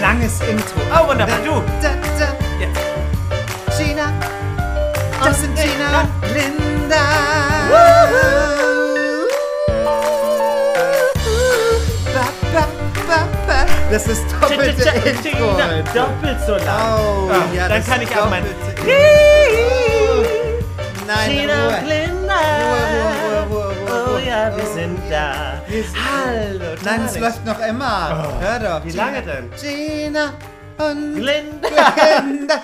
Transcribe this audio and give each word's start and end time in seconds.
langes 0.00 0.40
Intro. 0.40 0.80
Oh, 0.92 1.08
wunderbar, 1.08 1.38
du. 1.44 1.62
Da, 1.82 1.90
da. 2.18 2.28
Jetzt. 2.60 3.78
Gina. 3.78 4.12
Das 5.24 5.40
sind 5.40 5.54
Gina 5.56 6.00
und 6.02 6.34
Linda. 6.34 8.10
Ba, 12.14 12.66
ba, 13.06 13.18
ba. 13.46 13.66
Das 13.90 14.06
ist 14.06 14.24
doppelte 14.40 14.88
Intro. 15.04 15.56
heute. 15.56 15.84
Doppelt 15.94 16.38
so 16.46 16.54
lang. 16.54 16.98
Oh, 17.00 17.30
Ah, 17.32 17.54
ja, 17.54 17.68
dann 17.68 17.84
kann 17.84 18.02
ich 18.02 18.16
auch 18.16 18.28
mein. 18.30 18.44
Hihihi. 18.44 19.64
Nein, 21.06 21.30
Gina 21.30 21.68
und. 21.68 21.86
Linda. 21.88 22.34
Ruhe, 22.34 22.82
Ruhe, 22.92 23.09
Oh 24.40 24.56
wir 24.56 24.64
sind 24.64 24.98
da. 25.10 25.60
Hallo, 25.68 26.74
Nein, 26.82 27.04
es 27.04 27.18
läuft 27.18 27.44
noch 27.44 27.60
immer. 27.60 28.32
Oh. 28.38 28.40
Hör 28.40 28.58
doch. 28.58 28.84
Wie 28.86 28.92
lange 28.92 29.20
denn? 29.20 29.50
Gina 29.60 30.32
und 30.78 31.16
Glinda. 31.16 31.68
Glinda. 32.26 32.62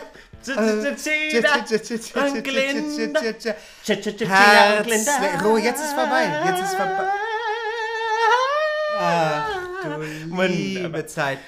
Und 4.78 4.84
Glinda. 4.84 5.12
Ruhe, 5.44 5.60
jetzt 5.60 5.80
ist 5.80 5.92
vorbei. 5.92 6.24
Jetzt 6.46 6.62
ist 6.62 6.74
vorbei. 6.76 7.04
Ach, 8.98 9.58
du 9.82 10.42
liebe 10.46 11.06
Zeit. 11.06 11.38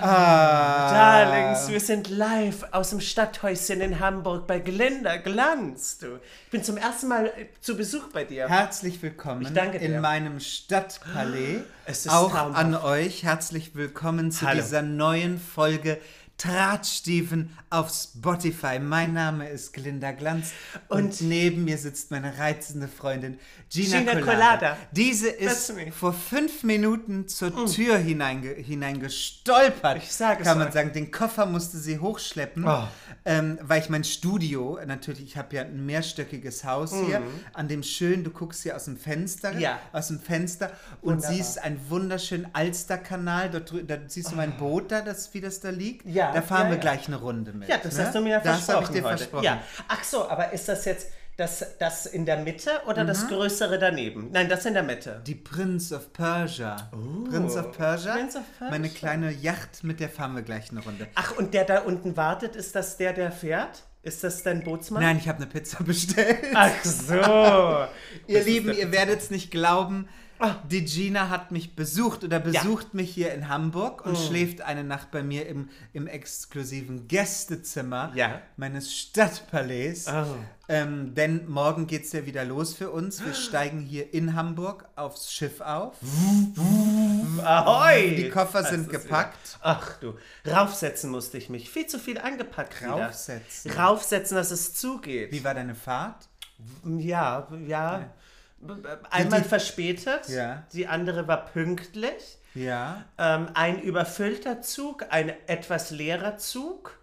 Ah. 0.00 0.92
Darlings, 0.92 1.68
wir 1.68 1.80
sind 1.80 2.08
live 2.08 2.64
aus 2.72 2.90
dem 2.90 3.00
Stadthäuschen 3.00 3.80
in 3.80 4.00
Hamburg 4.00 4.46
bei 4.46 4.58
Glinda 4.58 5.16
Glanz. 5.18 5.98
Du. 5.98 6.18
Ich 6.46 6.50
bin 6.50 6.64
zum 6.64 6.76
ersten 6.76 7.08
Mal 7.08 7.26
äh, 7.26 7.46
zu 7.60 7.76
Besuch 7.76 8.08
bei 8.12 8.24
dir. 8.24 8.48
Herzlich 8.48 9.00
willkommen 9.02 9.42
Ich 9.42 9.52
danke 9.52 9.78
dir. 9.78 9.84
in 9.86 10.00
meinem 10.00 10.40
Stadtpalais. 10.40 11.60
Es 11.86 12.06
ist 12.06 12.12
Auch 12.12 12.32
traumhaft. 12.32 12.58
an 12.58 12.74
euch 12.74 13.22
herzlich 13.22 13.74
willkommen 13.74 14.32
zu 14.32 14.46
Hallo. 14.46 14.60
dieser 14.60 14.82
neuen 14.82 15.38
Folge 15.38 15.98
Tratschstiefen 16.36 17.50
auf 17.70 17.90
Spotify. 17.90 18.78
Mein 18.78 19.12
Name 19.12 19.48
ist 19.48 19.72
Glinda 19.72 20.12
Glanz 20.12 20.52
und, 20.88 21.04
Und- 21.04 21.20
neben 21.22 21.64
mir 21.64 21.78
sitzt 21.78 22.10
meine 22.10 22.38
reizende 22.38 22.88
Freundin 22.88 23.38
Gina, 23.70 23.98
Gina 24.00 24.12
Colada. 24.12 24.24
Colada. 24.32 24.76
Diese 24.92 25.28
ist 25.28 25.72
vor 25.98 26.12
fünf 26.12 26.62
Minuten 26.62 27.28
zur 27.28 27.66
Tür 27.66 27.96
hineinge 27.98 28.50
hineingestolpert. 28.50 29.98
Ich 29.98 30.12
sag 30.12 30.40
es 30.40 30.46
Kann 30.46 30.58
man 30.58 30.68
euch. 30.68 30.74
sagen, 30.74 30.92
den 30.92 31.10
Koffer 31.10 31.46
musste 31.46 31.78
sie 31.78 31.98
hochschleppen, 31.98 32.64
Oh. 32.66 32.84
ähm, 33.24 33.58
weil 33.62 33.80
ich 33.82 33.88
mein 33.88 34.04
Studio, 34.04 34.78
natürlich, 34.86 35.22
ich 35.24 35.36
habe 35.36 35.56
ja 35.56 35.62
ein 35.62 35.84
mehrstöckiges 35.86 36.64
Haus 36.64 36.92
hier, 37.06 37.22
an 37.52 37.68
dem 37.68 37.82
schön, 37.82 38.22
du 38.24 38.30
guckst 38.30 38.62
hier 38.62 38.76
aus 38.76 38.84
dem 38.84 38.96
Fenster. 38.96 39.58
Ja. 39.58 39.78
aus 39.92 40.08
dem 40.08 40.20
Fenster 40.20 40.70
und 41.00 41.14
Wunderbar. 41.16 41.32
siehst 41.32 41.62
einen 41.62 41.80
wunderschönen 41.88 42.46
Alsterkanal, 42.52 43.50
dort, 43.50 43.72
da 43.88 43.96
siehst 44.06 44.32
du 44.32 44.36
mein 44.36 44.56
Boot 44.56 44.90
da, 44.90 45.00
das, 45.00 45.32
wie 45.34 45.40
das 45.40 45.60
da 45.60 45.70
liegt. 45.70 46.06
Ja, 46.06 46.23
da 46.32 46.42
fahren 46.42 46.64
ja, 46.64 46.68
wir 46.70 46.76
ja. 46.76 46.80
gleich 46.80 47.06
eine 47.08 47.16
Runde 47.16 47.52
mit. 47.52 47.68
Ja, 47.68 47.78
das 47.82 47.96
ne? 47.96 48.04
hast 48.06 48.14
du 48.14 48.20
mir 48.20 48.30
ja 48.30 48.40
Das 48.40 48.64
versprochen. 48.64 48.74
habe 48.76 48.84
ich 48.84 49.00
dir 49.00 49.04
heute. 49.06 49.16
versprochen. 49.18 49.44
Ja. 49.44 49.62
Ach 49.88 50.04
so, 50.04 50.28
aber 50.28 50.52
ist 50.52 50.68
das 50.68 50.84
jetzt 50.84 51.08
das, 51.36 51.64
das 51.78 52.06
in 52.06 52.26
der 52.26 52.36
Mitte 52.36 52.70
oder 52.86 53.04
das 53.04 53.26
größere 53.28 53.78
daneben? 53.78 54.30
Nein, 54.32 54.48
das 54.48 54.64
in 54.66 54.74
der 54.74 54.84
Mitte. 54.84 55.20
Die 55.26 55.34
Prince 55.34 55.94
of 55.94 56.12
Persia. 56.12 56.76
Prince 57.28 57.58
of 57.58 57.72
Persia. 57.72 58.14
Prince 58.14 58.38
of 58.38 58.44
Persia. 58.58 58.70
Meine 58.70 58.88
kleine 58.88 59.32
Yacht, 59.32 59.82
mit 59.82 59.98
der 60.00 60.08
fahren 60.08 60.34
wir 60.36 60.42
gleich 60.42 60.70
eine 60.70 60.80
Runde. 60.80 61.08
Ach, 61.16 61.36
und 61.36 61.52
der 61.54 61.64
da 61.64 61.80
unten 61.80 62.16
wartet, 62.16 62.54
ist 62.54 62.76
das 62.76 62.96
der, 62.96 63.12
der 63.12 63.32
fährt? 63.32 63.82
Ist 64.02 64.22
das 64.22 64.42
dein 64.42 64.62
Bootsmann? 64.62 65.02
Nein, 65.02 65.16
ich 65.16 65.28
habe 65.28 65.38
eine 65.38 65.46
Pizza 65.46 65.82
bestellt. 65.82 66.38
Ach 66.54 66.70
so. 66.84 67.14
Ihr 68.26 68.38
Das 68.38 68.44
Lieben, 68.46 68.72
ihr 68.72 68.92
werdet 68.92 69.20
es 69.20 69.30
nicht 69.30 69.50
glauben. 69.50 70.08
Ah. 70.38 70.56
Die 70.68 70.84
Gina 70.84 71.28
hat 71.28 71.50
mich 71.52 71.76
besucht 71.76 72.24
oder 72.24 72.40
besucht 72.40 72.92
mich 72.94 73.12
hier 73.14 73.32
in 73.34 73.48
Hamburg 73.48 74.04
und 74.04 74.18
schläft 74.18 74.60
eine 74.62 74.82
Nacht 74.84 75.10
bei 75.10 75.22
mir 75.22 75.46
im, 75.46 75.68
im 75.92 76.06
exklusiven 76.06 77.06
Gästezimmer 77.08 78.12
Ja. 78.14 78.40
meines 78.56 78.94
Stadtpalais. 78.94 80.06
Oh. 80.08 80.26
Ähm, 80.68 81.14
denn 81.14 81.46
morgen 81.48 81.86
geht 81.86 82.04
es 82.04 82.12
ja 82.12 82.24
wieder 82.26 82.44
los 82.44 82.74
für 82.74 82.90
uns. 82.90 83.24
Wir 83.24 83.34
steigen 83.34 83.80
hier 83.80 84.12
in 84.14 84.34
Hamburg 84.34 84.86
aufs 84.96 85.32
Schiff 85.32 85.60
auf. 85.60 85.96
Ahoi! 87.42 88.14
Die 88.16 88.28
Koffer 88.30 88.62
Das 88.62 88.70
sind 88.70 88.88
gepackt. 88.88 89.56
Wieder. 89.56 89.60
Ach 89.62 89.98
du, 89.98 90.14
raufsetzen 90.46 91.10
musste 91.10 91.38
ich 91.38 91.48
mich. 91.48 91.70
Viel 91.70 91.86
zu 91.86 91.98
viel 91.98 92.18
angepackt 92.18 92.80
wieder. 92.80 92.92
Raufsetzen. 93.06 93.70
Raufsetzen, 93.72 94.36
dass 94.36 94.50
es 94.50 94.74
zugeht. 94.74 95.32
Wie 95.32 95.44
war 95.44 95.54
deine 95.54 95.74
Fahrt? 95.74 96.28
Ja, 96.98 97.48
ja. 97.66 98.10
Einmal 99.10 99.42
Die- 99.42 99.48
verspätet, 99.48 100.28
Ja. 100.28 100.64
die 100.72 100.86
andere 100.86 101.26
war 101.28 101.46
pünktlich. 101.46 102.38
Ja. 102.54 103.04
Ähm, 103.18 103.48
ein 103.54 103.80
überfüllter 103.82 104.62
Zug, 104.62 105.06
ein 105.10 105.32
etwas 105.46 105.90
leerer 105.90 106.36
Zug. 106.38 106.98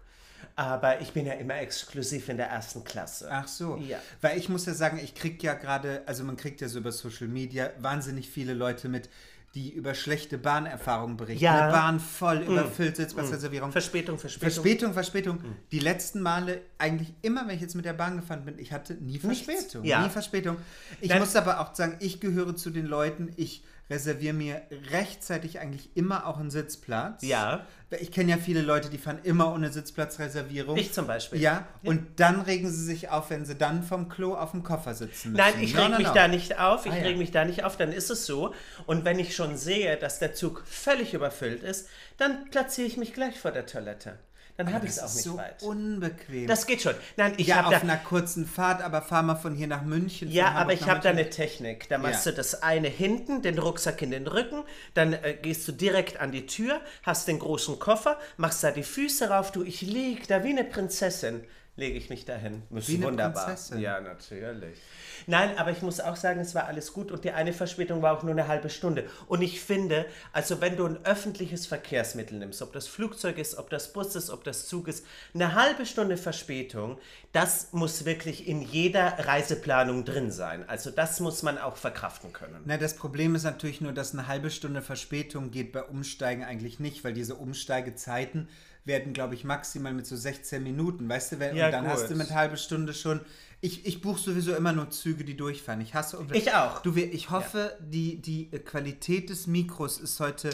Aber 0.54 1.00
ich 1.00 1.12
bin 1.12 1.24
ja 1.24 1.32
immer 1.34 1.56
exklusiv 1.56 2.28
in 2.28 2.36
der 2.36 2.48
ersten 2.48 2.84
Klasse. 2.84 3.28
Ach 3.30 3.48
so. 3.48 3.76
Ja. 3.76 3.98
Weil 4.20 4.36
ich 4.38 4.50
muss 4.50 4.66
ja 4.66 4.74
sagen, 4.74 5.00
ich 5.02 5.14
krieg 5.14 5.42
ja 5.42 5.54
gerade, 5.54 6.02
also 6.04 6.24
man 6.24 6.36
kriegt 6.36 6.60
ja 6.60 6.68
so 6.68 6.78
über 6.78 6.92
Social 6.92 7.26
Media 7.28 7.70
wahnsinnig 7.78 8.28
viele 8.28 8.52
Leute 8.52 8.88
mit, 8.90 9.08
die 9.54 9.70
über 9.72 9.94
schlechte 9.94 10.38
Bahnerfahrungen 10.38 11.16
berichten. 11.16 11.44
Ja. 11.44 11.64
Eine 11.64 11.72
Bahn 11.72 12.00
voll 12.00 12.38
überfüllt, 12.38 12.96
Sitzplatzreservierung. 12.96 13.70
Verspätung, 13.70 14.18
Verspätung. 14.18 14.50
Verspätung, 14.50 14.92
Verspätung. 14.94 15.38
Die 15.70 15.78
letzten 15.78 16.22
Male, 16.22 16.62
eigentlich 16.78 17.12
immer, 17.20 17.46
wenn 17.46 17.56
ich 17.56 17.60
jetzt 17.60 17.74
mit 17.74 17.84
der 17.84 17.92
Bahn 17.92 18.16
gefahren 18.16 18.44
bin, 18.44 18.58
ich 18.58 18.72
hatte 18.72 18.94
nie 18.94 19.18
Verspätung. 19.18 19.84
Ja. 19.84 20.02
Nie 20.02 20.08
Verspätung. 20.10 20.56
Ich 21.00 21.08
Dann- 21.10 21.18
muss 21.18 21.36
aber 21.36 21.60
auch 21.60 21.74
sagen, 21.74 21.96
ich 22.00 22.18
gehöre 22.20 22.56
zu 22.56 22.70
den 22.70 22.86
Leuten, 22.86 23.30
ich 23.36 23.62
reserviere 23.90 24.32
mir 24.32 24.62
rechtzeitig 24.90 25.58
eigentlich 25.60 25.96
immer 25.96 26.26
auch 26.26 26.38
einen 26.38 26.50
Sitzplatz. 26.50 27.22
Ja. 27.22 27.66
Ich 28.00 28.10
kenne 28.10 28.30
ja 28.30 28.38
viele 28.38 28.62
Leute, 28.62 28.88
die 28.88 28.96
fahren 28.96 29.18
immer 29.22 29.52
ohne 29.52 29.70
Sitzplatzreservierung. 29.70 30.76
Ich 30.78 30.92
zum 30.92 31.06
Beispiel. 31.06 31.40
Ja, 31.40 31.66
und 31.84 32.06
dann 32.20 32.40
regen 32.40 32.70
sie 32.70 32.84
sich 32.84 33.10
auf, 33.10 33.28
wenn 33.28 33.44
sie 33.44 33.54
dann 33.54 33.82
vom 33.82 34.08
Klo 34.08 34.34
auf 34.34 34.52
dem 34.52 34.62
Koffer 34.62 34.94
sitzen 34.94 35.32
müssen. 35.32 35.44
Nein, 35.44 35.62
ich 35.62 35.74
No, 35.74 35.82
reg 35.82 35.90
no, 35.92 35.98
mich 35.98 36.06
no. 36.06 36.14
da 36.14 36.28
nicht 36.28 36.58
auf. 36.58 36.86
Ich 36.86 36.92
Ah, 36.92 36.96
ja. 36.96 37.02
reg 37.02 37.18
mich 37.18 37.32
da 37.32 37.44
nicht 37.44 37.64
auf, 37.64 37.76
dann 37.76 37.92
ist 37.92 38.10
es 38.10 38.24
so. 38.24 38.54
Und 38.86 39.04
wenn 39.04 39.18
ich 39.18 39.36
schon 39.36 39.56
sehe, 39.58 39.96
dass 39.98 40.18
der 40.18 40.32
Zug 40.32 40.62
völlig 40.66 41.12
überfüllt 41.12 41.62
ist, 41.62 41.88
dann 42.16 42.48
platziere 42.50 42.86
ich 42.86 42.96
mich 42.96 43.12
gleich 43.12 43.38
vor 43.38 43.50
der 43.50 43.66
Toilette. 43.66 44.18
Dann 44.56 44.72
habe 44.72 44.84
ich 44.84 44.92
es 44.92 44.98
auch 44.98 45.12
nicht 45.12 45.24
so 45.24 45.36
weit. 45.38 45.62
unbequem. 45.62 46.46
Das 46.46 46.66
geht 46.66 46.82
schon. 46.82 46.94
Nein, 47.16 47.34
ich 47.38 47.46
ja, 47.48 47.56
habe 47.56 47.68
auf 47.68 47.74
da. 47.74 47.80
einer 47.80 47.96
kurzen 47.96 48.46
Fahrt, 48.46 48.82
aber 48.82 49.00
fahr 49.02 49.22
mal 49.22 49.34
von 49.34 49.54
hier 49.54 49.66
nach 49.66 49.82
München. 49.82 50.30
Ja, 50.30 50.52
aber 50.52 50.72
ich 50.72 50.88
habe 50.88 51.00
da 51.00 51.10
eine 51.10 51.30
Technik. 51.30 51.88
Da 51.88 51.98
machst 51.98 52.26
Ja. 52.26 52.32
du 52.32 52.36
das 52.36 52.62
eine 52.62 52.88
hinten, 52.88 53.42
den 53.42 53.58
Rucksack 53.58 54.02
in 54.02 54.10
den 54.10 54.26
Rücken, 54.26 54.62
dann 54.94 55.14
äh, 55.14 55.36
gehst 55.40 55.66
du 55.66 55.72
direkt 55.72 56.20
an 56.20 56.32
die 56.32 56.46
Tür, 56.46 56.80
hast 57.02 57.28
den 57.28 57.38
großen 57.38 57.78
Koffer, 57.78 58.18
machst 58.36 58.62
da 58.62 58.70
die 58.70 58.82
Füße 58.82 59.30
rauf, 59.30 59.52
du, 59.52 59.62
ich 59.62 59.80
lieg 59.80 60.28
da 60.28 60.44
wie 60.44 60.50
eine 60.50 60.64
Prinzessin, 60.64 61.42
lege 61.74 61.96
ich 61.96 62.10
mich 62.10 62.26
dahin. 62.26 62.62
Ist 62.70 62.88
Wie 62.88 62.96
eine 62.96 63.06
wunderbar. 63.06 63.46
Prinzessin? 63.46 63.80
Ja, 63.80 64.00
natürlich. 64.00 64.78
Nein, 65.26 65.56
aber 65.56 65.70
ich 65.70 65.80
muss 65.80 66.00
auch 66.00 66.16
sagen, 66.16 66.40
es 66.40 66.54
war 66.54 66.66
alles 66.66 66.92
gut 66.92 67.10
und 67.10 67.24
die 67.24 67.30
eine 67.30 67.54
Verspätung 67.54 68.02
war 68.02 68.16
auch 68.16 68.22
nur 68.22 68.32
eine 68.32 68.46
halbe 68.46 68.68
Stunde. 68.68 69.08
Und 69.26 69.40
ich 69.40 69.62
finde, 69.62 70.04
also 70.32 70.60
wenn 70.60 70.76
du 70.76 70.84
ein 70.84 71.02
öffentliches 71.04 71.66
Verkehrsmittel 71.66 72.38
nimmst, 72.38 72.60
ob 72.60 72.74
das 72.74 72.88
Flugzeug 72.88 73.38
ist, 73.38 73.56
ob 73.56 73.70
das 73.70 73.92
Bus 73.92 74.14
ist, 74.16 74.28
ob 74.28 74.44
das 74.44 74.66
Zug 74.66 74.88
ist, 74.88 75.06
eine 75.32 75.54
halbe 75.54 75.86
Stunde 75.86 76.18
Verspätung, 76.18 76.98
das 77.32 77.72
muss 77.72 78.04
wirklich 78.04 78.46
in 78.46 78.60
jeder 78.60 79.26
Reiseplanung 79.26 80.04
drin 80.04 80.30
sein. 80.30 80.68
Also 80.68 80.90
das 80.90 81.20
muss 81.20 81.42
man 81.42 81.56
auch 81.56 81.76
verkraften 81.76 82.34
können. 82.34 82.60
Na, 82.66 82.76
das 82.76 82.96
Problem 82.96 83.34
ist 83.34 83.44
natürlich 83.44 83.80
nur, 83.80 83.92
dass 83.92 84.12
eine 84.12 84.28
halbe 84.28 84.50
Stunde 84.50 84.82
Verspätung 84.82 85.50
geht 85.50 85.72
bei 85.72 85.82
Umsteigen 85.82 86.44
eigentlich 86.44 86.80
nicht, 86.80 87.02
weil 87.02 87.14
diese 87.14 87.36
Umsteigezeiten 87.36 88.48
werden, 88.84 89.12
glaube 89.12 89.34
ich, 89.34 89.44
maximal 89.44 89.92
mit 89.92 90.06
so 90.06 90.16
16 90.16 90.62
Minuten, 90.62 91.08
weißt 91.08 91.32
du, 91.32 91.38
wenn, 91.38 91.56
Ja, 91.56 91.66
und 91.66 91.72
dann 91.72 91.84
gut. 91.84 91.92
hast 91.92 92.10
du 92.10 92.16
mit 92.16 92.30
halbe 92.32 92.56
Stunde 92.56 92.94
schon. 92.94 93.20
Ich, 93.64 93.86
ich 93.86 94.00
buche 94.00 94.20
sowieso 94.20 94.56
immer 94.56 94.72
nur 94.72 94.90
Züge, 94.90 95.22
die 95.24 95.36
durchfahren. 95.36 95.80
Ich 95.80 95.94
hasse. 95.94 96.18
Ich 96.32 96.52
auch. 96.52 96.82
Du, 96.82 96.96
ich 96.96 97.30
hoffe, 97.30 97.78
die, 97.78 98.20
die 98.20 98.48
äh, 98.50 98.58
Qualität 98.58 99.30
des 99.30 99.46
Mikros 99.46 99.98
ist 99.98 100.18
heute 100.18 100.50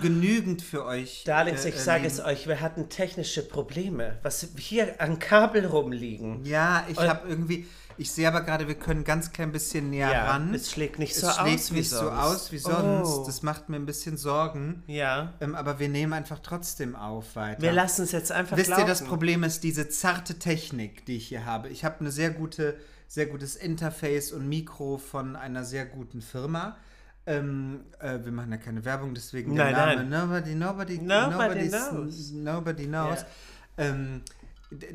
genügend 0.00 0.62
für 0.62 0.84
euch. 0.84 1.24
Darlings, 1.26 1.64
äh, 1.64 1.70
ich 1.70 1.80
sage 1.80 2.06
es 2.06 2.20
euch, 2.20 2.46
wir 2.46 2.60
hatten 2.60 2.88
technische 2.88 3.42
Probleme, 3.42 4.18
was 4.22 4.46
hier 4.56 5.00
an 5.00 5.18
Kabel 5.18 5.66
rumliegen. 5.66 6.44
Ja, 6.44 6.86
ich 6.88 6.98
habe 6.98 7.28
irgendwie, 7.28 7.66
ich 7.98 8.10
sehe 8.10 8.26
aber 8.28 8.40
gerade, 8.42 8.68
wir 8.68 8.74
können 8.74 9.04
ganz 9.04 9.32
klein 9.32 9.52
bisschen 9.52 9.90
näher 9.90 10.10
Ja, 10.10 10.30
ran. 10.30 10.54
es 10.54 10.70
schlägt 10.70 10.98
nicht 10.98 11.12
es 11.14 11.20
so 11.20 11.30
schlägt 11.30 11.60
aus 11.60 11.70
wie 11.72 11.76
nicht 11.76 11.90
so 11.90 11.96
sonst. 11.96 12.18
aus 12.18 12.52
wie 12.52 12.58
sonst. 12.58 13.08
Oh. 13.10 13.24
Das 13.26 13.42
macht 13.42 13.68
mir 13.68 13.76
ein 13.76 13.86
bisschen 13.86 14.16
Sorgen. 14.16 14.82
Ja. 14.86 15.32
Ähm, 15.40 15.54
aber 15.54 15.78
wir 15.78 15.88
nehmen 15.88 16.12
einfach 16.12 16.38
trotzdem 16.40 16.96
auf 16.96 17.36
weiter. 17.36 17.60
Wir 17.62 17.72
lassen 17.72 18.02
es 18.02 18.12
jetzt 18.12 18.32
einfach 18.32 18.56
Wisst 18.56 18.70
ihr, 18.70 18.84
das 18.84 19.00
laufen. 19.00 19.08
Problem 19.08 19.42
ist 19.44 19.62
diese 19.64 19.88
zarte 19.88 20.38
Technik, 20.38 21.04
die 21.06 21.16
ich 21.16 21.28
hier 21.28 21.44
habe. 21.46 21.68
Ich 21.68 21.84
habe 21.84 22.00
eine 22.00 22.10
sehr 22.10 22.30
gute, 22.30 22.76
sehr 23.08 23.26
gutes 23.26 23.56
Interface 23.56 24.32
und 24.32 24.48
Mikro 24.48 24.98
von 24.98 25.36
einer 25.36 25.64
sehr 25.64 25.86
guten 25.86 26.22
Firma. 26.22 26.76
Ähm, 27.24 27.82
äh, 28.00 28.18
wir 28.24 28.32
machen 28.32 28.50
ja 28.50 28.56
keine 28.58 28.84
Werbung, 28.84 29.14
deswegen 29.14 29.54
der 29.54 29.70
Nein, 29.70 30.08
Name 30.10 30.26
Nobody, 30.26 30.54
nobody, 30.56 30.98
Nobody 30.98 31.68
nobody's- 31.68 31.88
knows. 31.90 32.30
Nobody 32.32 32.86
knows. 32.86 33.20
Ja. 33.20 33.84
Ähm, 33.84 34.22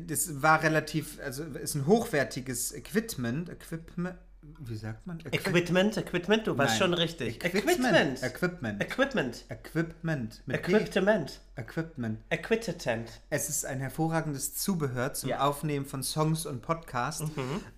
das 0.06 0.42
war 0.42 0.62
relativ, 0.62 1.18
also 1.24 1.44
ist 1.44 1.74
ein 1.74 1.86
hochwertiges 1.86 2.72
Equipment, 2.72 3.48
Equipment, 3.48 4.16
wie 4.60 4.76
sagt 4.76 5.06
man? 5.06 5.18
Equi- 5.18 5.34
Equipment, 5.34 5.96
Equipment, 5.96 6.46
du 6.46 6.56
warst 6.56 6.72
Nein. 6.72 6.78
schon 6.78 6.94
richtig. 6.94 7.44
Equipment. 7.44 8.22
Equipment. 8.22 8.80
Equipment. 8.80 9.44
Equipment. 9.50 10.42
Equipment. 10.48 11.40
Equipment. 11.56 12.18
Equipment. 12.30 13.10
Es 13.30 13.48
ist 13.48 13.66
ein 13.66 13.80
hervorragendes 13.80 14.54
Zubehör 14.54 15.12
zum 15.12 15.28
Ja. 15.30 15.36
Mhm. 15.36 15.42
Aufnehmen 15.42 15.86
von 15.86 16.02
Songs 16.02 16.46
und 16.46 16.62
Podcasts. 16.62 17.24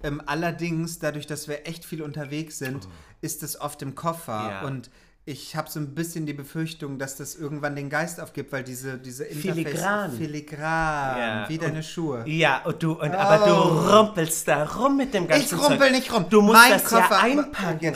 Ähm, 0.03 0.23
allerdings, 0.27 0.99
dadurch, 0.99 1.27
dass 1.27 1.49
wir 1.49 1.67
echt 1.67 1.85
viel 1.85 2.03
unterwegs 2.03 2.59
sind, 2.59 2.87
ist 3.21 3.43
es 3.43 3.61
oft 3.61 3.83
im 3.83 3.95
Koffer. 3.95 4.33
Ja. 4.51 4.63
Und 4.67 4.91
ich 5.27 5.55
habe 5.55 5.71
so 5.71 5.79
ein 5.79 5.95
bisschen 5.95 6.27
die 6.27 6.33
Befürchtung, 6.33 6.99
dass 6.99 7.17
das 7.17 7.35
irgendwann 7.35 7.77
den 7.77 7.89
Geist 7.91 8.21
aufgibt, 8.21 8.53
weil 8.53 8.65
diese, 8.65 8.99
diese 8.99 9.25
Filigran. 9.27 10.11
Filigran, 10.13 11.19
Ja. 11.19 11.49
wie 11.49 11.59
deine 11.59 11.83
Schuhe. 11.83 12.25
Ja, 12.27 12.63
und 12.65 12.83
du, 12.83 12.93
und, 12.93 13.15
aber 13.15 13.47
du 13.47 13.53
rumpelst 13.53 14.49
da 14.49 14.65
rum 14.65 14.97
mit 14.97 15.13
dem 15.15 15.29
ganzen 15.29 15.45
Ich 15.45 15.53
rumpel 15.63 15.79
Zeug. 15.79 15.93
nicht 15.93 16.13
rum. 16.13 16.27
Du 16.31 16.41
musst 16.41 16.61
mein 16.61 16.73
das 16.73 16.85
Koffer, 16.85 17.15
ja 17.15 17.21
einpacken. 17.21 17.95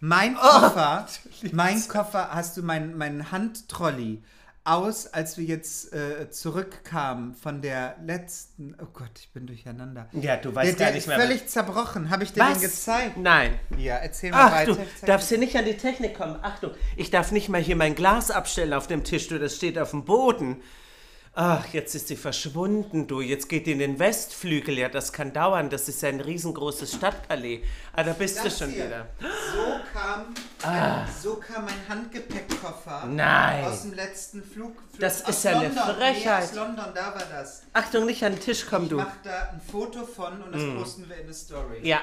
Mein 0.00 0.34
Koffer, 0.36 1.06
mein 1.52 1.88
Koffer, 1.88 2.28
hast 2.32 2.56
du 2.56 2.62
mein, 2.62 2.96
mein 2.96 3.30
Handtrolley 3.32 4.22
aus, 4.64 5.06
als 5.08 5.36
wir 5.38 5.44
jetzt 5.44 5.92
äh, 5.92 6.30
zurückkamen 6.30 7.34
von 7.34 7.62
der 7.62 7.96
letzten. 8.04 8.76
Oh 8.80 8.86
Gott, 8.92 9.10
ich 9.18 9.30
bin 9.32 9.46
durcheinander. 9.46 10.08
Ja, 10.12 10.36
du 10.36 10.54
weißt 10.54 10.72
der, 10.72 10.72
gar 10.72 10.86
der 10.86 10.94
nicht 10.94 10.98
ist 11.02 11.06
mehr. 11.08 11.18
völlig 11.18 11.46
zerbrochen. 11.48 12.10
Habe 12.10 12.22
ich 12.24 12.32
dir 12.32 12.40
Was? 12.40 12.58
den 12.58 12.62
gezeigt? 12.70 13.16
Nein. 13.16 13.58
Ja, 13.76 13.96
erzähl 13.96 14.30
mal 14.30 14.46
Ach, 14.48 14.52
weiter. 14.52 14.74
du 14.74 14.76
zeig 14.76 15.06
darfst 15.06 15.28
hier 15.30 15.38
nicht 15.38 15.56
an 15.56 15.64
die 15.64 15.76
Technik 15.76 16.16
kommen. 16.16 16.38
Achtung, 16.42 16.70
ich 16.96 17.10
darf 17.10 17.32
nicht 17.32 17.48
mal 17.48 17.60
hier 17.60 17.76
mein 17.76 17.94
Glas 17.94 18.30
abstellen 18.30 18.72
auf 18.72 18.86
dem 18.86 19.02
Tisch, 19.04 19.28
du, 19.28 19.38
das 19.38 19.56
steht 19.56 19.78
auf 19.78 19.90
dem 19.90 20.04
Boden. 20.04 20.62
Ach, 21.34 21.66
jetzt 21.72 21.94
ist 21.94 22.08
sie 22.08 22.16
verschwunden, 22.16 23.06
du. 23.06 23.22
Jetzt 23.22 23.48
geht 23.48 23.66
die 23.66 23.72
in 23.72 23.78
den 23.78 23.98
Westflügel. 23.98 24.78
Ja, 24.78 24.90
das 24.90 25.14
kann 25.14 25.32
dauern. 25.32 25.70
Das 25.70 25.88
ist 25.88 26.02
ja 26.02 26.10
ein 26.10 26.20
riesengroßes 26.20 26.92
Stadtpalais. 26.96 27.60
Ah, 27.94 28.02
da 28.04 28.12
bist 28.12 28.36
Das 28.36 28.44
du 28.44 28.50
schon 28.64 28.68
hier. 28.70 28.84
wieder. 28.84 29.06
So 29.18 29.80
kam, 29.94 30.34
so 31.22 31.36
kam 31.36 31.64
mein 31.64 31.88
Handgepäckkoffer 31.88 33.06
Nein. 33.06 33.64
aus 33.64 33.80
dem 33.82 33.94
letzten 33.94 34.42
Flug. 34.42 34.76
Flug 34.76 35.00
Das 35.00 35.22
ist 35.22 35.42
ja 35.44 35.52
eine 35.52 35.68
London. 35.68 35.96
Frechheit. 35.96 36.42
Nee, 36.52 36.58
aus 36.60 36.66
London, 36.66 36.84
da 36.94 37.14
war 37.14 37.22
das. 37.32 37.62
Achtung, 37.72 38.04
nicht 38.04 38.22
an 38.24 38.32
den 38.34 38.40
Tisch 38.42 38.66
kommen, 38.66 38.84
Ich 38.84 38.90
du. 38.90 38.96
mach 38.98 39.16
da 39.24 39.48
ein 39.54 39.60
Foto 39.70 40.04
von 40.04 40.42
und 40.42 40.52
das 40.54 40.62
posten 40.76 41.08
wir 41.08 41.16
in 41.16 41.22
eine 41.24 41.32
Story. 41.34 41.78
Ja, 41.82 42.00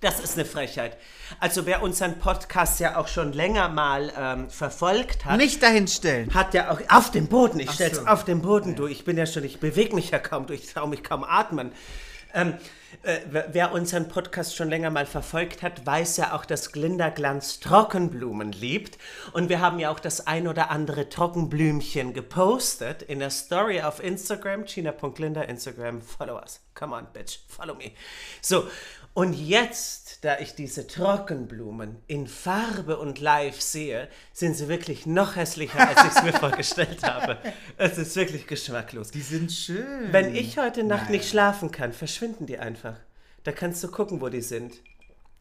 das 0.00 0.20
ist 0.20 0.34
eine 0.38 0.44
Frechheit. 0.44 0.96
Also 1.40 1.66
wer 1.66 1.82
unseren 1.82 2.18
Podcast 2.18 2.80
ja 2.80 2.96
auch 2.96 3.08
schon 3.08 3.32
länger 3.32 3.68
mal 3.68 4.12
ähm, 4.16 4.50
verfolgt 4.50 5.24
hat, 5.24 5.36
Nicht 5.38 5.62
dahin 5.62 5.88
stellen. 5.88 6.32
hat 6.34 6.54
ja 6.54 6.70
auch 6.70 6.80
auf 6.88 7.10
dem 7.10 7.26
Boden, 7.26 7.60
ich 7.60 7.70
stell's 7.72 7.96
so. 7.98 8.06
auf 8.06 8.24
den 8.24 8.40
Boden, 8.42 8.76
du, 8.76 8.86
ich 8.86 9.04
bin 9.04 9.16
ja 9.18 9.26
schon, 9.26 9.44
ich 9.44 9.58
bewege 9.60 9.94
mich 9.94 10.10
ja 10.10 10.18
kaum, 10.18 10.46
du, 10.46 10.54
ich 10.54 10.72
traue 10.72 10.88
mich 10.88 11.02
kaum 11.02 11.24
atmen. 11.24 11.72
Ähm, 12.34 12.54
äh, 13.02 13.18
wer- 13.52 13.72
unseren 13.72 14.08
Podcast 14.08 14.54
schon 14.56 14.68
länger 14.68 14.90
mal 14.90 15.06
verfolgt 15.06 15.62
hat, 15.62 15.84
weiß 15.86 16.18
ja 16.18 16.34
auch, 16.34 16.44
dass 16.44 16.72
Glinda 16.72 17.08
Glanz 17.10 17.58
Trockenblumen 17.60 18.52
liebt. 18.52 18.98
Und 19.32 19.48
wir 19.48 19.60
haben 19.60 19.78
ja 19.78 19.90
auch 19.90 20.00
das 20.00 20.26
ein 20.26 20.46
oder 20.46 20.70
andere 20.70 21.08
Trockenblümchen 21.08 22.12
gepostet 22.12 23.02
in 23.02 23.18
der 23.18 23.30
Story 23.30 23.80
auf 23.82 24.02
Instagram, 24.02 24.66
china.glinda, 24.66 25.42
Instagram, 25.42 26.00
follow 26.02 26.36
us. 26.38 26.60
Come 26.74 26.94
on, 26.96 27.06
bitch, 27.12 27.38
follow 27.48 27.74
me. 27.74 27.92
So, 28.40 28.64
und 29.14 29.32
jetzt, 29.32 30.24
da 30.24 30.38
ich 30.38 30.54
diese 30.54 30.86
Trockenblumen 30.86 31.96
in 32.06 32.26
Farbe 32.28 32.98
und 32.98 33.20
live 33.20 33.60
sehe, 33.60 34.08
sind 34.32 34.54
sie 34.54 34.68
wirklich 34.68 35.06
noch 35.06 35.34
hässlicher, 35.36 35.88
als 35.88 36.04
ich 36.04 36.16
es 36.16 36.22
mir 36.22 36.32
vorgestellt 36.38 37.02
habe. 37.02 37.38
Es 37.76 37.98
ist 37.98 38.14
wirklich 38.16 38.46
geschmacklos. 38.46 39.10
Die 39.10 39.20
sind 39.22 39.50
schön. 39.52 40.12
Wenn 40.12 40.34
ich 40.36 40.58
heute 40.58 40.84
Nacht 40.84 41.04
Nein. 41.04 41.12
nicht 41.12 41.28
schlafen 41.28 41.70
kann, 41.72 41.92
verschwinden 41.92 42.46
die 42.46 42.58
einfach. 42.58 42.94
Da 43.44 43.52
kannst 43.52 43.82
du 43.82 43.88
gucken, 43.88 44.20
wo 44.20 44.28
die 44.28 44.42
sind. 44.42 44.74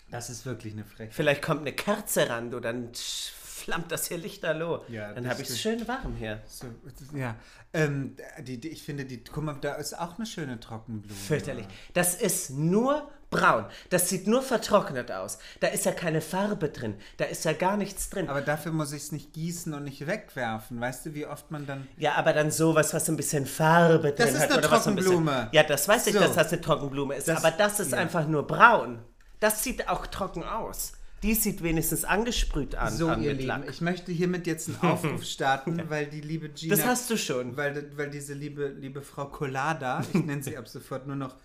Das 0.09 0.29
ist 0.29 0.45
wirklich 0.45 0.73
eine 0.73 0.85
Frechheit. 0.85 1.13
Vielleicht 1.13 1.41
kommt 1.41 1.61
eine 1.61 1.73
Kerze 1.73 2.29
ran, 2.29 2.49
du, 2.49 2.59
dann 2.61 2.91
sch- 2.93 3.31
flammt 3.67 3.91
das 3.91 4.07
hier 4.07 4.17
lichterloh. 4.17 4.85
Ja, 4.87 5.13
dann 5.13 5.25
das 5.25 5.33
habe 5.33 5.41
ich 5.43 5.49
es 5.49 5.59
schön 5.59 5.85
warm 5.89 6.15
hier. 6.15 6.41
So, 6.47 6.67
ja. 7.13 7.35
Ähm, 7.73 8.15
die, 8.39 8.61
die, 8.61 8.69
ich 8.69 8.81
finde, 8.81 9.03
die, 9.03 9.21
guck 9.21 9.43
mal, 9.43 9.57
da 9.59 9.73
ist 9.73 9.93
auch 9.99 10.15
eine 10.17 10.25
schöne 10.25 10.57
Trockenblume. 10.57 11.13
Fürchterlich. 11.13 11.65
Das 11.93 12.15
ist 12.15 12.51
nur 12.51 13.11
braun. 13.29 13.65
Das 13.89 14.07
sieht 14.07 14.25
nur 14.25 14.41
vertrocknet 14.41 15.11
aus. 15.11 15.37
Da 15.59 15.67
ist 15.67 15.83
ja 15.83 15.91
keine 15.91 16.21
Farbe 16.21 16.69
drin. 16.69 16.95
Da 17.17 17.25
ist 17.25 17.43
ja 17.43 17.51
gar 17.51 17.75
nichts 17.75 18.09
drin. 18.09 18.29
Aber 18.29 18.39
dafür 18.39 18.71
muss 18.71 18.93
ich 18.93 19.01
es 19.03 19.11
nicht 19.11 19.33
gießen 19.33 19.73
und 19.73 19.83
nicht 19.83 20.07
wegwerfen. 20.07 20.79
Weißt 20.79 21.05
du, 21.07 21.13
wie 21.13 21.25
oft 21.25 21.51
man 21.51 21.67
dann. 21.67 21.89
ja, 21.97 22.15
aber 22.15 22.31
dann 22.31 22.51
sowas, 22.51 22.93
was 22.93 23.09
ein 23.09 23.17
bisschen 23.17 23.45
Farbe 23.45 24.13
drin 24.13 24.29
ist 24.29 24.39
hat. 24.39 24.49
eine 24.51 24.59
oder 24.59 24.71
was 24.71 24.85
so 24.85 24.91
ein 24.91 24.95
bisschen- 24.95 25.11
Trockenblume. 25.11 25.49
Ja, 25.51 25.63
das 25.63 25.89
weiß 25.89 26.07
ich, 26.07 26.13
So. 26.13 26.19
dass 26.21 26.35
das 26.35 26.53
eine 26.53 26.61
Trockenblume 26.61 27.15
ist. 27.15 27.27
Das- 27.27 27.43
aber 27.43 27.51
das 27.51 27.81
ist 27.81 27.91
ja. 27.91 27.97
einfach 27.97 28.25
nur 28.27 28.47
braun. 28.47 29.03
Das 29.41 29.61
sieht 29.61 29.89
auch 29.89 30.07
trocken 30.07 30.45
aus. 30.45 30.93
Die 31.23 31.33
sieht 31.33 31.63
wenigstens 31.63 32.03
angesprüht 32.05 32.75
an, 32.75 32.93
So, 32.95 33.09
an 33.09 33.23
ihr 33.23 33.33
Lieben, 33.33 33.63
ich 33.69 33.81
möchte 33.81 34.11
hiermit 34.11 34.45
jetzt 34.45 34.69
einen 34.69 34.77
Aufruf 34.91 35.23
starten, 35.23 35.81
weil 35.89 36.05
die 36.07 36.21
liebe 36.21 36.49
Gina. 36.49 36.75
Das 36.75 36.85
hast 36.85 37.09
du 37.09 37.17
schon. 37.17 37.57
Weil, 37.57 37.89
weil 37.97 38.09
diese 38.11 38.33
liebe, 38.35 38.67
liebe 38.67 39.01
Frau 39.01 39.25
Collada, 39.25 40.03
ich 40.13 40.23
nenne 40.25 40.43
sie 40.43 40.57
ab 40.59 40.67
sofort 40.67 41.07
nur 41.07 41.15
noch 41.15 41.35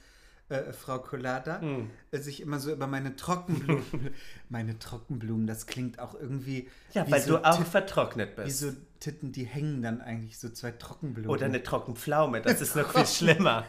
äh, 0.51 0.73
Frau 0.75 0.99
Collada, 0.99 1.61
Hm. 1.63 1.89
äh, 2.11 2.19
sich 2.19 2.43
immer 2.43 2.59
so 2.59 2.71
über 2.71 2.87
meine 2.87 3.17
Trockenblumen. 3.17 4.11
meine 4.51 4.79
Trockenblumen, 4.79 5.47
das 5.47 5.67
klingt 5.67 5.99
auch 5.99 6.15
irgendwie. 6.15 6.69
Ja, 6.93 7.11
weil 7.11 7.23
so 7.23 7.39
du 7.39 7.45
auch 7.45 7.65
vertrocknet 7.65 8.37
Wie 8.37 8.43
bist. 8.45 8.59
so 8.61 8.73
Titten, 9.01 9.33
die 9.33 9.45
hängen 9.45 9.81
dann 9.83 10.01
eigentlich 10.03 10.39
so 10.39 10.51
zwei 10.51 10.71
Trockenblumen. 10.73 11.31
Oder 11.31 11.47
eine 11.47 11.63
Trockenpflaume, 11.63 12.43
das 12.43 12.61
ist 12.61 12.77
noch 12.77 12.93
viel 12.93 13.07
schlimmer. 13.07 13.65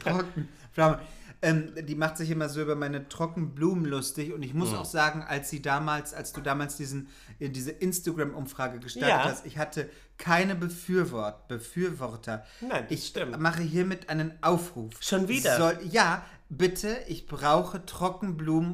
Trockenpflaume. 0.00 0.98
Ähm, 1.40 1.72
die 1.86 1.94
macht 1.94 2.16
sich 2.16 2.30
immer 2.30 2.48
so 2.48 2.60
über 2.60 2.74
meine 2.74 3.08
Trockenblumen 3.08 3.84
lustig 3.84 4.32
und 4.32 4.42
ich 4.42 4.54
muss 4.54 4.74
auch 4.74 4.84
sagen, 4.84 5.22
als 5.22 5.50
sie 5.50 5.62
damals, 5.62 6.12
als 6.12 6.32
du 6.32 6.40
damals 6.40 6.76
diesen, 6.76 7.08
äh, 7.38 7.48
diese 7.48 7.70
Instagram-Umfrage 7.70 8.80
gestartet 8.80 9.08
Ja. 9.08 9.24
hast, 9.24 9.46
ich 9.46 9.56
hatte 9.56 9.88
keine 10.16 10.56
Befürwort, 10.56 11.46
Befürworter. 11.46 12.44
Nein, 12.60 12.86
das 12.88 12.98
ich 12.98 13.06
stimmt. 13.06 13.38
mache 13.38 13.62
hiermit 13.62 14.08
einen 14.08 14.32
Aufruf. 14.42 14.94
Schon 15.00 15.28
wieder? 15.28 15.56
Soll, 15.56 15.78
ja, 15.88 16.24
bitte, 16.48 16.96
ich 17.06 17.28
brauche 17.28 17.86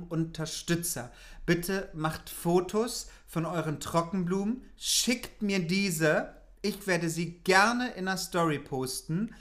Trockenblumen-Unterstützer. 0.08 1.10
Bitte 1.46 1.90
macht 1.94 2.30
Fotos 2.30 3.08
von 3.26 3.44
euren 3.46 3.80
Trockenblumen, 3.80 4.62
schickt 4.76 5.42
mir 5.42 5.58
diese. 5.66 6.34
Ich 6.62 6.86
werde 6.86 7.10
sie 7.10 7.40
gerne 7.40 7.90
in 7.92 8.08
einer 8.08 8.16
Story 8.16 8.58
posten. 8.58 9.34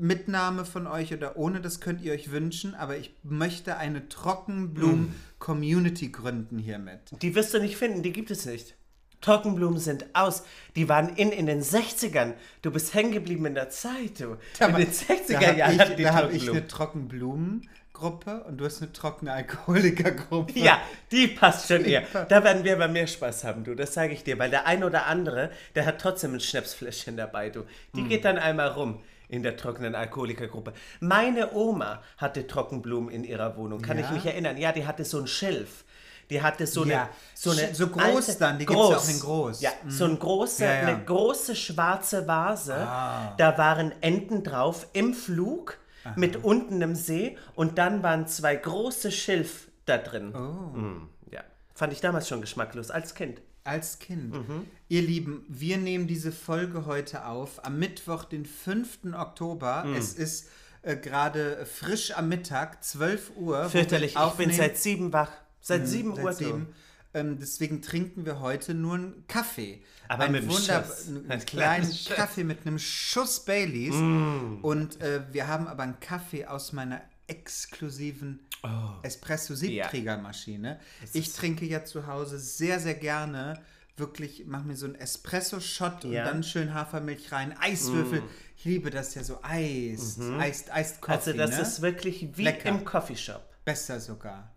Mitnahme 0.00 0.64
von 0.64 0.86
euch 0.86 1.12
oder 1.12 1.36
ohne, 1.36 1.60
das 1.60 1.80
könnt 1.80 2.00
ihr 2.02 2.12
euch 2.12 2.30
wünschen, 2.30 2.74
aber 2.74 2.96
ich 2.96 3.14
möchte 3.22 3.76
eine 3.76 4.08
Trockenblumen-Community 4.08 6.08
gründen 6.10 6.58
hiermit. 6.58 7.00
Die 7.22 7.34
wirst 7.34 7.54
du 7.54 7.60
nicht 7.60 7.76
finden, 7.76 8.02
die 8.02 8.12
gibt 8.12 8.30
es 8.30 8.46
nicht. 8.46 8.74
Trockenblumen 9.20 9.78
sind 9.78 10.04
aus. 10.12 10.42
Die 10.76 10.88
waren 10.90 11.08
in, 11.16 11.32
in 11.32 11.46
den 11.46 11.62
60ern. 11.62 12.34
Du 12.60 12.70
bist 12.70 12.92
hängen 12.92 13.12
geblieben 13.12 13.46
in 13.46 13.54
der 13.54 13.70
Zeit, 13.70 14.20
du. 14.20 14.36
in 14.60 14.74
den 14.76 14.92
60er 14.92 15.40
da 15.40 15.52
Jahren 15.52 15.72
habe 15.72 15.78
hatten 15.78 15.92
ich, 15.98 16.02
da 16.06 16.14
hab 16.14 16.30
ich 16.32 16.44
Trockenblumen. 16.44 16.58
eine 16.58 16.68
Trockenblumengruppe 16.68 18.44
und 18.44 18.58
du 18.58 18.66
hast 18.66 18.82
eine 18.82 18.92
trockene 18.92 19.32
Alkoholikergruppe. 19.32 20.58
Ja, 20.58 20.78
die 21.10 21.28
passt 21.28 21.68
schon 21.68 21.86
eher. 21.86 22.02
Da 22.28 22.44
werden 22.44 22.64
wir 22.64 22.74
aber 22.74 22.88
mehr 22.88 23.06
Spaß 23.06 23.44
haben, 23.44 23.64
du. 23.64 23.74
Das 23.74 23.94
sage 23.94 24.12
ich 24.12 24.24
dir. 24.24 24.38
Weil 24.38 24.50
der 24.50 24.66
ein 24.66 24.84
oder 24.84 25.06
andere, 25.06 25.50
der 25.74 25.86
hat 25.86 26.02
trotzdem 26.02 26.34
ein 26.34 26.40
Schnapsfläschchen 26.40 27.16
dabei, 27.16 27.48
du. 27.48 27.62
Die 27.96 28.02
Hm. 28.02 28.08
geht 28.10 28.26
dann 28.26 28.36
einmal 28.36 28.68
rum 28.68 29.00
in 29.34 29.42
der 29.42 29.56
trockenen 29.56 29.94
Alkoholikergruppe. 29.94 30.72
Meine 31.00 31.52
Oma 31.52 32.00
hatte 32.18 32.46
Trockenblumen 32.46 33.10
in 33.10 33.24
ihrer 33.24 33.56
Wohnung. 33.56 33.82
Kann 33.82 33.98
Ja? 33.98 34.04
ich 34.04 34.10
mich 34.12 34.26
erinnern? 34.26 34.56
Ja, 34.56 34.72
die 34.72 34.86
hatte 34.86 35.04
so 35.04 35.18
ein 35.18 35.26
Schilf. 35.26 35.84
Die 36.30 36.40
hatte 36.40 36.66
so 36.66 36.84
Ja, 36.86 37.02
eine, 37.02 37.08
so 37.34 37.50
eine 37.50 37.74
so 37.74 37.88
groß 37.88 38.38
dann, 38.38 38.58
die 38.58 38.64
gibt's 38.64 38.80
ja 38.88 38.96
auch 38.96 39.08
in 39.08 39.20
groß. 39.20 39.60
Ja, 39.60 39.70
so 39.88 40.04
ein 40.06 40.18
große, 40.18 40.64
Ja, 40.64 40.70
eine 40.70 41.04
große 41.04 41.54
schwarze 41.54 42.26
Vase. 42.26 42.74
Ah. 42.74 43.34
Da 43.36 43.58
waren 43.58 43.92
Enten 44.00 44.42
drauf 44.42 44.86
im 44.94 45.12
Flug 45.12 45.78
mit 46.16 46.42
unten 46.44 46.74
einem 46.74 46.94
See 46.94 47.36
und 47.54 47.76
dann 47.78 48.02
waren 48.02 48.26
zwei 48.26 48.56
große 48.56 49.10
Schilf 49.10 49.68
da 49.86 49.98
drin. 49.98 50.34
Oh. 50.34 50.76
Mm, 50.78 51.08
ja, 51.30 51.40
fand 51.74 51.92
ich 51.92 52.00
damals 52.00 52.28
schon 52.28 52.40
geschmacklos 52.40 52.90
als 52.90 53.14
Kind. 53.14 53.40
Als 53.64 53.98
Kind. 53.98 54.32
Mhm. 54.34 54.66
Ihr 54.94 55.02
Lieben, 55.02 55.44
wir 55.48 55.76
nehmen 55.76 56.06
diese 56.06 56.30
Folge 56.30 56.86
heute 56.86 57.26
auf 57.26 57.64
am 57.64 57.80
Mittwoch, 57.80 58.22
den 58.22 58.46
5. 58.46 59.12
Oktober. 59.14 59.82
Mhm. 59.82 59.96
Es 59.96 60.12
ist 60.14 60.48
äh, 60.82 60.94
gerade 60.96 61.66
frisch 61.66 62.12
am 62.16 62.28
Mittag, 62.28 62.84
12 62.84 63.32
Uhr. 63.34 63.68
Fürchterlich, 63.70 64.14
ich 64.14 64.32
bin 64.34 64.52
seit 64.52 64.78
sieben 64.78 65.12
wach. 65.12 65.32
Seit 65.60 65.88
sieben 65.88 66.10
Mhm, 66.10 66.14
Seit 66.14 66.24
Uhr. 66.26 66.32
sieben. 66.34 66.66
Ähm, 67.12 67.38
deswegen 67.40 67.82
trinken 67.82 68.24
wir 68.24 68.38
heute 68.38 68.72
nur 68.72 68.94
einen 68.94 69.24
Kaffee. 69.26 69.82
Aber 70.06 70.26
Ein 70.26 70.30
mit 70.32 70.42
einem 70.42 70.50
wunderb- 70.52 70.86
Schuss. 70.86 71.08
einen 71.08 71.28
Ein 71.28 71.44
kleinen 71.44 71.86
Schuss. 71.92 72.10
Kaffee 72.14 72.44
mit 72.44 72.64
einem 72.64 72.78
Schuss 72.78 73.44
Baileys. 73.44 73.94
Mm. 73.96 74.58
Und 74.62 75.00
äh, 75.00 75.22
wir 75.32 75.48
haben 75.48 75.66
aber 75.66 75.82
einen 75.82 75.98
Kaffee 75.98 76.46
aus 76.46 76.72
meiner 76.72 77.00
exklusiven 77.26 78.38
Oh. 78.62 78.68
Espresso-Siebträgermaschine. 79.02 80.78
Ich 81.12 81.32
trinke 81.34 81.66
ja 81.66 81.84
zu 81.84 82.06
Hause 82.06 82.38
sehr, 82.38 82.78
sehr 82.80 82.94
gerne 82.94 83.60
wirklich, 83.96 84.44
mache 84.46 84.64
mir 84.64 84.76
so 84.76 84.86
einen 84.86 84.94
Espresso-Shot 84.96 86.04
und 86.04 86.12
Ja. 86.12 86.24
Mm. 86.24 86.26
dann 86.26 86.42
schön 86.42 86.74
Hafermilch 86.74 87.30
rein, 87.32 87.54
Eiswürfel. 87.60 88.22
Ich 88.56 88.64
liebe 88.64 88.90
das 88.90 89.14
ja 89.14 89.22
so 89.24 89.38
Eis, 89.42 90.18
Eis, 90.38 90.70
Eist 90.70 91.00
Coffee, 91.00 91.14
Also 91.30 91.32
das 91.34 91.50
ne? 91.50 91.60
ist 91.62 91.82
wirklich 91.82 92.28
wie 92.36 92.44
Lecker. 92.44 92.68
im 92.68 92.84
Coffeeshop. 92.84 93.42
besser 93.64 94.00
sogar. 94.00 94.50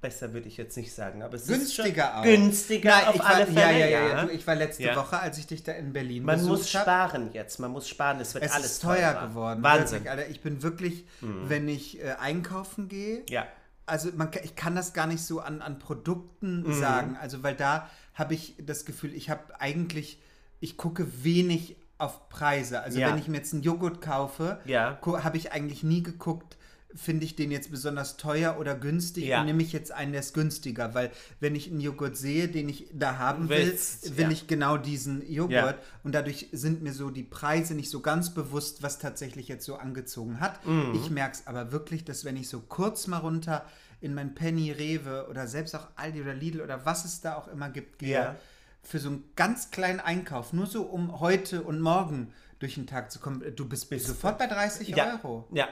Besser 0.00 0.32
würde 0.32 0.48
ich 0.48 0.56
jetzt 0.56 0.76
nicht 0.76 0.92
sagen, 0.92 1.22
aber 1.22 1.34
es 1.36 1.46
Günstiger 1.46 2.08
ist 2.10 2.14
auch. 2.16 2.22
günstiger 2.24 2.90
Nein, 2.90 3.06
auf 3.06 3.14
ich 3.14 3.20
war, 3.20 3.34
alle 3.34 3.46
Fälle. 3.46 3.60
Ja, 3.60 3.70
ja, 3.70 3.86
ja, 3.86 4.08
ja. 4.24 4.28
Ich 4.30 4.44
war 4.48 4.54
letzte 4.56 4.82
Ja. 4.82 4.96
Woche, 4.96 5.20
als 5.20 5.38
ich 5.38 5.46
dich 5.46 5.62
da 5.62 5.70
in 5.72 5.92
Berlin 5.92 6.24
Man 6.24 6.36
besucht 6.38 6.50
muss 6.58 6.74
habe. 6.74 6.82
sparen 6.84 7.30
jetzt, 7.32 7.60
man 7.60 7.70
muss 7.70 7.88
sparen, 7.88 8.20
es 8.20 8.34
wird 8.34 8.42
Es 8.44 8.50
alles 8.52 8.66
ist 8.72 8.82
teuer 8.82 9.12
teurer. 9.14 9.28
geworden. 9.28 9.62
Wahnsinn. 9.62 10.04
Wirklich. 10.04 10.28
Ich 10.30 10.40
bin 10.42 10.62
wirklich, 10.64 11.06
wenn 11.20 11.68
ich 11.68 12.02
äh, 12.02 12.16
einkaufen 12.18 12.88
gehe, 12.88 13.22
Ja. 13.28 13.46
also 13.86 14.10
man, 14.16 14.28
ich 14.42 14.56
kann 14.56 14.74
das 14.74 14.92
gar 14.92 15.06
nicht 15.06 15.22
so 15.22 15.38
an, 15.38 15.62
an 15.62 15.78
Produkten 15.78 16.62
Mhm. 16.64 16.80
sagen. 16.80 17.16
Also 17.20 17.44
weil 17.44 17.54
da 17.54 17.88
habe 18.14 18.34
ich 18.34 18.54
das 18.64 18.84
Gefühl, 18.84 19.14
ich 19.14 19.30
habe 19.30 19.60
eigentlich, 19.60 20.18
ich 20.60 20.76
gucke 20.76 21.06
wenig 21.24 21.76
auf 21.98 22.28
Preise. 22.28 22.82
Also 22.82 22.98
Ja. 22.98 23.08
wenn 23.10 23.18
ich 23.18 23.28
mir 23.28 23.36
jetzt 23.38 23.52
einen 23.52 23.62
Joghurt 23.62 24.00
kaufe, 24.00 24.58
Ja. 24.64 24.98
habe 25.04 25.36
ich 25.36 25.52
eigentlich 25.52 25.82
nie 25.82 26.02
geguckt, 26.02 26.56
finde 26.94 27.24
ich 27.24 27.36
den 27.36 27.50
jetzt 27.50 27.70
besonders 27.70 28.18
teuer 28.18 28.58
oder 28.60 28.74
günstig 28.74 29.24
Ja. 29.24 29.40
und 29.40 29.46
nehme 29.46 29.62
ich 29.62 29.72
jetzt 29.72 29.92
einen, 29.92 30.12
der 30.12 30.20
ist 30.20 30.34
günstiger, 30.34 30.92
weil 30.94 31.10
wenn 31.40 31.54
ich 31.54 31.70
einen 31.70 31.80
Joghurt 31.80 32.18
sehe, 32.18 32.48
den 32.48 32.68
ich 32.68 32.88
da 32.92 33.16
haben 33.16 33.48
will, 33.48 33.64
Willst, 33.66 34.18
will 34.18 34.24
ja. 34.26 34.30
ich 34.30 34.46
genau 34.46 34.76
diesen 34.76 35.26
Joghurt 35.30 35.52
Ja. 35.52 35.78
und 36.04 36.14
dadurch 36.14 36.48
sind 36.52 36.82
mir 36.82 36.92
so 36.92 37.08
die 37.08 37.22
Preise 37.22 37.74
nicht 37.74 37.88
so 37.88 38.00
ganz 38.00 38.34
bewusst, 38.34 38.82
was 38.82 38.98
tatsächlich 38.98 39.48
jetzt 39.48 39.64
so 39.64 39.76
angezogen 39.76 40.38
hat. 40.40 40.66
Mhm. 40.66 40.92
Ich 40.94 41.08
merke 41.08 41.36
es 41.36 41.46
aber 41.46 41.72
wirklich, 41.72 42.04
dass 42.04 42.26
wenn 42.26 42.36
ich 42.36 42.48
so 42.50 42.60
kurz 42.60 43.06
mal 43.06 43.18
runter 43.18 43.64
in 44.02 44.14
mein 44.14 44.34
Penny, 44.34 44.70
Rewe 44.72 45.26
oder 45.30 45.46
selbst 45.46 45.74
auch 45.74 45.86
Aldi 45.96 46.20
oder 46.22 46.34
Lidl 46.34 46.60
oder 46.60 46.84
was 46.84 47.04
es 47.04 47.20
da 47.20 47.36
auch 47.36 47.48
immer 47.48 47.68
gibt, 47.70 47.98
gehe, 47.98 48.10
Ja. 48.12 48.36
für 48.82 48.98
so 48.98 49.08
einen 49.08 49.24
ganz 49.36 49.70
kleinen 49.70 50.00
Einkauf, 50.00 50.52
nur 50.52 50.66
so 50.66 50.82
um 50.82 51.20
heute 51.20 51.62
und 51.62 51.80
morgen 51.80 52.32
durch 52.58 52.74
den 52.74 52.86
Tag 52.86 53.10
zu 53.12 53.18
kommen, 53.20 53.42
du 53.56 53.68
bist, 53.68 53.88
sofort 53.90 54.38
bei 54.38 54.46
30 54.46 54.88
Ja. 54.88 55.12
Euro. 55.12 55.48
Ja, 55.52 55.68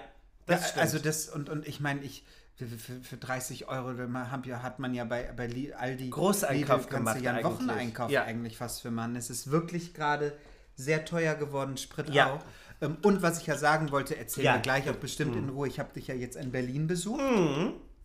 das 0.46 0.60
Ja, 0.62 0.66
stimmt. 0.68 0.82
also 0.82 0.99
das, 0.99 1.28
und, 1.28 1.49
und 1.50 1.66
ich 1.68 1.80
meine, 1.80 2.00
ich, 2.02 2.25
für, 2.56 2.66
für, 2.66 3.00
für 3.00 3.16
30 3.16 3.68
Euro 3.68 3.92
man 4.06 4.30
hat, 4.30 4.78
man 4.78 4.92
ja 4.94 5.04
bei, 5.04 5.32
bei 5.37 5.49
Aldi 5.76 6.10
Großeinkauf 6.10 6.82
Lidl, 6.84 6.96
gemacht 6.96 7.20
ja 7.20 7.30
einen 7.32 7.44
eigentlich. 7.44 7.58
Wocheneinkauf 7.58 8.10
Ja. 8.10 8.25
eigentlich 8.25 8.56
fast 8.56 8.82
für 8.82 8.90
Mann. 8.90 9.16
Es 9.16 9.30
ist 9.30 9.50
wirklich 9.50 9.94
gerade 9.94 10.32
sehr 10.76 11.04
teuer 11.04 11.34
geworden, 11.34 11.76
Sprit 11.78 12.10
Ja. 12.10 12.34
auch. 12.34 12.44
Ähm, 12.82 12.96
Und 13.02 13.22
was 13.22 13.40
ich 13.40 13.46
ja 13.46 13.56
sagen 13.56 13.90
wollte, 13.92 14.16
erzählen 14.16 14.46
Ja. 14.46 14.54
wir 14.54 14.60
gleich 14.60 14.88
auch 14.90 14.96
bestimmt 14.96 15.37
in 15.37 15.49
Ruhe. 15.49 15.68
Ich 15.68 15.78
habe 15.78 15.92
dich 15.92 16.06
ja 16.06 16.14
jetzt 16.14 16.37
in 16.37 16.50
Berlin 16.52 16.87
besucht. 16.87 17.20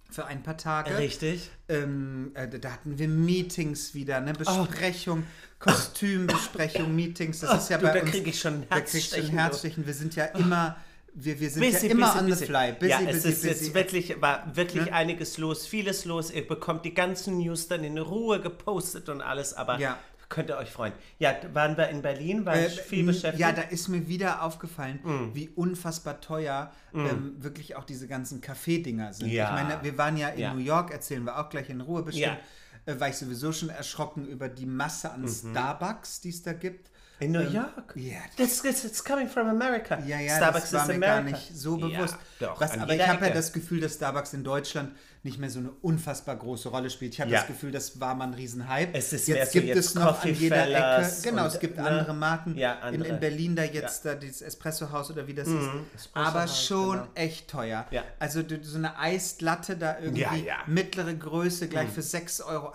Für 0.10 0.26
ein 0.28 0.44
paar 0.44 0.58
Tage. 0.58 0.98
Richtig. 0.98 1.50
Ähm, 1.68 2.32
äh, 2.36 2.48
da 2.60 2.72
hatten 2.72 2.98
wir 2.98 3.08
Meetings 3.08 3.94
wieder, 3.94 4.18
eine 4.18 4.34
Oh. 4.46 4.66
Besprechung, 4.66 5.24
Kostümbesprechung, 5.60 6.96
Meetings. 6.96 7.40
Das 7.40 7.64
ist 7.64 7.70
ja 7.70 7.78
du, 7.78 7.88
bei 7.88 7.94
da 7.94 8.02
uns. 8.02 8.12
krieg 8.12 8.28
ich 8.28 8.40
schon 8.40 8.66
da 8.70 8.80
du 8.80 9.22
Herzstechen. 9.32 9.86
Wir 9.86 9.94
sind 9.94 10.16
ja 10.16 10.26
immer, 10.26 10.76
wir, 11.14 11.40
wir 11.40 11.50
sind 11.50 11.62
Busy, 11.64 11.88
ja 11.88 11.92
immer 11.92 12.08
busy, 12.08 12.20
on 12.20 12.26
busy. 12.30 12.40
the 12.40 12.46
fly. 12.46 12.72
Busy, 12.74 12.92
ja, 12.92 13.02
es 13.02 13.26
ist 13.26 13.44
jetzt 13.44 13.74
wirklich, 13.74 14.22
war 14.22 14.56
wirklich 14.56 14.94
einiges 14.94 15.38
los, 15.38 15.66
vieles 15.68 16.06
los. 16.06 16.32
Ihr 16.32 16.48
bekommt 16.48 16.86
die 16.86 16.94
ganzen 16.94 17.38
News 17.38 17.68
dann 17.68 17.84
in 17.84 17.98
Ruhe 17.98 18.40
gepostet 18.42 19.10
und 19.10 19.22
alles, 19.22 19.54
aber 19.54 19.80
Ja. 19.80 19.98
Könnt 20.30 20.50
ihr 20.50 20.58
euch 20.58 20.72
freuen. 20.72 20.94
Ja, 21.20 21.34
waren 21.54 21.78
wir 21.78 21.90
in 21.90 22.02
Berlin, 22.02 22.46
war 22.46 22.56
Äh, 22.56 22.68
ich 22.68 22.82
viel 22.82 23.06
beschäftigt. 23.06 23.40
Ja, 23.40 23.52
da 23.52 23.62
ist 23.62 23.88
mir 23.88 24.08
wieder 24.08 24.42
aufgefallen, 24.44 25.00
Mm. 25.04 25.34
wie 25.36 25.50
unfassbar 25.50 26.20
teuer 26.22 26.72
ähm, 26.94 27.36
wirklich 27.40 27.76
auch 27.76 27.84
diese 27.84 28.08
ganzen 28.08 28.42
Kaffeedinger 28.42 29.14
sind. 29.14 29.28
Ja. 29.30 29.46
Ich 29.58 29.64
meine, 29.64 29.84
wir 29.84 29.98
waren 29.98 30.18
ja 30.18 30.30
in 30.30 30.40
Ja. 30.40 30.54
New 30.54 30.60
York, 30.62 30.92
erzählen 30.92 31.24
wir 31.26 31.38
auch 31.40 31.50
gleich 31.50 31.70
in 31.70 31.82
Ruhe 31.82 32.04
bestimmt. 32.04 32.38
Ja. 32.86 32.94
Äh, 32.94 33.00
war 33.00 33.10
ich 33.10 33.16
sowieso 33.16 33.52
schon 33.52 33.70
erschrocken 33.70 34.26
über 34.28 34.48
die 34.48 34.66
Masse 34.66 35.12
an 35.12 35.28
Starbucks, 35.28 36.22
die 36.22 36.30
es 36.30 36.44
da 36.44 36.54
gibt. 36.54 36.90
In 37.20 37.32
New 37.32 37.40
York? 37.40 37.94
ja, 37.96 38.18
This, 38.36 38.62
this, 38.62 38.84
it's 38.86 39.04
coming 39.04 39.28
from 39.28 39.48
America. 39.48 39.98
Ja, 40.06 40.20
ja, 40.20 40.36
Starbucks 40.38 40.72
das 40.72 40.74
war 40.74 40.88
mir 40.88 40.94
America. 40.96 41.16
gar 41.16 41.24
nicht 41.24 41.56
so 41.56 41.78
bewusst. 41.78 42.18
Ja, 42.40 42.48
doch, 42.48 42.60
Was, 42.62 42.72
aber 42.78 42.94
ich 42.96 43.08
habe 43.08 43.20
ja 43.22 43.26
Ecke. 43.28 43.36
das 43.36 43.54
Gefühl, 43.54 43.80
dass 43.82 43.96
Starbucks 43.96 44.34
in 44.34 44.44
Deutschland 44.44 44.92
nicht 45.24 45.40
mehr 45.40 45.50
so 45.50 45.58
eine 45.58 45.72
unfassbar 45.82 46.36
große 46.36 46.70
Rolle 46.70 46.88
spielt. 46.92 47.14
Ich 47.16 47.22
habe 47.22 47.32
Ja. 47.32 47.40
das 47.40 47.48
Gefühl, 47.48 47.72
das 47.72 48.00
war 48.00 48.14
mal 48.14 48.26
ein 48.28 48.36
Riesenhype. 48.36 48.90
Es 48.94 49.12
ist 49.12 49.28
jetzt 49.28 49.54
gibt 49.54 49.66
jetzt 49.68 49.78
es 49.78 49.96
noch 49.96 50.24
an 50.24 50.34
jeder 50.36 50.58
Ecke. 50.68 50.74
Coffee-Fellas 50.74 51.24
Genau, 51.24 51.46
es 51.48 51.60
gibt 51.60 51.78
ne? 51.78 51.84
andere 51.84 52.14
Marken. 52.14 52.56
Ja, 52.56 52.74
In, 52.74 52.82
andere. 52.96 53.10
in 53.14 53.20
Berlin 53.20 53.56
da 53.56 53.64
jetzt 53.64 54.06
da 54.06 54.14
dieses 54.14 54.44
Espresso-Haus 54.44 55.10
oder 55.10 55.26
wie 55.26 55.34
das 55.34 55.48
ist. 55.48 55.68
Espresso 55.96 56.10
Aber 56.28 56.42
House, 56.44 56.64
schon 56.66 56.92
genau. 56.98 57.08
echt 57.16 57.48
teuer. 57.50 57.88
Ja. 57.90 58.04
Also 58.20 58.44
so 58.62 58.78
eine 58.78 59.00
Eislatte 59.00 59.78
da 59.78 59.98
irgendwie, 60.00 60.22
Ja, 60.22 60.36
ja. 60.36 60.58
mittlere 60.68 61.16
Größe, 61.16 61.70
gleich 61.70 61.90
für 61.90 62.02
6,80 62.02 62.46
Euro 62.46 62.72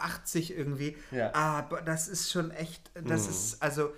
irgendwie. 0.59 0.97
Ja. 1.13 1.33
Aber 1.35 1.83
das 1.83 2.09
ist 2.09 2.33
schon 2.33 2.51
echt, 2.51 2.91
das 2.95 3.29
ist, 3.29 3.63
also... 3.63 3.91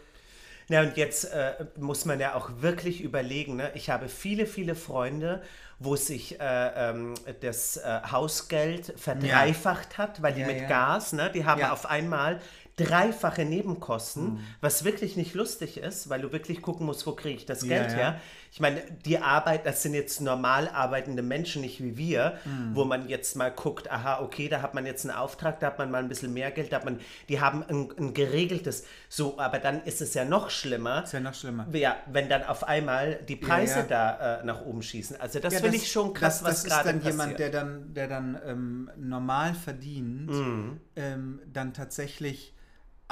Ja, 0.72 0.82
und 0.82 0.96
jetzt 0.96 1.24
äh, 1.32 1.66
muss 1.78 2.04
man 2.06 2.18
ja 2.20 2.34
auch 2.34 2.50
wirklich 2.62 3.02
überlegen. 3.02 3.56
Ne? 3.56 3.70
Ich 3.74 3.90
habe 3.90 4.08
viele, 4.08 4.46
viele 4.46 4.74
Freunde, 4.74 5.42
wo 5.78 5.96
sich 5.96 6.40
äh, 6.40 6.90
ähm, 6.90 7.14
das 7.40 7.76
äh, 7.76 8.00
Hausgeld 8.10 8.94
verdreifacht 8.98 9.98
hat, 9.98 10.22
weil 10.22 10.32
die 10.34 10.40
Ja, 10.40 10.46
mit 10.46 10.58
ja. 10.60 10.66
Gas, 10.68 11.12
ne, 11.12 11.30
die 11.34 11.44
haben 11.44 11.60
Ja. 11.60 11.72
auf 11.72 11.86
einmal 11.86 12.40
dreifache 12.76 13.44
Nebenkosten, 13.44 14.38
was 14.62 14.84
wirklich 14.84 15.16
nicht 15.16 15.34
lustig 15.34 15.76
ist, 15.76 16.08
weil 16.08 16.22
du 16.22 16.32
wirklich 16.32 16.62
gucken 16.62 16.86
musst, 16.86 17.06
wo 17.06 17.12
kriege 17.12 17.36
ich 17.36 17.44
das 17.46 17.62
Ja, 17.62 17.68
Geld 17.68 17.90
ja. 17.92 17.96
her. 17.96 18.20
Ich 18.50 18.60
meine, 18.60 18.82
die 19.04 19.18
Arbeit, 19.18 19.64
das 19.66 19.82
sind 19.82 19.94
jetzt 19.94 20.20
normal 20.20 20.68
arbeitende 20.68 21.22
Menschen, 21.22 21.62
nicht 21.62 21.82
wie 21.82 21.96
wir, 21.96 22.38
Mhm. 22.44 22.74
wo 22.74 22.84
man 22.84 23.08
jetzt 23.08 23.36
mal 23.36 23.50
guckt, 23.50 23.90
aha, 23.90 24.20
okay, 24.20 24.48
da 24.48 24.62
hat 24.62 24.74
man 24.74 24.84
jetzt 24.86 25.04
einen 25.06 25.16
Auftrag, 25.16 25.60
da 25.60 25.68
hat 25.68 25.78
man 25.78 25.90
mal 25.90 26.02
ein 26.02 26.08
bisschen 26.08 26.32
mehr 26.32 26.50
Geld, 26.50 26.72
da 26.72 26.76
hat 26.76 26.84
man, 26.84 26.98
die 27.28 27.40
haben 27.40 27.62
ein, 27.62 27.88
ein 27.98 28.14
geregeltes, 28.14 28.84
so, 29.08 29.38
aber 29.38 29.58
dann 29.58 29.82
ist 29.84 30.00
es 30.00 30.14
ja 30.14 30.24
noch 30.24 30.50
schlimmer, 30.50 31.04
Ist 31.04 31.12
ja 31.12 31.20
noch 31.20 31.34
schlimmer. 31.34 31.66
ja, 31.72 31.96
wenn 32.10 32.28
dann 32.28 32.42
auf 32.44 32.64
einmal 32.64 33.16
die 33.28 33.36
Preise 33.36 33.80
ja. 33.80 33.82
da 33.86 34.40
äh, 34.40 34.44
nach 34.44 34.62
oben 34.62 34.82
schießen. 34.82 35.20
Also 35.20 35.40
das 35.40 35.54
Ja, 35.54 35.60
finde 35.60 35.76
ich 35.76 35.90
schon 35.92 36.12
krass, 36.14 36.40
das, 36.40 36.44
was 36.44 36.54
das 36.54 36.64
ist 36.64 36.70
gerade 36.70 36.88
dann 36.88 37.00
passiert. 37.00 37.12
jemand, 37.14 37.38
der 37.38 37.50
dann, 37.50 37.94
der 37.94 38.08
dann 38.08 38.38
ähm, 38.46 38.90
normal 38.96 39.54
verdient, 39.54 40.30
Mhm. 40.30 40.80
ähm, 40.96 41.40
dann 41.52 41.72
tatsächlich 41.74 42.54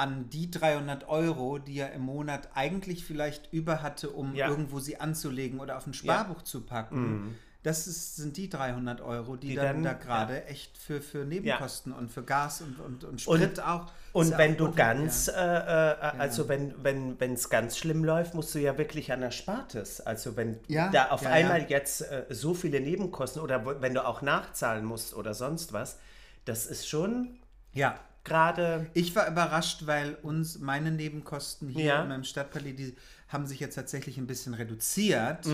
an 0.00 0.30
die 0.30 0.50
300 0.50 1.08
Euro, 1.08 1.58
die 1.58 1.78
er 1.78 1.92
im 1.92 2.02
Monat 2.02 2.48
eigentlich 2.54 3.04
vielleicht 3.04 3.52
über 3.52 3.82
hatte, 3.82 4.10
um 4.10 4.34
Ja. 4.34 4.46
Mhm. 4.46 4.52
irgendwo 4.52 4.80
sie 4.80 4.98
anzulegen 4.98 5.60
oder 5.60 5.76
auf 5.76 5.86
ein 5.86 5.94
Sparbuch 5.94 6.42
zu 6.42 6.62
packen. 6.62 7.36
Das 7.62 7.86
ist, 7.86 8.16
sind 8.16 8.38
die 8.38 8.48
300 8.48 9.02
Euro, 9.02 9.36
die, 9.36 9.48
Die 9.48 9.54
dann, 9.56 9.66
dann- 9.66 9.82
da 9.82 9.92
gerade 9.92 10.46
echt 10.46 10.78
für, 10.78 11.02
für 11.02 11.26
Nebenkosten 11.26 11.92
und 11.92 12.10
für 12.10 12.22
Gas 12.22 12.62
und, 12.62 12.80
und, 12.80 13.04
und 13.04 13.26
Und- 13.26 13.38
Sprit 13.42 13.60
auch. 13.60 13.84
ist 13.84 13.92
Und 14.14 14.30
ja 14.30 14.38
wenn 14.38 14.54
auch 14.54 14.56
du 14.56 14.72
ganz, 14.72 15.28
äh, 15.28 15.32
äh, 15.32 15.96
also 16.18 16.48
wenn 16.48 16.72
wenn 16.82 17.20
wenn, 17.20 17.34
es 17.34 17.50
ganz 17.50 17.76
schlimm 17.76 18.02
läuft, 18.02 18.32
musst 18.34 18.54
du 18.54 18.58
ja 18.60 18.78
wirklich 18.78 19.12
an 19.12 19.20
Erspartes. 19.20 20.00
Also 20.00 20.36
wenn 20.38 20.58
Ja, 20.68 20.88
da 20.90 21.10
auf 21.10 21.20
ja, 21.20 21.28
einmal 21.30 21.60
ja. 21.60 21.68
jetzt 21.68 22.00
äh, 22.00 22.24
so 22.30 22.54
viele 22.54 22.80
Nebenkosten 22.80 23.42
oder 23.42 23.82
wenn 23.82 23.92
du 23.92 24.06
auch 24.06 24.22
nachzahlen 24.22 24.86
musst 24.86 25.12
oder 25.14 25.34
sonst 25.34 25.74
was, 25.74 25.98
das 26.46 26.64
ist 26.64 26.88
schon 26.88 27.36
ja. 27.74 28.00
Gerade 28.30 28.86
Ich 28.94 29.14
war 29.16 29.28
überrascht, 29.28 29.86
weil 29.86 30.14
uns 30.22 30.58
meine 30.60 30.90
Nebenkosten 30.90 31.68
hier 31.68 31.84
Ja. 31.84 32.02
in 32.02 32.08
meinem 32.08 32.24
Stadtpalais, 32.24 32.72
die 32.74 32.94
haben 33.28 33.46
sich 33.46 33.60
jetzt 33.60 33.74
tatsächlich 33.74 34.18
ein 34.18 34.26
bisschen 34.26 34.54
reduziert. 34.54 35.46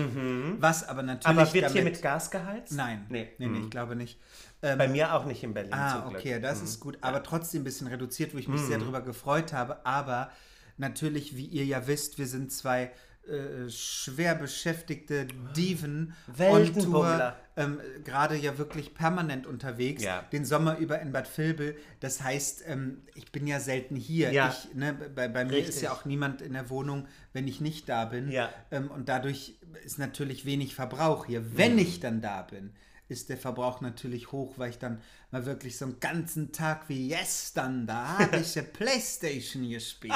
Was 0.59 0.87
aber 0.87 1.03
natürlich. 1.03 1.35
Mhm. 1.35 1.39
aber 1.41 1.53
wird 1.53 1.65
hier 1.71 1.81
damit- 1.81 1.93
mit 1.95 2.01
Gas 2.01 2.31
geheizt? 2.31 2.73
Nein, 2.73 3.05
Nee. 3.09 3.29
nee, 3.37 3.47
nee, 3.47 3.59
ich 3.59 3.69
glaube 3.69 3.95
nicht. 3.95 4.19
Bei 4.61 4.87
mir 4.87 5.13
auch 5.13 5.25
nicht 5.25 5.43
in 5.43 5.53
Berlin 5.53 5.73
Ah. 5.73 5.99
Mhm. 6.09 6.15
okay, 6.15 6.39
das 6.39 6.61
ist 6.61 6.79
gut, 6.79 6.97
aber 7.01 7.21
trotzdem 7.23 7.61
ein 7.61 7.63
bisschen 7.65 7.87
reduziert, 7.87 8.33
wo 8.33 8.37
ich 8.39 8.47
mich 8.47 8.61
sehr 8.61 8.79
darüber 8.79 9.01
gefreut 9.01 9.53
habe. 9.53 9.85
Aber 9.85 10.31
natürlich, 10.77 11.35
wie 11.37 11.45
ihr 11.45 11.65
ja 11.65 11.85
wisst, 11.87 12.17
wir 12.17 12.25
sind 12.27 12.51
zwei 12.51 12.91
äh, 13.27 13.69
schwer 13.69 14.35
beschäftigte 14.35 15.27
Diven 15.55 16.13
on 16.39 16.73
Tour, 16.73 17.35
ähm, 17.55 17.79
gerade 18.03 18.35
ja 18.35 18.57
wirklich 18.57 18.93
permanent 18.93 19.47
unterwegs, 19.47 20.03
Ja. 20.03 20.21
den 20.31 20.45
Sommer 20.45 20.77
über 20.77 20.99
in 21.01 21.11
Bad 21.11 21.27
Vilbel. 21.37 21.75
Das 21.99 22.21
heißt, 22.21 22.63
ähm, 22.67 23.01
ich 23.15 23.31
bin 23.31 23.47
ja 23.47 23.59
selten 23.59 23.95
hier. 23.95 24.31
Ja. 24.31 24.49
Ich, 24.49 24.73
ne, 24.75 24.93
bei, 24.93 25.27
bei 25.27 25.43
mir 25.45 25.57
ist 25.65 25.81
ja 25.81 25.91
auch 25.91 26.05
niemand 26.05 26.41
in 26.41 26.53
der 26.53 26.69
Wohnung, 26.69 27.07
wenn 27.33 27.47
ich 27.47 27.59
nicht 27.61 27.89
da 27.89 28.05
bin. 28.05 28.31
Ja. 28.31 28.49
Ähm, 28.71 28.89
und 28.91 29.09
dadurch 29.09 29.57
ist 29.83 29.99
natürlich 29.99 30.45
wenig 30.45 30.75
Verbrauch 30.75 31.25
hier. 31.25 31.57
Wenn 31.57 31.77
ich 31.77 31.99
dann 31.99 32.21
da 32.21 32.43
bin, 32.43 32.71
ist 33.09 33.29
der 33.29 33.37
Verbrauch 33.37 33.81
natürlich 33.81 34.31
hoch, 34.31 34.55
weil 34.57 34.69
ich 34.69 34.79
dann 34.79 34.99
mal 35.31 35.45
wirklich 35.45 35.77
so 35.77 35.85
einen 35.85 35.99
ganzen 35.99 36.51
Tag 36.51 36.87
wie 36.87 37.09
gestern, 37.09 37.85
da 37.85 38.19
habe 38.19 38.37
ich 38.37 38.55
ja 38.55 38.61
Playstation 38.73 39.69
gespielt. 39.69 40.13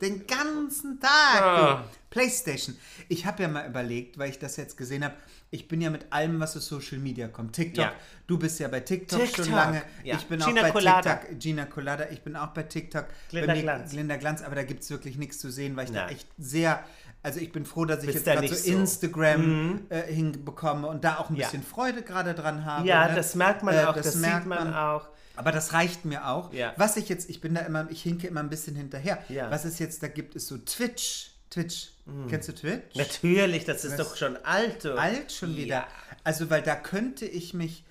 Den 0.00 0.26
ganzen 0.26 0.98
Tag. 1.00 1.42
Ah. 1.42 1.84
Playstation. 2.10 2.76
Ich 3.08 3.26
habe 3.26 3.42
ja 3.42 3.48
mal 3.48 3.66
überlegt, 3.68 4.18
weil 4.18 4.30
ich 4.30 4.38
das 4.38 4.56
jetzt 4.56 4.76
gesehen 4.76 5.04
habe, 5.04 5.14
ich 5.50 5.68
bin 5.68 5.80
ja 5.80 5.90
mit 5.90 6.12
allem, 6.12 6.40
was 6.40 6.56
aus 6.56 6.66
Social 6.66 6.98
Media 6.98 7.28
kommt. 7.28 7.54
TikTok, 7.54 7.84
Ja. 7.84 7.92
du 8.26 8.38
bist 8.38 8.58
ja 8.58 8.68
bei 8.68 8.80
TikTok, 8.80 9.20
TikTok, 9.24 9.44
schon 9.46 9.54
lange. 9.54 9.82
ja. 10.02 10.16
Ich 10.16 10.24
bin 10.26 10.40
Gina 10.40 10.60
auch 10.60 10.64
bei 10.64 10.70
Colada. 10.72 11.14
TikTok. 11.16 11.38
Gina 11.38 11.64
Colada, 11.66 12.08
ich 12.10 12.22
bin 12.22 12.34
auch 12.36 12.48
bei 12.48 12.64
TikTok. 12.64 13.06
Glinda 13.30 13.46
bei 13.46 13.54
mir, 13.56 13.62
Glanz. 13.62 13.90
Glinda 13.92 14.16
Glanz, 14.16 14.42
aber 14.42 14.54
da 14.56 14.62
gibt 14.64 14.82
es 14.82 14.90
wirklich 14.90 15.16
nichts 15.16 15.38
zu 15.38 15.50
sehen, 15.50 15.76
weil 15.76 15.84
ich 15.86 15.92
da 15.92 16.06
Nein. 16.06 16.14
echt 16.16 16.28
sehr, 16.38 16.84
also 17.24 17.40
ich 17.40 17.50
bin 17.50 17.64
froh, 17.66 17.84
dass 17.84 18.00
ich 18.00 18.06
Bist 18.06 18.18
jetzt 18.18 18.26
da 18.28 18.34
gerade 18.34 18.46
so, 18.48 18.54
so. 18.54 18.70
Mhm. 18.72 18.80
Instagram 18.80 19.80
äh, 19.88 20.02
hinbekomme 20.02 20.86
und 20.86 21.02
da 21.02 21.16
auch 21.18 21.30
ein 21.30 21.36
Ja. 21.36 21.46
bisschen 21.46 21.62
Freude 21.64 22.02
gerade 22.02 22.34
dran 22.34 22.64
habe. 22.64 22.86
Ja, 22.86 23.08
ne? 23.08 23.14
das 23.16 23.34
merkt 23.34 23.62
man 23.64 23.74
Äh, 23.74 23.84
auch, 23.84 23.94
das, 23.96 24.14
merkt 24.16 24.42
sieht 24.42 24.46
man, 24.48 24.72
auch. 24.74 25.08
Aber 25.36 25.50
das 25.50 25.72
reicht 25.72 26.04
mir 26.04 26.28
auch. 26.28 26.52
Ja. 26.52 26.72
Was 26.76 26.96
ich 26.96 27.08
jetzt, 27.08 27.28
ich 27.28 27.40
bin 27.40 27.54
da 27.54 27.62
immer, 27.62 27.88
ich 27.90 28.02
hinke 28.02 28.28
immer 28.28 28.38
ein 28.40 28.50
bisschen 28.50 28.76
hinterher. 28.76 29.18
Ja. 29.28 29.50
Was 29.50 29.64
es 29.64 29.80
jetzt 29.80 30.00
da 30.02 30.06
gibt, 30.08 30.36
ist 30.36 30.46
so 30.46 30.58
Twitch. 30.58 31.30
Twitch. 31.50 31.88
Kennst 32.28 32.48
du 32.48 32.54
Twitch? 32.54 32.94
Natürlich, 32.96 33.64
das 33.64 33.84
ist 33.84 33.98
Was? 33.98 34.08
doch 34.08 34.16
schon 34.16 34.36
alt. 34.44 34.84
Alt 34.86 35.32
schon 35.32 35.56
wieder. 35.56 35.74
Ja. 35.76 35.86
Also, 36.24 36.50
weil 36.50 36.62
da 36.62 36.74
könnte 36.76 37.24
ich 37.26 37.54
mich 37.54 37.84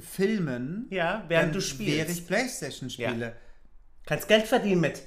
filmen, 0.00 0.86
Ja, 0.90 1.24
während 1.28 1.54
du 1.54 1.60
spielst. 1.60 1.96
wäre 1.96 2.10
ich 2.10 2.26
Playstation 2.26 2.90
spiele. 2.90 3.36
Kannst 4.06 4.28
Geld 4.28 4.46
verdienen 4.46 4.80
mit. 4.80 5.02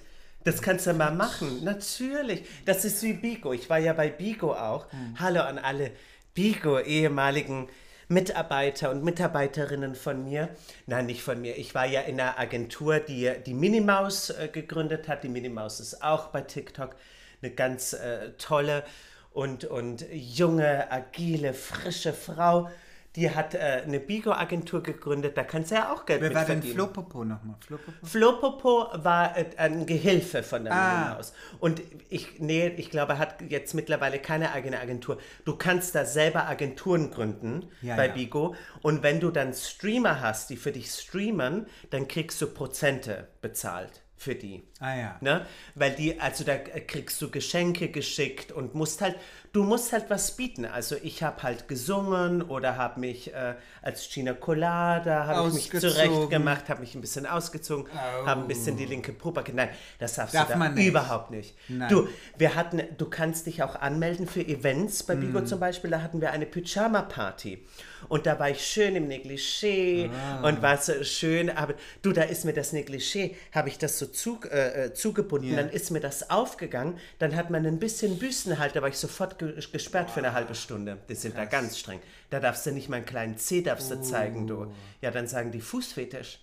Das 0.46 0.62
kannst 0.62 0.86
du 0.86 0.94
mal 0.94 1.12
machen. 1.12 1.64
Natürlich. 1.64 2.44
Das 2.66 2.86
ist 2.86 3.02
wie 3.02 3.14
Bigo. 3.14 3.52
Ich 3.52 3.68
war 3.68 3.80
ja 3.80 3.94
bei 3.94 4.10
Bigo 4.10 4.54
auch. 4.54 4.86
Hallo 5.20 5.42
an 5.42 5.58
alle 5.58 5.92
Bigo, 6.36 6.80
ehemaligen 6.80 7.68
Mitarbeiter 8.10 8.92
und 8.92 9.04
Mitarbeiterinnen 9.04 9.96
von 9.96 10.24
mir. 10.24 10.50
Nein, 10.86 11.08
nicht 11.08 11.24
von 11.24 11.42
mir. 11.42 11.58
Ich 11.58 11.74
war 11.74 11.88
ja 11.88 12.02
in 12.02 12.22
einer 12.22 12.38
Agentur, 12.38 13.00
die 13.00 13.32
die 13.44 13.56
Minimaus 13.56 14.30
äh, 14.30 14.48
gegründet 14.48 15.08
hat. 15.08 15.24
Die 15.24 15.30
Minimaus 15.30 15.80
ist 15.80 16.04
auch 16.04 16.28
bei 16.28 16.42
TikTok 16.42 16.96
eine 17.42 17.52
ganz 17.52 17.94
äh, 17.94 18.34
tolle 18.38 18.84
und, 19.32 19.66
und 19.66 20.06
junge, 20.12 20.92
agile, 20.92 21.56
frische 21.56 22.14
Frau. 22.14 22.70
Die 23.16 23.30
hat 23.34 23.54
äh, 23.56 23.82
eine 23.86 24.00
Bigo-Agentur 24.00 24.84
gegründet. 24.84 25.38
Da 25.38 25.44
kannst 25.44 25.72
du 25.72 25.76
ja 25.76 25.94
auch 25.94 26.06
Geld 26.06 26.22
Wer 26.22 26.30
mit 26.30 26.36
war 26.38 26.46
denn 26.46 26.58
verdienen. 26.58 26.76
Flopopo 26.76 27.24
nochmal? 27.24 27.56
Flopopo? 27.66 28.06
Flopopo 28.06 28.88
war 28.96 29.38
äh, 29.38 29.46
ein 29.58 29.86
Gehilfe 29.86 30.44
von 30.44 30.66
der 30.66 30.74
Ah. 30.74 31.14
Maus. 31.16 31.34
Und 31.60 31.82
ich, 32.10 32.40
nee, 32.40 32.68
ich 32.78 32.90
glaube, 32.90 33.14
er 33.14 33.20
hat 33.20 33.42
jetzt 33.50 33.74
mittlerweile 33.74 34.20
keine 34.20 34.52
eigene 34.52 34.80
Agentur. 34.80 35.18
Du 35.46 35.56
kannst 35.56 35.96
da 35.96 36.06
selber 36.06 36.48
Agenturen 36.48 37.12
gründen 37.12 37.70
Ja, 37.82 37.96
bei 37.96 38.08
ja. 38.08 38.14
Bigo. 38.14 38.56
Und 38.82 39.04
wenn 39.04 39.20
du 39.20 39.32
dann 39.32 39.54
Streamer 39.54 40.22
hast, 40.22 40.50
die 40.50 40.58
für 40.58 40.72
dich 40.72 40.90
streamen, 40.92 41.68
dann 41.90 42.08
kriegst 42.08 42.42
du 42.42 42.48
Prozente 42.48 43.28
bezahlt 43.42 44.02
für 44.18 44.34
die. 44.36 44.64
Ah 44.80 44.96
ja. 44.96 45.18
Ne? 45.22 45.46
Weil 45.76 45.92
die, 45.92 46.20
also 46.20 46.44
da 46.46 46.58
kriegst 46.58 47.22
du 47.22 47.30
Geschenke 47.30 47.90
geschickt 47.90 48.52
und 48.52 48.74
musst 48.74 49.02
halt, 49.02 49.16
du 49.56 49.64
musst 49.64 49.94
halt 49.94 50.10
was 50.10 50.36
bieten. 50.36 50.66
Also 50.66 50.98
ich 51.02 51.24
habe 51.24 51.42
halt 51.42 51.70
gesungen 51.70 52.42
oder 52.42 52.76
habe 52.76 53.00
mich 53.00 53.34
äh, 53.34 53.56
als 53.82 54.10
Gina 54.14 54.34
Colada, 54.34 55.28
habe 55.28 55.48
ich 55.48 55.54
mich 55.72 55.82
zurecht 55.82 56.30
gemacht, 56.30 56.68
habe 56.68 56.82
mich 56.82 56.94
ein 56.94 57.00
bisschen 57.00 57.26
ausgezogen, 57.26 57.86
habe 58.26 58.42
ein 58.42 58.48
bisschen 58.50 58.76
die 58.76 58.86
linke 58.86 59.14
Puppe. 59.14 59.44
Nein, 59.54 59.70
das 59.98 60.16
darfst 60.16 60.36
Darf 60.36 60.48
du 60.48 60.54
da 60.54 60.60
man 60.60 60.74
nicht. 60.74 60.88
überhaupt 60.88 61.32
nicht. 61.32 61.56
Nein. 61.70 61.88
Du, 61.90 62.08
wir 62.38 62.56
hatten, 62.56 62.82
du 62.98 63.10
kannst 63.10 63.46
dich 63.46 63.64
auch 63.64 63.76
anmelden 63.78 64.28
für 64.28 64.42
Events. 64.46 65.04
Bei 65.04 65.16
Bigo 65.16 65.40
Mhm. 65.40 65.46
zum 65.46 65.60
Beispiel, 65.62 65.90
da 65.90 66.02
hatten 66.02 66.20
wir 66.20 66.32
eine 66.32 66.46
Pyjama-Party. 66.46 67.66
Und 68.10 68.26
da 68.26 68.38
war 68.40 68.50
ich 68.50 68.66
schön 68.66 68.96
im 68.96 69.08
Negligé 69.08 70.10
Ah. 70.12 70.48
und 70.48 70.62
war 70.62 70.78
so 70.78 71.04
schön. 71.04 71.50
Aber 71.50 71.74
du, 72.02 72.12
da 72.12 72.24
ist 72.24 72.46
mir 72.46 72.54
das 72.54 72.74
Negligé, 72.74 73.36
habe 73.52 73.70
ich 73.70 73.78
das 73.78 73.98
so 74.00 74.06
zu, 74.08 74.40
äh, 74.52 74.86
äh, 74.86 74.94
zugebunden, 74.94 75.52
Ja. 75.52 75.56
dann 75.58 75.70
ist 75.70 75.92
mir 75.92 76.00
das 76.00 76.30
aufgegangen. 76.30 76.98
Dann 77.20 77.36
hat 77.36 77.50
man 77.50 77.66
ein 77.66 77.80
bisschen 77.80 78.20
Büstenhalter, 78.20 78.82
war 78.82 78.90
ich 78.90 78.98
sofort 78.98 79.40
ge 79.40 79.56
gesperrt 79.72 80.10
für 80.12 80.20
eine 80.20 80.34
halbe 80.34 80.56
Stunde. 80.56 80.98
Die 81.10 81.16
sind 81.16 81.38
da 81.38 81.46
ganz 81.46 81.78
streng. 81.80 82.00
Da 82.30 82.40
darfst 82.40 82.66
du 82.66 82.72
nicht 82.72 82.90
mal 82.90 82.98
einen 82.98 83.06
kleinen 83.06 83.38
Zeh 83.38 83.62
darfst 83.62 83.90
du 83.92 84.02
zeigen, 84.02 84.48
du. 84.48 84.74
Ja, 85.02 85.12
dann 85.12 85.28
sagen 85.28 85.52
die 85.52 85.62
Fußfetisch. 85.62 86.40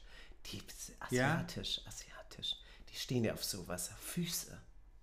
Die 0.47 0.59
Ja? 1.11 1.35
asiatisch, 1.37 1.81
asiatisch. 1.87 2.57
Die 2.91 2.97
stehen 2.97 3.25
ja 3.25 3.33
auf 3.35 3.45
sowas, 3.45 3.91
Füße. 4.01 4.59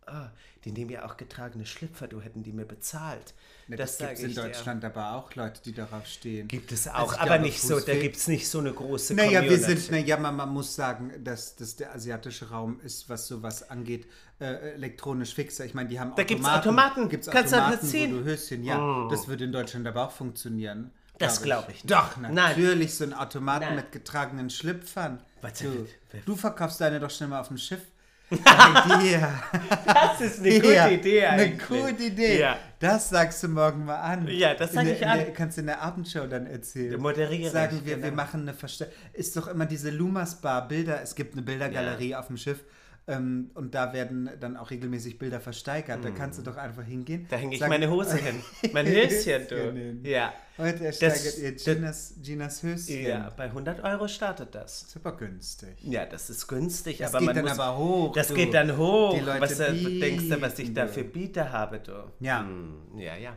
Ah, 0.06 0.32
die 0.65 0.72
nehmen 0.72 0.89
ja 0.91 1.06
auch 1.06 1.18
getragene 1.18 1.65
Schlüpfer, 1.65 2.08
du 2.08 2.20
hätten 2.22 2.44
die 2.44 2.51
mir 2.51 2.65
bezahlt. 2.65 3.34
Ne, 3.70 3.76
das 3.76 3.98
Das, 3.98 4.08
gibt 4.10 4.18
es 4.20 4.24
in 4.24 4.30
ich 4.32 4.36
dir. 4.36 4.42
Deutschland 4.44 4.84
aber 4.84 5.14
auch 5.14 5.36
Leute, 5.36 5.62
die 5.64 5.74
darauf 5.74 6.06
stehen. 6.08 6.48
Gibt 6.48 6.72
es 6.72 6.88
Also 6.88 7.00
auch, 7.06 7.14
ich 7.14 7.20
aber 7.20 7.28
glaube, 7.36 7.44
nicht 7.44 7.62
so, 7.62 7.80
da 7.80 7.94
gibt 7.96 8.16
es 8.18 8.28
nicht 8.28 8.50
so 8.50 8.60
eine 8.60 8.74
große 8.74 9.14
Naja, 9.14 9.42
wir 9.44 9.50
Community. 9.52 9.76
sind, 9.78 9.92
naja, 9.92 10.18
man, 10.18 10.36
man 10.36 10.50
muss 10.50 10.76
sagen, 10.76 11.14
dass, 11.24 11.56
dass 11.56 11.76
der 11.76 11.94
asiatische 11.94 12.50
Raum 12.50 12.80
ist, 12.84 13.08
was 13.10 13.28
sowas 13.28 13.70
angeht, 13.70 14.08
äh, 14.40 14.72
elektronisch 14.74 15.34
fixer. 15.36 15.66
Ich 15.66 15.74
meine, 15.76 15.88
die 15.90 16.00
haben 16.00 16.14
Da 16.16 16.24
gibt's 16.24 16.46
Automaten. 16.48 17.10
Gibt's 17.10 17.30
Kannst 17.30 17.54
du 17.54 17.58
Automaten, 17.58 17.86
ziehen. 17.88 18.14
wo 18.16 18.20
du 18.20 18.26
Höschen, 18.26 18.64
ja. 18.64 19.08
Das 19.10 19.28
würde 19.28 19.44
in 19.46 19.52
Deutschland 19.52 19.86
aber 19.88 20.08
auch 20.08 20.12
funktionieren. 20.12 20.92
Das 21.20 21.42
glaub 21.44 21.68
ich 21.70 21.84
nicht. 21.84 21.92
Doch, 21.92 22.16
Nein. 22.18 22.34
natürlich, 22.34 22.96
so 22.96 23.04
ein 23.04 23.14
Automaten 23.14 23.66
Nein. 23.66 23.76
mit 23.76 23.92
getragenen 23.92 24.50
Schlüpfern. 24.50 25.22
Du, 25.62 25.86
du 26.25 26.36
verkaufst 26.36 26.79
deine 26.82 27.00
doch 27.00 27.12
schnell 27.12 27.29
mal 27.29 27.42
auf 27.42 27.50
dem 27.50 27.58
Schiff. 27.58 27.82
Ja, 28.31 29.44
Das 29.85 30.22
ist 30.22 30.39
eine 30.39 30.59
gute 30.59 30.74
ja, 30.74 30.87
Idee 30.89 31.25
Eine 31.25 31.42
eigentlich. 31.44 31.68
gute 31.68 32.03
Idee. 32.03 32.39
Ja. 32.39 32.57
Das 32.79 33.09
sagst 33.09 33.42
du 33.44 33.48
morgen 33.50 33.85
mal 33.85 34.00
an. 34.00 34.27
Ja, 34.27 34.53
das 34.53 34.74
sag 34.74 34.81
In 34.83 34.87
der- 34.89 34.96
ich 34.98 35.07
an. 35.07 35.18
Der, 35.18 35.33
kannst 35.33 35.57
du 35.57 35.61
in 35.61 35.68
der 35.68 35.81
Abendshow 35.81 36.27
dann 36.27 36.46
erzählen. 36.46 37.00
Moderiere 37.01 37.50
Sagen 37.50 37.77
ich, 37.77 37.85
wir, 37.85 37.98
wir 37.98 38.03
genau. 38.03 38.15
machen 38.15 38.42
eine 38.42 38.53
Verstell 38.53 38.92
Ist 39.13 39.35
doch 39.35 39.48
immer 39.48 39.65
diese 39.65 39.89
Lumas 39.89 40.35
Bar 40.42 40.68
Bilder. 40.68 41.01
Es 41.01 41.15
gibt 41.15 41.33
eine 41.33 41.42
Bildergalerie 41.42 42.15
auf 42.15 42.27
dem 42.27 42.37
Schiff. 42.37 42.63
Ähm, 43.09 43.50
und 43.55 43.74
da 43.74 43.91
werden 43.91 44.29
dann 44.39 44.55
auch 44.55 44.69
regelmäßig 44.69 45.17
Bilder 45.17 45.39
versteigert. 45.39 46.05
Da 46.05 46.11
kannst 46.11 46.37
du 46.37 46.43
doch 46.43 46.57
einfach 46.57 46.83
hingehen. 46.83 47.24
Mm. 47.24 47.27
Da 47.29 47.37
hänge 47.37 47.53
ich 47.55 47.59
sagen, 47.59 47.72
meine 47.72 47.89
Hose 47.89 48.17
hin. 48.17 48.35
Mein 48.74 48.85
Höschen, 48.85 49.48
du. 49.50 50.07
Ja. 50.07 50.31
Heute 50.57 50.85
ersteigert 50.85 51.17
Das- 51.25 51.37
ihr 51.39 51.51
Ginas, 51.53 52.13
Ginas 52.22 52.61
Höschen. 52.63 53.01
Ja, 53.03 53.33
bei 53.35 53.45
100 53.45 53.83
Euro 53.83 54.07
startet 54.07 54.53
das. 54.53 54.91
Super 54.91 55.13
günstig. 55.13 55.77
Ja, 55.81 56.05
das 56.05 56.29
ist 56.29 56.48
günstig, 56.48 57.00
Das 57.00 57.09
aber 57.15 57.19
geht 57.19 57.27
man 57.27 57.35
dann 57.37 57.45
muss, 57.45 57.59
aber 57.59 57.77
hoch. 57.77 58.13
Das 58.13 58.27
du. 58.27 58.35
geht 58.35 58.53
dann 58.53 58.77
hoch. 58.77 59.15
Die 59.15 59.22
Leute 59.22 59.41
was 59.41 59.59
äh, 59.59 59.74
denkst 60.00 60.29
du, 60.29 60.41
was 60.41 60.51
ich 60.59 60.65
bieten, 60.65 60.75
da 60.75 60.87
für 60.87 61.03
Bieter 61.03 61.51
habe, 61.51 61.79
du? 61.79 61.91
Ja. 62.19 62.41
Hm, 62.41 62.98
ja, 63.00 63.15
ja. 63.15 63.35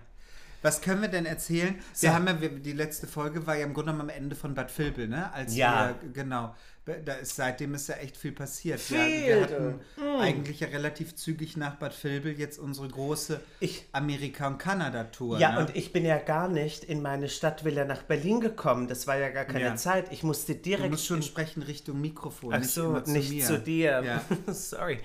Was 0.64 0.80
können 0.80 1.02
wir 1.02 1.08
denn 1.08 1.26
erzählen? 1.26 1.74
Wir 1.98 2.14
haben 2.14 2.24
ja, 2.26 2.34
die 2.34 2.72
letzte 2.72 3.08
Folge 3.08 3.44
war 3.48 3.56
ja 3.56 3.64
im 3.64 3.74
Grunde 3.74 3.90
genommen 3.92 4.10
am 4.10 4.16
Ende 4.16 4.36
von 4.36 4.54
Bad 4.54 4.76
Vilbel, 4.78 5.08
ne? 5.08 5.32
Als 5.32 5.56
Ja. 5.56 5.92
wir, 6.02 6.10
genau. 6.12 6.54
Da 6.84 7.12
ist, 7.12 7.36
seitdem 7.36 7.74
ist 7.74 7.88
ja 7.88 7.94
echt 7.94 8.16
viel 8.16 8.32
passiert. 8.32 8.80
Viel, 8.80 8.96
wir, 8.98 9.26
wir 9.36 9.42
hatten 9.42 9.80
du. 9.94 10.18
eigentlich 10.18 10.58
ja 10.58 10.66
relativ 10.66 11.14
zügig 11.14 11.56
nach 11.56 11.76
Bad 11.76 11.94
Vilbel 12.02 12.36
jetzt 12.36 12.58
unsere 12.58 12.88
große 12.88 13.40
Ich- 13.60 13.84
Amerika- 13.92 14.48
und 14.48 14.58
Kanada-Tour. 14.58 15.38
Ja, 15.38 15.52
ne? 15.52 15.60
und 15.60 15.76
ich 15.76 15.92
bin 15.92 16.04
ja 16.04 16.18
gar 16.18 16.48
nicht 16.48 16.82
in 16.82 17.00
meine 17.00 17.28
Stadtvilla 17.28 17.84
nach 17.84 18.02
Berlin 18.02 18.40
gekommen. 18.40 18.88
Das 18.88 19.06
war 19.06 19.16
ja 19.16 19.28
gar 19.28 19.44
keine 19.44 19.60
Ja. 19.66 19.76
Zeit. 19.76 20.10
Ich 20.12 20.24
musste 20.24 20.56
Du 20.56 20.60
direkt. 20.62 20.90
musst 20.90 21.06
schon 21.06 21.22
sprechen 21.22 21.62
Richtung 21.62 22.00
Mikrofon, 22.00 22.52
Ach 22.52 22.58
nicht 22.58 22.70
so, 22.72 22.98
zu 23.00 23.12
nicht 23.12 23.30
mir. 23.30 23.46
zu 23.46 23.58
dir. 23.60 24.02
Ja. 24.04 24.24
Sorry. 24.52 24.98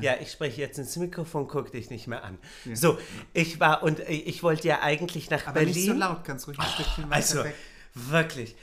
Ja. 0.00 0.14
ich 0.20 0.30
spreche 0.30 0.60
jetzt 0.60 0.78
ins 0.78 0.94
Mikrofon, 0.96 1.48
guck 1.48 1.72
dich 1.72 1.90
nicht 1.90 2.06
mehr 2.06 2.22
an. 2.22 2.38
So, 2.72 2.98
ich 3.32 3.58
war 3.58 3.82
und 3.82 3.98
äh, 3.98 4.12
ich 4.12 4.44
wollte 4.44 4.68
ja 4.68 4.80
eigentlich 4.82 5.28
nach 5.30 5.42
Aber 5.48 5.54
Berlin. 5.54 5.74
nicht 5.74 5.86
so 5.86 5.92
laut, 5.92 6.22
kannst 6.22 6.46
ruhig 6.46 6.56
ein 6.60 6.66
Stückchen 6.66 7.04
weiter 7.06 7.14
Also, 7.16 7.42
weg. 7.44 7.54
wirklich. 7.94 8.54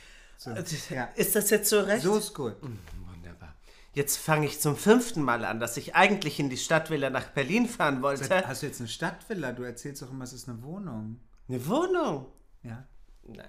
So, 0.44 0.52
Äh, 0.52 0.64
ja. 0.90 1.06
Ist 1.16 1.36
das 1.36 1.50
jetzt 1.52 1.70
so 1.70 1.80
recht? 1.80 2.04
So 2.04 2.18
ist 2.18 2.34
gut. 2.34 2.56
Wunderbar. 2.62 3.56
Jetzt 3.94 4.18
fange 4.18 4.46
ich 4.46 4.60
zum 4.60 4.76
fünften 4.76 5.22
Mal 5.22 5.46
an, 5.46 5.62
dass 5.62 5.78
ich 5.78 5.96
eigentlich 5.96 6.38
in 6.38 6.50
die 6.50 6.58
Stadtvilla 6.58 7.10
nach 7.10 7.30
Berlin 7.30 7.68
fahren 7.70 8.02
wollte. 8.02 8.46
Hast 8.46 8.62
du 8.62 8.66
jetzt 8.66 8.82
eine 8.82 8.90
Stadtvilla? 8.90 9.54
Du 9.54 9.64
erzählst 9.64 10.02
doch 10.02 10.12
immer, 10.12 10.26
es 10.26 10.34
ist 10.34 10.50
eine 10.50 10.62
Wohnung. 10.62 11.22
Eine 11.48 11.66
Wohnung. 11.68 12.26
Ja. 12.64 12.86
Nein. 13.26 13.48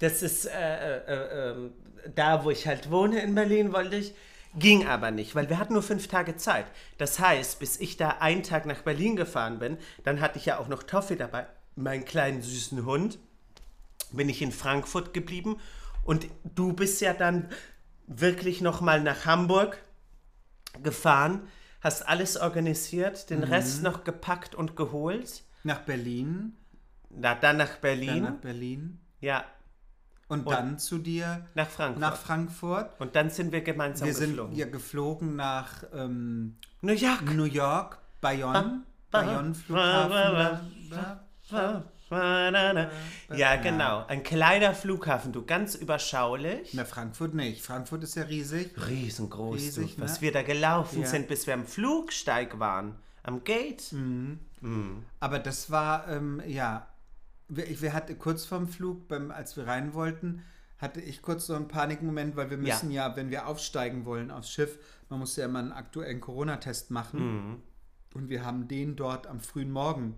Das 0.00 0.22
ist 0.22 0.44
äh, 0.44 0.98
äh, 0.98 1.52
ähm, 1.52 1.72
da, 2.14 2.44
wo 2.44 2.50
ich 2.50 2.66
halt 2.66 2.90
wohne 2.90 3.22
in 3.22 3.34
Berlin, 3.34 3.72
wollte 3.72 3.96
ich. 3.96 4.14
Ging 4.58 4.86
aber 4.86 5.10
nicht, 5.10 5.34
weil 5.34 5.48
wir 5.48 5.58
hatten 5.58 5.72
nur 5.72 5.82
fünf 5.82 6.08
Tage 6.08 6.36
Zeit. 6.36 6.66
Das 6.98 7.18
heißt, 7.18 7.58
bis 7.58 7.80
ich 7.80 7.96
da 7.96 8.18
einen 8.20 8.42
Tag 8.42 8.66
nach 8.66 8.82
Berlin 8.82 9.16
gefahren 9.16 9.58
bin, 9.58 9.78
dann 10.04 10.20
hatte 10.20 10.38
ich 10.38 10.44
ja 10.44 10.58
auch 10.58 10.68
noch 10.68 10.82
Toffi 10.82 11.16
dabei, 11.16 11.46
meinen 11.74 12.04
kleinen 12.04 12.42
süßen 12.42 12.84
Hund, 12.84 13.18
bin 14.12 14.28
ich 14.28 14.42
in 14.42 14.52
Frankfurt 14.52 15.14
geblieben 15.14 15.58
und 16.06 16.26
du 16.54 16.72
bist 16.72 17.00
ja 17.00 17.12
dann 17.12 17.48
wirklich 18.06 18.60
noch 18.60 18.80
mal 18.80 19.02
nach 19.02 19.26
Hamburg 19.26 19.78
gefahren, 20.82 21.42
hast 21.80 22.06
alles 22.08 22.36
organisiert, 22.36 23.30
den 23.30 23.42
Rest 23.42 23.82
noch 23.82 24.04
gepackt 24.04 24.54
und 24.54 24.76
geholt. 24.76 25.42
Nach 25.64 25.80
Berlin, 25.80 26.56
Na, 27.10 27.34
dann 27.34 27.56
nach 27.56 27.68
dann 27.70 27.80
Berlin. 27.80 28.22
nach 28.22 28.34
Berlin 28.34 29.00
Ja, 29.20 29.44
und, 30.28 30.48
dann 30.50 30.78
zu 30.78 30.98
dir 30.98 31.46
nach 31.54 31.68
Frankfurt. 31.68 32.00
nach 32.00 32.16
Frankfurt. 32.16 33.00
Und 33.00 33.14
dann 33.16 33.30
sind 33.30 33.52
wir 33.52 33.60
gemeinsam 33.62 34.06
Wir 34.06 34.14
sind 34.14 34.30
geflogen. 34.30 34.56
ja 34.56 34.66
geflogen 34.66 35.36
nach 35.36 35.84
ähm, 35.94 36.56
New 36.82 36.92
York. 36.94 37.22
New 37.34 37.44
York, 37.44 37.98
Bayonne, 38.20 38.82
Ba- 39.10 39.22
Bayonne 39.22 39.50
ba- 39.50 39.54
Flughafen. 39.54 40.90
ba-. 41.50 41.84
Ja, 42.10 43.56
genau. 43.56 44.04
Ein 44.06 44.22
kleiner 44.22 44.74
Flughafen, 44.74 45.32
du 45.32 45.44
ganz 45.44 45.74
überschaulich. 45.74 46.70
Na, 46.74 46.84
Frankfurt 46.84 47.34
nicht. 47.34 47.62
Frankfurt 47.62 48.02
ist 48.04 48.14
ja 48.14 48.22
riesig. 48.24 48.70
Riesengroß, 48.86 49.56
Riesig, 49.56 49.96
du. 49.96 50.02
Was 50.02 50.16
ne? 50.16 50.20
wir 50.22 50.32
da 50.32 50.42
gelaufen 50.42 51.00
Ja. 51.02 51.06
sind, 51.06 51.28
bis 51.28 51.46
wir 51.46 51.54
am 51.54 51.66
Flugsteig 51.66 52.58
waren. 52.58 52.94
Am 53.22 53.42
Gate. 53.44 53.92
Aber 55.20 55.38
das 55.38 55.70
war, 55.70 56.08
ähm, 56.08 56.40
ja, 56.46 56.88
wir, 57.48 57.80
wir 57.80 57.92
hatten 57.92 58.18
kurz 58.18 58.44
vorm 58.44 58.68
Flug, 58.68 59.08
beim, 59.08 59.30
als 59.30 59.56
wir 59.56 59.66
rein 59.66 59.94
wollten, 59.94 60.42
hatte 60.78 61.00
ich 61.00 61.22
kurz 61.22 61.46
so 61.46 61.54
einen 61.54 61.68
Panikmoment, 61.68 62.36
weil 62.36 62.50
wir 62.50 62.58
Ja. 62.58 62.74
müssen 62.74 62.90
ja, 62.90 63.16
wenn 63.16 63.30
wir 63.30 63.46
aufsteigen 63.46 64.04
wollen 64.04 64.30
aufs 64.30 64.50
Schiff, 64.50 64.78
man 65.08 65.18
muss 65.20 65.36
ja 65.36 65.44
immer 65.46 65.58
einen 65.60 65.72
aktuellen 65.72 66.20
Corona-Test 66.20 66.90
machen. 66.90 67.20
Mhm. 67.50 67.62
Und 68.14 68.28
wir 68.28 68.44
haben 68.44 68.68
den 68.68 68.96
dort 68.96 69.26
am 69.26 69.40
frühen 69.40 69.70
Morgen 69.70 70.16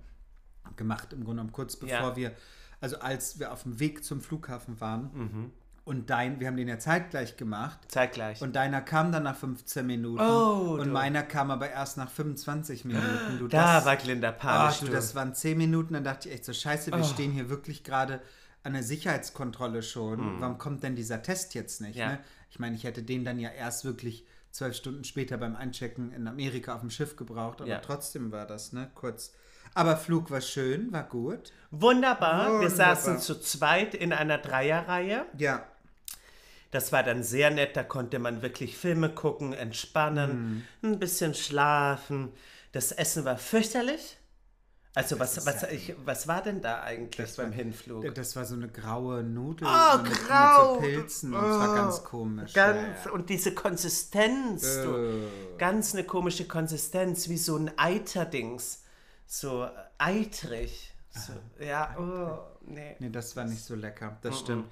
gemacht, 0.76 1.12
im 1.12 1.20
Grunde 1.20 1.36
genommen 1.42 1.52
kurz 1.52 1.76
bevor 1.76 1.96
Ja. 2.10 2.16
wir, 2.16 2.32
also 2.80 2.98
als 3.00 3.38
wir 3.38 3.52
auf 3.52 3.62
dem 3.64 3.80
Weg 3.80 4.04
zum 4.04 4.20
Flughafen 4.20 4.80
waren. 4.80 5.10
Mhm. 5.14 5.52
Und 5.84 6.10
dein, 6.10 6.38
wir 6.38 6.48
haben 6.48 6.58
den 6.58 6.68
ja 6.68 6.78
zeitgleich 6.78 7.38
gemacht. 7.38 7.78
Zeitgleich. 7.88 8.42
Und 8.42 8.54
deiner 8.56 8.82
kam 8.82 9.10
dann 9.10 9.22
nach 9.22 9.36
15 9.36 9.86
Minuten. 9.86 10.20
Oh, 10.20 10.76
und 10.78 10.88
du. 10.88 10.92
meiner 10.92 11.22
kam 11.22 11.50
aber 11.50 11.70
erst 11.70 11.96
nach 11.96 12.10
25 12.10 12.84
Minuten. 12.84 13.38
Du, 13.38 13.48
da 13.48 13.76
das- 13.76 13.86
war 13.86 13.96
Glinda 13.96 14.30
panisch. 14.30 14.80
du, 14.80 14.86
du. 14.86 14.92
das 14.92 15.14
waren 15.14 15.34
10 15.34 15.56
Minuten, 15.56 15.94
dann 15.94 16.04
dachte 16.04 16.28
ich 16.28 16.34
echt 16.34 16.44
so, 16.44 16.52
scheiße, 16.52 16.92
wir 16.92 17.04
stehen 17.04 17.32
hier 17.32 17.48
wirklich 17.48 17.84
gerade 17.84 18.20
an 18.64 18.74
der 18.74 18.82
Sicherheitskontrolle 18.82 19.82
schon. 19.82 20.40
Warum 20.42 20.58
kommt 20.58 20.82
denn 20.82 20.94
dieser 20.94 21.22
Test 21.22 21.54
jetzt 21.54 21.80
nicht? 21.80 21.94
Hm. 21.94 22.00
Ja. 22.00 22.08
Ne? 22.12 22.18
Ich 22.50 22.58
meine, 22.58 22.76
ich 22.76 22.84
hätte 22.84 23.02
den 23.02 23.24
dann 23.24 23.38
ja 23.38 23.48
erst 23.48 23.86
wirklich 23.86 24.26
zwölf 24.50 24.76
Stunden 24.76 25.04
später 25.04 25.38
beim 25.38 25.56
Einchecken 25.56 26.12
in 26.12 26.28
Amerika 26.28 26.74
auf 26.74 26.80
dem 26.80 26.90
Schiff 26.90 27.16
gebraucht, 27.16 27.62
aber 27.62 27.70
Ja. 27.70 27.78
trotzdem 27.78 28.30
war 28.30 28.46
das, 28.46 28.74
ne? 28.74 28.90
Kurz. 28.94 29.32
Aber 29.74 29.96
Flug 29.96 30.30
war 30.30 30.40
schön, 30.40 30.92
war 30.92 31.04
gut. 31.04 31.52
Wunderbar. 31.70 32.46
Wir 32.60 32.68
Wunderbar. 32.70 32.96
saßen 32.96 33.18
zu 33.20 33.40
zweit 33.40 33.94
in 33.94 34.12
einer 34.12 34.38
Dreierreihe. 34.38 35.26
Ja. 35.36 35.64
Das 36.70 36.92
war 36.92 37.02
dann 37.02 37.22
sehr 37.22 37.50
nett. 37.50 37.76
Da 37.76 37.82
konnte 37.82 38.18
man 38.18 38.42
wirklich 38.42 38.76
Filme 38.76 39.08
gucken, 39.10 39.52
entspannen, 39.52 40.66
Mhm. 40.82 40.92
ein 40.92 40.98
bisschen 40.98 41.34
schlafen. 41.34 42.32
Das 42.72 42.92
Essen 42.92 43.24
war 43.24 43.38
fürchterlich. 43.38 44.16
Also 44.94 45.20
was, 45.20 45.46
was, 45.46 45.62
ich, 45.64 45.94
was 46.04 46.26
war 46.26 46.42
denn 46.42 46.60
da 46.60 46.82
eigentlich 46.82 47.36
beim 47.36 47.52
Hinflug? 47.52 48.12
Das 48.16 48.34
war 48.34 48.44
so 48.44 48.54
eine 48.56 48.68
graue 48.68 49.22
Nudel 49.22 49.68
Oh, 49.68 49.98
mit, 50.02 50.12
grau. 50.26 50.80
mit 50.80 50.90
so 50.94 50.96
Pilzen. 51.00 51.34
und 51.34 51.44
es 51.44 51.58
war 51.58 51.74
ganz 51.76 52.02
komisch. 52.04 52.52
Ganz, 52.52 53.04
ja, 53.04 53.10
und 53.12 53.30
diese 53.30 53.54
Konsistenz, 53.54 54.64
ja. 54.76 54.84
du, 54.84 54.96
Äh, 54.96 55.56
ganz 55.56 55.94
eine 55.94 56.02
komische 56.04 56.46
Konsistenz, 56.48 57.28
wie 57.28 57.36
so 57.38 57.56
ein 57.56 57.70
Eiterdings. 57.78 58.82
So 59.30 59.64
äh, 59.64 59.70
eitrig. 59.98 60.92
So, 61.10 61.32
ja, 61.62 61.94
oh, 61.98 62.38
nee. 62.66 62.96
Nee, 62.98 63.10
das 63.10 63.36
war 63.36 63.44
nicht 63.44 63.62
so 63.62 63.74
lecker. 63.74 64.16
Das 64.22 64.38
stimmt. 64.40 64.66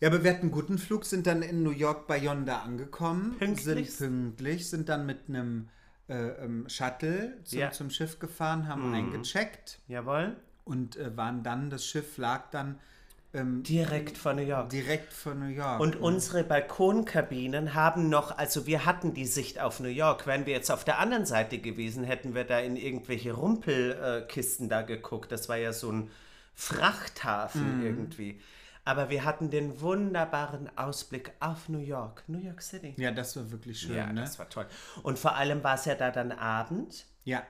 Ja, 0.00 0.08
aber 0.08 0.22
wir 0.22 0.30
hatten 0.30 0.42
einen 0.42 0.50
guten 0.50 0.78
Flug, 0.78 1.04
sind 1.04 1.26
dann 1.26 1.42
in 1.42 1.62
New 1.62 1.70
York 1.70 2.06
bei 2.06 2.18
Yonda 2.18 2.62
angekommen. 2.62 3.36
Pünktlich? 3.38 3.94
Sind 3.94 4.36
pünktlich, 4.36 4.68
sind 4.68 4.88
dann 4.88 5.06
mit 5.06 5.28
einem 5.28 5.68
äh, 6.08 6.14
ähm, 6.44 6.68
Shuttle 6.68 7.38
zum, 7.44 7.58
Ja. 7.58 7.70
zum 7.70 7.90
Schiff 7.90 8.18
gefahren, 8.18 8.66
haben 8.68 8.92
eingecheckt 8.94 9.78
Jawohl. 9.88 10.36
und 10.64 10.96
äh, 10.96 11.16
waren 11.16 11.42
dann, 11.42 11.70
das 11.70 11.84
Schiff 11.86 12.16
lag 12.16 12.50
dann 12.50 12.78
ähm, 13.34 13.62
Direkt 13.62 14.16
von 14.16 14.36
New 14.36 14.42
York. 14.42 14.70
direkt 14.70 15.12
von 15.12 15.38
New 15.38 15.46
York. 15.54 15.80
Und 15.80 15.96
unsere 15.96 16.44
Balkonkabinen 16.44 17.74
haben 17.74 18.08
noch, 18.08 18.36
also 18.38 18.66
wir 18.66 18.86
hatten 18.86 19.12
die 19.14 19.26
Sicht 19.26 19.60
auf 19.60 19.80
New 19.80 19.88
York. 19.88 20.26
Wären 20.26 20.46
wir 20.46 20.54
jetzt 20.54 20.70
auf 20.70 20.84
der 20.84 20.98
anderen 20.98 21.26
Seite 21.26 21.58
gewesen, 21.58 22.04
hätten 22.04 22.34
wir 22.34 22.44
da 22.44 22.58
in 22.58 22.76
irgendwelche 22.76 23.32
Rumpelkisten 23.32 24.68
da 24.68 24.82
geguckt. 24.82 25.30
Das 25.30 25.48
war 25.48 25.56
ja 25.56 25.72
so 25.72 25.90
ein 25.92 26.10
Frachthafen 26.54 27.84
irgendwie. 27.84 28.40
Aber 28.84 29.10
wir 29.10 29.24
hatten 29.24 29.50
den 29.50 29.80
wunderbaren 29.82 30.70
Ausblick 30.78 31.32
auf 31.40 31.68
New 31.68 31.78
York, 31.80 32.24
New 32.26 32.38
York 32.38 32.62
City. 32.62 32.94
ja, 32.96 33.10
das 33.10 33.36
war 33.36 33.50
wirklich 33.50 33.80
schön, 33.80 33.94
Ja, 33.96 34.10
ne? 34.10 34.22
das 34.22 34.38
war 34.38 34.48
toll. 34.48 34.66
Und 35.02 35.18
vor 35.18 35.34
allem 35.36 35.62
war 35.62 35.74
es 35.74 35.84
ja 35.84 35.94
da 35.94 36.10
dann 36.10 36.32
Abend 36.32 37.04
Ja, 37.24 37.42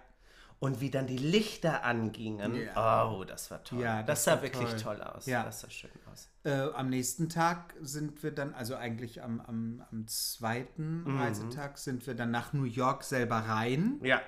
und 0.60 0.80
wie 0.80 0.90
dann 0.90 1.06
die 1.06 1.18
Lichter 1.18 1.84
angingen. 1.84 2.68
Oh, 2.76 3.24
das 3.26 3.50
war 3.50 3.62
toll. 3.62 3.80
Ja, 3.80 4.02
das, 4.02 4.24
das 4.24 4.24
sah 4.24 4.42
wirklich 4.42 4.68
toll. 4.70 4.96
toll, 4.96 5.02
aus. 5.02 5.26
Ja. 5.26 5.44
Das 5.44 5.60
sah 5.60 5.70
schön 5.70 5.90
aus. 6.12 6.28
Äh, 6.44 6.50
am 6.74 6.88
nächsten 6.90 7.28
Tag 7.28 7.74
sind 7.80 8.22
wir 8.22 8.32
dann, 8.32 8.54
also 8.54 8.74
eigentlich 8.76 9.22
am, 9.22 9.40
am, 9.40 9.82
am 9.92 10.06
zweiten 10.08 11.04
Mhm. 11.04 11.18
Reisetag, 11.20 11.78
sind 11.78 12.06
wir 12.06 12.14
dann 12.14 12.30
nach 12.30 12.52
New 12.52 12.64
York 12.64 13.04
selber 13.04 13.36
rein. 13.36 14.00
Ja. 14.02 14.20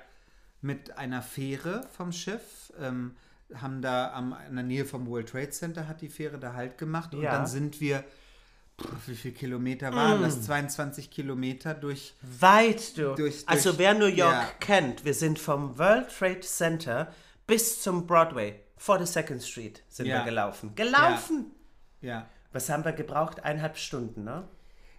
mit 0.63 0.99
einer 0.99 1.23
Fähre 1.23 1.87
vom 1.91 2.13
Schiff. 2.13 2.71
Ähm, 2.79 3.17
haben 3.55 3.81
da 3.83 4.13
am, 4.13 4.37
in 4.49 4.55
der 4.57 4.65
Nähe 4.65 4.85
vom 4.85 5.07
World 5.09 5.31
Trade 5.31 5.51
Center 5.51 5.89
hat 5.89 6.03
die 6.03 6.09
Fähre 6.11 6.39
da 6.39 6.53
halt 6.53 6.77
gemacht. 6.79 7.15
Und 7.15 7.23
Ja. 7.23 7.33
dann 7.33 7.47
sind 7.47 7.81
wir, 7.81 8.05
wie 9.07 9.15
viele 9.15 9.35
Kilometer 9.35 9.95
waren 9.95 10.23
das? 10.23 10.43
22 10.43 11.11
Kilometer 11.11 11.75
durch. 11.75 12.15
Weit, 12.23 12.97
du. 12.97 13.15
Durch- 13.15 13.45
also 13.47 13.71
durch- 13.71 13.79
wer 13.79 13.95
New 13.95 14.07
York 14.07 14.33
ja. 14.33 14.49
kennt, 14.61 15.05
wir 15.05 15.15
sind 15.15 15.39
vom 15.39 15.79
World 15.79 16.09
Trade 16.17 16.41
Center 16.41 17.13
bis 17.47 17.83
zum 17.83 18.07
Broadway, 18.07 18.61
42nd 18.79 19.41
Street 19.43 19.83
sind 19.89 20.07
Ja. 20.07 20.19
wir 20.19 20.25
gelaufen. 20.25 20.75
Gelaufen! 20.75 21.47
Ja. 22.01 22.29
Was 22.53 22.69
haben 22.71 22.85
wir 22.85 22.93
gebraucht? 22.93 23.45
Eineinhalb 23.45 23.77
Stunden, 23.77 24.25
ne? 24.25 24.49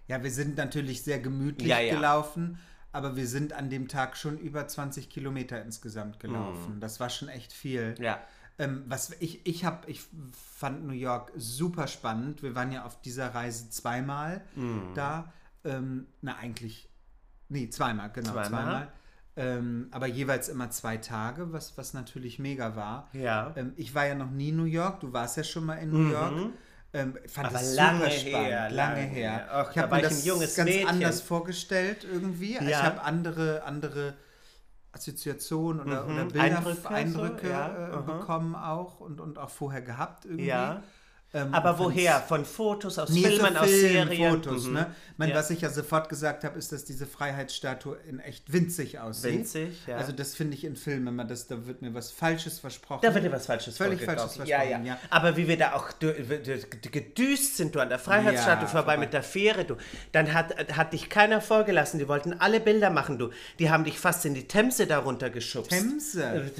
Ja, 0.08 0.22
wir 0.24 0.32
sind 0.32 0.58
natürlich 0.58 1.04
sehr 1.04 1.20
gemütlich 1.20 1.68
Ja, 1.70 1.80
ja. 1.80 1.94
gelaufen, 1.96 2.60
aber 2.92 3.16
wir 3.16 3.28
sind 3.28 3.54
an 3.54 3.70
dem 3.70 3.88
Tag 3.88 4.18
schon 4.18 4.38
über 4.38 4.68
20 4.68 5.10
Kilometer 5.10 5.62
insgesamt 5.64 6.20
gelaufen. 6.20 6.80
Das 6.82 7.00
war 7.00 7.10
schon 7.10 7.30
echt 7.30 7.54
viel. 7.54 7.96
Ja. 8.00 8.20
Ähm, 8.62 8.84
was 8.88 9.12
ich, 9.20 9.46
ich 9.48 9.66
habe, 9.66 9.90
ich 9.90 10.02
fand 10.56 10.86
New 10.86 10.94
York 10.94 11.32
super 11.36 11.88
spannend. 11.88 12.44
Wir 12.44 12.54
waren 12.54 12.72
ja 12.72 12.86
auf 12.86 13.02
dieser 13.02 13.34
Reise 13.34 13.70
zweimal 13.72 14.42
Mhm. 14.56 14.94
da. 14.94 15.34
Ähm, 15.64 16.06
na, 16.22 16.36
eigentlich, 16.38 16.88
nee, 17.50 17.70
zweimal, 17.70 18.12
genau, 18.12 18.34
Zweimal. 18.34 18.50
zweimal. 18.50 18.88
Ähm, 19.38 19.88
aber 19.92 20.08
jeweils 20.08 20.48
immer 20.50 20.70
zwei 20.70 20.98
Tage, 20.98 21.54
was, 21.54 21.78
was 21.78 21.94
natürlich 21.94 22.38
mega 22.38 22.76
war. 22.76 23.10
Ja. 23.14 23.54
Ähm, 23.56 23.74
ich 23.78 23.96
war 23.96 24.06
ja 24.06 24.14
noch 24.16 24.30
nie 24.30 24.50
in 24.50 24.58
New 24.58 24.66
York, 24.66 25.00
du 25.00 25.12
warst 25.12 25.38
ja 25.38 25.44
schon 25.44 25.66
mal 25.66 25.76
in 25.76 25.90
New 25.92 26.12
York. 26.12 26.34
Ähm, 26.94 27.18
fand 27.28 27.50
Mhm. 27.50 27.56
Aber 27.56 27.62
es 27.66 27.76
lange 27.76 28.00
super 28.00 28.12
spannend, 28.12 28.48
her, 28.50 28.70
lange, 28.70 28.96
lange 29.02 29.08
her. 29.08 29.32
her. 29.32 29.48
Ach, 29.54 29.72
ich 29.72 29.78
habe 29.78 29.96
mir 29.96 30.02
ich 30.02 30.08
das 30.26 30.56
ganz 30.56 30.70
Mädchen. 30.70 30.88
anders 30.88 31.22
vorgestellt 31.22 32.04
irgendwie. 32.04 32.58
Ich 32.58 32.62
Ja. 32.70 32.84
habe 32.84 33.02
andere, 33.02 33.64
andere 33.64 34.14
Assoziationen 34.94 35.82
oder, 35.82 36.06
oder 36.06 36.26
Bilder, 36.26 36.42
Eindrücke 36.42 36.90
Eindrücke, 36.90 37.50
ja, 37.50 38.00
äh, 38.00 38.02
bekommen 38.02 38.56
auch 38.56 39.00
und, 39.00 39.22
und 39.22 39.38
auch 39.38 39.50
vorher 39.50 39.82
gehabt 39.82 40.26
irgendwie. 40.26 40.46
Ja. 40.46 40.84
Ähm, 41.34 41.54
Aber 41.54 41.80
woher? 41.80 42.20
Von 42.20 42.44
Fotos, 42.44 43.00
aus 43.00 43.10
Nee, 43.10 43.22
Filmen, 43.22 43.54
so 43.54 43.60
aus 43.60 43.70
Film, 43.70 44.08
Serien? 44.10 44.32
Fotos, 44.34 44.66
Mhm. 44.66 44.74
ne? 44.74 44.96
Meine, 45.16 45.32
Ja. 45.32 45.38
was 45.38 45.50
ich 45.50 45.62
ja 45.62 45.70
sofort 45.70 46.10
gesagt 46.10 46.44
habe, 46.44 46.60
ist, 46.60 46.74
dass 46.74 46.84
diese 46.84 47.08
Freiheitsstatue 47.08 47.98
in 48.10 48.20
echt 48.20 48.52
winzig 48.52 49.00
aussieht. 49.00 49.32
Winzig, 49.34 49.78
ja. 49.88 49.96
Also 49.96 50.12
das 50.12 50.36
finde 50.36 50.56
ich 50.56 50.66
in 50.66 50.76
Filmen 50.76 51.08
immer, 51.08 51.24
das, 51.24 51.48
da 51.48 51.66
wird 51.68 51.82
mir 51.82 51.94
was 51.94 52.12
Falsches 52.12 52.60
versprochen. 52.60 53.00
Da 53.04 53.14
wird 53.14 53.24
dir 53.24 53.32
was 53.32 53.46
Falsches 53.46 53.78
Völlig. 53.78 54.04
Falsches 54.04 54.38
ja, 54.38 54.44
ja, 54.46 54.58
versprochen, 54.58 54.86
ja. 54.86 54.98
Aber 55.10 55.38
wie 55.38 55.48
wir 55.48 55.58
da 55.58 55.74
auch 55.74 55.88
gedüst 56.92 57.58
sind, 57.58 57.76
du 57.76 57.80
an 57.80 57.90
der 57.90 58.00
Freiheitsstatue 58.00 58.64
Ja, 58.66 58.68
vorbei, 58.68 58.98
mit 58.98 59.14
der 59.14 59.24
Fähre, 59.24 59.64
du. 59.66 59.78
Dann 60.12 60.34
hat, 60.34 60.76
hat 60.76 60.94
dich 60.94 61.10
keiner 61.10 61.42
vorgelassen. 61.42 62.00
Die 62.00 62.08
wollten 62.08 62.34
alle 62.34 62.60
Bilder 62.60 62.90
machen, 62.90 63.18
du. 63.18 63.30
Die 63.60 63.70
haben 63.70 63.84
dich 63.84 64.00
fast 64.00 64.26
in 64.26 64.34
die 64.34 64.48
Themse 64.48 64.88
darunter 64.88 65.30
geschubst. 65.30 65.72
Äh, 65.72 65.78
Themse. 65.78 66.52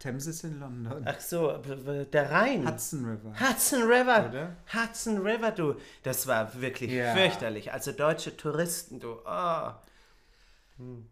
Themse 0.00 0.30
ist 0.30 0.44
in 0.44 0.58
London. 0.60 1.02
Ach 1.04 1.20
so, 1.20 1.52
der 2.12 2.30
Rhein. 2.30 2.66
Hudson 2.68 3.04
River. 3.04 3.32
Hudson 3.38 3.82
River. 3.82 4.15
Oder? 4.24 4.56
Hudson 4.72 5.18
River, 5.18 5.50
du. 5.50 5.74
Das 6.02 6.26
war 6.26 6.60
wirklich 6.60 6.90
Ja. 6.92 7.14
fürchterlich. 7.14 7.72
Also 7.72 7.92
deutsche 7.92 8.36
Touristen, 8.36 8.98
du. 9.00 9.16
Oh. 9.26 9.70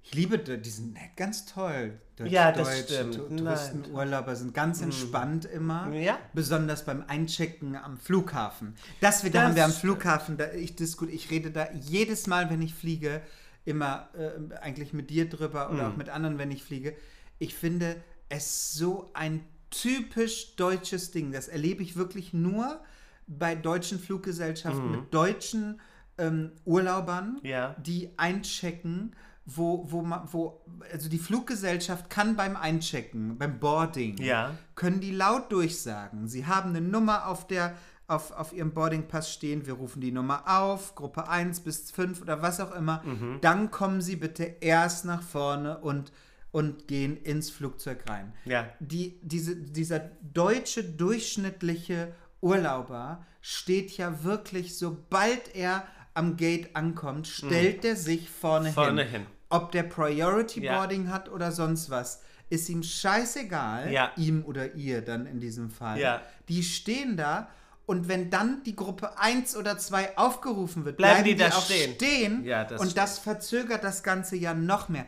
Ich 0.03 0.13
liebe 0.15 0.39
die, 0.39 0.69
sind 0.69 0.95
ganz 1.17 1.47
toll. 1.47 1.99
Deutsche, 2.17 2.31
Ja, 2.35 2.53
das 2.53 2.69
deutsche 2.69 2.83
stimmt. 2.95 3.15
Tu- 3.15 3.23
Nein. 3.31 3.37
Touristen, 3.39 3.91
Urlauber 3.93 4.37
sind 4.37 4.53
ganz 4.53 4.83
entspannt 4.83 5.47
immer. 5.47 5.91
Ja. 5.95 6.19
Besonders 6.35 6.85
beim 6.85 7.03
Einchecken 7.09 7.75
am 7.75 7.97
Flughafen. 7.97 8.77
Das 9.01 9.25
wieder 9.25 9.41
Das 9.41 9.49
haben 9.49 9.57
wir 9.57 9.65
am. 9.65 9.73
Flughafen. 9.73 10.37
Da, 10.37 10.53
ich, 10.53 10.73
disku- 10.73 11.09
ich 11.09 11.31
rede 11.31 11.51
da 11.51 11.69
jedes 11.73 12.27
Mal, 12.27 12.51
wenn 12.51 12.61
ich 12.61 12.75
fliege, 12.75 13.23
immer 13.65 14.11
äh, 14.19 14.55
eigentlich 14.61 14.93
mit 14.93 15.09
dir 15.09 15.31
drüber 15.31 15.71
oder 15.71 15.85
Mhm. 15.89 15.93
auch 15.93 15.97
mit 15.97 16.11
anderen, 16.11 16.37
wenn 16.37 16.51
ich 16.51 16.63
fliege. 16.63 16.95
Ich 17.39 17.55
finde 17.55 17.97
es 18.29 18.75
so 18.75 19.11
ein 19.15 19.43
typisch 19.71 20.57
deutsches 20.57 21.11
Ding. 21.11 21.33
Das 21.33 21.49
erlebe 21.49 21.83
ich 21.83 21.97
wirklich 21.97 22.35
nur 22.35 22.81
bei 23.27 23.55
deutschen 23.55 23.99
Fluggesellschaften 23.99 24.91
mit 24.91 25.13
deutschen 25.15 25.81
ähm, 26.19 26.53
Urlaubern, 26.65 27.41
Ja. 27.43 27.75
die 27.85 28.11
einchecken, 28.19 29.15
wo, 29.47 29.85
wo, 29.91 30.01
ma- 30.03 30.27
wo, 30.31 30.63
also 30.93 31.09
die 31.09 31.19
Fluggesellschaft 31.19 32.09
kann 32.09 32.37
beim 32.37 32.57
Einchecken, 32.57 33.37
beim 33.37 33.59
Boarding, 33.59 34.17
Ja. 34.19 34.53
können 34.75 35.01
die 35.01 35.11
laut 35.11 35.51
durchsagen. 35.53 36.29
Sie 36.29 36.47
haben 36.47 36.71
eine 36.71 36.81
Nummer 36.81 37.27
auf 37.29 37.47
der 37.47 37.75
auf, 38.07 38.33
auf 38.33 38.53
ihrem 38.53 38.73
Boardingpass 38.75 39.33
stehen, 39.33 39.67
wir 39.67 39.73
rufen 39.75 40.03
die 40.03 40.13
Nummer 40.13 40.43
auf, 40.47 40.95
Gruppe 40.95 41.27
1 41.27 41.61
bis 41.61 41.91
5 41.91 42.21
oder 42.21 42.43
was 42.43 42.61
auch 42.61 42.75
immer, 42.75 43.03
Mhm. 43.03 43.39
dann 43.41 43.71
kommen 43.71 44.03
sie 44.03 44.17
bitte 44.17 44.45
erst 44.61 45.07
nach 45.07 45.23
vorne 45.23 45.79
und, 45.79 46.13
und 46.53 46.87
gehen 46.87 47.17
ins 47.17 47.49
Flugzeug 47.49 48.05
rein. 48.07 48.35
Ja. 48.45 48.67
Die, 48.79 49.19
diese, 49.23 49.57
dieser 49.57 50.01
deutsche 50.21 50.85
durchschnittliche 50.85 52.13
Urlauber 52.45 53.25
steht 53.41 53.97
ja 53.97 54.23
wirklich, 54.23 54.77
sobald 54.79 55.55
er 55.57 55.85
am 56.15 56.37
Gate 56.37 56.77
ankommt, 56.77 57.27
stellt 57.27 57.85
er 57.85 57.97
sich 57.97 58.29
vorne, 58.31 58.69
Mhm. 58.71 58.75
Vorne 58.75 59.03
hin. 59.03 59.11
hin. 59.23 59.27
Ob 59.49 59.73
der 59.73 59.83
Priority 59.85 60.63
Ja. 60.63 60.77
Boarding 60.79 61.11
hat 61.11 61.29
oder 61.31 61.51
sonst 61.53 61.91
was, 61.91 62.23
ist 62.51 62.69
ihm 62.69 62.83
scheißegal, 62.83 63.91
Ja. 63.93 64.13
ihm 64.17 64.45
oder 64.45 64.75
ihr 64.75 65.01
dann 65.03 65.27
in 65.27 65.41
diesem 65.41 65.71
Fall. 65.71 65.99
Ja. 65.99 66.23
Die 66.49 66.63
stehen 66.63 67.17
da 67.17 67.49
und 67.87 68.09
wenn 68.09 68.31
dann 68.31 68.63
die 68.65 68.75
Gruppe 68.75 69.19
1 69.19 69.57
oder 69.57 69.77
2 69.77 70.17
aufgerufen 70.17 70.85
wird, 70.85 70.97
Bleiben 70.97 71.23
bleiben, 71.23 71.25
die 71.25 71.35
die, 71.35 71.51
da 71.51 71.53
stehen. 71.53 71.95
stehen. 71.95 72.45
Ja, 72.45 72.65
das 72.65 72.81
und 72.81 72.91
stimmt. 72.91 72.99
das 72.99 73.19
verzögert 73.19 73.85
das 73.85 74.03
Ganze 74.03 74.37
ja 74.37 74.55
noch 74.55 74.89
mehr. 74.89 75.05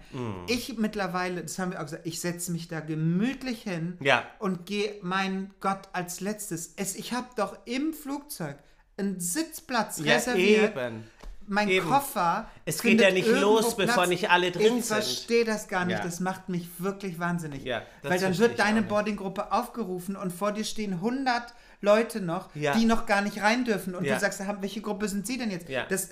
Ich 0.47 0.77
mittlerweile, 0.77 1.43
das 1.43 1.59
haben 1.59 1.73
wir 1.73 1.79
auch 1.81 1.85
gesagt, 1.85 2.07
ich 2.07 2.21
setze 2.21 2.53
mich 2.53 2.69
da 2.69 2.81
gemütlich 2.81 3.63
hin 3.63 3.97
Ja. 4.01 4.25
und 4.39 4.67
gehe, 4.67 4.95
mein 5.03 5.53
Gott, 5.61 5.89
als 5.93 6.21
letztes. 6.21 6.75
Es, 6.77 6.95
ich 6.97 7.13
habe 7.15 7.29
doch 7.37 7.57
im 7.65 7.93
Flugzeug 7.95 8.57
einen 8.99 9.21
Sitzplatz 9.21 9.99
Ja, 10.03 10.15
reserviert. 10.15 10.77
eben. 10.77 11.05
Mein 11.49 11.69
Eben. 11.69 11.89
Koffer. 11.89 12.51
Es 12.65 12.83
geht 12.83 13.01
ja 13.01 13.13
nicht 13.13 13.29
los, 13.29 13.77
bevor 13.77 13.95
Platz. 13.95 14.09
nicht 14.09 14.31
alle 14.31 14.51
drin 14.51 14.79
ich 14.79 14.85
sind. 14.87 14.97
verstehe 14.97 15.45
das 15.45 15.69
gar 15.69 15.85
nicht. 15.85 15.99
Ja. 15.99 16.05
Das 16.05 16.19
macht 16.19 16.49
mich 16.49 16.69
wirklich 16.79 17.21
wahnsinnig. 17.21 17.65
Weil 18.03 18.19
dann 18.19 18.37
wird 18.37 18.51
ich 18.53 18.57
deine. 18.57 18.83
Boardinggruppe 18.83 19.53
aufgerufen 19.53 20.17
und 20.17 20.33
vor 20.33 20.51
dir 20.51 20.65
stehen 20.65 20.95
100 20.95 21.55
Leute 21.87 22.21
noch, 22.21 22.55
Ja. 22.55 22.75
die 22.77 22.85
noch 22.85 23.07
gar 23.07 23.23
nicht 23.23 23.41
rein 23.43 23.65
dürfen. 23.65 23.95
Und 23.95 24.05
Ja. 24.05 24.15
du 24.15 24.21
sagst, 24.21 24.41
"Ha, 24.41 24.59
welche 24.61 24.81
Gruppe 24.83 25.09
sind 25.09 25.27
sie 25.27 25.39
denn 25.39 25.51
jetzt? 25.51 25.69
Ja. 25.69 25.87
Das, 25.89 26.11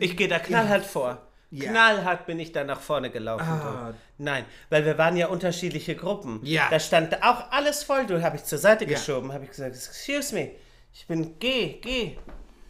Ich 0.00 0.16
gehe 0.16 0.28
da 0.28 0.38
knallhart 0.38 0.86
vor. 0.86 1.20
Ja. 1.50 1.70
Knallhart 1.70 2.26
bin 2.26 2.38
ich 2.40 2.50
da 2.52 2.64
nach 2.64 2.80
vorne 2.80 3.10
gelaufen. 3.10 3.46
Ah. 3.46 3.94
Nein, 4.18 4.44
weil 4.70 4.84
wir 4.84 4.96
waren 4.98 5.16
ja 5.16 5.26
unterschiedliche 5.28 5.94
Gruppen. 5.94 6.40
Ja. 6.42 6.66
Da 6.70 6.80
stand 6.80 7.22
auch 7.22 7.50
alles 7.52 7.82
voll. 7.84 8.06
Du 8.06 8.22
habe 8.22 8.36
ich 8.36 8.44
zur 8.44 8.58
Seite 8.58 8.86
geschoben, 8.86 9.32
habe 9.32 9.44
ich 9.44 9.50
gesagt, 9.50 9.74
excuse 9.74 10.34
me, 10.34 10.50
ich 10.92 11.06
bin 11.06 11.38
G, 11.38 11.74
G. 11.80 12.16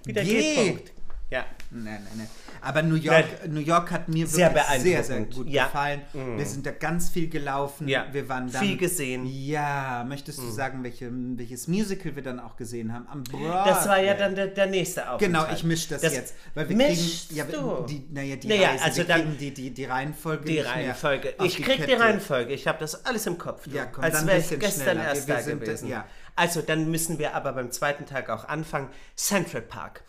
Wieder 0.04 0.22
Geh. 0.22 0.54
G-Punkt. 0.54 0.92
Ja. 1.34 1.44
Nein, 1.72 2.00
nein, 2.04 2.12
nein. 2.18 2.28
Aber 2.60 2.82
New 2.82 2.94
York, 2.94 3.48
New 3.48 3.58
York 3.60 3.90
hat 3.90 4.08
mir 4.08 4.24
Sehr 4.28 4.54
wirklich 4.54 4.82
sehr, 4.82 5.02
sehr 5.02 5.20
gut 5.22 5.48
Ja. 5.48 5.64
gefallen. 5.64 6.02
Wir 6.12 6.46
sind 6.46 6.64
da 6.64 6.70
ganz 6.70 7.10
viel 7.10 7.28
gelaufen. 7.28 7.88
Ja. 7.88 8.06
Wir 8.12 8.28
waren 8.28 8.50
dann, 8.52 8.62
Viel 8.64 8.76
gesehen. 8.76 9.26
Ja, 9.26 10.04
möchtest 10.08 10.38
du 10.38 10.48
sagen, 10.50 10.84
welche, 10.84 11.10
welches 11.12 11.66
Musical 11.66 12.14
wir 12.14 12.22
dann 12.22 12.38
auch 12.38 12.56
gesehen 12.56 12.92
haben? 12.92 13.08
Am 13.08 13.24
Das 13.64 13.88
war 13.88 13.98
ja 14.00 14.14
dann 14.14 14.36
der, 14.36 14.46
der 14.46 14.66
nächste 14.66 15.10
Aufenthalt. 15.10 15.20
Genau, 15.48 15.52
ich 15.52 15.64
mische 15.64 15.88
das, 15.88 16.02
Das 16.02 16.14
jetzt. 16.14 16.34
Weil 16.54 16.68
wir 16.68 16.76
mischst 16.76 17.28
kriegen, 17.30 17.38
ja, 17.38 17.44
du? 17.46 17.84
die, 17.88 18.06
naja, 18.12 18.36
die 18.36 18.46
Naja, 18.48 18.68
Reise, 18.70 18.84
also 18.84 18.96
wir 18.98 19.04
dann- 19.04 19.36
die, 19.36 19.52
die, 19.52 19.70
die 19.72 19.84
Reihenfolge 19.84 20.44
Die 20.44 20.60
Reihenfolge. 20.60 21.34
Ich 21.42 21.56
krieg 21.60 21.76
die 21.78 21.82
Kette. 21.86 22.00
Reihenfolge. 22.00 22.52
Ich 22.54 22.68
habe 22.68 22.78
das 22.78 23.04
alles 23.04 23.26
im 23.26 23.36
Kopf. 23.38 23.64
du. 23.64 23.70
Ja, 23.70 23.86
komm, 23.86 24.04
Als 24.04 24.24
wäre 24.24 24.38
ich 24.38 24.48
gestern 24.60 24.82
schneller. 24.84 25.04
erst 25.08 25.26
Wir- 25.26 25.34
da 25.34 25.40
wir 25.40 25.44
sind, 25.44 25.60
gewesen. 25.60 25.88
ja. 25.88 26.06
Also, 26.36 26.62
dann 26.62 26.88
müssen 26.90 27.18
wir 27.18 27.34
aber 27.34 27.52
beim 27.52 27.70
zweiten 27.72 28.06
Tag 28.06 28.30
auch 28.30 28.48
anfangen. 28.48 28.88
Central 29.16 29.62
Park. 29.62 30.02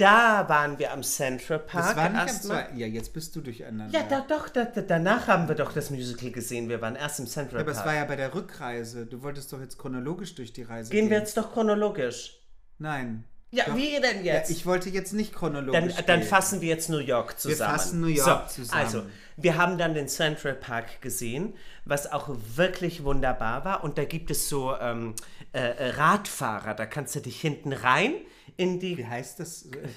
Da 0.00 0.48
waren 0.48 0.78
wir 0.78 0.92
am 0.92 1.02
Central 1.02 1.58
Park. 1.58 1.88
Das 1.88 1.96
war 1.96 2.08
nicht 2.08 2.20
erstmal. 2.20 2.68
Ja, 2.74 2.86
jetzt 2.86 3.12
bist 3.12 3.36
du 3.36 3.40
durcheinander. 3.40 3.96
Ja, 3.98 4.06
da, 4.08 4.20
doch, 4.26 4.48
da, 4.48 4.64
da, 4.64 4.80
danach 4.80 5.26
haben 5.28 5.46
wir 5.48 5.54
doch 5.54 5.72
das 5.72 5.90
Musical 5.90 6.30
gesehen. 6.30 6.68
Wir 6.68 6.80
waren 6.80 6.96
erst 6.96 7.20
im 7.20 7.26
Central 7.26 7.60
Aber 7.60 7.70
es 7.70 7.76
Park. 7.76 7.86
war 7.88 7.94
ja 7.94 8.04
bei 8.06 8.16
der 8.16 8.34
Rückreise. 8.34 9.04
Du 9.06 9.22
wolltest 9.22 9.52
doch 9.52 9.60
jetzt 9.60 9.78
chronologisch 9.78 10.34
durch 10.34 10.52
die 10.52 10.62
Reise 10.62 10.90
Gehen 10.90 11.02
gehen. 11.02 11.10
wir 11.10 11.18
jetzt 11.18 11.36
doch 11.36 11.52
chronologisch. 11.52 12.38
Nein. 12.78 13.24
Ja, 13.52 13.64
Doch. 13.66 13.76
wie 13.76 14.00
denn 14.00 14.24
Ja, 14.24 14.34
jetzt? 14.34 14.50
ich 14.50 14.64
wollte 14.64 14.88
jetzt 14.90 15.12
nicht 15.12 15.34
chronologisch 15.34 15.96
dann, 15.96 16.06
dann 16.06 16.22
fassen 16.22 16.60
wir 16.60 16.68
jetzt 16.68 16.88
New 16.88 16.98
York 16.98 17.38
zusammen. 17.38 17.72
fassen 17.72 18.00
New 18.00 18.06
York 18.06 18.48
so, 18.48 18.62
zusammen. 18.62 18.82
Also, 18.84 19.02
wir 19.36 19.56
haben 19.56 19.76
dann 19.76 19.92
den 19.94 20.06
Central 20.06 20.54
Park 20.54 21.02
gesehen, 21.02 21.54
was 21.84 22.10
auch 22.12 22.28
wirklich 22.54 23.02
wunderbar 23.02 23.64
war. 23.64 23.82
Und 23.82 23.98
da 23.98 24.04
gibt 24.04 24.30
es 24.30 24.48
so 24.48 24.76
ähm, 24.80 25.14
äh, 25.52 25.58
äh, 25.62 25.88
Radfahrer, 25.90 26.74
da 26.74 26.86
kannst 26.86 27.16
du 27.16 27.20
dich 27.20 27.40
hinten 27.40 27.72
rein 27.72 28.14
in 28.56 28.80
die 28.80 28.98
Wie 28.98 29.06
heißt 29.06 29.40
das? 29.40 29.62
Äh, 29.66 29.88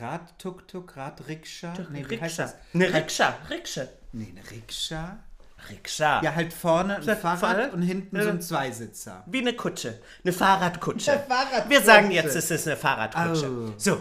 Rad, 0.00 0.38
Tuk-Tuk, 0.38 0.96
Rad, 0.96 1.26
Rikscha? 1.28 1.74
Nee, 1.90 2.02
heißt 2.02 2.10
Rikscha. 2.10 2.42
das? 2.42 2.54
Eine 2.72 2.94
Rikscha, 2.94 3.38
Rikscha. 3.50 3.82
Nee, 4.12 4.28
eine 4.30 4.50
Rikscha? 4.50 5.18
Rikscha. 5.70 6.22
Ja, 6.22 6.34
halt 6.34 6.52
vorne 6.52 6.96
ein 6.96 7.02
Fahrrad 7.02 7.38
vorne. 7.40 7.72
und 7.72 7.82
hinten 7.82 8.22
so 8.22 8.28
ein 8.28 8.40
Zweisitzer. 8.40 9.24
Wie 9.26 9.40
eine 9.40 9.54
Kutsche. 9.54 9.98
Eine 10.22 10.32
Fahrradkutsche. 10.32 11.12
Eine 11.12 11.22
Fahrradkutsche. 11.22 11.70
Wir 11.70 11.82
sagen 11.82 12.10
jetzt, 12.10 12.36
es 12.36 12.50
ist 12.50 12.66
eine 12.68 12.76
Fahrradkutsche. 12.76 13.50
Oh. 13.50 13.72
So, 13.76 13.94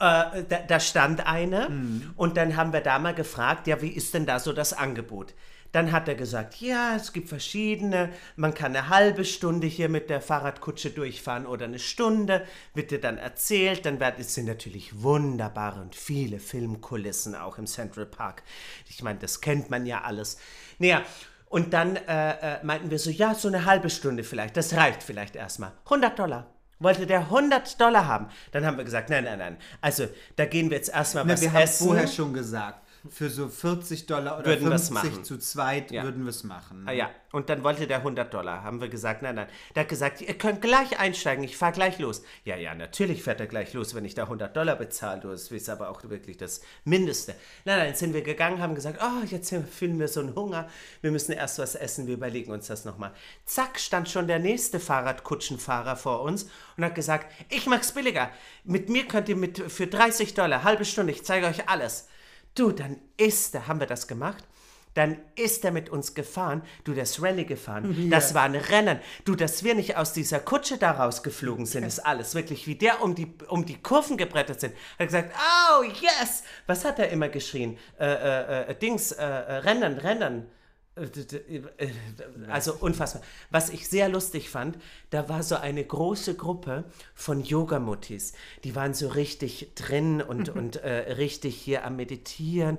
äh, 0.00 0.42
da, 0.48 0.58
da 0.66 0.80
stand 0.80 1.26
eine 1.26 1.68
und 2.16 2.36
dann 2.36 2.56
haben 2.56 2.72
wir 2.72 2.80
da 2.80 2.98
mal 2.98 3.14
gefragt, 3.14 3.66
ja, 3.66 3.80
wie 3.80 3.90
ist 3.90 4.14
denn 4.14 4.26
da 4.26 4.40
so 4.40 4.52
das 4.52 4.72
Angebot? 4.72 5.34
Dann 5.74 5.90
hat 5.90 6.06
er 6.06 6.14
gesagt, 6.14 6.60
ja, 6.60 6.94
es 6.94 7.12
gibt 7.12 7.28
verschiedene, 7.28 8.10
man 8.36 8.54
kann 8.54 8.76
eine 8.76 8.90
halbe 8.90 9.24
Stunde 9.24 9.66
hier 9.66 9.88
mit 9.88 10.08
der 10.08 10.20
Fahrradkutsche 10.20 10.90
durchfahren 10.90 11.46
oder 11.46 11.64
eine 11.64 11.80
Stunde, 11.80 12.46
wird 12.74 12.92
dir 12.92 13.00
dann 13.00 13.18
erzählt, 13.18 13.84
dann 13.84 13.98
wird, 13.98 14.20
es 14.20 14.36
sind 14.36 14.46
natürlich 14.46 15.02
wunderbare 15.02 15.80
und 15.80 15.96
viele 15.96 16.38
Filmkulissen 16.38 17.34
auch 17.34 17.58
im 17.58 17.66
Central 17.66 18.06
Park. 18.06 18.44
Ich 18.88 19.02
meine, 19.02 19.18
das 19.18 19.40
kennt 19.40 19.68
man 19.68 19.84
ja 19.84 20.02
alles. 20.02 20.38
Naja, 20.78 21.02
und 21.48 21.74
dann 21.74 21.96
äh, 21.96 22.58
äh, 22.58 22.58
meinten 22.62 22.92
wir 22.92 23.00
so, 23.00 23.10
ja, 23.10 23.34
so 23.34 23.48
eine 23.48 23.64
halbe 23.64 23.90
Stunde 23.90 24.22
vielleicht, 24.22 24.56
das 24.56 24.74
reicht 24.74 25.02
vielleicht 25.02 25.34
erstmal. 25.34 25.72
100 25.86 26.16
Dollar. 26.16 26.46
Wollte 26.78 27.04
der 27.04 27.20
100 27.20 27.80
Dollar 27.80 28.06
haben? 28.06 28.28
Dann 28.52 28.64
haben 28.64 28.76
wir 28.76 28.84
gesagt, 28.84 29.10
nein, 29.10 29.24
nein, 29.24 29.38
nein. 29.40 29.56
Also, 29.80 30.06
da 30.36 30.46
gehen 30.46 30.70
wir 30.70 30.76
jetzt 30.76 30.90
erstmal 30.90 31.24
Na, 31.24 31.32
was 31.32 31.40
wir 31.40 31.52
haben 31.52 31.62
essen. 31.62 31.86
vorher 31.86 32.06
schon 32.06 32.32
gesagt, 32.32 32.83
für 33.10 33.28
so 33.30 33.48
40 33.48 34.06
Dollar 34.06 34.38
oder 34.38 34.46
Würden 34.46 34.70
wir's 34.70 34.88
50 34.88 35.10
machen. 35.12 35.24
zu 35.24 35.38
zweit 35.38 35.90
Ja. 35.90 36.04
würden 36.04 36.22
wir 36.24 36.30
es 36.30 36.42
machen. 36.44 36.84
Ah 36.86 36.92
ja, 36.92 37.10
und 37.32 37.48
dann 37.50 37.62
wollte 37.62 37.86
der 37.86 37.98
100 37.98 38.32
Dollar. 38.32 38.62
Haben 38.62 38.80
wir 38.80 38.88
gesagt, 38.88 39.22
nein, 39.22 39.34
nein. 39.34 39.46
Der 39.74 39.82
hat 39.82 39.88
gesagt, 39.90 40.20
ihr 40.22 40.34
könnt 40.38 40.62
gleich 40.62 40.98
einsteigen, 40.98 41.44
ich 41.44 41.56
fahr 41.56 41.72
gleich 41.72 41.98
los. 41.98 42.22
Ja, 42.44 42.56
ja, 42.56 42.74
natürlich 42.74 43.22
fährt 43.22 43.40
er 43.40 43.46
gleich 43.46 43.72
los, 43.74 43.94
wenn 43.94 44.04
ich 44.04 44.14
da 44.14 44.22
100 44.24 44.56
Dollar 44.56 44.76
bezahle. 44.76 45.20
Du, 45.20 45.28
Das 45.28 45.50
ist 45.50 45.68
aber 45.68 45.90
auch 45.90 46.02
wirklich 46.04 46.36
das 46.38 46.60
Mindeste. 46.84 47.34
Nein, 47.64 47.78
nein, 47.78 47.94
sind 47.94 48.14
wir 48.14 48.22
gegangen, 48.22 48.60
haben 48.62 48.74
gesagt, 48.74 49.00
oh, 49.02 49.24
jetzt 49.26 49.54
fühlen 49.70 49.98
wir 49.98 50.08
so 50.08 50.20
einen 50.20 50.34
Hunger. 50.34 50.68
Wir 51.02 51.10
müssen 51.10 51.32
erst 51.32 51.58
was 51.58 51.74
essen, 51.74 52.06
wir 52.06 52.14
überlegen 52.14 52.52
uns 52.52 52.68
das 52.68 52.84
nochmal. 52.84 53.12
Zack, 53.44 53.78
stand 53.78 54.08
schon 54.08 54.26
der 54.26 54.38
nächste 54.38 54.80
Fahrradkutschenfahrer 54.80 55.96
vor 55.96 56.22
uns 56.22 56.46
und 56.76 56.84
hat 56.84 56.94
gesagt, 56.94 57.30
ich 57.50 57.66
mach's 57.66 57.92
billiger. 57.92 58.30
Mit 58.64 58.88
mir 58.88 59.06
könnt 59.06 59.28
ihr 59.28 59.36
mit, 59.36 59.58
für 59.70 59.86
30 59.86 60.34
Dollar, 60.34 60.64
halbe 60.64 60.84
Stunde, 60.84 61.12
ich 61.12 61.24
zeige 61.24 61.46
euch 61.46 61.68
alles. 61.68 62.08
Du, 62.54 62.70
dann 62.70 62.98
ist 63.16 63.54
er, 63.54 63.66
haben 63.66 63.80
wir 63.80 63.86
das 63.86 64.06
gemacht? 64.06 64.44
Dann 64.94 65.18
ist 65.34 65.64
er 65.64 65.72
mit 65.72 65.90
uns 65.90 66.14
gefahren. 66.14 66.62
Du, 66.84 66.94
das 66.94 67.20
Rallye 67.20 67.44
gefahren. 67.44 68.08
Das 68.10 68.32
war 68.32 68.44
ein 68.44 68.54
Rennen. 68.54 69.00
Du, 69.24 69.34
dass 69.34 69.64
wir 69.64 69.74
nicht 69.74 69.96
aus 69.96 70.12
dieser 70.12 70.38
Kutsche 70.38 70.78
da 70.78 70.92
rausgeflogen 70.92 71.66
sind, 71.66 71.82
ist 71.82 71.98
alles. 71.98 72.36
Wirklich, 72.36 72.68
wie 72.68 72.76
der 72.76 73.02
um 73.02 73.16
die, 73.16 73.34
um 73.48 73.66
die 73.66 73.82
Kurven 73.82 74.16
gebrettert 74.16 74.60
sind. 74.60 74.74
Hat 74.98 75.06
gesagt, 75.06 75.34
oh, 75.34 75.82
yes! 75.82 76.44
Was 76.68 76.84
hat 76.84 77.00
er 77.00 77.08
immer 77.08 77.28
geschrien? 77.28 77.76
Äh, 77.98 78.06
äh, 78.06 78.70
äh, 78.70 78.74
Dings, 78.76 79.10
äh, 79.10 79.24
äh, 79.24 79.54
Rennen, 79.56 79.98
Rennen. 79.98 80.46
Also 82.48 82.74
unfassbar. 82.74 83.22
Was 83.50 83.70
ich 83.70 83.88
sehr 83.88 84.08
lustig 84.08 84.48
fand, 84.48 84.78
da 85.10 85.28
war 85.28 85.42
so 85.42 85.56
eine 85.56 85.84
große 85.84 86.36
Gruppe 86.36 86.84
von 87.14 87.42
Yogamuttis. 87.42 88.32
Die 88.62 88.76
waren 88.76 88.94
so 88.94 89.08
richtig 89.08 89.72
drin 89.74 90.22
und, 90.22 90.50
und 90.50 90.76
äh, 90.76 91.14
richtig 91.14 91.56
hier 91.56 91.84
am 91.84 91.96
Meditieren. 91.96 92.78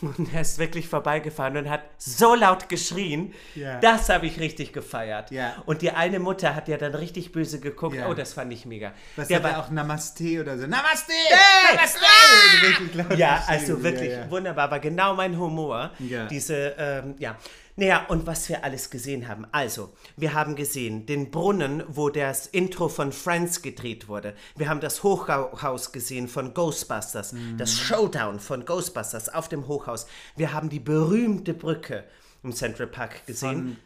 Und 0.00 0.34
er 0.34 0.40
ist 0.40 0.58
wirklich 0.58 0.88
vorbeigefahren 0.88 1.56
und 1.56 1.70
hat 1.70 1.82
so 1.98 2.34
laut 2.34 2.68
geschrien. 2.68 3.32
Ja. 3.54 3.78
Das 3.80 4.08
habe 4.08 4.26
ich 4.26 4.40
richtig 4.40 4.72
gefeiert. 4.72 5.30
Ja. 5.30 5.62
Und 5.66 5.82
die 5.82 5.90
eine 5.92 6.18
Mutter 6.18 6.54
hat 6.54 6.68
ja 6.68 6.76
dann 6.76 6.94
richtig 6.94 7.32
böse 7.32 7.60
geguckt. 7.60 7.94
Ja. 7.96 8.08
Oh, 8.08 8.14
das 8.14 8.32
fand 8.32 8.52
ich 8.52 8.66
mega. 8.66 8.92
Was 9.16 9.28
Der 9.28 9.38
er 9.38 9.44
war- 9.44 9.58
auch 9.60 9.70
Namaste 9.70 10.40
oder 10.40 10.58
so? 10.58 10.66
Namaste! 10.66 11.12
Hey! 11.28 11.76
Namaste! 11.76 12.98
Laut 12.98 13.18
Ja, 13.18 13.42
also 13.46 13.82
wirklich 13.82 14.10
Ja, 14.10 14.20
ja. 14.20 14.30
wunderbar, 14.30 14.70
war 14.70 14.80
genau 14.80 15.14
mein 15.14 15.38
Humor. 15.38 15.92
Diese, 16.30 16.74
ähm, 16.78 17.14
ja. 17.18 17.36
Naja, 17.76 18.06
und 18.08 18.26
was 18.26 18.48
wir 18.48 18.62
alles 18.62 18.90
gesehen 18.90 19.26
haben. 19.26 19.46
Also, 19.50 19.92
wir 20.16 20.32
haben 20.32 20.54
gesehen 20.54 21.06
den 21.06 21.30
Brunnen, 21.30 21.82
wo 21.88 22.08
das 22.08 22.46
Intro 22.46 22.88
von 22.88 23.10
Friends 23.10 23.62
gedreht 23.62 24.06
wurde. 24.06 24.34
Wir 24.54 24.68
haben 24.68 24.80
das 24.80 25.02
Hochhaus 25.02 25.90
gesehen 25.90 26.28
von 26.28 26.54
Ghostbusters. 26.54 27.32
Mhm. 27.32 27.58
Das 27.58 27.76
Showdown 27.76 28.38
von 28.38 28.64
Ghostbusters 28.64 29.28
auf 29.28 29.48
dem 29.48 29.66
Hochhaus. 29.66 30.06
Wir 30.36 30.52
haben 30.52 30.68
die 30.68 30.78
berühmte 30.78 31.52
Brücke 31.52 32.04
im 32.44 32.52
Central 32.52 32.86
Park 32.86 33.26
gesehen. 33.26 33.50
Von 33.50 33.76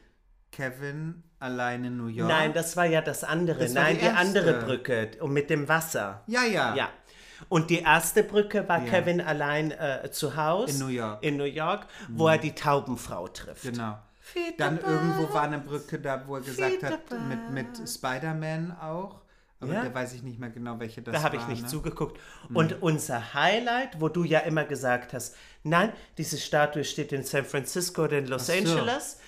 Kevin 0.51 1.23
allein 1.39 1.85
in 1.85 1.97
New 1.97 2.09
York. 2.09 2.29
Nein, 2.29 2.53
das 2.53 2.77
war 2.77 2.87
ja 2.87 3.01
das 3.01 3.25
andere. 3.25 3.61
Das 3.61 3.73
Nein, 3.73 3.97
die 3.97 4.03
die, 4.03 4.09
andere 4.09 4.65
Brücke 4.65 5.13
und 5.21 5.33
mit 5.33 5.51
dem 5.51 5.69
Wasser. 5.69 6.23
Ja, 6.27 6.45
ja. 6.45 6.75
Ja. 6.75 6.91
Und 7.49 7.71
die 7.71 7.81
erste 7.81 8.23
Brücke 8.25 8.69
war 8.69 8.83
Ja. 8.85 8.91
Kevin 8.91 9.21
allein 9.21 9.71
äh, 9.71 10.11
zu 10.11 10.37
Hause. 10.37 10.73
In 10.73 10.79
New 10.81 10.93
York. 10.93 11.23
Mhm. 11.23 11.29
In 11.29 11.37
New 11.37 11.45
York, 11.45 11.87
wo 12.09 12.29
er 12.29 12.39
die 12.39 12.53
Taubenfrau 12.55 13.29
trifft. 13.29 13.63
Genau. 13.63 13.99
Peter 14.33 14.57
Dann 14.59 14.79
irgendwo 14.79 15.33
war 15.33 15.43
eine 15.45 15.59
Brücke 15.59 15.99
da, 15.99 16.23
wo 16.27 16.37
er 16.37 16.43
gesagt 16.43 16.81
Peter 16.81 16.89
hat, 16.93 17.01
mit, 17.29 17.51
mit 17.51 17.89
Spider-Man 17.89 18.77
auch. 18.81 19.21
Aber 19.61 19.73
Ja. 19.73 19.85
da 19.85 19.93
weiß 19.95 20.13
ich 20.13 20.23
nicht 20.23 20.39
mehr 20.39 20.51
genau, 20.51 20.79
welche 20.79 21.01
das 21.03 21.13
Da 21.13 21.19
war. 21.19 21.25
habe 21.25 21.37
ich 21.37 21.47
nicht 21.49 21.63
ne? 21.63 21.69
zugeguckt. 21.69 22.21
Und 22.55 22.81
unser 22.83 23.35
Highlight, 23.35 24.01
wo 24.01 24.09
du 24.09 24.23
ja 24.25 24.41
immer 24.41 24.65
gesagt 24.65 25.13
hast, 25.15 25.35
nein, 25.65 25.93
diese 26.17 26.39
Statue 26.39 26.85
steht 26.85 27.13
in 27.13 27.25
San 27.25 27.45
Francisco 27.45 28.05
oder 28.05 28.19
in 28.19 28.27
Los 28.27 28.47
so. 28.47 28.53
Angeles. 28.53 29.19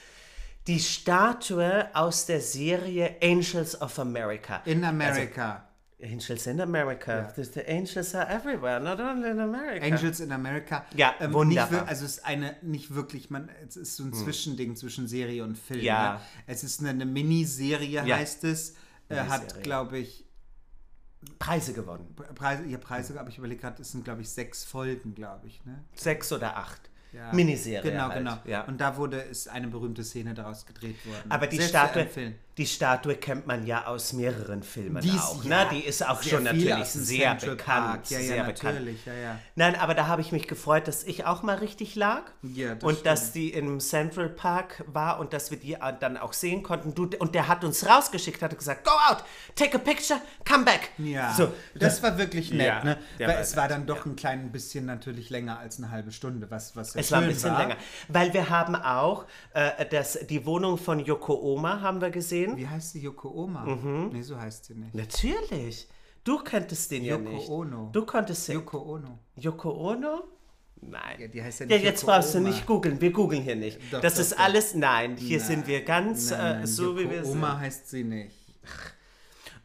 Die 0.66 0.78
Statue 0.78 1.88
aus 1.94 2.26
der 2.26 2.40
Serie 2.40 3.16
Angels 3.22 3.80
of 3.80 3.98
America. 3.98 4.60
In 4.66 4.84
America. 4.84 5.64
Angels 6.02 6.46
in 6.46 6.60
America. 6.60 7.32
The, 7.36 7.44
the 7.44 7.60
angels 7.68 8.14
are 8.14 8.28
everywhere, 8.28 8.80
not 8.80 9.00
only 9.00 9.30
in 9.30 9.40
America. 9.40 9.84
Angels 9.84 10.20
in 10.20 10.32
America. 10.32 10.84
Ja, 10.94 11.14
ähm, 11.20 11.32
wunderbar. 11.32 11.68
Hm. 11.70 11.76
Nicht, 11.78 11.88
also 11.88 12.04
es 12.04 12.18
ist 12.18 12.24
eine, 12.24 12.56
nicht 12.62 12.94
wirklich, 12.94 13.30
man, 13.30 13.48
es 13.66 13.76
ist 13.76 13.96
so 13.96 14.04
ein 14.04 14.12
Zwischending 14.12 14.76
zwischen 14.76 15.08
Serie 15.08 15.44
und 15.44 15.56
Film. 15.58 15.80
Ja. 15.80 16.14
Ne? 16.14 16.20
Es 16.46 16.64
ist 16.64 16.80
eine, 16.80 16.90
eine 16.90 17.06
Miniserie, 17.06 18.04
Ja. 18.06 18.16
heißt 18.16 18.44
es. 18.44 18.76
Äh, 19.08 19.16
hat, 19.16 19.40
Miniserie. 19.40 19.62
glaube 19.62 19.98
ich, 19.98 20.24
Preise 21.38 21.72
gewonnen. 21.74 22.14
Preise, 22.34 22.64
ja, 22.66 22.78
Preise, 22.78 23.18
aber 23.18 23.28
ich 23.28 23.38
überlege 23.38 23.60
gerade, 23.60 23.82
es 23.82 23.92
sind, 23.92 24.04
glaube 24.04 24.22
ich, 24.22 24.30
sechs 24.30 24.64
Folgen, 24.64 25.14
glaube 25.14 25.46
ich. 25.48 25.64
Ne? 25.66 25.84
Sechs 25.94 26.32
oder 26.32 26.56
acht. 26.56 26.80
Ja. 27.12 27.32
Miniserie. 27.32 27.90
Genau, 27.90 28.04
halt. 28.04 28.18
genau. 28.18 28.38
Ja. 28.44 28.62
Und 28.64 28.80
da 28.80 28.96
wurde 28.96 29.18
ist 29.18 29.48
eine 29.48 29.66
berühmte 29.66 30.04
Szene 30.04 30.32
daraus 30.32 30.64
gedreht 30.64 31.04
worden. 31.06 31.30
Aber 31.30 31.46
die 31.48 31.56
Sehr 31.56 31.68
Statue. 31.68 32.34
Die 32.56 32.66
Statue 32.66 33.14
kennt 33.14 33.46
man 33.46 33.64
ja 33.66 33.86
aus 33.86 34.12
mehreren 34.12 34.62
Filmen 34.62 35.00
Die 35.00 35.08
ist- 35.08 35.20
auch. 35.20 35.44
ja, 35.44 35.64
ne? 35.64 35.70
Die 35.72 35.80
ist 35.80 36.06
auch 36.06 36.22
schon 36.22 36.42
natürlich 36.42 36.84
sehr 36.86 37.30
Central 37.38 37.56
bekannt. 37.56 38.10
Ja, 38.10 38.18
ja, 38.18 38.26
sehr 38.26 38.44
bekannt. 38.44 38.80
Nein, 39.54 39.76
aber 39.76 39.94
da 39.94 40.08
habe 40.08 40.20
ich 40.20 40.32
mich 40.32 40.46
gefreut, 40.48 40.86
dass 40.88 41.04
ich 41.04 41.24
auch 41.24 41.42
mal 41.42 41.56
richtig 41.56 41.94
lag. 41.94 42.22
Ja, 42.42 42.74
das 42.74 42.82
und 42.84 43.06
dass 43.06 43.32
die 43.32 43.50
im 43.52 43.80
Central 43.80 44.28
Park 44.28 44.84
war 44.86 45.20
und 45.20 45.32
dass 45.32 45.50
wir 45.50 45.58
die 45.58 45.74
äh, 45.74 45.78
dann 45.98 46.16
auch 46.16 46.32
sehen 46.32 46.62
konnten. 46.62 46.94
Du, 46.94 47.08
und 47.18 47.34
der 47.34 47.48
hat 47.48 47.64
uns 47.64 47.86
rausgeschickt, 47.88 48.42
hat 48.42 48.56
gesagt, 48.58 48.84
go 48.84 48.90
out, 49.08 49.24
take 49.54 49.76
a 49.76 49.78
picture, 49.80 50.20
come 50.46 50.64
back. 50.64 50.90
Ja, 50.98 51.32
So, 51.32 51.52
das 51.74 52.02
war 52.02 52.18
wirklich 52.18 52.52
nett, 52.52 52.84
ne? 52.84 52.98
Weil 53.18 53.28
war 53.28 53.38
es 53.40 53.56
war 53.56 53.68
dann 53.68 53.86
doch 53.86 54.04
ein 54.06 54.16
klein 54.16 54.50
bisschen 54.52 54.86
natürlich 54.86 55.30
länger 55.30 55.58
als 55.60 55.78
eine 55.78 55.90
halbe 55.90 56.10
Stunde, 56.12 56.50
was, 56.50 56.74
was 56.76 56.94
Es 56.94 57.10
war 57.12 57.20
ein 57.20 57.28
bisschen 57.28 57.56
länger. 57.56 57.76
Weil 58.08 58.34
wir 58.34 58.50
haben 58.50 58.74
auch 58.74 59.24
äh, 59.54 59.86
das, 59.86 60.18
die 60.28 60.44
Wohnung 60.44 60.76
von 60.78 60.98
Yoko 60.98 61.34
Oma 61.40 61.80
haben 61.80 62.00
wir 62.00 62.10
gesehen. 62.10 62.39
Wie 62.56 62.66
heißt 62.68 62.92
sie? 62.92 63.00
Yoko 63.00 63.28
Oma? 63.30 63.64
Nee, 64.12 64.22
so 64.22 64.38
heißt 64.38 64.64
sie 64.66 64.74
nicht. 64.74 64.94
Natürlich. 64.94 65.88
Du 66.24 66.38
kanntest 66.38 66.90
den 66.90 67.04
ja 67.04 67.16
Yoko 67.16 67.30
nicht. 67.30 67.48
Ono. 67.48 67.90
Du 67.92 68.04
konntest 68.04 68.48
den. 68.48 68.56
Yoko 68.56 68.78
Ono. 68.78 69.18
Yoko 69.36 69.70
Ono? 69.90 70.24
Nein. 70.82 71.20
Ja, 71.20 71.28
die 71.28 71.42
heißt 71.42 71.60
ja 71.60 71.66
Ja, 71.66 71.76
nicht 71.76 71.84
jetzt 71.84 72.02
Yoko 72.02 72.12
brauchst 72.12 72.34
du 72.34 72.38
Oma. 72.38 72.48
nicht 72.48 72.66
googeln. 72.66 73.00
Wir 73.00 73.10
googeln 73.12 73.42
hier 73.42 73.56
nicht. 73.56 73.78
Doch, 73.90 74.00
das 74.00 74.14
doch, 74.14 74.20
ist 74.20 74.32
doch. 74.32 74.38
alles. 74.38 74.74
Nein, 74.74 75.16
hier 75.16 75.40
sind 75.40 75.66
wir 75.66 75.82
ganz 75.82 76.30
Nein, 76.30 76.40
äh, 76.40 76.54
nein, 76.58 76.66
so, 76.66 76.96
wie 76.96 77.02
Yoko 77.02 77.12
wir 77.14 77.26
Oma 77.26 77.50
sind. 77.52 77.60
heißt 77.60 77.88
sie 77.90 78.04
nicht. 78.04 78.36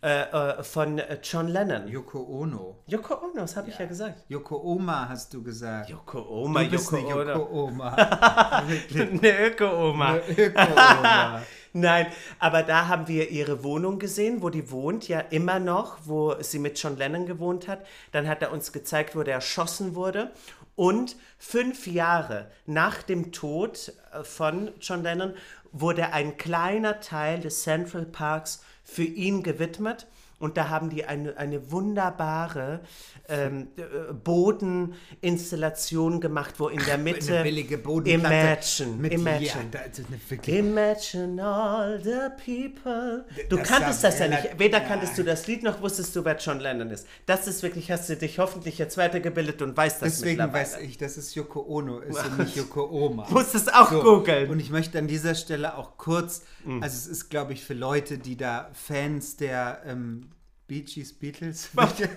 Äh, 0.02 0.22
äh, 0.60 0.64
von 0.64 1.00
äh, 1.00 1.18
John 1.24 1.48
Lennon. 1.48 1.88
Yoko 1.88 2.20
Ono. 2.42 2.84
Yoko 2.86 3.16
Ono, 3.16 3.42
das 3.42 3.56
habe 3.58 3.70
ich 3.70 3.78
ja 3.80 3.86
gesagt. 3.86 4.24
Yoko 4.30 4.62
Oma 4.62 5.10
hast 5.10 5.34
du 5.34 5.42
gesagt. 5.42 5.90
Yoko 5.90 6.22
Oma, 6.30 6.64
du 6.64 6.70
bist 6.70 6.92
Yoko 6.92 6.98
eine 6.98 7.16
Ono. 7.16 7.32
Yoko 7.34 7.64
Oma. 7.64 7.96
Eine 7.96 9.48
Öko-Oma. 9.48 10.18
Yoko 10.38 10.62
Oma. 10.62 11.42
Nein, 11.78 12.08
aber 12.40 12.64
da 12.64 12.88
haben 12.88 13.10
wir 13.10 13.32
ihre 13.32 13.62
Wohnung 13.62 14.00
gesehen, 14.00 14.42
wo 14.42 14.50
die 14.50 14.72
wohnt, 14.72 15.10
ja 15.10 15.20
immer 15.20 15.60
noch, 15.60 15.98
wo 16.06 16.42
sie 16.42 16.58
mit 16.58 16.82
John 16.82 16.96
Lennon 16.96 17.26
gewohnt 17.26 17.68
hat. 17.68 17.86
Dann 18.14 18.30
hat 18.30 18.42
er 18.42 18.54
uns 18.54 18.72
gezeigt, 18.72 19.14
wo 19.14 19.24
der 19.24 19.34
erschossen 19.34 19.94
wurde. 19.94 20.32
Und 20.78 21.18
fünf 21.38 21.86
Jahre 21.86 22.50
nach 22.66 23.04
dem 23.04 23.34
Tod 23.34 23.92
äh, 24.14 24.24
von 24.24 24.72
John 24.80 25.04
Lennon 25.04 25.34
wurde 25.74 26.14
ein 26.14 26.38
kleiner 26.38 27.02
Teil 27.02 27.42
des 27.42 27.64
Central 27.64 28.06
Parks 28.06 28.64
für 28.86 29.04
ihn 29.04 29.44
gewidmet. 29.44 30.08
Und 30.46 30.58
da 30.58 30.70
haben 30.70 30.90
die 30.90 31.06
eine, 31.06 31.38
eine 31.38 31.72
wunderbare 31.72 32.82
ähm, 33.28 33.68
äh, 33.78 34.14
Bodeninstallation 34.14 36.22
gemacht, 36.22 36.56
wo 36.60 36.68
in 36.68 36.84
der 36.86 36.98
Mitte 36.98 37.34
Eine 37.34 37.44
billige 37.44 37.78
Bodenplatte. 37.78 38.84
Imagine, 38.84 39.02
Mit, 39.02 39.14
Imagine. 39.14 39.70
Ja, 39.74 39.80
das 39.90 40.00
ist 40.00 40.08
Imagine 40.48 41.44
all 41.44 42.02
the 42.04 42.30
people. 42.44 43.26
Du 43.50 43.58
Das 43.58 43.68
kanntest 43.68 44.04
das 44.04 44.20
ja 44.20 44.28
nicht. 44.28 44.60
Weder 44.60 44.82
ja. 44.82 44.88
kanntest 44.88 45.18
du 45.18 45.24
das 45.24 45.48
Lied, 45.48 45.64
noch 45.64 45.82
wusstest 45.82 46.16
du, 46.16 46.24
wer 46.24 46.38
John 46.38 46.60
Lennon 46.60 46.90
ist. 46.92 47.08
Das 47.26 47.48
ist 47.48 47.64
wirklich, 47.64 47.92
hast 47.92 48.10
du 48.10 48.16
dich 48.16 48.40
hoffentlich 48.40 48.78
jetzt 48.78 48.98
weitergebildet 48.98 49.62
und 49.62 49.76
weißt 49.76 50.02
das 50.02 50.20
Deswegen 50.20 50.38
mittlerweile. 50.44 50.66
weiß 50.66 50.78
ich, 50.82 50.98
dass 50.98 51.18
es 51.18 51.34
Yoko 51.36 51.62
Ono 51.68 52.00
ist 52.00 52.24
und 52.24 52.40
nicht 52.40 52.56
Yoko 52.56 52.88
Oma. 52.90 53.28
Musst 53.30 53.56
es 53.56 53.68
auch 53.68 53.92
So, 53.92 54.02
googeln. 54.02 54.50
Und 54.50 54.60
ich 54.60 54.70
möchte 54.70 54.98
an 55.00 55.08
dieser 55.08 55.36
Stelle 55.36 55.78
auch 55.78 55.98
kurz, 55.98 56.44
Mm. 56.66 56.82
also 56.82 56.96
es 56.96 57.06
ist, 57.06 57.30
glaube 57.30 57.54
ich, 57.54 57.64
für 57.64 57.76
Leute, 57.76 58.18
die 58.18 58.36
da 58.38 58.72
Fans 58.74 59.38
der 59.38 59.84
ähm, 59.86 60.30
Bee 60.68 60.82
Gees, 60.82 61.14
Beatles, 61.14 61.70
der 61.76 62.08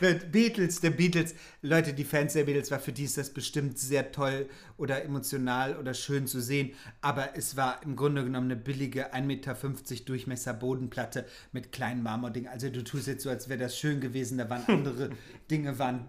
Be 0.00 0.14
Beatles, 0.30 0.80
der 0.80 0.90
Beatles, 0.90 1.34
Leute, 1.62 1.92
die 1.92 2.04
Fans 2.04 2.32
der 2.32 2.44
Beatles, 2.44 2.70
war 2.70 2.80
für 2.80 2.92
die 2.92 3.04
ist 3.04 3.16
das 3.16 3.30
bestimmt 3.30 3.78
sehr 3.78 4.10
toll 4.12 4.48
oder 4.76 5.04
emotional 5.04 5.76
oder 5.76 5.94
schön 5.94 6.26
zu 6.26 6.40
sehen, 6.40 6.72
aber 7.00 7.36
es 7.36 7.56
war 7.56 7.80
im 7.84 7.96
Grunde 7.96 8.24
genommen 8.24 8.50
eine 8.50 8.56
billige 8.60 9.14
1,50 9.14 9.22
Meter 9.22 9.56
Durchmesser 10.04 10.52
Bodenplatte 10.54 11.26
mit 11.52 11.70
kleinen 11.72 12.02
Marmordingen. 12.02 12.50
Also 12.50 12.68
du 12.70 12.82
tust 12.82 13.06
jetzt 13.06 13.22
so, 13.22 13.30
als 13.30 13.48
wäre 13.48 13.58
das 13.60 13.78
schön 13.78 14.00
gewesen, 14.00 14.38
da 14.38 14.50
waren 14.50 14.64
andere 14.66 15.10
Dinge, 15.50 15.78
waren 15.78 16.08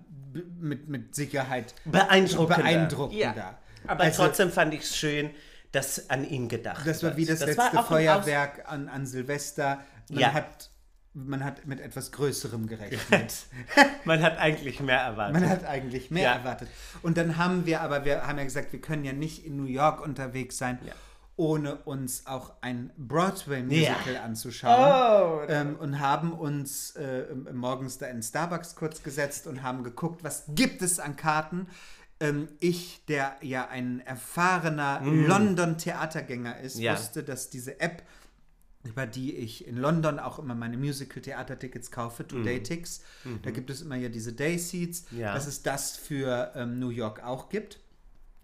mit, 0.59 0.87
mit 0.89 1.15
Sicherheit 1.15 1.75
Beeindruckender. 1.85 2.63
beeindruckender. 2.63 3.19
Ja. 3.35 3.59
Aber 3.87 4.03
Also- 4.03 4.23
trotzdem 4.25 4.49
fand 4.51 4.73
ich 4.73 4.81
es 4.81 4.95
schön, 4.97 5.31
dass 5.71 6.09
an 6.09 6.23
ihn 6.27 6.49
gedacht 6.49 6.85
Das 6.85 7.01
war 7.03 7.15
wie 7.17 7.25
das, 7.25 7.39
war 7.41 7.47
letzte 7.47 7.83
Feuerwerk 7.83 8.69
an, 8.69 8.89
an 8.89 9.05
Silvester. 9.05 9.79
Man, 10.09 10.19
Ja. 10.19 10.33
hat, 10.33 10.69
man 11.13 11.43
hat 11.45 11.65
mit 11.65 11.79
etwas 11.79 12.11
Größerem 12.11 12.67
gerechnet. 12.67 13.33
Man 14.05 14.21
hat 14.23 14.37
eigentlich 14.37 14.79
mehr 14.79 14.99
erwartet. 14.99 15.39
Man 15.39 15.49
hat 15.49 15.63
eigentlich 15.65 16.09
mehr 16.11 16.23
Ja. 16.23 16.33
erwartet. 16.35 16.67
Und 17.01 17.17
dann 17.17 17.37
haben 17.37 17.65
wir 17.65 17.81
aber, 17.81 18.03
wir 18.05 18.25
haben 18.27 18.37
ja 18.37 18.43
gesagt, 18.43 18.73
wir 18.73 18.81
können 18.81 19.03
ja 19.05 19.13
nicht 19.13 19.45
in 19.45 19.55
New 19.57 19.65
York 19.65 20.01
unterwegs 20.01 20.57
sein, 20.57 20.79
Ja. 20.83 20.93
ohne 21.37 21.75
uns 21.75 22.25
auch 22.27 22.53
ein 22.61 22.91
Broadway-Musical 22.97 24.13
Ja. 24.15 24.23
anzuschauen. 24.23 25.45
Oh. 25.47 25.51
Ähm, 25.51 25.75
und 25.77 25.99
haben 25.99 26.33
uns 26.33 26.91
äh, 26.95 27.25
morgens 27.53 27.97
da 27.97 28.07
in 28.07 28.21
Starbucks 28.21 28.75
kurz 28.75 29.03
gesetzt 29.03 29.47
und 29.47 29.63
haben 29.63 29.83
geguckt, 29.83 30.23
was 30.23 30.43
gibt 30.49 30.81
es 30.81 30.99
an 30.99 31.15
Karten. 31.15 31.67
Ähm, 32.21 32.47
ich, 32.59 33.03
der 33.07 33.35
ja 33.41 33.67
ein 33.67 33.99
erfahrener 33.99 35.01
London-Theatergänger 35.03 36.59
ist, 36.59 36.77
Mm. 36.77 36.81
Ja. 36.81 36.93
wusste, 36.93 37.23
dass 37.23 37.49
diese 37.49 37.79
App 37.79 38.03
über 38.83 39.05
die 39.05 39.35
ich 39.35 39.67
in 39.67 39.77
London 39.77 40.17
auch 40.17 40.39
immer 40.39 40.55
meine 40.55 40.75
Musical-Theater-Tickets 40.75 41.91
kaufe, 41.91 42.27
Today-Tix. 42.27 43.01
Da 43.43 43.51
gibt 43.51 43.69
es 43.69 43.83
immer 43.83 43.95
ja 43.95 44.09
diese 44.09 44.33
Day-Seats, 44.33 45.05
Ja. 45.11 45.35
dass 45.35 45.45
es 45.45 45.61
das 45.61 45.97
für 45.97 46.51
ähm, 46.55 46.79
New 46.79 46.89
York 46.89 47.23
auch 47.23 47.49
gibt. 47.49 47.79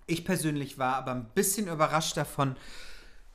Ich 0.05 0.25
persönlich 0.25 0.77
war 0.77 0.93
aber 0.95 1.13
ein 1.13 1.25
bisschen 1.33 1.67
überrascht 1.67 2.17
davon, 2.17 2.55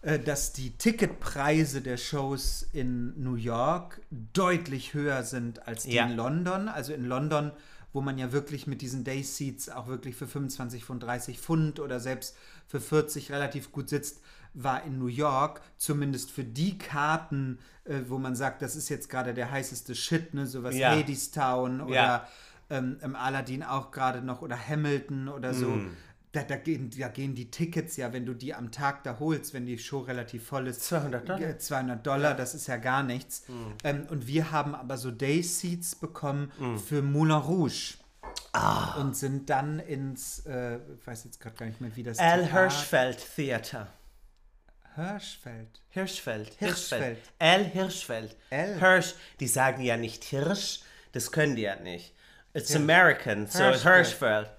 äh, 0.02 0.20
dass 0.20 0.52
die 0.52 0.76
Ticketpreise 0.78 1.80
der 1.80 1.96
Shows 1.96 2.68
in 2.72 3.20
New 3.20 3.34
York 3.34 4.00
deutlich 4.32 4.94
höher 4.94 5.24
sind 5.24 5.66
als 5.66 5.82
die 5.82 5.94
Ja. 5.94 6.06
in 6.06 6.14
London. 6.14 6.68
Also 6.68 6.92
in 6.92 7.04
London, 7.04 7.50
wo 7.92 8.00
man 8.00 8.18
ja 8.18 8.32
wirklich 8.32 8.66
mit 8.66 8.80
diesen 8.82 9.04
Day 9.04 9.22
Seats 9.22 9.68
auch 9.68 9.86
wirklich 9.86 10.16
für 10.16 10.26
25, 10.26 10.84
35 10.84 11.38
Pfund 11.38 11.80
oder 11.80 12.00
selbst 12.00 12.36
für 12.66 12.80
40 12.80 13.30
relativ 13.30 13.72
gut 13.72 13.88
sitzt, 13.88 14.20
war 14.54 14.84
in 14.84 14.98
New 14.98 15.06
York 15.06 15.60
zumindest 15.78 16.30
für 16.30 16.44
die 16.44 16.76
Karten, 16.78 17.58
äh, 17.84 18.00
wo 18.08 18.18
man 18.18 18.34
sagt, 18.36 18.62
das 18.62 18.76
ist 18.76 18.88
jetzt 18.88 19.08
gerade 19.08 19.34
der 19.34 19.50
heißeste 19.50 19.94
Shit, 19.94 20.34
ne, 20.34 20.46
sowas 20.46 20.76
Ja. 20.76 20.94
Hadestown 20.94 21.80
oder 21.80 21.94
Ja. 21.94 22.28
ähm, 22.70 22.98
im 23.02 23.16
Aladdin 23.16 23.62
auch 23.62 23.90
gerade 23.90 24.22
noch 24.22 24.42
oder 24.42 24.56
Hamilton 24.58 25.28
oder 25.28 25.52
so. 25.54 25.68
Mm. 25.68 25.96
Da, 26.32 26.42
da, 26.42 26.56
gehen, 26.56 26.90
da 26.98 27.08
gehen 27.08 27.34
die 27.34 27.50
Tickets 27.50 27.96
ja, 27.96 28.12
wenn 28.14 28.24
du 28.24 28.32
die 28.32 28.54
am 28.54 28.72
Tag 28.72 29.04
da 29.04 29.18
holst, 29.18 29.52
wenn 29.52 29.66
die 29.66 29.78
Show 29.78 30.00
relativ 30.00 30.46
voll 30.46 30.66
ist. 30.66 30.82
200 30.84 31.28
Dollar. 31.28 31.40
äh, 31.42 31.58
200 31.58 32.06
Dollar, 32.06 32.34
das 32.34 32.54
ist 32.54 32.66
ja 32.68 32.78
gar 32.78 33.02
nichts. 33.02 33.46
Mm. 33.48 33.52
Ähm, 33.84 34.06
und 34.08 34.26
wir 34.26 34.50
haben 34.50 34.74
aber 34.74 34.96
so 34.96 35.10
Day 35.10 35.42
Seats 35.42 35.94
bekommen 35.94 36.50
für 36.86 37.02
Moulin 37.02 37.36
Rouge. 37.36 37.94
Ah. 38.52 38.94
Und 38.98 39.14
sind 39.14 39.50
dann 39.50 39.78
ins, 39.78 40.46
äh, 40.46 40.76
ich 40.76 41.06
weiß 41.06 41.24
jetzt 41.24 41.38
gerade 41.38 41.56
gar 41.56 41.66
nicht 41.66 41.82
mehr, 41.82 41.94
wie 41.96 42.02
das 42.02 42.18
Al 42.18 42.40
Theater- 42.46 42.60
Hirschfeld 42.60 43.26
Theater. 43.36 43.88
Hirschfeld. 44.94 45.80
Hirschfeld. 45.90 46.54
Hirschfeld. 46.58 47.18
Al 47.38 47.64
Hirschfeld. 47.64 48.36
Al. 48.50 48.78
Hirsch. 48.78 49.14
Die 49.40 49.48
sagen 49.48 49.82
ja 49.82 49.96
nicht 49.96 50.24
Hirsch, 50.24 50.80
das 51.12 51.32
können 51.32 51.56
die 51.56 51.62
ja 51.62 51.76
nicht. 51.76 52.14
It's 52.54 52.74
American, 52.76 53.46
so 53.46 53.58
Hirschfeld. 53.64 54.06
Hirschfeld. 54.06 54.50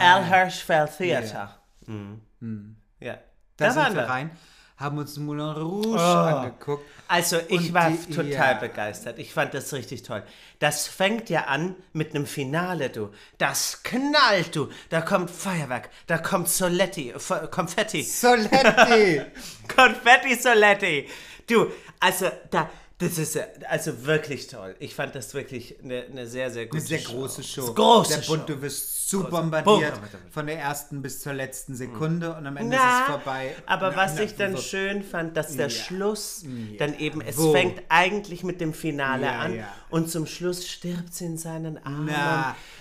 Al 0.00 0.24
Hirschfeld 0.24 0.96
Theater. 0.96 1.56
Mhm. 1.86 2.76
Ja. 3.00 3.14
Da, 3.56 3.66
Da, 3.66 3.70
sind 3.72 3.82
waren 3.82 3.94
wir 3.94 4.02
rein, 4.04 4.30
haben 4.76 4.96
uns 4.98 5.18
Moulin 5.18 5.50
Rouge 5.50 5.88
Oh. 5.90 5.98
angeguckt. 5.98 6.84
Also 7.08 7.38
ich 7.48 7.68
Und 7.68 7.74
war 7.74 7.90
die- 7.90 8.14
total 8.14 8.30
ja. 8.30 8.54
begeistert. 8.54 9.18
Ich 9.18 9.34
fand 9.34 9.52
das 9.52 9.72
richtig 9.74 10.02
toll. 10.02 10.22
Das 10.58 10.86
fängt 10.86 11.28
ja 11.28 11.44
an 11.44 11.74
mit 11.92 12.14
einem 12.14 12.24
Finale, 12.26 12.88
du. 12.88 13.10
Das 13.36 13.82
knallt, 13.82 14.54
du. 14.56 14.70
Da 14.88 15.02
kommt 15.02 15.30
Feuerwerk, 15.30 15.90
da 16.06 16.16
kommt 16.18 16.48
Soletti, 16.48 17.10
F 17.10 17.32
Konfetti. 17.50 18.02
Soletti! 18.02 19.20
Konfetti 19.76 20.34
Soletti. 20.36 21.08
Du, 21.48 21.66
also 21.98 22.30
da, 22.50 22.70
das 23.00 23.18
ist 23.18 23.34
ja- 23.34 23.44
also 23.68 24.04
wirklich 24.06 24.46
toll. 24.46 24.76
Ich 24.78 24.94
fand 24.94 25.14
das 25.14 25.34
wirklich 25.34 25.76
eine, 25.82 26.04
eine 26.04 26.26
sehr, 26.26 26.50
sehr 26.50 26.66
gute 26.66 26.78
Eine 26.78 26.86
sehr 26.86 26.98
Show. 27.00 27.12
große 27.12 27.42
Show. 27.42 27.66
Das 27.66 27.74
große 27.74 28.08
Sehr 28.12 28.26
bunt, 28.28 28.40
Show. 28.48 28.54
du 28.54 28.62
wirst 28.62 28.96
zu 29.10 29.24
bombardiert 29.24 29.94
Boom. 30.00 30.20
von 30.30 30.46
der 30.46 30.58
ersten 30.60 31.02
bis 31.02 31.20
zur 31.20 31.32
letzten 31.32 31.74
Sekunde 31.74 32.32
und 32.36 32.46
am 32.46 32.56
Ende 32.56 32.76
ist 32.76 32.82
Na, 32.82 33.00
es 33.02 33.06
vorbei. 33.10 33.54
aber 33.66 33.90
Na, 33.90 33.96
was 33.96 34.14
na, 34.14 34.22
ich 34.22 34.36
dann 34.36 34.52
wo- 34.54 34.58
schön 34.58 35.02
fand, 35.02 35.36
dass 35.36 35.56
der 35.56 35.68
Schluss 35.68 36.44
dann 36.78 36.96
eben, 36.96 37.20
es 37.20 37.36
Wo? 37.36 37.50
fängt 37.52 37.82
eigentlich 37.88 38.44
mit 38.44 38.60
dem 38.60 38.72
Finale 38.72 39.24
Ja, 39.26 39.38
an 39.40 39.56
ja. 39.56 39.68
und 39.90 40.08
zum 40.08 40.26
Schluss 40.26 40.68
stirbt 40.68 41.12
sie 41.12 41.24
in 41.24 41.38
seinen 41.38 41.84
Armen. 41.84 42.14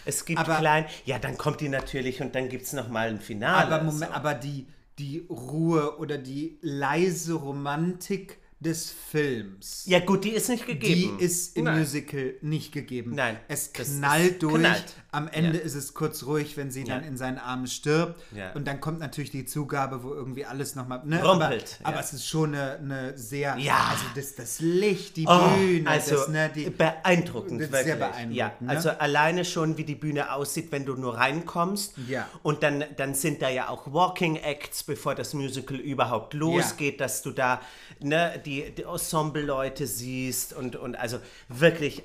Es 0.06 0.24
gibt 0.26 0.40
aber- 0.40 0.58
klein, 0.58 0.86
ja, 1.06 1.18
dann 1.18 1.36
kommt 1.38 1.62
die 1.62 1.70
natürlich 1.70 2.22
und 2.22 2.36
dann 2.36 2.48
gibt 2.50 2.66
es 2.66 2.74
nochmal 2.74 3.08
ein 3.10 3.20
Finale. 3.22 3.66
Aber, 3.74 3.84
Moment, 3.84 4.12
so. 4.12 4.16
aber 4.16 4.36
die, 4.36 4.68
die 5.00 5.26
Ruhe 5.30 5.98
oder 5.98 6.18
die 6.20 6.60
leise 6.62 7.34
Romantik 7.34 8.38
des 8.62 8.92
Films. 9.10 9.84
Ja 9.86 10.00
gut, 10.00 10.26
die 10.26 10.32
ist 10.32 10.50
nicht 10.50 10.68
Die 10.68 10.74
gegeben. 10.74 11.18
ist 11.20 11.56
im 11.56 11.64
Nein. 11.64 11.80
Musical 11.80 12.34
nicht 12.42 12.74
gegeben. 12.74 13.16
Nein, 13.16 13.38
Es 13.48 13.72
knallt 13.72 14.44
durch. 14.44 14.56
knallt. 14.56 14.96
Am 15.12 15.28
Ende 15.30 15.58
Ja. 15.58 15.64
ist 15.64 15.76
es 15.76 15.94
kurz 15.94 16.24
ruhig, 16.24 16.58
wenn 16.58 16.70
sie 16.70 16.84
dann 16.84 17.02
Ja. 17.02 17.08
in 17.08 17.18
seinen 17.18 17.38
Armen 17.38 17.68
stirbt. 17.68 18.22
Ja. 18.36 18.52
Und 18.52 18.68
dann 18.68 18.82
kommt 18.82 19.00
natürlich 19.00 19.32
die 19.32 19.46
Zugabe, 19.46 20.04
wo 20.04 20.14
irgendwie 20.14 20.46
alles 20.46 20.76
nochmal. 20.76 21.02
Ne? 21.06 21.24
Rumpelt, 21.24 21.80
Aber, 21.84 21.94
aber 21.96 22.00
es 22.02 22.12
ist 22.14 22.28
schon 22.28 22.54
eine, 22.54 22.78
eine 22.80 23.18
sehr. 23.18 23.56
Ja. 23.58 23.92
Also 23.92 24.04
das, 24.14 24.36
das 24.36 24.60
Licht, 24.60 25.16
die 25.18 25.26
Oh, 25.28 25.56
Bühne, 25.56 25.90
also 25.90 26.16
das, 26.18 26.28
ne, 26.28 26.52
die, 26.54 26.70
beeindruckend, 26.70 27.62
Das 27.62 27.68
ist 27.68 27.72
wirklich. 27.72 27.86
sehr 27.88 27.96
beeindruckend, 27.96 28.36
Ja, 28.36 28.54
ne? 28.60 28.70
also 28.70 28.90
alleine 28.90 29.46
schon, 29.46 29.78
wie 29.78 29.84
die 29.86 29.96
Bühne 29.96 30.34
aussieht, 30.34 30.72
wenn 30.72 30.86
du 30.86 30.96
nur 30.96 31.16
reinkommst. 31.18 31.94
Ja. 32.10 32.28
Und 32.44 32.62
dann, 32.62 32.84
dann 32.98 33.14
sind 33.16 33.42
da 33.42 33.50
ja 33.50 33.70
auch 33.70 33.92
Walking 33.94 34.36
Acts, 34.36 34.84
bevor 34.84 35.16
das 35.16 35.34
Musical 35.34 35.78
überhaupt 35.78 36.34
losgeht, 36.34 37.00
dass 37.00 37.22
du 37.22 37.32
da 37.32 37.62
ne, 38.02 38.40
die, 38.46 38.49
die 38.76 38.84
Ensemble-Leute 38.84 39.88
siehst 39.88 40.54
und, 40.54 40.76
und 40.76 40.96
also 40.96 41.20
wirklich 41.48 42.04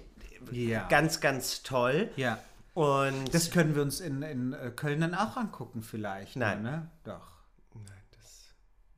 Ja. 0.51 0.87
ganz, 0.89 1.21
ganz 1.21 1.63
toll. 1.63 2.11
ja. 2.17 2.39
Und 2.75 3.33
Das 3.33 3.53
können 3.53 3.77
wir 3.77 3.83
uns 3.83 4.01
in, 4.01 4.23
in 4.23 4.53
äh, 4.53 4.73
Köln 4.75 5.01
dann 5.01 5.15
auch 5.15 5.37
angucken, 5.37 5.83
vielleicht. 5.83 6.35
Nein. 6.35 6.63
Ne? 6.63 6.91
Doch. 7.05 7.35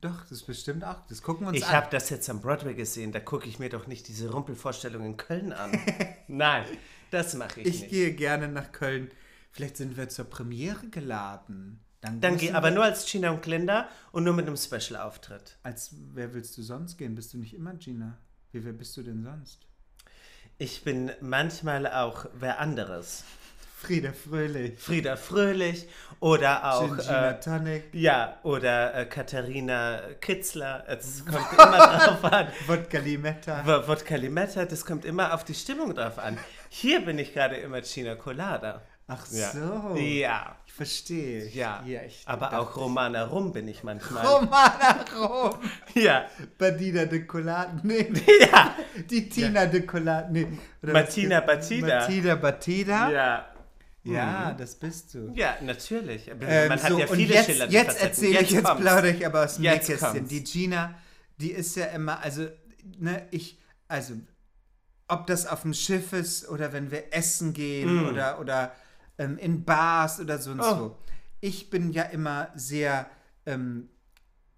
Doch, 0.01 0.21
das 0.21 0.31
ist 0.31 0.45
bestimmt 0.47 0.83
auch. 0.83 0.97
Das 1.09 1.23
gucken 1.23 1.45
wir 1.45 1.49
uns 1.49 1.57
ich 1.57 1.65
an. 1.65 1.73
habe 1.73 1.87
das 1.89 2.11
jetzt 2.11 2.29
am 2.29 2.39
Broadway 2.39 2.75
gesehen, 2.75 3.11
da 3.11 3.19
gucke 3.19 3.47
ich 3.47 3.57
mir 3.57 3.69
doch 3.69 3.87
nicht 3.87 4.07
diese 4.07 4.29
Rumpelvorstellung 4.31 5.03
in 5.03 5.17
Köln 5.17 5.51
an. 5.53 5.71
Nein, 6.27 6.65
das 7.09 7.33
mache 7.33 7.61
ich, 7.61 7.67
Ich 7.67 7.81
nicht. 7.81 7.89
gehe 7.89 8.13
gerne 8.13 8.47
nach 8.47 8.71
Köln. 8.71 9.09
Vielleicht 9.51 9.75
sind 9.77 9.97
wir 9.97 10.07
zur 10.07 10.25
Premiere 10.25 10.87
geladen. 10.89 11.79
Dann, 12.07 12.21
Dann 12.21 12.37
geh, 12.37 12.51
aber 12.51 12.71
nur 12.71 12.83
als 12.83 13.05
Gina 13.11 13.29
und 13.31 13.41
Glinda 13.41 13.87
und 14.11 14.23
nur 14.23 14.33
mit 14.33 14.47
einem 14.47 14.57
Special-Auftritt. 14.57 15.57
Als 15.63 15.91
wer 16.13 16.33
willst 16.33 16.57
du 16.57 16.61
sonst 16.63 16.97
gehen? 16.97 17.15
Bist 17.15 17.33
du 17.33 17.37
nicht 17.37 17.53
immer 17.53 17.73
Gina? 17.73 18.17
Wie 18.51 18.63
wer 18.65 18.73
bist 18.73 18.95
du 18.97 19.03
denn 19.03 19.23
sonst? 19.23 19.59
Ich 20.57 20.83
bin 20.83 21.11
manchmal 21.21 21.85
auch 21.87 22.25
wer 22.39 22.59
anderes. 22.59 23.23
Frieda 23.79 24.11
Fröhlich. 24.11 24.79
Frieda 24.79 25.15
Fröhlich 25.17 25.87
oder 26.19 26.73
auch. 26.73 26.87
Gin, 26.87 26.97
Gina 26.97 27.29
Äh, 27.31 27.39
Tonic. 27.39 27.83
ja, 27.93 28.39
oder 28.41 28.95
äh, 28.95 29.05
Katharina 29.05 30.01
Kitzler. 30.19 30.83
Es 30.87 31.23
kommt 31.31 31.53
immer 31.53 31.77
drauf 31.77 32.23
an. 32.23 32.47
Wodka 32.65 32.97
Limetta. 32.97 33.87
Wodka 33.87 34.15
Limetta, 34.15 34.65
das 34.65 34.83
kommt 34.83 35.05
immer 35.05 35.31
auf 35.35 35.43
die 35.43 35.53
Stimmung 35.53 35.93
drauf 35.93 36.17
an. 36.17 36.39
Hier 36.69 37.05
bin 37.05 37.19
ich 37.19 37.33
gerade 37.35 37.57
immer 37.57 37.81
Gina 37.81 38.15
Colada. 38.15 38.81
Ach 39.07 39.25
Ja. 39.31 39.51
so. 39.51 39.95
Ja, 39.97 40.55
Ich 40.65 40.73
verstehe. 40.73 41.47
ja. 41.49 41.81
ja 41.85 42.01
ich 42.03 42.23
Aber 42.25 42.59
auch 42.59 42.75
Romana 42.75 43.23
Rum 43.23 43.53
bin 43.53 43.67
ich 43.67 43.83
manchmal. 43.83 44.25
Romana 44.25 45.05
Rom. 45.17 45.55
Ja. 45.93 46.25
Badina 46.57 47.05
de 47.05 47.25
Colat. 47.25 47.83
Nee. 47.83 48.11
Ja. 48.41 48.75
Die 49.09 49.29
Tina 49.29 49.65
de 49.65 49.81
Colat. 49.85 50.31
Nee. 50.31 50.47
Oder 50.83 50.93
Martina 50.93 51.39
Batida. 51.39 51.87
Martina 51.99 52.35
Batida. 52.35 53.09
Ja. 53.11 53.45
Ja, 54.03 54.53
das 54.53 54.75
bist 54.75 55.13
du. 55.13 55.31
Ja, 55.35 55.57
natürlich. 55.61 56.29
Ähm, 56.29 56.67
Man 56.69 56.81
hat 56.81 56.91
so, 56.91 56.97
ja 56.99 57.07
viele 57.07 57.33
jetzt, 57.33 57.45
schillernde 57.45 57.73
jetzt 57.73 58.01
erzähle 58.01 58.39
ich, 58.41 58.51
jetzt 58.51 58.63
plaudere 58.63 59.09
ich 59.09 59.25
aber 59.25 59.43
aus 59.43 59.55
dem 59.55 59.63
Nähkästchen. 59.63 60.27
Die 60.27 60.43
Gina, 60.43 60.93
die 61.37 61.51
ist 61.51 61.75
ja 61.75 61.87
immer, 61.87 62.21
also, 62.21 62.47
ne, 62.99 63.27
ich, 63.31 63.59
also, 63.89 64.13
ob 65.09 65.27
das 65.27 65.45
auf 65.45 65.63
dem 65.63 65.73
Schiff 65.73 66.13
ist 66.13 66.47
oder 66.47 66.71
wenn 66.71 66.89
wir 66.89 67.13
essen 67.13 67.51
gehen 67.53 68.07
oder, 68.07 68.39
oder 68.39 68.73
ähm, 69.17 69.37
in 69.37 69.63
Bars 69.63 70.19
oder 70.19 70.37
sonst. 70.39 70.65
Oh. 70.65 70.79
wo. 70.79 70.97
Ich 71.39 71.69
bin 71.69 71.91
ja 71.91 72.03
immer 72.03 72.49
sehr, 72.55 73.05
ähm, 73.45 73.89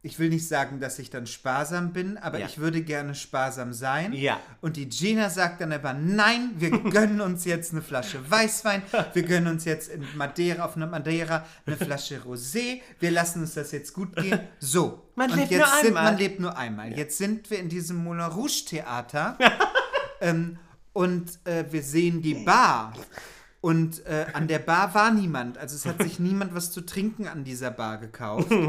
ich 0.01 0.17
will 0.17 0.29
nicht 0.29 0.47
sagen, 0.47 0.79
dass 0.79 0.97
ich 0.97 1.09
dann 1.09 1.27
sparsam 1.27 1.91
bin, 1.91 2.17
aber 2.17 2.39
Ja. 2.39 2.45
ich 2.45 2.57
würde 2.57 2.81
gerne 2.83 3.15
sparsam 3.15 3.73
sein. 3.73 4.13
Ja. 4.13 4.39
Und 4.61 4.77
die 4.77 4.87
Gina 4.87 5.29
sagt 5.29 5.59
dann 5.59 5.73
aber, 5.73 5.93
nein, 5.93 6.51
wir 6.55 6.69
gönnen 6.89 7.19
uns 7.19 7.43
jetzt 7.43 7.73
eine 7.73 7.81
Flasche 7.81 8.17
Weißwein, 8.31 8.81
wir 9.11 9.23
gönnen 9.23 9.51
uns 9.51 9.65
jetzt 9.65 9.89
in 9.89 10.05
Madeira, 10.15 10.63
auf 10.63 10.77
eine 10.77 10.87
Madeira 10.87 11.45
eine 11.65 11.75
Flasche 11.75 12.21
Rosé, 12.21 12.79
wir 13.01 13.11
lassen 13.11 13.41
uns 13.41 13.55
das 13.55 13.73
jetzt 13.73 13.93
gut 13.93 14.15
gehen. 14.15 14.39
So. 14.59 15.09
Man 15.15 15.31
lebt 15.31 15.51
nur 15.51 15.65
sind, 15.81 15.87
einmal. 15.87 16.03
Man 16.05 16.17
lebt 16.17 16.39
nur 16.39 16.57
einmal. 16.57 16.97
Jetzt 16.97 17.17
sind 17.17 17.49
wir 17.51 17.59
in 17.59 17.67
diesem 17.67 17.97
Moulin 17.97 18.21
Rouge 18.23 18.63
Theater 18.69 19.37
ähm, 20.21 20.57
und 20.93 21.45
äh, 21.45 21.65
wir 21.69 21.83
sehen 21.83 22.21
die 22.21 22.35
Bar. 22.35 22.93
Und 23.61 24.05
äh, 24.05 24.27
an 24.33 24.47
der 24.47 24.59
Bar 24.59 24.93
war 24.95 25.11
niemand. 25.11 25.57
Also 25.57 25.75
es 25.75 25.85
hat 25.85 26.01
sich 26.01 26.19
niemand 26.19 26.55
was 26.55 26.71
zu 26.71 26.81
trinken 26.81 27.27
an 27.27 27.43
dieser 27.43 27.71
Bar 27.71 27.97
gekauft. 27.97 28.51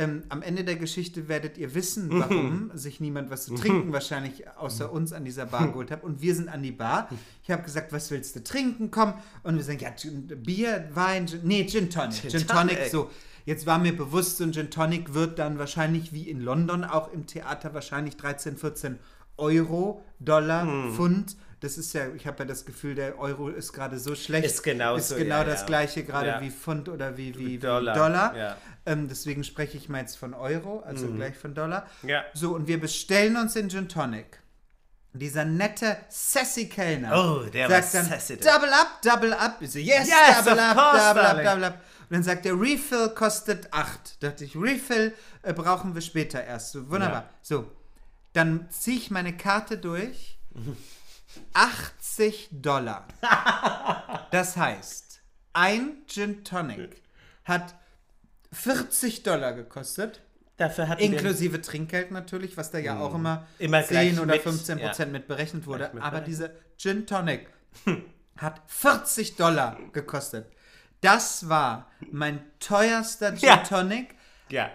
Ähm, 0.00 0.22
am 0.28 0.42
Ende 0.42 0.62
der 0.62 0.76
Geschichte 0.76 1.26
werdet 1.26 1.58
ihr 1.58 1.74
wissen, 1.74 2.08
warum 2.08 2.70
sich 2.74 3.00
niemand 3.00 3.30
was 3.32 3.46
zu 3.46 3.56
trinken 3.56 3.92
wahrscheinlich 3.92 4.44
außer 4.56 4.92
uns 4.92 5.12
an 5.12 5.24
dieser 5.24 5.44
Bar 5.46 5.66
geholt 5.66 5.90
hat. 5.90 6.04
Und 6.04 6.22
wir 6.22 6.36
sind 6.36 6.48
an 6.48 6.62
die 6.62 6.70
Bar. 6.70 7.08
Ich 7.42 7.50
habe 7.50 7.64
gesagt, 7.64 7.92
was 7.92 8.08
willst 8.12 8.36
du 8.36 8.44
trinken? 8.44 8.92
Komm. 8.92 9.14
Und 9.42 9.56
wir 9.56 9.64
sagen, 9.64 9.80
ja, 9.80 9.90
Bier, 10.36 10.88
Wein, 10.94 11.26
Gin, 11.26 11.40
nee, 11.42 11.66
Gin 11.66 11.90
Tonic. 11.90 12.20
Gin, 12.20 12.30
Gin 12.30 12.46
Tonic, 12.46 12.76
Tonic. 12.76 12.90
so. 12.92 13.10
Jetzt 13.44 13.66
war 13.66 13.80
mir 13.80 13.96
bewusst, 13.96 14.36
so 14.36 14.44
ein 14.44 14.52
Gin 14.52 14.70
Tonic 14.70 15.14
wird 15.14 15.40
dann 15.40 15.58
wahrscheinlich 15.58 16.12
wie 16.12 16.30
in 16.30 16.42
London 16.42 16.84
auch 16.84 17.12
im 17.12 17.26
Theater 17.26 17.74
wahrscheinlich 17.74 18.16
13, 18.16 18.56
14 18.56 19.00
Euro, 19.36 20.04
Dollar, 20.20 20.62
Hm. 20.62 20.92
Pfund. 20.94 21.36
Das 21.60 21.76
ist 21.76 21.92
ja, 21.92 22.08
ich 22.14 22.26
habe 22.26 22.38
ja 22.40 22.44
das 22.44 22.64
Gefühl, 22.64 22.94
der 22.94 23.18
Euro 23.18 23.48
ist 23.48 23.72
gerade 23.72 23.98
so 23.98 24.14
schlecht. 24.14 24.46
Ist 24.46 24.62
genauso, 24.62 25.14
Ist 25.16 25.20
genau 25.22 25.38
ja, 25.38 25.44
das 25.44 25.60
ja. 25.60 25.66
gleiche 25.66 26.04
gerade 26.04 26.28
Ja. 26.28 26.40
wie 26.40 26.50
Pfund 26.50 26.88
oder 26.88 27.16
wie, 27.16 27.34
wie, 27.36 27.46
wie 27.46 27.58
Dollar, 27.58 27.94
Dollar. 27.96 28.56
Ähm, 28.86 29.08
deswegen 29.08 29.42
spreche 29.42 29.76
ich 29.76 29.88
mal 29.88 30.00
jetzt 30.00 30.16
von 30.16 30.34
Euro, 30.34 30.80
also 30.80 31.08
gleich 31.08 31.36
von 31.36 31.54
Dollar. 31.54 31.86
Mhm. 32.02 32.08
Ja. 32.10 32.24
So, 32.32 32.54
und 32.54 32.68
wir 32.68 32.78
bestellen 32.80 33.36
uns 33.36 33.54
den 33.54 33.68
Gin 33.68 33.88
Tonic. 33.88 34.38
Dieser 35.14 35.44
nette 35.44 35.96
sassy 36.10 36.68
Kellner 36.68 37.12
Oh, 37.12 37.48
der 37.50 37.68
sagt 37.68 37.94
dann, 37.94 38.04
sassy, 38.06 38.36
double 38.36 38.68
up, 38.72 39.02
double 39.02 39.32
up. 39.32 39.56
Ich 39.60 39.72
so, 39.72 39.78
yes, 39.80 40.06
Yes, 40.08 40.44
double 40.44 40.60
up, 40.60 40.76
course, 40.76 41.04
double 41.08 41.22
darling. 41.22 41.46
up, 41.46 41.52
double 41.54 41.64
up. 41.66 41.74
Und 42.10 42.14
dann 42.14 42.22
sagt 42.22 42.44
der 42.44 42.58
Refill 42.58 43.08
kostet 43.10 43.72
8. 43.72 44.22
Da 44.22 44.28
dachte 44.28 44.44
ich, 44.44 44.54
Refill 44.54 45.12
äh, 45.42 45.52
brauchen 45.52 45.94
wir 45.94 46.02
später 46.02 46.42
erst. 46.44 46.70
So, 46.72 46.88
wunderbar. 46.88 47.28
So, 47.42 47.68
dann 48.32 48.68
ziehe 48.70 48.96
ich 48.98 49.10
meine 49.10 49.36
Karte 49.36 49.76
durch. 49.76 50.38
80 51.52 52.48
Dollar. 52.52 53.06
Das 54.30 54.58
heißt, 54.58 55.22
ein 55.54 56.02
Gin 56.06 56.44
Tonic 56.44 57.02
hat 57.44 57.74
40 58.52 59.22
Dollar 59.22 59.54
gekostet. 59.54 60.20
Dafür 60.58 60.88
hatten 60.88 61.02
Inklusive 61.02 61.62
Trinkgeld 61.62 62.10
natürlich, 62.10 62.56
was 62.58 62.70
da 62.70 62.78
ja 62.78 62.98
auch 62.98 63.14
immer, 63.14 63.46
Mhm. 63.58 63.64
Immer 63.64 63.82
10 63.82 63.88
gleich 63.88 64.20
oder 64.20 64.34
mit, 64.34 64.42
15 64.42 64.78
ja. 64.78 64.86
Prozent 64.88 65.12
mit 65.12 65.28
berechnet 65.28 65.66
wurde. 65.66 65.90
Mit 65.94 66.02
Aber 66.02 66.20
dieser 66.20 66.50
Gin 66.76 67.06
Tonic 67.06 67.48
hat 68.36 68.60
40 68.66 69.36
Dollar 69.36 69.78
gekostet. 69.92 70.46
Das 71.00 71.48
war 71.48 71.90
mein 72.10 72.40
teuerster 72.60 73.30
Gin 73.34 73.48
Ja. 73.48 73.56
Tonic 73.58 74.12
Ja. 74.12 74.17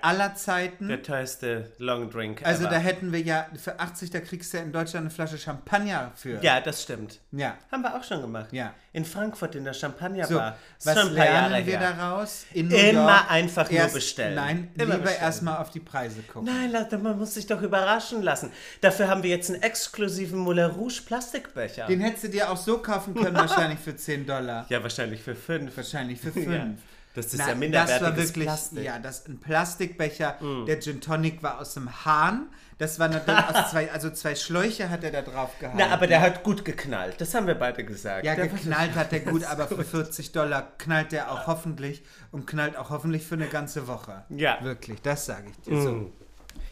Aller 0.01 0.35
Zeiten. 0.35 0.87
der 0.87 1.01
teuerste 1.03 1.71
Long 1.77 2.09
Drink 2.09 2.45
Also 2.45 2.63
ever. 2.63 2.71
da 2.71 2.77
hätten 2.77 3.11
wir 3.11 3.21
ja, 3.21 3.47
für 3.61 3.79
80, 3.79 4.09
da 4.11 4.19
kriegst 4.19 4.53
du 4.53 4.57
ja 4.57 4.63
in 4.63 4.71
Deutschland 4.71 5.05
eine 5.05 5.09
Flasche 5.09 5.37
Champagner 5.37 6.11
für. 6.15 6.41
Ja, 6.43 6.61
das 6.61 6.83
stimmt. 6.83 7.19
Ja. 7.31 7.55
Haben 7.71 7.81
wir 7.83 7.95
auch 7.95 8.03
schon 8.03 8.21
gemacht. 8.21 8.47
Ja. 8.51 8.73
In 8.93 9.05
Frankfurt 9.05 9.55
in 9.55 9.63
der 9.63 9.73
Champagner 9.73 10.25
So, 10.27 10.35
was 10.35 10.53
paar 10.83 10.93
Jahre 11.15 11.49
lernen 11.49 11.65
wir 11.65 11.79
her. 11.79 11.95
daraus? 11.97 12.45
In 12.53 12.67
New 12.67 12.75
Immer 12.75 13.01
York 13.07 13.31
einfach 13.31 13.69
nur 13.71 13.79
erst, 13.79 13.95
bestellen. 13.95 14.35
Nein, 14.35 14.71
Immer 14.75 14.97
lieber 14.97 15.15
erstmal 15.15 15.57
auf 15.57 15.71
die 15.71 15.79
Preise 15.79 16.21
gucken. 16.21 16.45
Nein, 16.53 16.71
Leute, 16.71 16.99
man 16.99 17.17
muss 17.17 17.33
sich 17.33 17.47
doch 17.47 17.61
überraschen 17.63 18.21
lassen. 18.21 18.51
Dafür 18.81 19.07
haben 19.07 19.23
wir 19.23 19.31
jetzt 19.31 19.49
einen 19.49 19.63
exklusiven 19.63 20.37
Moulin 20.39 20.65
Rouge 20.65 21.01
Plastikbecher. 21.07 21.87
Den 21.87 22.01
hättest 22.01 22.25
du 22.25 22.29
dir 22.29 22.51
auch 22.51 22.57
so 22.57 22.77
kaufen 22.77 23.15
können, 23.15 23.35
wahrscheinlich 23.35 23.79
für 23.79 23.95
10 23.95 24.27
Dollar. 24.27 24.67
ja, 24.69 24.83
wahrscheinlich 24.83 25.21
für 25.23 25.35
fünf. 25.35 25.75
Wahrscheinlich 25.75 26.19
für 26.19 26.31
5. 26.31 26.47
Ja. 26.53 26.67
Das 27.13 27.27
ist 27.27 27.37
Na, 27.37 27.49
ja 27.49 27.55
minderwertiges 27.55 27.99
das 27.99 28.09
war 28.09 28.17
wirklich, 28.17 28.45
Plastik. 28.45 28.79
Mm. 28.79 28.83
ja, 28.85 28.99
das 28.99 29.27
ein 29.27 29.39
Plastikbecher. 29.39 30.37
Der 30.67 30.79
Gin 30.81 30.99
Tonic 31.01 31.43
war 31.43 31.59
aus 31.59 31.73
dem 31.75 32.05
Hahn. 32.05 32.47
Das 32.79 32.97
war 32.99 33.07
natürlich 33.07 33.39
aus 33.45 33.69
zwei, 33.71 33.91
also 33.91 34.09
zwei 34.09 34.33
Schläuche 34.35 34.89
hat 34.89 35.03
er 35.03 35.11
da 35.11 35.21
drauf 35.21 35.51
gehalten. 35.59 35.77
Na, 35.79 35.93
aber 35.93 36.07
der 36.07 36.21
hat 36.21 36.43
gut 36.43 36.65
geknallt. 36.65 37.21
Das 37.21 37.33
haben 37.35 37.45
wir 37.47 37.55
beide 37.55 37.83
gesagt. 37.85 38.25
ja, 38.25 38.35
Der- 38.35 38.47
geknallt 38.47 38.95
hat 38.95 39.13
er 39.13 39.19
gut, 39.19 39.43
aber 39.49 39.67
für 39.67 39.83
40 39.83 40.31
Dollar 40.31 40.71
knallt 40.79 41.11
der 41.11 41.31
auch 41.31 41.45
hoffentlich 41.47 42.03
und 42.31 42.47
knallt 42.47 42.75
auch 42.77 42.89
hoffentlich 42.89 43.23
für 43.23 43.35
eine 43.35 43.47
ganze 43.47 43.87
Woche. 43.87 44.23
Ja. 44.29 44.57
Wirklich, 44.63 45.01
das 45.01 45.25
sage 45.27 45.45
ich 45.51 45.57
dir 45.65 45.81
so. 45.81 46.11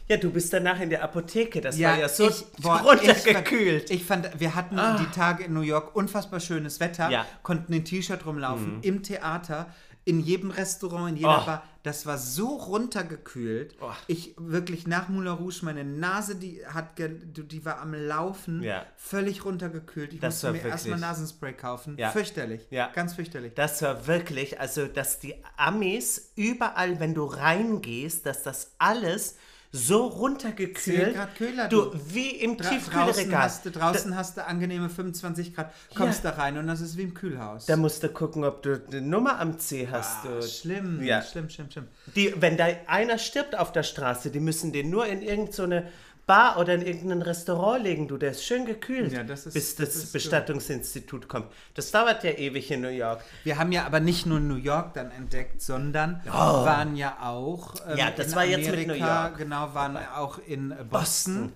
Ja, 0.08 0.16
du 0.16 0.30
bist 0.30 0.52
danach 0.52 0.80
in 0.80 0.90
der 0.90 1.02
Apotheke. 1.04 1.60
Das 1.60 1.80
war 1.80 1.96
ja 1.98 2.08
so 2.08 2.28
ich- 2.28 2.44
boah, 2.60 2.78
runtergekühlt. 2.80 3.90
Ich 3.90 4.04
fand, 4.04 4.26
ich 4.26 4.30
fand, 4.32 4.40
wir 4.40 4.54
hatten 4.56 4.76
die 4.98 5.10
Tage 5.14 5.44
in 5.44 5.52
New 5.54 5.60
York 5.60 5.94
unfassbar 5.94 6.40
schönes 6.40 6.80
Wetter, 6.80 7.08
Ja. 7.10 7.24
konnten 7.44 7.72
in 7.72 7.84
T-Shirt 7.84 8.26
rumlaufen, 8.26 8.80
im 8.82 9.02
Theater, 9.04 9.66
in 10.04 10.20
jedem 10.20 10.50
Restaurant, 10.50 11.10
in 11.10 11.16
jeder 11.16 11.42
Oh. 11.42 11.46
Bar. 11.46 11.62
Das 11.84 12.06
war 12.06 12.16
so 12.18 12.48
runtergekühlt. 12.56 13.74
Oh. 13.80 13.90
Ich 14.06 14.34
wirklich 14.38 14.86
nach 14.86 15.08
Moulin 15.08 15.32
Rouge, 15.32 15.60
meine 15.62 15.84
Nase, 15.84 16.36
die 16.36 16.64
hat, 16.66 16.98
die 16.98 17.64
war 17.64 17.80
am 17.80 17.92
Laufen, 17.94 18.62
Ja. 18.62 18.86
völlig 18.96 19.44
runtergekühlt. 19.44 20.12
Ich 20.14 20.20
Das 20.20 20.34
musste 20.34 20.46
mir 20.48 20.52
wirklich- 20.54 20.72
erstmal 20.72 20.98
Nasenspray 21.00 21.52
kaufen. 21.54 21.96
Ja. 21.98 22.10
Fürchterlich. 22.10 22.66
Ja. 22.70 22.90
Ganz 22.92 23.14
fürchterlich. 23.14 23.54
Das 23.54 23.82
war 23.82 24.06
wirklich, 24.06 24.60
also 24.60 24.86
dass 24.86 25.18
die 25.18 25.34
Amis 25.56 26.32
überall, 26.36 27.00
wenn 27.00 27.14
du 27.14 27.24
reingehst, 27.24 28.26
dass 28.26 28.42
das 28.42 28.72
alles 28.78 29.36
so 29.72 30.10
10 30.10 30.18
runtergekühlt. 30.18 31.14
Grad 31.14 31.34
kühler, 31.34 31.68
Du, 31.68 31.86
du. 31.86 32.00
wie 32.08 32.28
im 32.30 32.56
Dra 32.56 32.64
draußen, 32.68 32.78
Tiefkühlregal. 32.78 33.42
hast 33.42 33.64
du, 33.64 33.70
draußen 33.70 34.16
hast 34.16 34.36
du 34.36 34.44
angenehme 34.46 34.90
25 34.90 35.54
Grad, 35.54 35.72
kommst 35.94 36.22
Ja. 36.24 36.30
da 36.30 36.36
rein 36.42 36.58
und 36.58 36.66
das 36.66 36.80
ist 36.82 36.96
wie 36.98 37.02
im 37.02 37.14
Kühlhaus. 37.14 37.66
Da 37.66 37.76
musst 37.76 38.02
du 38.02 38.08
gucken, 38.10 38.44
ob 38.44 38.62
du 38.62 38.82
eine 38.90 39.00
Nummer 39.00 39.40
am 39.40 39.58
C 39.58 39.88
hast. 39.90 40.26
ah, 40.26 40.28
du. 40.40 40.42
schlimm, 40.46 41.02
Ja. 41.02 41.22
schlimm, 41.22 41.48
schlimm, 41.48 41.70
schlimm. 41.70 41.88
Die, 42.14 42.34
wenn 42.40 42.56
da 42.56 42.66
einer 42.86 43.16
stirbt 43.18 43.58
auf 43.58 43.72
der 43.72 43.82
Straße, 43.82 44.30
die 44.30 44.40
müssen 44.40 44.72
den 44.72 44.90
nur 44.90 45.06
in 45.06 45.22
irgendeine 45.22 45.82
so 45.82 45.86
Bar 46.26 46.58
oder 46.58 46.74
in 46.74 46.82
irgendein 46.82 47.22
Restaurant 47.22 47.82
legen, 47.82 48.06
du, 48.08 48.16
der 48.16 48.30
ist 48.30 48.44
schön 48.44 48.64
gekühlt, 48.64 49.12
Ja, 49.12 49.24
das 49.24 49.46
ist- 49.46 49.54
bis 49.54 49.74
das, 49.76 49.92
das. 49.92 50.12
Bestattungsinstitut 50.12 51.28
kommt. 51.28 51.46
Das 51.74 51.90
dauert 51.90 52.22
ja 52.24 52.30
ewig 52.30 52.70
in 52.70 52.80
New 52.82 52.88
York. 52.88 53.22
Wir 53.44 53.58
haben 53.58 53.72
ja 53.72 53.84
aber 53.86 54.00
nicht 54.00 54.26
nur 54.26 54.38
New 54.40 54.54
York 54.56 54.94
dann 54.94 55.10
entdeckt, 55.10 55.60
sondern 55.60 56.20
waren 56.26 56.94
ja 56.96 57.18
auch 57.20 57.74
ähm, 57.88 57.98
Ja, 57.98 58.10
das 58.10 58.28
in 58.28 58.34
war 58.36 58.42
Amerika, 58.42 58.60
jetzt 58.62 58.76
mit 58.76 58.86
New 58.88 58.94
York. 58.94 59.38
genau, 59.38 59.74
waren 59.74 59.96
auch 60.16 60.38
in 60.46 60.70
äh, 60.70 60.76
Boston. 60.88 61.52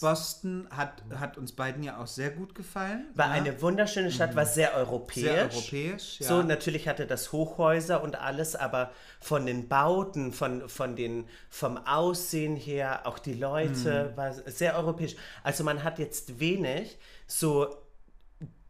Boston 0.00 0.68
hat, 0.70 1.02
hat 1.18 1.38
uns 1.38 1.52
beiden 1.52 1.82
ja 1.82 2.00
auch 2.00 2.06
sehr 2.06 2.30
gut 2.30 2.54
gefallen. 2.54 3.06
War 3.14 3.26
ja. 3.26 3.32
eine 3.32 3.60
wunderschöne 3.62 4.10
Stadt, 4.10 4.36
war 4.36 4.46
sehr 4.46 4.74
europäisch. 4.74 5.24
sehr 5.24 5.42
europäisch. 5.42 6.20
Ja. 6.20 6.28
So, 6.28 6.42
natürlich 6.42 6.88
hatte 6.88 7.06
das 7.06 7.32
Hochhäuser 7.32 8.02
und 8.02 8.16
alles, 8.16 8.54
aber 8.54 8.92
von 9.20 9.46
den 9.46 9.68
Bauten, 9.68 10.32
von, 10.32 10.68
von 10.68 10.96
den, 10.96 11.26
vom 11.48 11.76
Aussehen 11.78 12.56
her, 12.56 13.06
auch 13.06 13.18
die 13.18 13.34
Mhm. 13.34 13.40
Leute, 13.40 14.12
war 14.16 14.32
sehr 14.32 14.76
europäisch. 14.76 15.16
Also 15.42 15.64
man 15.64 15.82
hat 15.84 15.98
jetzt 15.98 16.40
wenig 16.40 16.98
so 17.26 17.68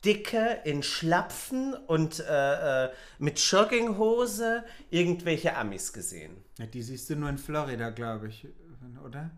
dicke 0.04 0.60
in 0.64 0.82
Schlapfen 0.82 1.74
und 1.74 2.20
äh, 2.20 2.84
äh, 2.86 2.90
mit 3.18 3.38
Jogginghose 3.38 4.64
irgendwelche 4.90 5.56
Amis 5.56 5.92
gesehen. 5.92 6.36
Ja, 6.58 6.66
die 6.66 6.82
siehst 6.82 7.10
du 7.10 7.16
nur 7.16 7.28
in 7.28 7.38
Florida, 7.38 7.90
glaube 7.90 8.28
ich, 8.28 8.46
oder? 9.04 9.30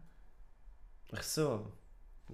Ach 1.15 1.23
so. 1.23 1.67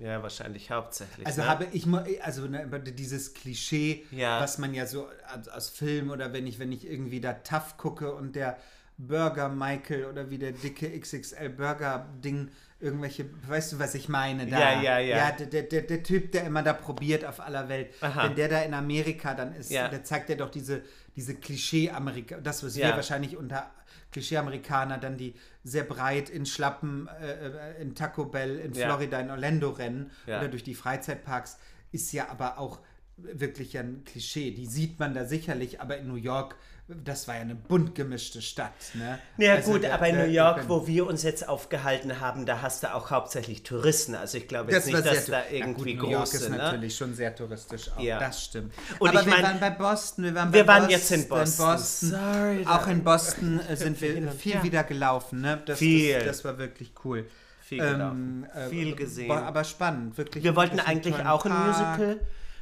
Ja, 0.01 0.23
wahrscheinlich 0.23 0.71
hauptsächlich. 0.71 1.27
Also 1.27 1.43
ne? 1.43 1.49
habe 1.49 1.67
ich 1.73 1.85
mal, 1.87 2.07
also 2.23 2.47
ne, 2.47 2.69
dieses 2.97 3.35
Klischee, 3.35 4.07
Ja. 4.13 4.41
was 4.41 4.59
man 4.59 4.73
ja 4.75 4.87
so 4.87 5.09
aus, 5.37 5.49
aus 5.49 5.69
Film 5.71 6.11
oder 6.11 6.33
wenn 6.33 6.47
ich, 6.47 6.59
wenn 6.61 6.71
ich 6.71 6.87
irgendwie 6.89 7.21
da 7.21 7.33
Tough 7.33 7.77
gucke 7.77 8.15
und 8.15 8.37
der 8.37 8.57
Burger 8.97 9.49
Michael 9.49 10.05
oder 10.07 10.31
wie 10.31 10.39
der 10.39 10.53
dicke 10.53 10.89
XXL 10.99 11.49
Burger 11.51 12.07
Ding 12.25 12.51
irgendwelche, 12.81 13.27
weißt 13.49 13.73
du, 13.73 13.79
was 13.81 13.95
ich 13.95 14.09
meine? 14.09 14.47
Da, 14.47 14.59
Ja, 14.59 14.81
ja, 14.83 14.99
ja. 14.99 15.17
Ja, 15.17 15.31
der, 15.33 15.63
der, 15.65 15.83
der 15.83 16.03
Typ, 16.05 16.31
der 16.33 16.45
immer 16.45 16.63
da 16.63 16.73
probiert 16.73 17.25
auf 17.25 17.41
aller 17.41 17.69
Welt. 17.69 17.91
Aha. 18.01 18.25
Wenn 18.29 18.37
der 18.37 18.49
da 18.49 18.63
in 18.63 18.75
Amerika 18.75 19.35
dann 19.35 19.53
ist, 19.55 19.71
Ja. 19.71 19.89
der 19.89 20.05
zeigt 20.05 20.29
ja 20.31 20.37
doch 20.37 20.51
diese, 20.51 20.83
diese 21.17 21.35
Klischee-Amerika, 21.35 22.39
das, 22.41 22.63
was 22.65 22.77
Ja. 22.77 22.89
wir 22.89 22.97
wahrscheinlich 22.97 23.37
unter 23.37 23.69
Klischee-Amerikaner 24.13 24.99
dann 24.99 25.17
die 25.17 25.35
sehr 25.65 25.85
breit 25.85 26.31
in 26.31 26.47
Schlappen 26.47 27.09
äh, 27.21 27.49
äh, 27.79 27.83
in 27.83 27.95
Taco 27.95 28.25
Bell 28.25 28.59
in 28.59 28.73
Ja. 28.73 28.87
Florida 28.87 29.21
in 29.21 29.31
Orlando 29.31 29.71
rennen 29.71 30.11
Ja. 30.27 30.39
oder 30.41 30.49
durch 30.49 30.63
die 30.65 30.75
Freizeitparks 30.75 31.59
ist 31.93 32.13
ja 32.13 32.29
aber 32.29 32.59
auch 32.59 32.81
wirklich 33.17 33.77
ein 33.79 34.05
Klischee. 34.05 34.53
Die 34.53 34.67
sieht 34.67 34.99
man 35.01 35.13
da 35.15 35.25
sicherlich, 35.25 35.81
aber 35.81 35.99
in 35.99 36.07
New 36.09 36.15
York, 36.15 36.55
das 36.89 37.29
war 37.29 37.35
ja 37.35 37.43
eine 37.43 37.55
bunt 37.55 37.95
gemischte 37.95 38.41
Stadt. 38.41 38.73
Ne? 38.95 39.19
Ja 39.37 39.55
Also 39.57 39.73
gut, 39.73 39.83
der- 39.83 39.93
aber 39.93 40.09
in 40.09 40.17
New 40.17 40.25
York, 40.25 40.65
wo 40.69 40.87
wir 40.87 41.07
uns 41.07 41.23
jetzt 41.23 41.47
aufgehalten 41.47 42.19
haben, 42.21 42.47
da 42.47 42.63
hast 42.63 42.83
du 42.83 42.95
auch 42.95 43.11
hauptsächlich 43.11 43.63
Touristen. 43.63 44.15
Also 44.15 44.39
ich 44.39 44.49
glaube 44.49 44.73
jetzt 44.73 44.87
das 44.87 44.95
nicht, 44.95 45.07
dass 45.07 45.27
da 45.27 45.41
ja, 45.41 45.45
irgendwie 45.51 45.95
gut, 45.97 46.05
New 46.05 46.11
York 46.13 46.25
große, 46.25 46.37
ist 46.39 46.49
ne? 46.51 46.57
natürlich 46.57 46.97
schon 46.97 47.15
sehr 47.15 47.35
touristisch 47.35 47.91
auch. 47.95 48.01
Ja. 48.01 48.19
Das 48.19 48.43
stimmt. 48.43 48.73
Und 48.99 49.11
aber 49.11 49.21
ich 49.21 49.27
wir 49.27 49.33
mein- 49.35 49.43
waren 49.43 49.61
bei 49.61 49.71
Boston, 49.71 50.25
wir 50.25 50.35
waren 50.35 50.53
Wir 50.53 50.67
waren 50.67 50.87
Boston, 50.87 50.91
jetzt 50.99 51.13
in 51.13 51.29
Boston. 51.29 51.79
Sorry, 52.11 52.67
auch 52.67 52.87
in 52.87 53.05
Boston 53.05 53.61
äh, 53.69 53.77
sind 53.77 54.01
wir 54.01 54.33
viel 54.33 54.53
her. 54.55 54.63
wieder 54.63 54.85
gelaufen. 54.85 55.43
Ne? 55.43 55.63
Das, 55.67 55.79
Viel. 55.79 56.15
Das, 56.15 56.25
das 56.25 56.45
war 56.47 56.57
wirklich 56.59 56.93
cool. 57.05 57.27
Viel 57.61 57.81
gelaufen, 57.81 58.47
äh, 58.55 58.69
viel 58.71 58.97
gesehen. 58.97 59.29
war 59.29 59.43
Aber 59.43 59.63
spannend, 59.63 60.17
wirklich. 60.17 60.43
Wir 60.43 60.57
wollten 60.57 60.81
eigentlich 60.81 61.15
auch 61.27 61.45
ein. 61.45 61.53
Musical, 61.53 62.19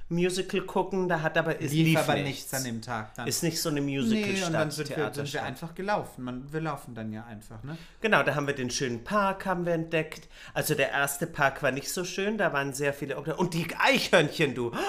Musical 0.08 0.60
gucken, 0.62 1.08
da 1.08 1.20
hat 1.22 1.36
aber 1.36 1.60
es 1.60 1.72
Lief, 1.72 1.86
lief 1.88 1.98
aber 1.98 2.14
nichts. 2.14 2.28
nichts 2.28 2.54
an 2.54 2.64
dem 2.64 2.80
Tag 2.80 3.14
dann. 3.16 3.26
Ist 3.26 3.42
nicht 3.42 3.60
so 3.60 3.70
eine 3.70 3.80
Nee, 3.80 3.96
Musical-Stadt, 3.98 4.46
und 4.46 4.52
dann 4.52 4.70
sind 4.70 4.88
wir, 4.96 5.12
sind 5.12 5.32
wir 5.32 5.42
einfach 5.42 5.74
gelaufen. 5.74 6.22
Man, 6.24 6.52
wir 6.52 6.60
laufen 6.60 6.94
dann 6.94 7.12
ja 7.12 7.24
einfach, 7.24 7.62
ne? 7.64 7.76
Genau, 8.00 8.22
da 8.22 8.34
haben 8.36 8.46
wir 8.46 8.54
den 8.54 8.70
schönen 8.70 9.02
Park 9.02 9.46
haben 9.46 9.66
wir 9.66 9.72
entdeckt. 9.74 10.28
Also 10.54 10.74
der 10.74 10.90
erste 10.90 11.26
Park 11.26 11.62
war 11.62 11.72
nicht 11.72 11.90
so 11.92 12.04
schön, 12.04 12.38
da 12.38 12.52
waren 12.52 12.72
sehr 12.72 12.92
viele 12.94 13.16
und 13.20 13.54
die 13.54 13.66
Eichhörnchen, 13.78 14.54
du. 14.54 14.72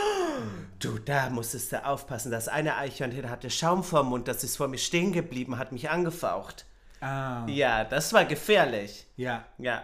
Du, 0.80 1.00
da 1.00 1.32
musstest 1.32 1.72
du 1.72 1.84
aufpassen. 1.84 2.30
Das 2.32 2.48
eine 2.48 2.76
Eichhörnchen 2.78 3.28
hatte 3.32 3.50
Schaum 3.50 3.84
vorm 3.84 4.10
Mund, 4.10 4.28
das 4.28 4.44
ist 4.44 4.56
vor 4.58 4.68
mir 4.68 4.78
stehen 4.78 5.12
geblieben, 5.12 5.58
hat 5.58 5.72
mich 5.72 5.90
angefaucht. 5.90 6.66
Ah, 7.02 7.44
Ja, 7.48 7.84
das 7.84 8.14
war 8.14 8.24
gefährlich. 8.26 9.08
ja. 9.16 9.44
Ja, 9.58 9.84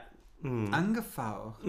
Angefaucht. 0.71 1.61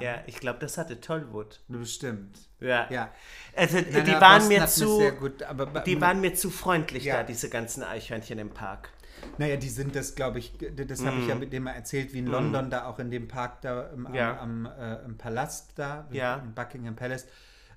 Ja, 0.00 0.22
ich 0.26 0.36
glaube, 0.40 0.58
das 0.58 0.76
hatte 0.78 1.00
Tollwut. 1.00 1.60
Bestimmt. 1.68 2.38
Ja. 2.60 2.88
Ja. 2.90 3.12
Also 3.56 3.76
Nein, 3.78 4.04
die 4.04 4.12
waren 4.12 4.38
Boston 4.40 4.48
mir 4.48 4.66
zu 4.66 5.12
gut, 5.12 5.42
aber 5.42 5.80
die 5.80 6.00
waren 6.00 6.20
mir 6.20 6.34
zu 6.34 6.50
freundlich 6.50 7.04
Ja. 7.04 7.18
da, 7.18 7.22
diese 7.22 7.48
ganzen 7.48 7.82
Eichhörnchen 7.82 8.38
im 8.38 8.50
Park. 8.50 8.90
Naja, 9.38 9.56
die 9.56 9.68
sind 9.68 9.94
das, 9.94 10.14
glaube 10.14 10.38
ich, 10.38 10.52
das 10.58 11.04
habe 11.04 11.18
ich 11.20 11.28
ja 11.28 11.34
mit 11.34 11.52
dem 11.52 11.64
mal 11.64 11.72
erzählt, 11.72 12.12
wie 12.14 12.18
in 12.20 12.26
London, 12.26 12.70
da 12.70 12.86
auch 12.86 12.98
in 12.98 13.10
dem 13.10 13.28
Park 13.28 13.60
da 13.62 13.88
im, 13.90 14.06
am, 14.06 14.12
Mhm. 14.12 14.16
Ja. 14.18 14.40
am, 14.40 14.66
äh, 14.66 15.04
im 15.04 15.18
Palast 15.18 15.72
da, 15.76 16.08
Ja. 16.10 16.36
im 16.36 16.54
Buckingham 16.54 16.96
Palace. 16.96 17.26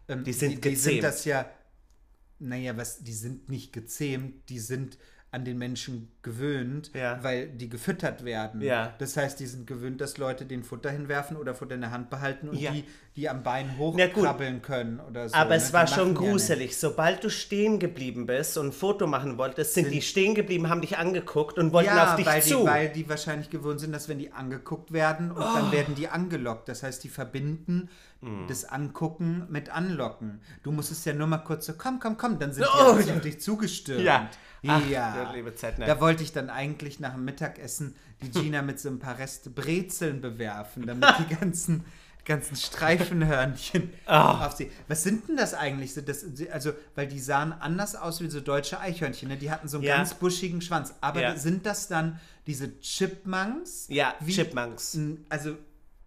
Ähm, 0.07 0.23
Die 0.23 0.33
sind 0.33 0.49
die, 0.51 0.55
die 0.55 0.61
gezähmt. 0.61 0.79
sind 0.95 1.03
das 1.03 1.25
ja, 1.25 1.45
naja, 2.39 2.75
was, 2.77 2.99
die 3.03 3.13
sind 3.13 3.49
nicht 3.49 3.71
gezähmt, 3.73 4.49
die 4.49 4.59
sind 4.59 4.97
an 5.33 5.43
den 5.45 5.57
Menschen 5.57 6.09
gewöhnt, 6.21 6.91
Ja. 6.93 7.17
weil 7.23 7.47
die 7.49 7.67
gefüttert 7.67 8.23
werden. 8.23 8.61
Ja. 8.61 8.93
Das 8.99 9.17
heißt, 9.17 9.39
die 9.39 9.47
sind 9.47 9.65
gewöhnt, 9.67 9.99
dass 9.99 10.17
Leute 10.17 10.45
den 10.45 10.63
Futter 10.63 10.91
hinwerfen 10.91 11.37
oder 11.37 11.55
Futter 11.55 11.75
in 11.75 11.81
der 11.81 11.91
Hand 11.91 12.09
behalten 12.11 12.49
und 12.49 12.57
Ja. 12.57 12.71
die, 12.71 12.83
die 13.15 13.27
am 13.29 13.41
Bein 13.43 13.77
hochkrabbeln 13.77 14.61
können 14.61 14.99
oder 14.99 15.27
so. 15.27 15.35
Aber 15.35 15.49
ne? 15.51 15.55
es 15.55 15.67
Die 15.67 15.73
war 15.73 15.87
schon 15.87 16.13
gruselig. 16.13 16.77
Sobald 16.77 17.23
du 17.23 17.29
stehen 17.29 17.79
geblieben 17.79 18.25
bist 18.27 18.57
und 18.57 18.67
ein 18.67 18.71
Foto 18.71 19.07
machen 19.07 19.37
wolltest, 19.39 19.73
sind, 19.73 19.91
die 19.91 20.01
stehen 20.03 20.35
geblieben, 20.35 20.69
haben 20.69 20.81
dich 20.81 20.97
angeguckt 20.97 21.57
und 21.57 21.73
wollten 21.73 21.97
auf 21.97 22.15
dich 22.15 22.25
weil 22.27 22.41
zu. 22.41 22.59
Die, 22.59 22.65
weil 22.67 22.89
die 22.89 23.09
wahrscheinlich 23.09 23.49
gewohnt 23.49 23.79
sind, 23.79 23.91
dass 23.91 24.07
wenn 24.07 24.19
die 24.19 24.31
angeguckt 24.31 24.93
werden 24.93 25.31
und 25.31 25.41
Oh. 25.41 25.55
dann 25.55 25.71
werden 25.71 25.95
die 25.95 26.07
angelockt. 26.09 26.69
Das 26.69 26.83
heißt, 26.83 27.03
die 27.03 27.09
verbinden 27.09 27.89
Mm. 28.21 28.47
das 28.47 28.63
Angucken 28.63 29.45
mit 29.49 29.69
Anlocken. 29.69 30.39
Du 30.63 30.71
musstest 30.71 31.05
ja 31.05 31.13
nur 31.13 31.27
mal 31.27 31.39
kurz 31.39 31.65
so, 31.65 31.73
komm, 31.77 31.99
komm, 31.99 32.15
komm, 32.15 32.39
dann 32.39 32.53
sind 32.53 32.65
Oh, 32.65 32.93
die 32.97 33.11
auf 33.11 33.19
dich 33.19 33.41
zugestürmt. 33.41 34.01
Ja. 34.03 34.29
Ach, 34.67 34.87
ja. 34.87 35.31
liebe 35.33 35.53
Zeit, 35.55 35.77
nein. 35.79 35.87
da 35.87 35.99
wollte 35.99 36.23
ich 36.23 36.31
dann 36.31 36.49
eigentlich 36.49 36.99
nach 36.99 37.13
dem 37.13 37.25
Mittagessen 37.25 37.95
die 38.21 38.31
Gina 38.31 38.61
mit 38.61 38.79
so 38.79 38.89
ein 38.89 38.99
paar 38.99 39.17
Reste 39.17 39.49
Brezeln 39.49 40.21
bewerfen, 40.21 40.85
damit 40.87 41.05
die 41.19 41.35
ganzen 41.39 41.85
ganzen 42.25 42.55
Streifenhörnchen 42.55 43.91
Ah. 44.05 44.45
auf 44.47 44.53
sie. 44.53 44.71
Was 44.87 45.03
sind 45.03 45.27
denn 45.27 45.35
das 45.35 45.53
eigentlich? 45.53 45.93
Das, 46.05 46.25
also, 46.53 46.71
weil 46.95 47.07
die 47.07 47.19
sahen 47.19 47.51
anders 47.51 47.95
aus 47.97 48.21
wie 48.21 48.29
so 48.29 48.39
deutsche 48.39 48.79
Eichhörnchen. 48.79 49.27
Ne? 49.27 49.35
Die 49.35 49.51
hatten 49.51 49.67
so 49.67 49.75
einen 49.77 49.83
Ja. 49.85 49.97
ganz 49.97 50.13
buschigen 50.13 50.61
Schwanz. 50.61 50.93
Aber 51.01 51.21
Ja. 51.21 51.35
sind 51.35 51.65
das 51.65 51.89
dann 51.89 52.21
diese 52.47 52.79
Chipmunks? 52.79 53.87
Ja, 53.89 54.13
Wie- 54.21 54.31
Chipmunks. 54.31 54.97
Also, 55.27 55.57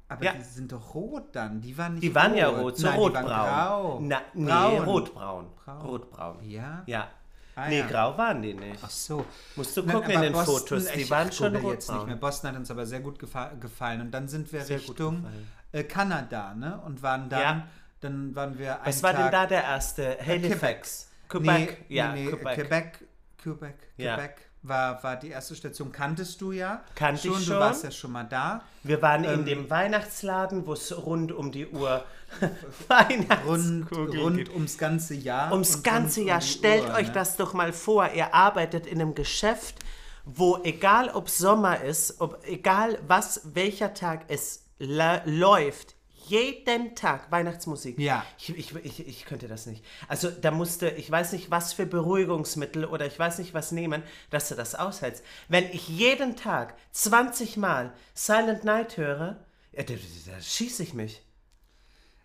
aber 0.09 0.25
Ja. 0.25 0.33
die 0.33 0.43
sind 0.43 0.73
doch 0.73 0.95
rot 0.95 1.35
dann. 1.37 1.61
Die 1.61 1.77
waren 1.77 1.95
nicht 1.95 2.05
Die 2.05 2.15
waren 2.15 2.35
ja 2.35 2.49
rot, 2.49 2.79
so 2.79 2.89
rotbraun. 2.89 3.25
grau. 3.27 4.01
Na, 4.01 4.23
nee, 4.33 4.47
Braun. 4.47 4.85
rotbraun. 4.85 5.47
Braun. 5.65 5.81
Rotbraun. 5.87 6.49
Ja? 6.49 6.83
Ja. 6.87 7.11
Ah, 7.59 7.69
nee, 7.69 7.79
ja. 7.79 7.87
grau 7.87 8.17
waren 8.19 8.43
die 8.43 8.53
nicht. 8.55 8.79
Ach 8.83 8.91
so. 8.91 9.25
Musst 9.57 9.77
du 9.77 9.83
gucken 9.87 10.11
in 10.11 10.17
aber 10.19 10.25
den 10.27 10.33
Boston, 10.35 10.57
Fotos, 10.59 10.93
die 10.93 11.09
waren 11.11 11.33
schon 11.33 11.55
google 11.55 11.73
jetzt 11.73 11.89
nicht 11.89 11.95
rotbraun. 11.95 12.07
mehr. 12.09 12.17
Boston 12.17 12.51
hat 12.51 12.57
uns 12.59 12.71
aber 12.71 12.85
sehr 12.87 13.01
gut 13.01 13.19
gefa 13.19 13.55
gefallen. 13.59 14.01
Und 14.03 14.11
dann 14.11 14.29
sind 14.29 14.53
wir 14.53 14.61
Sehr 14.63 14.79
Richtung 14.79 15.27
äh, 15.73 15.83
Kanada, 15.85 16.55
ne? 16.55 16.79
Und 16.85 17.03
waren 17.03 17.29
dann, 17.31 17.41
Ja. 17.41 17.69
dann 18.01 18.35
waren 18.37 18.59
wir 18.59 18.79
Was 18.85 19.03
war 19.03 19.13
denn 19.15 19.23
Tag, 19.23 19.33
da 19.33 19.47
der 19.47 19.65
erste? 19.65 20.19
Halifax. 20.25 21.09
Nee, 21.11 21.29
Quebec. 21.29 21.85
ja, 21.89 22.13
nee, 22.13 22.25
nee, 22.25 22.31
Quebec. 22.31 22.55
Quebec. 22.55 23.05
Quebec. 23.39 23.75
Ja. 23.97 24.15
Quebec 24.17 24.46
war, 24.69 25.03
war 25.03 25.17
die 25.17 25.31
erste 25.31 25.55
Station. 25.55 25.93
Kanntest 25.93 26.41
du 26.41 26.53
ja? 26.53 26.83
Kannte 26.95 27.29
ich 27.29 27.35
schon. 27.35 27.43
schon. 27.43 27.55
Du 27.55 27.61
warst 27.61 27.85
ja 27.85 27.91
schon 27.91 28.13
mal 28.13 28.25
da. 28.25 28.63
Wir 28.83 29.01
waren 29.03 29.25
in 29.25 29.41
Ähm, 29.41 29.45
dem 29.47 29.71
Weihnachtsladen, 29.71 30.67
wo 30.67 30.73
es 30.75 30.97
rund 30.97 31.33
um 31.33 31.53
die 31.53 31.67
Uhr 31.69 32.05
Rund, 32.41 32.55
Weihnachtskugeln 32.89 34.21
rund 34.21 34.37
gibt. 34.39 34.53
ums 34.55 34.79
ganze 34.79 35.15
Jahr. 35.15 35.53
Ums 35.53 35.83
ganze 35.83 36.21
rund 36.21 36.25
um 36.25 36.29
Jahr. 36.29 36.41
die 36.41 36.47
Stellt 36.47 36.85
Uhr, 36.89 36.95
euch 36.95 37.07
ne? 37.09 37.13
das 37.13 37.37
doch 37.37 37.53
mal 37.55 37.73
vor. 37.73 38.11
Ihr 38.13 38.35
arbeitet 38.35 38.87
in 38.87 39.01
einem 39.01 39.15
Geschäft, 39.15 39.77
wo 40.25 40.59
egal 40.65 41.09
ob 41.11 41.29
Sommer 41.31 41.83
ist, 41.83 42.21
ob 42.21 42.39
egal 42.47 42.99
was, 43.07 43.43
welcher 43.55 43.95
Tag 43.95 44.25
es 44.29 44.65
läuft, 44.79 45.96
jeden 46.29 46.95
Tag 46.95 47.31
Weihnachtsmusik. 47.31 47.99
Ja. 47.99 48.25
Ich, 48.39 48.57
ich, 48.57 48.75
ich, 48.75 49.07
ich 49.07 49.25
könnte 49.25 49.49
das 49.49 49.67
nicht. 49.67 49.85
Also 50.09 50.31
da 50.31 50.51
musste, 50.51 50.89
ich 50.91 51.11
weiß 51.11 51.33
nicht, 51.33 51.51
was 51.51 51.73
für 51.73 51.87
Beruhigungsmittel 51.87 52.85
oder 52.85 53.07
ich 53.07 53.19
weiß 53.19 53.39
nicht, 53.39 53.55
was 53.55 53.73
nehmen, 53.73 54.03
dass 54.31 54.49
du 54.49 54.55
das 54.55 54.75
aushältst. 54.75 55.25
Wenn 55.49 55.65
ich 55.65 55.89
jeden 55.89 56.37
Tag 56.37 56.75
20 56.93 57.57
Mal 57.57 57.93
Silent 58.15 58.65
Night 58.65 58.97
höre, 58.97 59.45
ja, 59.73 59.83
da, 59.83 59.95
da, 59.95 60.41
schieße 60.41 60.83
ich 60.83 60.95
mich. 60.95 61.23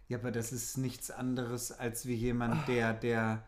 Ja, 0.07 0.17
aber 0.17 0.31
das 0.31 0.51
ist 0.51 0.77
nichts 0.77 1.11
anderes 1.11 1.71
als 1.71 2.05
wie 2.05 2.15
jemand, 2.15 2.67
der, 2.67 2.93
der 2.93 3.43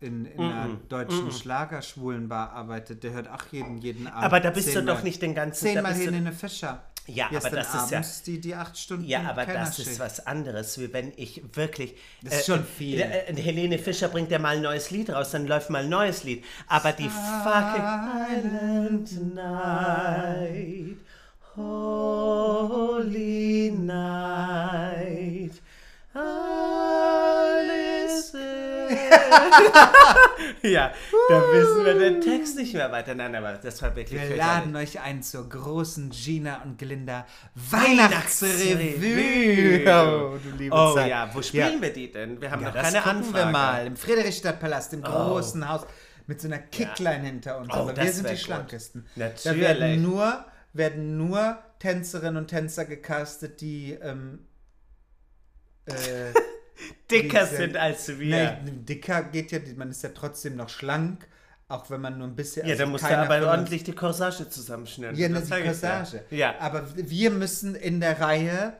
in, 0.00 0.26
in 0.26 0.40
einer 0.40 0.74
deutschen 0.88 1.32
Schlagerschwulenbar 1.32 2.52
arbeitet, 2.52 3.02
der 3.04 3.12
hört 3.12 3.28
auch 3.28 3.44
jeden, 3.50 3.78
jeden 3.78 4.06
Abend. 4.06 4.24
Aber 4.24 4.40
da 4.40 4.50
bist 4.50 4.74
du 4.74 4.82
doch 4.82 5.02
nicht 5.02 5.22
den 5.22 5.34
ganzen... 5.34 5.66
da 5.66 5.72
Zehnmal 5.72 5.94
Helene 5.94 6.32
Fischer. 6.32 6.82
Ja, 7.06 7.28
Hier 7.28 7.36
aber 7.38 7.50
das 7.50 7.74
ist 7.74 7.90
ja- 7.90 8.02
die, 8.26 8.40
die 8.40 8.54
acht 8.54 8.78
Stunden 8.78 9.04
Ja, 9.04 9.20
aber 9.28 9.44
das 9.44 9.54
Kellnerschicht. 9.54 9.88
ist 9.88 9.98
was 10.00 10.26
anderes, 10.26 10.78
wie 10.80 10.90
wenn 10.92 11.12
ich 11.16 11.42
wirklich. 11.52 11.94
Das 12.22 12.34
ist 12.40 12.46
schon 12.46 12.64
viel. 12.64 12.98
äh, 13.00 13.26
äh, 13.30 13.36
Helene 13.36 13.78
Fischer 13.78 14.08
bringt 14.08 14.30
ja 14.30 14.38
mal 14.38 14.56
ein 14.56 14.62
neues 14.62 14.90
Lied 14.90 15.10
raus, 15.10 15.30
dann 15.32 15.46
läuft 15.46 15.68
mal 15.68 15.82
ein 15.82 15.90
neues 15.90 16.24
Lied. 16.24 16.42
Aber 16.66 16.92
die 16.92 17.10
fucking 17.10 17.84
Island 18.46 19.34
Night, 19.34 20.96
Holy 22.74 23.70
Night, 23.70 25.52
alles 26.14 26.53
Ja, 30.62 30.92
da 31.28 31.42
wissen 31.52 31.84
wir 31.84 31.94
den 31.98 32.20
Text 32.20 32.56
nicht 32.56 32.74
mehr 32.74 32.90
weiter. 32.90 33.14
Nein, 33.14 33.34
aber 33.34 33.52
das 33.54 33.80
war 33.82 33.94
wirklich 33.96 34.20
Wir 34.20 34.36
laden 34.36 34.74
euch 34.76 35.00
ein 35.00 35.22
zur 35.22 35.48
großen 35.48 36.10
Gina 36.10 36.62
und 36.62 36.78
Glinda 36.78 37.26
Weihnachtsrevue. 37.54 39.84
Oh, 39.86 40.38
du 40.42 40.50
liebe 40.56 40.74
Oh 40.74 40.94
Zeit. 40.94 41.10
ja, 41.10 41.28
wo 41.32 41.42
spielen 41.42 41.80
wir 41.82 41.92
die 41.92 42.10
denn? 42.10 42.40
Wir 42.40 42.50
haben 42.50 42.62
Ja, 42.62 42.68
noch 42.68 42.74
keine 42.82 43.04
Anfrage. 43.04 43.46
wir 43.46 43.52
mal. 43.52 43.86
Im 43.86 43.96
Friedrichstadtpalast, 43.96 44.94
im 44.94 45.02
großen 45.02 45.68
Haus. 45.68 45.82
Mit 46.26 46.40
so 46.40 46.48
einer 46.48 46.58
Kickline 46.58 47.24
hinter 47.26 47.58
uns. 47.58 47.68
Oh, 47.70 47.80
Aber 47.80 47.94
wir 47.96 48.10
sind 48.12 48.26
die 48.26 48.30
gut. 48.32 48.40
schlankesten. 48.40 49.06
Natürlich. 49.14 49.42
Da 49.44 49.56
werden 49.80 50.02
nur, 50.02 50.44
werden 50.72 51.18
nur 51.18 51.58
Tänzerinnen 51.80 52.38
und 52.38 52.48
Tänzer 52.48 52.86
gecastet, 52.86 53.60
die 53.60 53.92
ähm, 53.92 54.46
äh, 55.84 55.92
Dicker 57.10 57.46
sind 57.46 57.76
als 57.76 58.18
wir. 58.18 58.58
Nee, 58.64 58.72
dicker 58.88 59.22
geht 59.24 59.52
ja, 59.52 59.58
man 59.76 59.90
ist 59.90 60.02
ja 60.02 60.10
trotzdem 60.10 60.56
noch 60.56 60.68
schlank, 60.68 61.28
auch 61.68 61.88
wenn 61.90 62.00
man 62.00 62.18
nur 62.18 62.26
ein 62.26 62.36
bisschen. 62.36 62.66
ja, 62.66 62.72
also 62.72 62.84
da 62.84 62.90
musst 62.90 63.04
du 63.04 63.16
aber 63.16 63.46
ordentlich 63.48 63.84
die 63.84 63.92
Corsage 63.92 64.48
zusammenschnüren. 64.48 65.16
Ja, 65.16 65.28
Das 65.28 65.48
die. 65.48 65.62
Corsage. 65.62 66.24
Ja. 66.30 66.54
Aber 66.58 66.84
wir 66.94 67.30
müssen 67.30 67.74
in 67.74 68.00
der 68.00 68.20
Reihe 68.20 68.74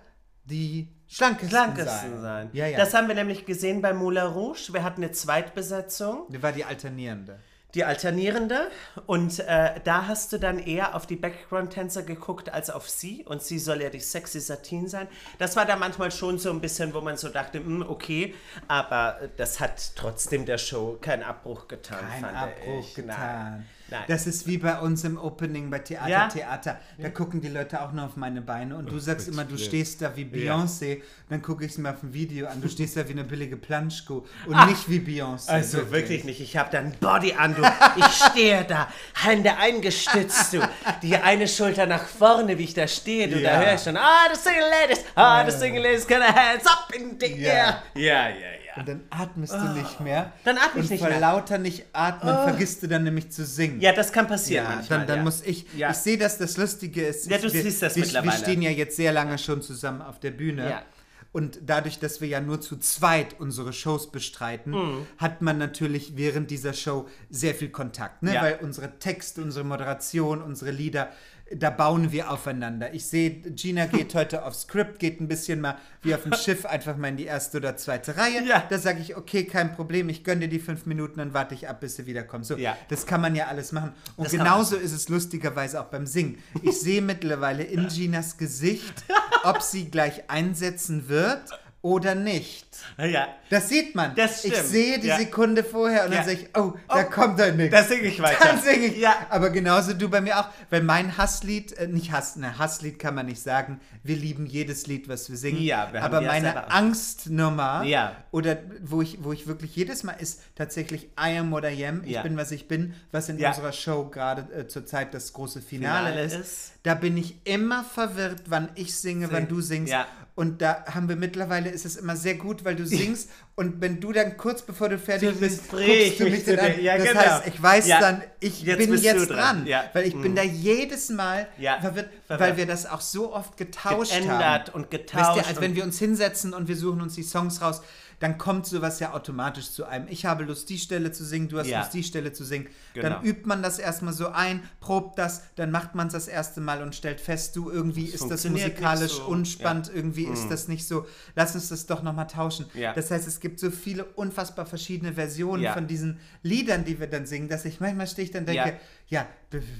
die 0.45 0.89
schlankesten, 1.07 1.51
Schlankesten 1.51 2.13
sein. 2.13 2.21
sein. 2.21 2.51
Ja, 2.53 2.67
ja. 2.67 2.79
Das 2.79 2.95
haben 2.95 3.09
wir 3.09 3.15
nämlich 3.15 3.47
gesehen 3.47 3.81
bei 3.81 3.93
Moulin 3.93 4.25
Rouge. 4.25 4.73
Wir 4.73 4.83
hatten 4.83 5.03
eine 5.03 5.13
Zweitbesetzung, 5.13 6.27
das 6.31 6.43
war 6.43 6.53
die 6.53 6.65
alternierende. 6.65 7.39
Die 7.75 7.85
alternierende. 7.85 8.71
Und 9.07 9.41
äh, 9.41 9.81
da 9.85 10.07
hast 10.07 10.33
du 10.33 10.39
dann 10.39 10.59
eher 10.59 10.95
auf 10.95 11.07
die 11.07 11.17
Background-Tänzer 11.17 12.03
geguckt 12.03 12.53
als 12.53 12.71
auf 12.71 12.89
sie. 12.89 13.25
Und 13.25 13.43
sie 13.43 13.59
soll 13.59 13.83
ja 13.83 13.91
die 13.91 14.01
sexy 14.01 14.41
Satin 14.41 14.89
sein. 14.89 15.09
Das 15.39 15.57
war 15.57 15.67
da 15.67 15.77
manchmal 15.77 16.11
schon 16.11 16.39
so 16.39 16.51
ein 16.51 16.61
bisschen, 16.61 16.95
wo 16.95 17.01
man 17.01 17.17
so 17.17 17.29
dachte, 17.29 17.59
hm, 17.59 17.83
okay. 17.89 18.35
Aber 18.69 19.19
das 19.37 19.61
hat 19.61 19.95
trotzdem 19.97 20.47
der 20.47 20.59
Show 20.59 20.99
keinen 21.01 21.23
Abbruch 21.23 21.69
getan, 21.69 21.99
Kein 22.09 22.21
fand 22.23 22.37
Abbruch 22.37 22.89
ich. 22.89 22.95
getan. 22.95 23.17
Nein. 23.17 23.67
Nein. 23.95 24.05
Das 24.09 24.27
ist 24.27 24.47
wie 24.47 24.59
bei 24.59 24.79
uns 24.81 25.05
im 25.05 25.17
Opening 25.19 25.71
bei 25.71 25.79
Theater, 25.79 26.09
Ja. 26.09 26.29
Theater. 26.29 26.81
Da 26.99 27.09
gucken 27.11 27.41
die 27.41 27.49
Leute 27.49 27.81
auch 27.81 27.93
nur 27.93 28.05
auf 28.07 28.17
meine 28.17 28.41
Beine 28.43 28.77
und 28.77 28.91
du 28.91 28.99
sagst 28.99 29.29
immer, 29.29 29.45
du 29.45 29.57
stehst 29.57 30.03
da 30.03 30.17
wie 30.17 30.25
Beyoncé. 30.25 31.01
Dann 31.29 31.41
gucke 31.43 31.65
ich 31.65 31.73
es 31.73 31.79
mir 31.79 31.91
auf 31.91 32.01
dem 32.01 32.13
Video 32.13 32.47
an. 32.49 32.61
Du 32.61 32.69
stehst 32.69 32.97
da 32.97 33.07
wie 33.09 33.13
eine 33.13 33.25
billige 33.25 33.57
Planschko 33.57 34.27
und 34.47 34.67
nicht 34.67 34.89
wie 34.91 34.99
Beyoncé. 34.99 35.49
Also 35.49 35.91
wirklich 35.93 36.25
nicht. 36.25 36.41
Ich 36.41 36.57
habe 36.57 36.71
da 36.73 36.79
ein 36.81 36.93
Body 37.01 37.33
an, 37.35 37.55
du. 37.55 37.63
Ich 37.97 38.05
stehe 38.31 38.65
da, 38.65 38.89
Hände 39.15 39.57
eingestützt, 39.57 40.53
du. 40.55 40.61
Die 41.03 41.17
eine 41.17 41.47
Schulter 41.47 41.87
nach 41.87 42.05
vorne, 42.05 42.59
wie 42.59 42.65
ich 42.65 42.75
da 42.75 42.87
stehe, 42.89 43.29
du. 43.29 43.41
Da 43.41 43.53
Ja. 43.55 43.61
höre 43.67 43.75
ich 43.75 43.81
schon, 43.83 43.97
ah, 43.97 44.27
the 44.33 44.41
single 44.41 44.69
ladies, 44.71 45.05
ah, 45.15 45.45
the 45.49 45.57
single 45.57 45.83
ladies, 45.83 46.07
can 46.07 46.21
I 46.21 46.33
hands 46.33 46.67
up 46.67 46.89
in 46.95 47.17
the 47.21 47.27
Ja. 47.41 47.53
air. 47.53 47.83
Ja, 47.95 48.29
ja, 48.29 48.29
ja. 48.31 48.64
Und 48.77 48.89
dann 48.89 49.03
atmest 49.11 49.53
du 49.55 49.69
nicht 49.75 50.01
mehr. 50.01 50.33
Dann 50.45 50.57
atme 50.59 50.81
ich 50.81 50.85
und 50.87 50.91
nicht 50.91 51.01
vor 51.01 51.09
mehr. 51.11 51.21
lauter 51.21 51.59
nicht 51.59 51.85
atmen 51.93 52.35
vergisst 52.35 52.83
du 52.83 52.89
dann 52.89 53.05
nämlich 53.05 53.31
zu 53.31 53.45
singen. 53.45 53.81
Ja, 53.81 53.93
das 53.93 54.13
kann 54.13 54.27
passieren 54.27 54.65
Ja, 54.65 54.75
manchmal. 54.77 54.99
dann, 55.01 55.07
dann 55.09 55.17
ja. 55.19 55.23
muss 55.25 55.43
ich. 55.43 55.67
Ja. 55.77 55.91
Ich 55.91 55.97
sehe, 55.99 56.19
dass 56.19 56.39
das 56.39 56.57
Lustige 56.57 57.07
ist. 57.07 57.31
Ja, 57.31 57.39
du 57.39 57.45
wir, 57.53 57.63
siehst 57.63 57.83
das 57.83 57.95
wir, 57.95 58.03
mittlerweile. 58.05 58.33
Wir 58.33 58.39
stehen 58.39 58.63
ja 58.63 58.71
jetzt 58.71 58.97
sehr 58.97 59.13
lange 59.13 59.39
schon 59.39 59.63
zusammen 59.63 60.03
auf 60.03 60.19
der 60.19 60.33
Bühne. 60.33 60.69
Ja. 60.71 60.83
Und 61.31 61.59
dadurch, 61.67 61.99
dass 61.99 62.21
wir 62.21 62.29
ja 62.29 62.41
nur 62.41 62.61
zu 62.61 62.77
zweit 62.77 63.41
unsere 63.41 63.73
Shows 63.73 64.13
bestreiten, 64.13 64.71
Mhm. 64.73 65.07
hat 65.19 65.43
man 65.43 65.59
natürlich 65.59 66.17
während 66.17 66.49
dieser 66.51 66.73
Show 66.75 67.09
sehr 67.29 67.55
viel 67.57 67.71
Kontakt. 67.71 68.23
Ne? 68.23 68.35
Ja. 68.35 68.43
Weil 68.43 68.59
unsere 68.63 68.99
Texte, 69.01 69.43
unsere 69.43 69.65
Moderation, 69.65 70.41
unsere 70.43 70.71
Lieder, 70.71 71.11
da 71.53 71.69
bauen 71.71 72.11
wir 72.11 72.31
aufeinander. 72.31 72.95
Ich 72.95 73.07
sehe, 73.07 73.31
Gina 73.31 73.85
geht 73.87 74.15
heute 74.15 74.45
aufs 74.45 74.63
Skript, 74.63 74.99
geht 74.99 75.21
ein 75.21 75.29
bisschen 75.29 75.61
mal 75.61 75.77
wie 76.03 76.15
auf 76.15 76.23
dem 76.23 76.33
Schiff 76.45 76.65
einfach 76.65 76.97
mal 76.97 77.09
in 77.09 77.17
die 77.17 77.25
erste 77.27 77.59
oder 77.59 77.77
zweite 77.77 78.17
Reihe. 78.17 78.43
Ja. 78.47 78.65
Da 78.69 78.79
sage 78.79 79.01
ich, 79.01 79.17
okay, 79.17 79.45
kein 79.45 79.75
Problem, 79.75 80.09
ich 80.09 80.25
gönne 80.25 80.43
dir 80.43 80.49
die 80.49 80.59
fünf 80.59 80.87
Minuten, 80.87 81.19
dann 81.19 81.35
warte 81.35 81.55
ich 81.55 81.69
ab, 81.69 81.81
bis 81.81 81.97
sie 81.97 82.07
wiederkommt. 82.07 82.47
So, 82.47 82.57
Ja. 82.57 82.77
das 82.89 83.07
kann 83.07 83.21
man 83.21 83.35
ja 83.37 83.47
alles 83.49 83.73
machen. 83.73 83.93
Und 84.17 84.25
Das 84.27 84.33
genauso 84.33 84.77
ist 84.77 84.93
es 84.93 85.09
lustigerweise 85.09 85.81
auch 85.81 85.87
beim 85.87 86.07
Singen. 86.07 86.39
Ich 86.63 86.81
sehe 86.81 87.03
mittlerweile 87.03 87.63
in 87.63 87.89
Ginas 87.95 88.37
Gesicht, 88.39 89.05
ob 89.43 89.61
sie 89.63 89.91
gleich 89.91 90.31
einsetzen 90.31 91.09
wird 91.09 91.43
oder 91.85 92.15
nicht. 92.15 92.67
Ja, 92.97 93.29
Das 93.51 93.69
sieht 93.69 93.95
man. 93.95 94.15
Das 94.15 94.43
ich 94.45 94.53
stimmt. 94.55 94.69
sehe 94.69 94.99
die 94.99 95.09
Ja. 95.09 95.19
Sekunde 95.19 95.63
vorher 95.63 96.07
und 96.07 96.13
Ja. 96.13 96.19
dann 96.19 96.27
sage 96.27 96.39
ich, 96.41 96.49
oh, 96.59 96.73
da 96.89 97.05
Oh, 97.07 97.11
kommt 97.11 97.39
er 97.39 97.53
nichts. 97.53 97.77
da 97.77 97.85
singe 97.85 98.05
ich 98.09 98.23
weiter. 98.23 98.39
Dann 98.43 98.59
singe 98.61 98.87
ich. 98.87 98.97
Ja. 98.97 99.15
Aber 99.29 99.51
genauso 99.51 99.93
du 99.93 100.09
bei 100.09 100.23
mir 100.23 100.39
auch. 100.41 100.49
Weil 100.71 100.83
mein 100.83 101.19
Hasslied, 101.19 101.73
äh, 101.75 101.87
nicht 101.87 102.11
Hass, 102.11 102.37
ne, 102.37 102.59
Hasslied 102.59 102.99
kann 102.99 103.15
man 103.15 103.27
nicht 103.27 103.43
sagen. 103.43 103.81
Wir 104.03 104.17
lieben 104.17 104.47
jedes 104.47 104.87
Lied, 104.87 105.09
was 105.11 105.29
wir 105.29 105.37
singen. 105.37 105.61
Ja, 105.63 105.91
wir 105.93 106.03
haben 106.03 106.15
Aber 106.15 106.27
meine. 106.27 106.71
Angstnummer, 106.73 107.83
Ja. 107.85 108.17
oder 108.31 108.57
wo 108.83 109.03
ich, 109.03 109.23
wo 109.23 109.33
ich 109.33 109.47
wirklich 109.47 109.77
jedes 109.77 110.03
Mal 110.05 110.13
ist 110.13 110.41
tatsächlich 110.55 111.05
I 111.21 111.37
am 111.39 111.51
what 111.53 111.65
I 111.65 111.87
am. 111.87 112.03
Ich 112.05 112.21
bin, 112.23 112.37
was 112.39 112.51
ich 112.51 112.67
bin, 112.67 112.95
was 113.13 113.29
in 113.29 113.37
unserer 113.45 113.73
Show 113.73 114.07
gerade 114.09 114.51
äh, 114.55 114.67
zur 114.69 114.87
Zeit 114.87 115.13
das 115.13 115.33
große 115.35 115.61
Finale, 115.61 116.09
Finale 116.13 116.25
ist. 116.25 116.35
ist. 116.41 116.71
Da 116.85 116.95
bin 116.95 117.17
ich 117.17 117.41
immer 117.45 117.83
verwirrt, 117.83 118.43
wann 118.47 118.69
ich 118.77 118.95
singe, 118.95 119.33
wann 119.33 119.49
du 119.49 119.61
singst. 119.61 119.91
Ja. 119.93 120.07
Und 120.37 120.61
da 120.63 120.85
haben 120.93 121.09
wir 121.09 121.17
mittlerweile, 121.17 121.71
ist 121.71 121.85
es 121.87 121.97
immer 121.97 122.15
sehr 122.17 122.35
gut, 122.35 122.65
weil 122.65 122.75
du 122.77 122.85
singst 122.87 123.31
und 123.55 123.81
wenn 123.81 124.01
du 124.01 124.13
dann 124.13 124.37
kurz 124.37 124.63
bevor 124.63 124.89
du 124.89 124.99
fertig 124.99 125.31
Du 125.31 125.37
bist, 125.39 125.71
guckst 125.71 125.87
ich 125.87 126.19
du 126.19 126.25
mich 126.29 126.45
dann 126.45 126.59
an. 126.59 126.73
Ja, 126.83 126.99
das 126.99 127.07
genau. 127.09 127.21
heißt, 127.21 127.47
ich 127.47 127.63
weiß 127.63 127.87
Ja. 127.87 128.01
dann, 128.01 128.23
ich 128.41 128.63
Jetzt 128.65 128.79
bin 128.79 128.95
jetzt 128.99 129.31
dran. 129.31 129.65
dran, 129.65 129.81
weil 129.95 130.07
ich 130.09 130.13
bin 130.21 130.33
Mhm. 130.33 130.37
da 130.37 130.43
jedes 130.43 131.09
Mal 131.11 131.49
verwirrt, 131.57 132.11
Verwirrt. 132.27 132.41
weil 132.41 132.57
wir 132.59 132.67
das 132.67 132.85
auch 132.85 133.01
so 133.01 133.33
oft 133.33 133.57
getauscht 133.57 134.11
Geändert 134.11 134.69
haben. 134.69 134.75
und 134.75 134.91
getauscht 134.91 135.37
Weißt 135.37 135.47
du, 135.47 135.49
als 135.51 135.61
wenn 135.61 135.75
wir 135.77 135.85
uns 135.85 135.99
hinsetzen 136.01 136.53
und 136.53 136.67
wir 136.69 136.77
suchen 136.77 137.01
uns 137.01 137.15
die 137.15 137.23
Songs 137.23 137.63
raus, 137.63 137.81
dann 138.21 138.39
kommt 138.39 138.67
sowas 138.67 139.01
ja 139.01 139.13
automatisch 139.15 139.71
zu 139.71 139.85
einem. 139.85 140.07
Ich 140.09 140.25
habe 140.27 140.45
Lust, 140.45 140.69
die 140.69 140.79
Stelle 140.79 141.13
zu 141.13 141.25
singen, 141.25 141.49
du 141.49 141.59
hast 141.59 141.67
Ja. 141.69 141.81
Lust, 141.81 141.95
die 141.95 142.03
Stelle 142.03 142.33
zu 142.33 142.45
singen. 142.45 142.69
Genau. 142.95 143.09
Dann 143.09 143.25
übt 143.25 143.43
man 143.47 143.63
das 143.63 143.79
erstmal 143.79 144.13
so 144.13 144.29
ein, 144.29 144.63
probt 144.81 145.19
das, 145.19 145.43
dann 145.57 145.71
macht 145.71 145.95
man 145.95 146.07
es 146.09 146.13
das 146.13 146.29
erste 146.29 146.61
Mal 146.61 146.83
und 146.83 146.95
stellt 146.95 147.21
fest, 147.21 147.57
du, 147.57 147.71
irgendwie 147.71 148.05
ist 148.05 148.15
das 148.23 148.43
funktioniert 148.43 148.67
nicht 148.69 148.75
musikalisch 148.81 149.13
so. 149.17 149.25
unspannend, 149.25 149.91
irgendwie 149.95 150.25
ist 150.25 150.49
das 150.49 150.69
nicht 150.69 150.87
so. 150.87 151.07
Lass 151.35 151.55
uns 151.55 151.69
das 151.69 151.87
doch 151.87 152.03
nochmal 152.03 152.27
tauschen. 152.27 152.67
Ja. 152.75 152.93
Das 152.93 153.11
heißt, 153.11 153.27
es 153.27 153.41
gibt 153.41 153.59
so 153.61 153.71
viele 153.71 154.05
unfassbar 154.05 154.67
verschiedene 154.67 155.13
Versionen 155.15 155.63
Ja. 155.63 155.73
von 155.75 155.87
diesen 155.87 156.19
Liedern, 156.43 156.85
die 156.85 157.01
wir 157.01 157.07
dann 157.07 157.27
singen, 157.27 157.49
dass 157.49 157.65
ich 157.65 157.81
manchmal 157.81 158.07
stehe 158.07 158.25
ich 158.27 158.33
dann 158.33 158.47
denke, 158.47 158.79
ja, 159.09 159.27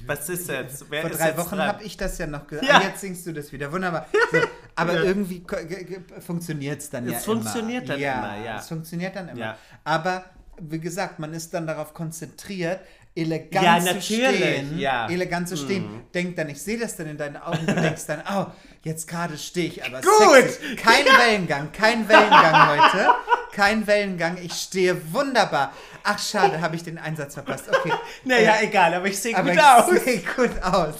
Was 0.05 0.29
ist 0.29 0.47
jetzt? 0.47 0.85
Wer 0.89 1.01
vor 1.01 1.09
drei 1.09 1.27
jetzt 1.29 1.37
Wochen 1.37 1.59
habe 1.59 1.83
ich 1.83 1.97
das 1.97 2.17
ja 2.17 2.27
noch 2.27 2.47
gesagt. 2.47 2.67
Ja. 2.69 2.77
Ah, 2.77 2.83
jetzt 2.83 3.01
singst 3.01 3.25
du 3.25 3.33
das 3.33 3.51
wieder. 3.51 3.71
Wunderbar. 3.71 4.07
So, 4.31 4.37
aber 4.75 5.01
irgendwie 5.03 5.43
funktioniert 6.25 6.79
es 6.81 6.89
dann 6.89 7.05
Es 7.07 7.13
ja 7.13 7.19
funktioniert 7.19 7.83
immer. 7.85 7.93
dann 7.93 7.99
ja, 8.01 8.13
immer, 8.35 8.45
ja. 8.45 8.59
Es 8.59 8.67
funktioniert 8.67 9.15
dann 9.15 9.29
immer. 9.29 9.39
Ja. 9.39 9.57
Aber 9.83 10.25
wie 10.61 10.79
gesagt, 10.79 11.19
man 11.19 11.33
ist 11.33 11.53
dann 11.53 11.67
darauf 11.67 11.93
konzentriert, 11.93 12.79
elegant 13.15 13.85
Ja, 13.85 13.93
zu 13.93 14.01
stehen. 14.01 14.77
ja. 14.77 15.07
Elegant 15.09 15.49
zu 15.49 15.57
stehen. 15.57 16.03
Denk 16.13 16.35
dann, 16.35 16.49
ich 16.49 16.61
sehe 16.61 16.77
das 16.77 16.95
dann 16.95 17.07
in 17.07 17.17
deinen 17.17 17.37
Augen, 17.37 17.65
du 17.65 17.73
denkst 17.81 18.05
dann, 18.07 18.21
oh, 18.31 18.45
jetzt 18.83 19.07
gerade 19.07 19.37
stehe 19.37 19.67
ich 19.67 19.83
aber 19.83 20.01
Gut. 20.01 20.33
sexy. 20.33 20.75
Kein 20.75 21.05
Wellengang, 21.19 21.71
kein 21.71 22.07
Wellengang 22.07 22.67
heute. 22.69 23.07
Kein 23.55 23.87
Wellengang, 23.87 24.37
ich 24.43 24.51
stehe 24.53 24.97
wunderbar. 25.13 25.71
Ach, 26.03 26.19
schade, 26.19 26.59
habe 26.59 26.75
ich 26.75 26.83
den 26.83 26.97
Einsatz 26.97 27.35
verpasst. 27.35 27.65
Okay. 27.69 27.93
Naja, 28.25 28.55
Äh, 28.55 28.65
egal, 28.65 28.93
aber 28.93 29.07
ich 29.07 29.17
sehe 29.17 29.33
gut 29.33 29.57
aus. 29.57 29.91
ich 29.93 30.01
sehe 30.03 30.21
gut 30.35 30.61
aus. 30.61 30.95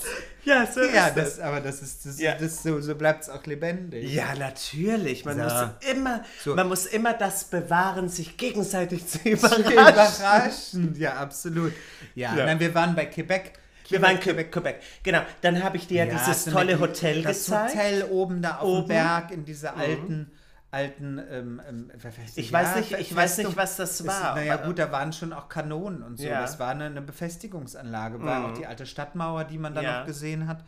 Ja, 0.45 0.65
so 0.65 0.79
Ja, 0.81 1.07
ist 1.07 1.17
das, 1.17 1.39
aber 1.39 1.59
das 1.59 1.81
ist, 1.81 2.05
das, 2.05 2.19
Ja. 2.19 2.35
das 2.35 2.63
so, 2.63 2.79
so 2.79 2.95
bleibt 2.95 3.23
es 3.23 3.29
auch 3.29 3.43
lebendig. 3.45 4.09
Ja, 4.13 4.35
natürlich. 4.35 5.25
Man 5.25 5.37
So. 5.37 5.43
muss 5.43 5.63
immer, 5.91 6.23
So. 6.43 6.55
man 6.55 6.67
muss 6.69 6.85
immer 6.85 7.13
das 7.13 7.43
bewahren, 7.45 8.07
sich 8.07 8.37
gegenseitig 8.37 9.05
zu 9.07 9.19
Zu 9.21 9.29
überraschen. 9.29 9.71
Überraschend, 9.73 10.97
ja, 10.97 11.15
absolut. 11.15 11.73
Ja, 12.13 12.35
Ja. 12.35 12.45
Nein, 12.45 12.59
wir 12.61 12.73
waren 12.73 12.95
bei 12.95 13.05
Quebec. 13.07 13.53
Wir 13.89 14.01
waren 14.01 14.13
in 14.15 14.19
Quebec, 14.21 14.51
Quebec. 14.51 14.79
Genau. 15.03 15.21
Dann 15.41 15.61
habe 15.63 15.77
ich 15.77 15.87
dir 15.87 16.05
ja, 16.05 16.13
dieses 16.13 16.45
tolle 16.45 16.79
Hotel 16.79 17.21
das 17.21 17.45
gezeigt. 17.45 17.75
Hotel 17.75 18.03
oben 18.05 18.41
da 18.41 18.57
auf 18.59 18.63
Oben. 18.63 18.77
Mhm. 18.83 18.87
dem 18.87 18.87
Berg 18.87 19.31
in 19.31 19.45
dieser 19.45 19.75
alten, 19.77 20.31
alten. 20.75 21.19
Ähm, 21.31 21.61
ähm, 21.67 21.91
Ich 22.35 22.51
ja, 22.51 22.53
weiß 22.59 22.75
nicht- 22.75 22.91
ich 22.91 23.15
weiß 23.15 23.37
nicht, 23.39 23.55
was 23.57 23.77
das 23.77 24.05
war, 24.05 24.35
Naja, 24.35 24.57
gut, 24.57 24.77
da 24.77 24.91
waren 24.91 25.13
schon 25.13 25.31
auch 25.33 25.47
Kanonen 25.49 26.03
und 26.03 26.17
so. 26.17 26.25
Ja. 26.25 26.41
Das 26.41 26.59
war 26.59 26.69
eine, 26.69 26.85
eine 26.85 27.01
Befestigungsanlage, 27.01 28.21
war 28.21 28.45
auch 28.45 28.53
die 28.53 28.67
alte 28.67 28.85
Stadtmauer, 28.85 29.45
die 29.45 29.57
man 29.57 29.73
da 29.73 29.81
Ja. 29.81 29.99
noch 29.99 30.05
gesehen 30.05 30.47
hat. 30.47 30.63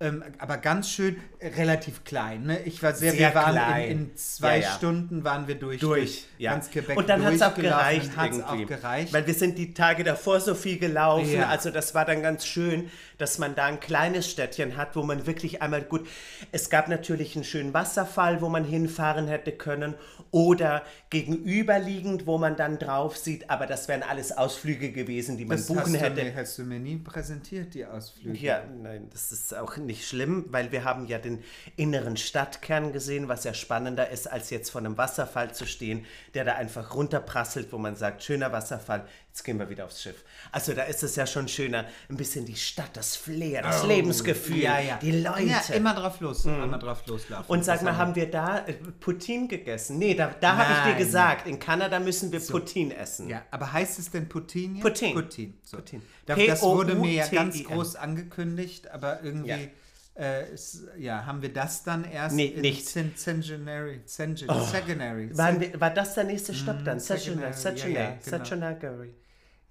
Ähm, 0.00 0.24
aber 0.38 0.56
ganz 0.58 0.90
schön, 0.90 1.16
äh, 1.38 1.48
relativ 1.56 2.02
klein. 2.02 2.42
Ne? 2.46 2.58
Ich 2.64 2.82
war 2.82 2.92
sehr, 2.94 3.12
Sehr 3.12 3.28
wir 3.28 3.34
waren 3.36 3.52
klein. 3.52 3.90
in, 3.90 3.98
in 4.10 4.16
zwei 4.16 4.56
Ja, 4.58 4.64
ja. 4.64 4.70
Stunden 4.72 5.22
waren 5.22 5.46
wir 5.46 5.54
durch, 5.54 5.80
durch, 5.80 6.24
ja. 6.36 6.50
ganz 6.52 6.68
Quebec 6.68 6.96
und 6.96 7.08
dann 7.08 7.24
hat 7.24 7.32
es 7.34 7.42
auch 7.42 7.54
gereicht 7.54 8.10
hat's 8.16 8.38
irgendwie. 8.38 8.64
auch 8.64 8.68
gereicht. 8.68 9.12
Weil 9.12 9.26
wir 9.28 9.34
sind 9.34 9.56
die 9.56 9.72
Tage 9.72 10.02
davor 10.02 10.40
so 10.40 10.56
viel 10.56 10.78
gelaufen, 10.80 11.30
Ja. 11.32 11.46
also 11.48 11.70
das 11.70 11.94
war 11.94 12.04
dann 12.04 12.22
ganz 12.22 12.44
schön, 12.44 12.90
dass 13.18 13.38
man 13.38 13.54
da 13.54 13.66
ein 13.66 13.78
kleines 13.78 14.28
Städtchen 14.28 14.76
hat, 14.76 14.96
wo 14.96 15.04
man 15.04 15.28
wirklich 15.28 15.62
einmal 15.62 15.82
gut, 15.82 16.08
es 16.50 16.70
gab 16.70 16.88
natürlich 16.88 17.36
einen 17.36 17.44
schönen 17.44 17.72
Wasserfall, 17.72 18.40
wo 18.40 18.48
man 18.48 18.64
hinfahren 18.64 19.28
hätte 19.28 19.52
können 19.52 19.94
oder 20.34 20.82
gegenüberliegend, 21.10 22.26
wo 22.26 22.38
man 22.38 22.56
dann 22.56 22.80
drauf 22.80 23.16
sieht, 23.16 23.48
aber 23.50 23.68
das 23.68 23.86
wären 23.86 24.02
alles 24.02 24.36
Ausflüge 24.36 24.90
gewesen, 24.90 25.38
die 25.38 25.44
man 25.44 25.58
das 25.58 25.68
buchen 25.68 25.94
hätte. 25.94 26.24
Mir, 26.24 26.34
hast 26.34 26.58
du 26.58 26.64
mir 26.64 26.80
nie 26.80 26.96
präsentiert, 26.96 27.72
die 27.72 27.86
Ausflüge. 27.86 28.36
Ja, 28.36 28.64
nein, 28.82 29.08
das 29.12 29.30
ist 29.30 29.56
auch 29.56 29.76
nicht 29.76 30.04
schlimm, 30.04 30.46
weil 30.48 30.72
wir 30.72 30.82
haben 30.82 31.06
ja 31.06 31.18
den 31.18 31.44
inneren 31.76 32.16
Stadtkern 32.16 32.92
gesehen, 32.92 33.28
was 33.28 33.44
ja 33.44 33.54
spannender 33.54 34.10
ist, 34.10 34.26
als 34.26 34.50
jetzt 34.50 34.70
vor 34.70 34.80
einem 34.80 34.98
Wasserfall 34.98 35.54
zu 35.54 35.66
stehen, 35.66 36.04
der 36.34 36.44
da 36.44 36.54
einfach 36.56 36.96
runterprasselt, 36.96 37.72
wo 37.72 37.78
man 37.78 37.94
sagt, 37.94 38.24
schöner 38.24 38.50
Wasserfall, 38.50 39.06
jetzt 39.34 39.42
gehen 39.42 39.58
wir 39.58 39.68
wieder 39.68 39.84
aufs 39.86 40.00
Schiff. 40.00 40.22
Also 40.52 40.74
da 40.74 40.84
ist 40.84 41.02
es 41.02 41.16
ja 41.16 41.26
schon 41.26 41.48
schöner, 41.48 41.86
ein 42.08 42.16
bisschen 42.16 42.46
die 42.46 42.54
Stadt, 42.54 42.90
das 42.96 43.16
Flair, 43.16 43.62
das 43.62 43.84
Lebensgefühl, 43.84 44.58
Oh, 44.58 44.62
ja, 44.62 44.78
ja. 44.78 44.98
die 45.02 45.10
Leute. 45.10 45.42
Mhm. 45.42 45.48
Ja, 45.48 45.74
immer 45.74 45.92
drauf 45.92 46.20
los, 46.20 46.44
immer 46.44 46.78
drauf 46.78 47.04
loslaufen. 47.08 47.46
und 47.50 47.64
sag 47.64 47.82
mal, 47.82 47.96
haben 47.96 48.14
wir 48.14 48.30
da 48.30 48.58
äh, 48.64 48.74
Poutine 48.74 49.48
gegessen? 49.48 49.98
Nee, 49.98 50.14
da, 50.14 50.32
da 50.40 50.56
habe 50.56 50.72
ich 50.90 50.94
dir 50.94 51.04
gesagt, 51.04 51.48
in 51.48 51.58
Kanada 51.58 51.98
müssen 51.98 52.30
wir 52.30 52.38
Poutine 52.38 52.96
essen. 52.96 53.28
Ja, 53.28 53.42
aber 53.50 53.72
heißt 53.72 53.98
es 53.98 54.08
denn 54.12 54.28
Poutine? 54.28 54.74
jetzt? 54.74 54.82
Poutine. 54.82 55.14
Poutine. 55.14 55.54
So. 55.64 55.78
Poutine. 55.78 56.02
Da- 56.26 56.36
Das 56.36 56.62
wurde 56.62 56.94
mir 56.94 57.10
ja 57.12 57.26
ganz 57.26 57.60
groß 57.64 57.96
angekündigt, 57.96 58.88
aber 58.92 59.20
irgendwie 59.24 59.48
Ja. 59.50 59.58
äh, 60.16 60.54
ist, 60.54 60.84
ja, 60.96 61.26
haben 61.26 61.42
wir 61.42 61.52
das 61.52 61.82
dann 61.82 62.04
erst 62.04 62.36
Nee, 62.36 62.46
in 62.46 62.60
nicht. 62.60 62.86
Cen- 62.86 63.16
Centenary, 63.16 64.00
Centenary, 64.06 64.64
Centenary. 64.64 65.30
Wir, 65.36 65.80
war 65.80 65.90
das 65.90 66.14
der 66.14 66.22
nächste 66.22 66.54
Stopp 66.54 66.84
dann? 66.84 67.00
Secondary, 67.00 67.52
Secondary, 67.52 69.14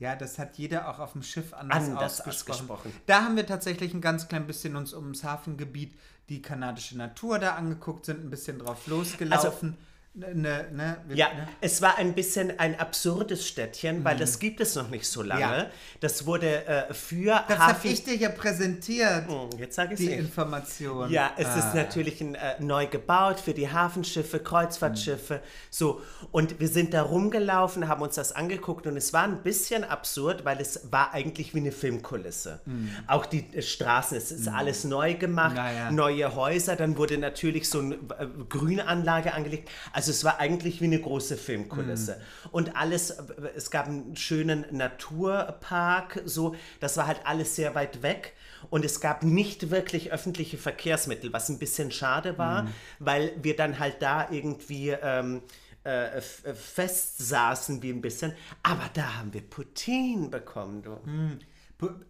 ja, 0.03 0.17
das 0.17 0.37
hat 0.37 0.57
jeder 0.57 0.89
auch 0.89 0.99
auf 0.99 1.13
dem 1.13 1.23
Schiff 1.23 1.53
anders, 1.53 1.85
Anders 1.85 2.19
ausgesprochen. 2.19 2.69
ausgesprochen. 2.69 2.93
Da 3.05 3.23
haben 3.23 3.37
wir 3.37 3.45
tatsächlich 3.47 3.93
ein 3.93 4.01
ganz 4.01 4.27
klein 4.27 4.45
bisschen 4.45 4.75
uns 4.75 4.93
ums 4.93 5.23
Hafengebiet, 5.23 5.97
die 6.27 6.41
kanadische 6.41 6.97
Natur 6.97 7.39
da 7.39 7.55
angeguckt, 7.55 8.05
sind 8.05 8.21
ein 8.21 8.29
bisschen 8.29 8.59
drauf 8.59 8.85
losgelaufen. 8.87 9.69
ne, 9.69 9.77
ne, 10.15 10.67
ne, 10.71 10.97
wir- 11.07 11.15
Ja, 11.17 11.27
ne? 11.33 11.47
es 11.61 11.81
war 11.81 11.97
ein 11.97 12.13
bisschen 12.13 12.59
ein 12.59 12.79
absurdes 12.79 13.47
Städtchen, 13.47 14.03
weil 14.03 14.15
das 14.17 14.37
gibt 14.39 14.61
es 14.61 14.75
noch 14.75 14.89
nicht 14.89 15.07
so 15.07 15.21
lange. 15.23 15.41
Ja. 15.41 15.65
Das 16.01 16.25
wurde 16.25 16.65
äh, 16.65 16.93
für 16.93 17.43
Das 17.47 17.57
habe 17.57 17.87
ich 17.87 18.03
dir 18.03 18.15
ja 18.15 18.29
präsentiert, 18.29 19.27
Hm, 19.27 19.49
Jetzt 19.57 19.75
sage 19.75 19.93
ich 19.93 19.99
die 19.99 20.11
es 20.13 20.19
Information. 20.19 21.09
Ja, 21.09 21.31
es 21.37 21.47
Ah. 21.47 21.59
ist 21.59 21.73
natürlich 21.75 22.21
ein, 22.21 22.35
äh, 22.35 22.55
neu 22.59 22.85
gebaut 22.87 23.39
für 23.39 23.53
die 23.53 23.71
Hafenschiffe, 23.71 24.39
Kreuzfahrtschiffe, 24.39 25.41
so. 25.69 26.01
Und 26.31 26.59
wir 26.59 26.67
sind 26.67 26.93
da 26.93 27.01
rumgelaufen, 27.03 27.87
haben 27.87 28.01
uns 28.01 28.15
das 28.15 28.31
angeguckt 28.33 28.85
und 28.85 28.97
es 28.97 29.13
war 29.13 29.23
ein 29.23 29.41
bisschen 29.41 29.83
absurd, 29.83 30.45
weil 30.45 30.59
es 30.59 30.91
war 30.91 31.13
eigentlich 31.13 31.53
wie 31.55 31.59
eine 31.59 31.71
Filmkulisse. 31.71 32.59
Auch 33.07 33.25
die 33.25 33.45
äh, 33.53 33.61
Straßen, 33.61 34.17
es 34.17 34.31
ist 34.31 34.47
alles 34.47 34.83
neu 34.83 35.15
gemacht, 35.15 35.55
Ja, 35.55 35.71
ja. 35.71 35.91
neue 35.91 36.35
Häuser, 36.35 36.75
dann 36.75 36.97
wurde 36.97 37.17
natürlich 37.17 37.69
so 37.69 37.79
eine 37.79 37.95
äh, 37.95 38.27
Grünanlage 38.49 39.33
angelegt. 39.33 39.69
Also 39.91 40.02
es 40.11 40.23
war 40.23 40.39
eigentlich 40.39 40.81
wie 40.81 40.85
eine 40.85 40.99
große 40.99 41.37
Filmkulisse. 41.37 42.19
Und 42.51 42.75
alles, 42.75 43.15
es 43.55 43.71
gab 43.71 43.87
einen 43.87 44.15
schönen 44.15 44.65
Naturpark, 44.71 46.21
so, 46.25 46.55
das 46.79 46.97
war 46.97 47.07
halt 47.07 47.21
alles 47.25 47.55
sehr 47.55 47.75
weit 47.75 48.01
weg. 48.01 48.33
Und 48.69 48.85
es 48.85 49.01
gab 49.01 49.23
nicht 49.23 49.71
wirklich 49.71 50.11
öffentliche 50.11 50.57
Verkehrsmittel, 50.57 51.33
was 51.33 51.49
ein 51.49 51.59
bisschen 51.59 51.91
schade 51.91 52.37
war, 52.37 52.67
weil 52.99 53.33
wir 53.41 53.55
dann 53.55 53.77
halt 53.79 54.01
da 54.01 54.29
irgendwie 54.31 54.89
ähm, 54.91 55.41
äh, 55.85 56.17
äh, 56.17 56.21
fest 56.21 57.17
saßen 57.17 57.81
wie 57.83 57.89
ein 57.91 58.01
bisschen. 58.01 58.33
Aber 58.63 58.89
da 58.93 59.15
haben 59.17 59.33
wir 59.33 59.41
Poutine 59.41 60.29
bekommen, 60.29 60.81
du. 60.81 60.91
Pu- 60.91 61.39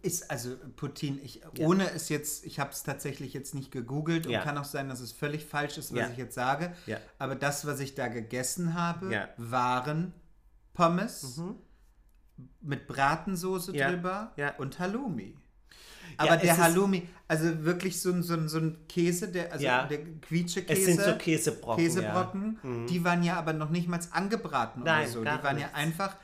Ist 0.02 0.30
also 0.30 0.56
Putin, 0.76 1.20
ich, 1.22 1.42
ohne 1.60 1.90
es 1.90 2.08
jetzt, 2.08 2.44
ich 2.44 2.58
habe 2.60 2.70
es 2.70 2.82
tatsächlich 2.82 3.32
jetzt 3.32 3.54
nicht 3.54 3.70
gegoogelt 3.70 4.26
und 4.26 4.32
Ja. 4.32 4.42
kann 4.42 4.56
auch 4.58 4.64
sein, 4.64 4.88
dass 4.88 5.00
es 5.00 5.12
völlig 5.12 5.44
falsch 5.44 5.78
ist, 5.78 5.92
was 5.92 5.98
Ja. 6.00 6.08
ich 6.10 6.16
jetzt 6.18 6.34
sage. 6.34 6.72
Ja. 6.86 6.98
Aber 7.18 7.34
das, 7.34 7.66
was 7.66 7.80
ich 7.80 7.94
da 7.94 8.08
gegessen 8.08 8.74
habe, 8.74 9.12
Ja. 9.12 9.28
waren 9.36 10.12
Pommes 10.74 11.40
mit 12.60 12.86
Bratensoße 12.86 13.76
Ja. 13.76 13.90
drüber 13.90 14.32
Ja. 14.36 14.54
und 14.56 14.78
Halloumi. 14.78 15.36
Ja, 16.18 16.24
Aber 16.32 16.36
der 16.36 16.56
Halloumi, 16.58 17.08
also 17.26 17.64
wirklich 17.64 18.00
so 18.00 18.12
ein, 18.12 18.22
so 18.22 18.34
ein, 18.34 18.48
so 18.48 18.58
ein 18.58 18.86
Käse, 18.88 19.28
der, 19.32 19.52
also 19.52 19.64
Ja. 19.64 19.86
der 19.86 20.04
Quietschekäse. 20.20 20.80
Es 20.80 20.86
sind 20.86 21.00
so 21.00 21.16
Käsebrocken. 21.16 21.84
Käsebrocken, 21.84 22.86
die 22.88 23.02
waren 23.04 23.22
ja 23.22 23.36
aber 23.36 23.52
noch 23.52 23.70
nicht 23.70 23.88
mal 23.88 23.98
angebraten 24.12 24.82
Nein, 24.84 25.04
oder 25.04 25.10
so. 25.12 25.20
Die 25.20 25.26
waren 25.26 25.56
nichts. 25.56 25.70
ja 25.72 25.76
einfach, 25.76 26.16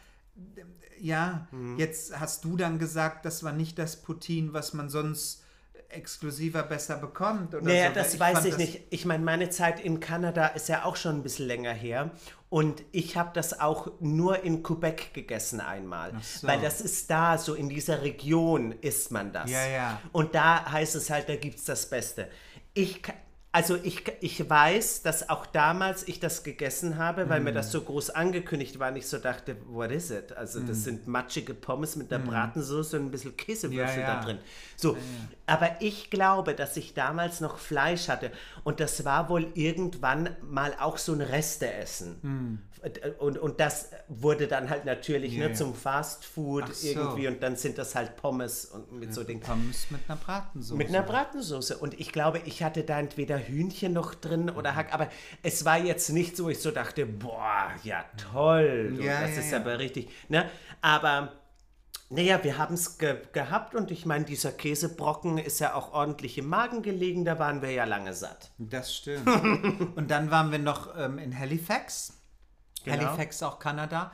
ja, 1.00 1.48
jetzt 1.76 2.18
hast 2.18 2.44
du 2.44 2.56
dann 2.56 2.78
gesagt, 2.78 3.24
das 3.24 3.42
war 3.42 3.52
nicht 3.52 3.78
das 3.78 3.96
Poutine, 3.96 4.52
was 4.52 4.74
man 4.74 4.88
sonst 4.88 5.42
exklusiver 5.90 6.62
besser 6.62 6.96
bekommt. 6.96 7.54
Oder 7.54 7.64
Naja, 7.64 7.88
so. 7.88 7.94
das 7.94 8.14
Ich 8.14 8.20
weiß 8.20 8.44
ich 8.44 8.56
nicht. 8.56 8.82
Ich 8.90 9.04
meine, 9.04 9.24
meine 9.24 9.50
Zeit 9.50 9.80
in 9.80 10.00
Kanada 10.00 10.46
ist 10.48 10.68
ja 10.68 10.84
auch 10.84 10.96
schon 10.96 11.16
ein 11.16 11.22
bisschen 11.22 11.46
länger 11.46 11.72
her. 11.72 12.10
Und 12.48 12.82
ich 12.90 13.16
habe 13.16 13.30
das 13.32 13.60
auch 13.60 13.92
nur 14.00 14.42
in 14.42 14.62
Quebec 14.62 15.14
gegessen 15.14 15.60
einmal. 15.60 16.12
so. 16.22 16.46
Weil 16.46 16.60
das 16.60 16.80
ist 16.80 17.10
da, 17.10 17.38
so 17.38 17.54
in 17.54 17.68
dieser 17.68 18.02
Region 18.02 18.72
isst 18.80 19.10
man 19.12 19.32
das. 19.32 19.50
Ja, 19.50 19.66
ja. 19.66 20.00
Und 20.12 20.34
da 20.34 20.70
heißt 20.70 20.96
es 20.96 21.10
halt, 21.10 21.28
da 21.28 21.36
gibt 21.36 21.58
es 21.58 21.64
das 21.64 21.88
Beste. 21.88 22.28
Ich, 22.74 23.02
also 23.52 23.76
ich, 23.82 24.04
ich 24.20 24.48
weiß, 24.48 25.02
dass 25.02 25.28
auch 25.28 25.44
damals 25.44 26.06
ich 26.06 26.20
das 26.20 26.44
gegessen 26.44 26.98
habe, 26.98 27.28
weil 27.28 27.40
mir 27.40 27.50
Mm. 27.50 27.54
das 27.56 27.72
so 27.72 27.80
groß 27.82 28.10
angekündigt 28.10 28.78
war 28.78 28.90
und 28.90 28.96
ich 28.96 29.08
so 29.08 29.18
dachte, 29.18 29.56
what 29.66 29.90
is 29.90 30.10
it? 30.10 30.32
Also 30.36 30.60
Mm. 30.60 30.66
das 30.68 30.84
sind 30.84 31.08
matschige 31.08 31.52
Pommes 31.54 31.96
mit 31.96 32.10
der 32.12 32.20
Bratensoße 32.20 32.96
und 32.98 33.06
ein 33.06 33.10
bisschen 33.10 33.36
Käsewürfel 33.36 34.02
Ja, 34.02 34.08
ja. 34.08 34.14
da 34.18 34.24
drin. 34.24 34.38
So, 34.76 34.96
aber 35.50 35.80
ich 35.80 36.10
glaube, 36.10 36.54
dass 36.54 36.76
ich 36.76 36.94
damals 36.94 37.40
noch 37.40 37.58
Fleisch 37.58 38.08
hatte 38.08 38.30
und 38.64 38.80
das 38.80 39.04
war 39.04 39.28
wohl 39.28 39.48
irgendwann 39.54 40.36
mal 40.42 40.74
auch 40.78 40.96
so 40.96 41.12
ein 41.12 41.20
Resteessen. 41.20 42.62
Und, 43.18 43.36
und 43.38 43.60
das 43.60 43.90
wurde 44.08 44.46
dann 44.48 44.70
halt 44.70 44.86
natürlich 44.86 45.34
Ja, 45.34 45.40
ne, 45.40 45.48
ja. 45.48 45.54
zum 45.54 45.74
Fast 45.74 46.24
Food 46.24 46.64
Ach 46.66 46.72
so. 46.72 46.88
irgendwie 46.88 47.28
und 47.28 47.42
dann 47.42 47.56
sind 47.56 47.76
das 47.76 47.94
halt 47.94 48.16
Pommes 48.16 48.64
und 48.64 48.92
mit 48.92 49.12
so 49.12 49.22
Dingen. 49.22 49.40
Pommes 49.40 49.90
mit 49.90 50.00
einer 50.08 50.16
Bratensoße. 50.16 50.76
Mit 50.76 50.88
einer 50.88 51.02
Bratensoße. 51.02 51.76
Und 51.76 52.00
ich 52.00 52.10
glaube, 52.12 52.40
ich 52.46 52.62
hatte 52.62 52.82
da 52.82 52.98
entweder 52.98 53.38
Hühnchen 53.38 53.92
noch 53.92 54.14
drin 54.14 54.48
oder 54.48 54.76
Hack. 54.76 54.94
Aber 54.94 55.08
es 55.42 55.64
war 55.66 55.78
jetzt 55.78 56.08
nicht 56.10 56.36
so, 56.36 56.48
ich 56.48 56.60
so 56.60 56.70
dachte, 56.70 57.04
boah, 57.04 57.70
ja 57.82 58.04
toll. 58.32 58.96
Ja, 58.98 59.20
das 59.20 59.32
ja, 59.32 59.40
ist 59.40 59.50
ja. 59.50 59.58
aber 59.58 59.78
richtig. 59.78 60.08
Ne? 60.28 60.48
Aber 60.80 61.32
naja, 62.10 62.42
wir 62.42 62.58
haben 62.58 62.74
es 62.74 62.98
ge 62.98 63.16
gehabt 63.32 63.74
und 63.74 63.90
ich 63.90 64.04
meine, 64.04 64.24
dieser 64.24 64.50
Käsebrocken 64.52 65.38
ist 65.38 65.60
ja 65.60 65.74
auch 65.74 65.92
ordentlich 65.92 66.36
im 66.38 66.48
Magen 66.48 66.82
gelegen. 66.82 67.24
Da 67.24 67.38
waren 67.38 67.62
wir 67.62 67.70
ja 67.70 67.84
lange 67.84 68.12
satt. 68.14 68.50
Das 68.58 68.94
stimmt. 68.94 69.26
Und 69.96 70.10
dann 70.10 70.30
waren 70.30 70.50
wir 70.50 70.58
noch 70.58 70.96
ähm, 70.98 71.18
in 71.18 71.36
Halifax. 71.38 72.14
Genau. 72.84 72.96
Halifax, 73.06 73.42
auch 73.44 73.58
Kanada. 73.60 74.10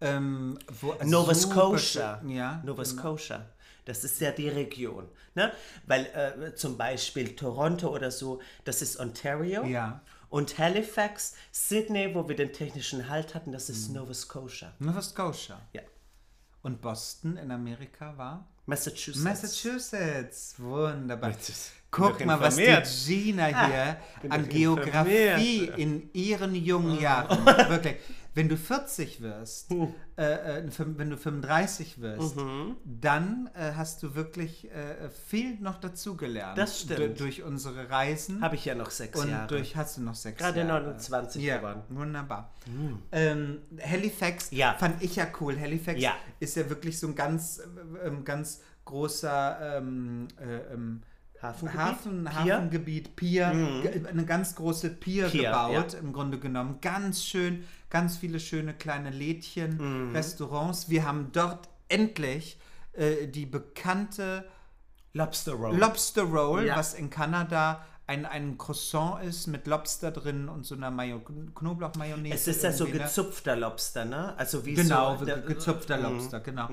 Ähm, 0.00 0.58
wo, 0.80 0.92
also 0.92 1.10
Nova 1.10 1.34
Scotia. 1.34 2.22
Ja. 2.26 2.60
Nova 2.64 2.84
Scotia. 2.84 3.46
Das 3.86 4.04
ist 4.04 4.20
ja 4.20 4.30
die 4.30 4.48
Region. 4.50 5.08
Ne? 5.34 5.50
Weil 5.86 6.04
äh, 6.06 6.54
zum 6.54 6.76
Beispiel 6.76 7.34
Toronto 7.34 7.88
oder 7.88 8.10
so, 8.10 8.40
das 8.64 8.82
ist 8.82 9.00
Ontario. 9.00 9.64
Ja. 9.64 10.02
Und 10.28 10.58
Halifax, 10.58 11.34
Sydney, 11.52 12.14
wo 12.14 12.28
wir 12.28 12.36
den 12.36 12.52
technischen 12.52 13.08
Halt 13.08 13.34
hatten, 13.34 13.52
das 13.52 13.68
Mhm. 13.70 13.74
ist 13.74 13.88
Nova 13.94 14.12
Scotia. 14.14 14.72
Nova 14.78 15.00
Scotia. 15.00 15.58
Ja. 15.72 15.80
Und 16.62 16.80
Boston 16.80 17.36
in 17.36 17.50
Amerika 17.50 18.16
war? 18.16 18.46
Massachusetts. 18.66 19.24
Massachusetts. 19.24 20.54
Wunderbar. 20.58 21.32
Guck 21.90 22.24
mal, 22.26 22.38
was 22.38 22.56
die. 22.56 22.82
Gina 22.84 23.46
hier 23.46 23.96
bin 24.20 24.30
an 24.30 24.48
Geografie 24.48 25.64
informiert. 25.64 25.78
in 25.78 26.10
ihren 26.12 26.54
jungen 26.54 27.00
Jahren. 27.00 27.46
Wirklich. 27.68 27.96
Wenn 28.38 28.48
du 28.48 28.56
40 28.56 29.20
wirst, 29.20 29.70
Hm. 29.70 29.92
äh, 30.16 30.58
äh, 30.60 30.70
wenn 30.78 31.10
du 31.10 31.16
35 31.16 32.00
wirst, 32.00 32.36
Mhm. 32.36 32.76
dann 32.84 33.50
äh, 33.54 33.72
hast 33.74 34.00
du 34.04 34.14
wirklich 34.14 34.70
äh, 34.70 35.10
viel 35.26 35.58
noch 35.58 35.80
dazugelernt. 35.80 36.56
Das 36.56 36.80
stimmt. 36.82 37.00
Du- 37.00 37.24
durch 37.24 37.42
unsere 37.42 37.90
Reisen. 37.90 38.40
Habe 38.40 38.54
ich 38.54 38.64
ja 38.64 38.76
noch 38.76 38.90
sechs 38.90 39.18
und 39.18 39.28
Jahre. 39.30 39.48
durch 39.48 39.74
hast 39.74 39.96
du 39.96 40.02
noch 40.02 40.14
sechs 40.14 40.38
Gerade 40.38 40.60
Jahre. 40.60 40.84
29 40.84 41.42
Ja, 41.42 41.56
geworden. 41.56 41.82
wunderbar. 41.88 42.52
Ähm, 43.10 43.58
Halifax 43.84 44.52
Ja. 44.52 44.74
fand 44.78 45.02
ich 45.02 45.16
ja 45.16 45.26
cool. 45.40 45.58
Halifax 45.58 46.00
Ja. 46.00 46.14
ist 46.38 46.54
ja 46.56 46.68
wirklich 46.70 46.96
so 47.00 47.08
ein 47.08 47.16
ganz, 47.16 47.58
äh, 47.58 48.06
ähm, 48.06 48.24
ganz 48.24 48.62
großer 48.84 49.78
ähm, 49.78 50.28
äh, 50.40 50.74
ähm, 50.74 51.02
Hafengebiet? 51.40 51.80
Hafen, 51.80 52.24
Pier? 52.24 52.54
Hafengebiet, 52.56 53.16
Pier, 53.16 53.80
ge- 53.82 54.06
eine 54.06 54.24
ganz 54.24 54.54
große 54.56 54.90
Pier, 54.90 55.28
Pier, 55.28 55.44
gebaut, 55.50 55.94
im 55.94 56.12
Grunde 56.12 56.38
genommen. 56.38 56.78
Ganz 56.80 57.24
schön, 57.24 57.64
ganz 57.90 58.16
viele 58.16 58.40
schöne 58.40 58.74
kleine 58.74 59.10
Lädchen, 59.10 60.10
Restaurants. 60.12 60.88
Wir 60.88 61.06
haben 61.06 61.30
dort 61.32 61.68
endlich 61.88 62.58
äh, 62.92 63.26
die 63.28 63.46
bekannte 63.46 64.44
Lobster 65.12 65.52
Roll. 65.52 65.76
Lobster 65.76 66.22
Roll, 66.22 66.66
Ja. 66.66 66.76
was 66.76 66.94
in 66.94 67.08
Kanada 67.10 67.84
ein, 68.06 68.24
ein 68.26 68.56
Croissant 68.56 69.22
ist 69.22 69.46
mit 69.48 69.66
Lobster 69.66 70.10
drin 70.10 70.48
und 70.48 70.64
so 70.64 70.74
einer 70.74 70.90
Mayo 70.90 71.20
Knoblauchmayonnaise. 71.54 72.34
es 72.34 72.48
ist 72.48 72.62
ja 72.64 72.72
so 72.72 72.84
ne? 72.84 72.92
gezupfter 72.92 73.54
Lobster, 73.54 74.04
ne? 74.06 74.34
Also 74.38 74.64
wie 74.64 74.74
Genau, 74.74 75.16
so... 75.18 75.24
der- 75.26 75.38
gezupfter 75.42 75.98
Lobster, 75.98 76.40
genau. 76.40 76.68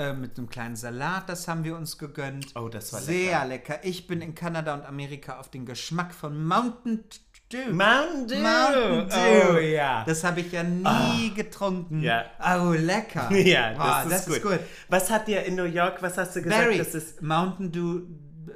Äh, 0.00 0.14
mit 0.14 0.38
einem 0.38 0.48
kleinen 0.48 0.76
Salat, 0.76 1.28
das 1.28 1.46
haben 1.46 1.62
wir 1.62 1.76
uns 1.76 1.98
gegönnt. 1.98 2.46
Oh, 2.54 2.68
das 2.68 2.90
war 2.94 3.00
Sehr 3.00 3.44
lecker. 3.44 3.80
Ich 3.82 4.06
bin 4.06 4.22
in 4.22 4.34
Kanada 4.34 4.72
und 4.72 4.86
Amerika 4.86 5.38
auf 5.38 5.50
den 5.50 5.66
Geschmack 5.66 6.14
von 6.14 6.42
Mountain 6.42 7.04
Dew. 7.52 7.70
Mountain 7.70 8.26
Dew. 8.26 8.36
Mountain 8.36 9.08
Dew. 9.10 9.56
Oh, 9.56 9.58
ja. 9.58 10.02
Das 10.06 10.24
habe 10.24 10.40
ich 10.40 10.52
ja 10.52 10.62
nie 10.62 11.34
getrunken. 11.34 12.00
Ja. 12.00 12.24
Oh, 12.38 12.72
lecker. 12.72 13.30
Ja, 13.50 13.74
Boah, 13.74 14.06
das, 14.08 14.26
ist, 14.26 14.42
gut. 14.42 14.60
Was 14.88 15.10
hat 15.10 15.28
dir 15.28 15.44
in 15.44 15.56
New 15.56 15.64
York, 15.64 16.00
was 16.00 16.16
hast 16.16 16.34
du 16.34 16.40
gesagt, 16.40 16.62
Berry. 16.62 16.78
das 16.78 16.94
ist... 16.94 17.20
Mountain 17.20 17.70
Dew, 17.70 18.00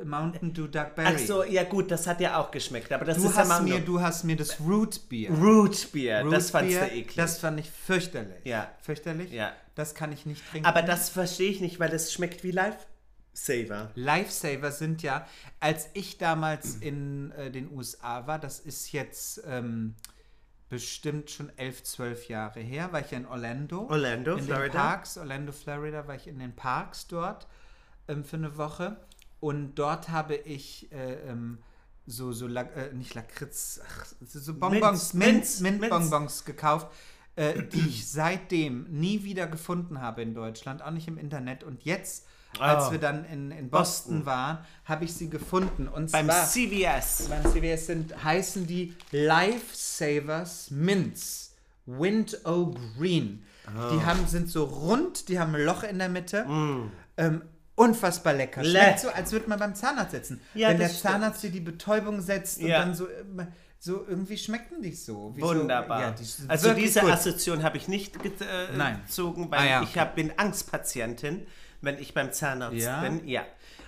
Mountain 0.04 0.52
Dew 0.52 0.66
Dark 0.66 0.94
Berry. 0.96 1.14
Ach 1.14 1.18
so, 1.18 1.44
ja 1.44 1.64
gut, 1.64 1.90
das 1.90 2.06
hat 2.06 2.20
dir 2.20 2.38
auch 2.38 2.50
geschmeckt, 2.50 2.92
aber 2.92 3.04
das 3.04 3.16
Du 3.18 3.26
ist 3.26 3.34
ja 3.34 3.40
hast, 3.42 3.48
Mountain 3.48 3.80
mir, 3.80 3.80
du 3.84 4.00
hast 4.00 4.24
mir 4.24 4.36
das 4.36 4.60
Root 4.60 5.08
Beer. 5.08 5.30
Root 5.30 5.92
Beer, 5.92 6.22
Root 6.22 6.32
das 6.32 6.50
fandst 6.50 6.76
Beer, 6.76 6.86
du 6.86 6.94
eklig. 6.94 7.16
Das 7.16 7.38
fand 7.38 7.60
ich 7.60 7.70
fürchterlich. 7.70 8.44
Ja. 8.44 8.70
Fürchterlich? 8.82 9.32
Ja. 9.32 9.52
Das 9.74 9.94
kann 9.94 10.12
ich 10.12 10.24
nicht 10.26 10.42
trinken. 10.50 10.66
aber 10.66 10.82
das 10.82 11.08
verstehe 11.08 11.50
ich 11.50 11.60
nicht, 11.60 11.80
weil 11.80 11.90
das 11.90 12.12
schmeckt 12.12 12.44
wie 12.44 12.52
Lifesaver. 12.52 13.90
Lifesaver 13.94 14.70
sind 14.70 15.02
ja, 15.02 15.26
als 15.60 15.88
ich 15.94 16.18
damals 16.18 16.76
in 16.76 17.32
äh, 17.32 17.50
den 17.50 17.70
USA 17.72 18.26
war, 18.26 18.38
das 18.38 18.60
ist 18.60 18.92
jetzt 18.92 19.42
ähm, 19.46 19.96
bestimmt 20.68 21.30
schon 21.30 21.50
elf, 21.56 21.82
zwölf 21.82 22.28
Jahre 22.28 22.60
her, 22.60 22.92
war 22.92 23.00
ich 23.00 23.10
ja 23.10 23.18
in 23.18 23.26
Orlando. 23.26 23.86
Orlando, 23.88 24.36
in 24.36 24.44
Florida. 24.44 24.68
Den 24.68 24.72
Parks, 24.72 25.18
Orlando, 25.18 25.52
Florida, 25.52 26.06
war 26.06 26.14
ich 26.14 26.26
in 26.26 26.38
den 26.38 26.54
Parks 26.54 27.06
dort 27.06 27.46
ähm, 28.08 28.24
für 28.24 28.36
eine 28.36 28.56
Woche. 28.56 28.96
Und 29.44 29.74
dort 29.74 30.08
habe 30.08 30.36
ich 30.36 30.90
äh, 30.90 31.14
ähm, 31.28 31.58
so, 32.06 32.32
so 32.32 32.46
La 32.46 32.62
äh, 32.62 32.94
nicht 32.94 33.14
Lakritz, 33.14 33.78
ach, 33.86 34.06
so 34.26 34.54
Bonbons, 34.54 35.12
Minz, 35.12 35.60
Minzbonbons 35.60 36.44
gekauft, 36.46 36.86
äh, 37.36 37.62
die 37.62 37.80
ich 37.88 38.08
seitdem 38.08 38.84
nie 38.90 39.22
wieder 39.24 39.46
gefunden 39.46 40.00
habe 40.00 40.22
in 40.22 40.32
Deutschland, 40.34 40.80
auch 40.82 40.92
nicht 40.92 41.08
im 41.08 41.18
Internet. 41.18 41.62
Und 41.62 41.82
jetzt, 41.84 42.26
als 42.58 42.86
Oh. 42.88 42.92
wir 42.92 42.98
dann 42.98 43.26
in, 43.26 43.50
in 43.50 43.68
Boston, 43.68 44.20
Boston. 44.20 44.26
waren, 44.26 44.58
habe 44.86 45.04
ich 45.04 45.12
sie 45.12 45.28
gefunden. 45.28 45.88
Und 45.88 46.10
Beim 46.12 46.24
zwar 46.26 46.46
CVS. 46.46 47.28
beim 47.28 47.42
CVS 47.52 47.86
sind, 47.86 48.24
heißen 48.24 48.66
die 48.66 48.94
Lifesavers 49.10 50.70
Mints 50.70 51.54
Window 51.86 52.74
Green. 52.96 53.42
Ah. 53.66 53.90
Die 53.92 54.02
haben, 54.04 54.26
sind 54.26 54.48
so 54.48 54.64
rund, 54.64 55.28
die 55.28 55.38
haben 55.38 55.54
ein 55.54 55.64
Loch 55.64 55.82
in 55.82 55.98
der 55.98 56.08
Mitte. 56.08 56.46
Ähm, 57.18 57.42
unfassbar 57.76 58.32
lecker. 58.34 58.62
Le- 58.62 58.70
Schmeckt 58.70 59.00
so, 59.00 59.08
als 59.10 59.32
würde 59.32 59.48
man 59.48 59.58
beim 59.58 59.74
Zahnarzt 59.74 60.12
sitzen. 60.12 60.40
Ja, 60.54 60.68
Wenn 60.70 60.78
der 60.78 60.88
stimmt. 60.88 61.00
Zahnarzt 61.02 61.42
dir 61.42 61.50
die 61.50 61.60
Betäubung 61.60 62.20
setzt 62.20 62.60
und 62.60 62.66
Ja. 62.68 62.80
dann 62.80 62.94
so, 62.94 63.08
ähm, 63.08 63.46
so 63.78 64.04
irgendwie 64.08 64.38
schmecken 64.38 64.80
die 64.82 64.92
so. 64.92 65.32
Wie 65.36 65.42
Wunderbar. 65.42 65.98
So, 65.98 66.04
ja, 66.04 66.10
die 66.44 66.48
also 66.50 66.72
diese 66.74 67.00
gut. 67.00 67.10
Assoziation 67.10 67.62
habe 67.62 67.76
ich 67.76 67.88
nicht 67.88 68.16
äh, 68.24 68.30
gezogen, 69.06 69.50
weil 69.50 69.58
Ah 69.60 69.64
ja, 69.66 69.82
ich 69.82 69.90
okay. 69.90 70.00
hab, 70.00 70.14
bin 70.14 70.32
Angstpatientin, 70.38 71.46
wenn 71.82 71.98
ich 71.98 72.14
beim 72.14 72.32
Zahnarzt 72.32 72.76
Ja? 72.76 73.00
bin. 73.02 73.26
Ja. 73.28 73.42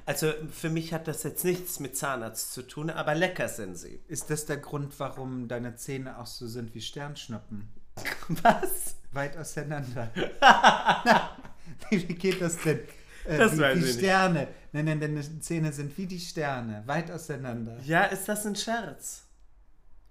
Also 0.05 0.32
für 0.53 0.70
mich 0.70 0.93
hat 0.93 1.09
das 1.09 1.22
jetzt 1.24 1.45
nichts 1.45 1.80
mit 1.80 1.97
Zahnarzt 1.97 2.53
zu 2.53 2.62
tun, 2.62 2.91
aber 2.91 3.14
lecker 3.14 3.49
sind 3.49 3.76
sie. 3.76 4.01
Ist 4.07 4.30
das 4.30 4.47
der 4.47 4.59
Grund, 4.59 4.93
warum 4.99 5.49
deine 5.49 5.74
Zähne 5.76 6.18
auch 6.18 6.26
so 6.26 6.47
sind 6.47 6.74
wie 6.74 6.80
Sternschnuppen? 6.80 7.68
Was? 8.43 8.97
Weit 9.12 9.37
auseinander. 9.37 10.11
wie 11.91 11.99
geht 12.14 12.41
das 12.41 12.59
denn? 12.59 12.80
Äh, 13.29 13.39
Das 13.39 13.53
wie, 13.57 13.59
weiß 13.61 13.77
wie 13.77 13.81
ich 13.81 13.87
nicht. 13.87 13.99
Sterne. 13.99 14.49
Nein, 14.72 14.85
nein, 14.87 15.01
deine 15.01 15.41
Zähne 15.41 15.72
sind 15.72 15.97
wie 15.99 16.07
die 16.07 16.20
Sterne. 16.20 16.83
Weit 16.87 17.11
auseinander. 17.11 17.79
Ja, 17.85 18.05
ist 18.05 18.29
das 18.29 18.47
ein 18.47 18.57
Scherz? 18.57 19.22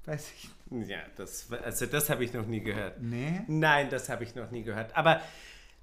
Weiß 0.05 0.27
ich. 0.35 0.49
Ja, 0.87 0.99
das, 1.15 1.47
also 1.63 1.85
das 1.85 2.09
habe 2.09 2.23
ich 2.23 2.33
noch 2.33 2.45
nie 2.45 2.61
gehört. 2.61 3.01
Nee. 3.01 3.41
Nein, 3.47 3.89
das 3.89 4.09
habe 4.09 4.23
ich 4.23 4.35
noch 4.35 4.51
nie 4.51 4.63
gehört. 4.63 4.95
Aber 4.95 5.21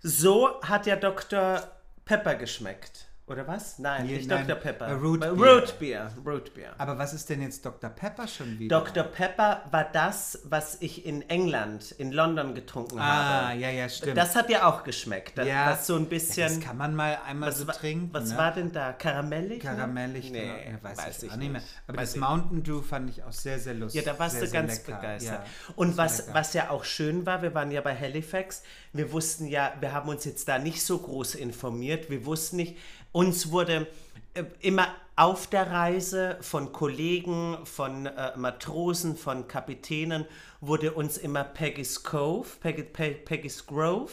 so 0.00 0.60
hat 0.62 0.86
ja 0.86 0.96
Dr. 0.96 1.70
Pepper 2.04 2.34
geschmeckt. 2.34 3.06
Oder 3.26 3.46
was? 3.46 3.78
Nein, 3.78 4.06
Nee, 4.06 4.16
nicht 4.16 4.28
nein, 4.28 4.46
Dr. 4.48 4.60
Pepper. 4.60 4.92
Root 4.96 5.20
Beer. 5.20 5.30
Root 5.32 5.78
Beer. 5.78 6.10
Root 6.26 6.54
Beer. 6.54 6.74
Aber 6.76 6.98
was 6.98 7.14
ist 7.14 7.30
denn 7.30 7.40
jetzt 7.40 7.64
Dr. 7.64 7.88
Pepper 7.88 8.26
schon 8.26 8.58
wieder? 8.58 8.80
Dr. 8.80 9.04
Pepper 9.04 9.62
war 9.70 9.84
das, 9.84 10.40
was 10.44 10.76
ich 10.80 11.06
in 11.06 11.22
England, 11.30 11.92
in 11.92 12.10
London 12.10 12.52
getrunken 12.54 12.98
Ah, 12.98 13.48
habe. 13.50 13.58
ja, 13.60 13.70
ja, 13.70 13.88
stimmt. 13.88 14.16
Das 14.16 14.34
hat 14.34 14.48
dir 14.48 14.66
auch 14.66 14.82
geschmeckt. 14.82 15.38
Das, 15.38 15.46
ja, 15.46 15.70
was 15.70 15.86
so 15.86 15.94
ein 15.94 16.02
Ja, 16.02 16.08
bisschen. 16.08 16.48
das 16.48 16.60
kann 16.66 16.76
man 16.76 16.96
mal 16.96 17.16
einmal 17.24 17.50
was 17.50 17.58
so 17.60 17.64
trinken. 17.66 18.10
was 18.12 18.30
ne? 18.30 18.36
war 18.38 18.52
denn 18.52 18.72
da? 18.72 18.92
Karamellig? 18.92 19.62
ne? 19.62 19.70
Karamellig, 19.70 20.30
Nee, 20.32 20.40
genau. 20.40 20.54
Ja, 20.54 20.82
weiß, 20.82 20.98
weiß 20.98 21.22
ich, 21.22 21.30
auch 21.32 21.36
nicht 21.36 21.52
mehr. 21.52 21.62
Aber 21.86 21.98
Weiß 21.98 22.12
das 22.14 22.20
Mountain 22.20 22.62
Dew 22.64 22.82
fand 22.82 23.08
ich 23.08 23.22
auch 23.22 23.32
sehr, 23.32 23.60
sehr 23.60 23.74
lustig. 23.74 24.04
Ja, 24.04 24.12
da 24.12 24.18
warst 24.18 24.36
sehr, 24.40 24.46
du 24.46 24.52
ganz 24.52 24.78
lecker. 24.84 24.96
begeistert. 25.00 25.46
Ja, 25.46 25.72
Und 25.76 25.96
was, 25.96 26.18
lecker. 26.26 26.34
was 26.34 26.54
ja 26.54 26.70
auch 26.70 26.82
schön 26.84 27.24
war, 27.24 27.40
wir 27.40 27.54
waren 27.54 27.70
ja 27.70 27.82
bei 27.82 27.96
Halifax, 27.96 28.64
wir 28.92 29.12
wussten 29.12 29.46
ja, 29.46 29.72
wir 29.78 29.92
haben 29.92 30.08
uns 30.08 30.24
jetzt 30.24 30.48
da 30.48 30.58
nicht 30.58 30.82
so 30.84 30.98
groß 30.98 31.36
informiert, 31.36 32.10
wir 32.10 32.26
wussten 32.26 32.56
nicht, 32.56 32.76
uns 33.12 33.50
wurde 33.50 33.86
äh, 34.34 34.44
immer 34.60 34.88
auf 35.14 35.46
der 35.46 35.70
Reise 35.70 36.38
von 36.40 36.72
Kollegen, 36.72 37.58
von 37.64 38.06
äh, 38.06 38.36
Matrosen, 38.36 39.16
von 39.16 39.46
Kapitänen, 39.46 40.24
wurde 40.60 40.92
uns 40.92 41.18
immer 41.18 41.44
Peggy's 41.44 42.02
Cove, 42.02 42.48
Peggy, 42.60 42.82
Pe 42.82 43.10
Peggy's 43.10 43.66
Grove, 43.66 44.10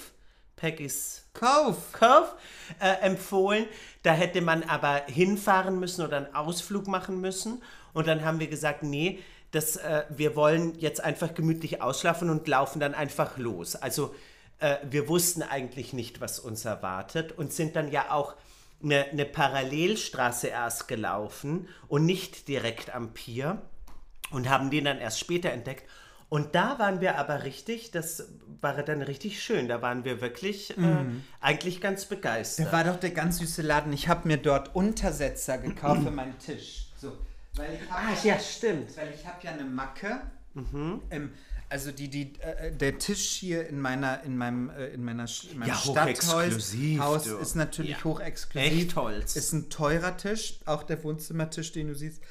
Peggy's 0.58 1.24
Kauf! 1.34 1.94
Cove 1.94 2.36
äh, 2.82 3.02
empfohlen. 3.02 3.66
Da 4.04 4.12
hätte 4.12 4.42
man 4.42 4.64
aber 4.64 5.04
hinfahren 5.08 5.80
müssen 5.80 6.06
oder 6.06 6.18
einen 6.18 6.36
Ausflug 6.36 6.88
machen 6.88 7.22
müssen. 7.22 7.64
Und 7.94 8.08
dann 8.08 8.26
haben 8.26 8.42
wir 8.42 8.48
gesagt, 8.48 8.84
nee, 8.84 9.20
das, 9.52 9.78
äh, 9.78 10.04
wir 10.10 10.36
wollen 10.36 10.78
jetzt 10.78 11.02
einfach 11.02 11.34
gemütlich 11.34 11.82
ausschlafen 11.82 12.30
und 12.30 12.48
laufen 12.48 12.82
dann 12.82 12.94
einfach 12.94 13.38
los. 13.38 13.78
Also 13.78 14.14
äh, 14.60 14.78
wir 14.84 15.08
wussten 15.08 15.44
eigentlich 15.44 15.94
nicht, 15.94 16.20
was 16.20 16.40
uns 16.40 16.66
erwartet 16.66 17.32
und 17.32 17.54
sind 17.54 17.78
dann 17.78 17.90
ja 17.90 18.12
auch 18.12 18.36
eine, 18.84 19.06
eine 19.06 19.26
Parallelstraße 19.26 20.48
erst 20.48 20.88
gelaufen 20.88 21.68
und 21.88 22.06
nicht 22.06 22.48
direkt 22.48 22.94
am 22.94 23.14
Pier 23.14 23.62
und 24.32 24.50
haben 24.50 24.70
den 24.70 24.86
dann 24.86 25.00
erst 25.00 25.20
später 25.20 25.52
entdeckt. 25.52 25.84
Und 26.30 26.54
da 26.54 26.78
waren 26.78 27.02
wir 27.02 27.18
aber 27.18 27.44
richtig, 27.44 27.90
das 27.90 28.30
war 28.62 28.84
dann 28.84 29.02
richtig 29.02 29.42
schön. 29.42 29.68
Da 29.68 29.82
waren 29.82 30.06
wir 30.06 30.22
wirklich 30.22 30.78
äh, 30.78 31.06
eigentlich 31.42 31.82
ganz 31.82 32.06
begeistert. 32.06 32.68
Da 32.68 32.72
war 32.72 32.84
doch 32.84 33.00
der 33.00 33.10
ganz 33.10 33.40
süße 33.40 33.64
Laden. 33.64 33.92
Ich 33.94 34.08
habe 34.08 34.28
mir 34.28 34.38
dort 34.38 34.76
Untersetzer 34.76 35.58
gekauft 35.58 36.04
für 36.04 36.12
meinen 36.12 36.38
Tisch. 36.38 36.92
So, 36.98 37.18
weil 37.56 37.74
ich 37.74 37.80
Ach 37.92 38.24
ja, 38.24 38.38
stimmt. 38.38 38.96
Weil 38.96 39.12
ich 39.14 39.26
habe 39.26 39.38
ja 39.42 39.52
eine 39.52 39.64
Macke. 39.64 40.22
Ähm, 41.10 41.34
also 41.70 41.92
die, 41.92 42.10
die, 42.10 42.34
äh, 42.42 42.72
der 42.72 42.98
Tisch 42.98 43.30
hier 43.32 43.68
in 43.68 43.80
meiner, 43.80 44.24
in 44.24 44.38
meinem, 44.38 44.70
äh, 44.72 44.88
in 44.88 45.04
meiner, 45.04 45.26
in 45.52 45.60
meinem 45.60 45.70
Ja, 45.70 45.76
Stadthaus 45.76 46.74
Haus 47.00 47.24
du. 47.26 47.38
ist 47.38 47.56
natürlich 47.56 47.92
Ja. 47.92 48.04
hochexklusiv. 48.04 48.72
Echt 48.72 48.96
Holz. 48.96 49.36
Ist 49.36 49.54
ein 49.54 49.70
teurer 49.70 50.18
Tisch, 50.18 50.60
auch 50.66 50.84
der 50.84 51.04
Wohnzimmertisch, 51.04 51.72
den 51.72 51.88
du 51.90 51.96
siehst. 51.96 52.22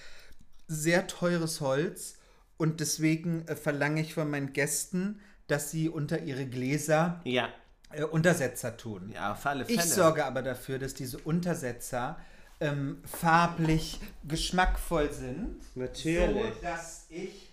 Sehr 0.67 1.07
teures 1.07 1.61
Holz. 1.61 2.17
Und 2.57 2.81
deswegen 2.81 3.47
äh, 3.47 3.55
verlange 3.57 4.01
ich 4.01 4.15
von 4.15 4.29
meinen 4.29 4.53
Gästen, 4.53 5.21
dass 5.47 5.71
sie 5.71 5.89
unter 5.89 6.21
ihre 6.23 6.45
Gläser 6.47 7.21
Ja, 7.25 7.49
äh, 7.93 8.03
Untersetzer 8.05 8.77
tun. 8.77 9.13
ja, 9.15 9.33
auf 9.33 9.47
alle 9.47 9.65
Fälle. 9.65 9.79
Ich 9.79 9.85
sorge 9.85 10.25
aber 10.25 10.43
dafür, 10.43 10.79
dass 10.79 10.95
diese 10.95 11.19
Untersetzer 11.19 12.19
ähm, 12.61 13.01
farblich 13.05 14.01
geschmackvoll 14.27 15.13
sind. 15.13 15.57
Natürlich. 15.77 16.55
So, 16.57 16.61
dass 16.63 17.07
ich 17.09 17.48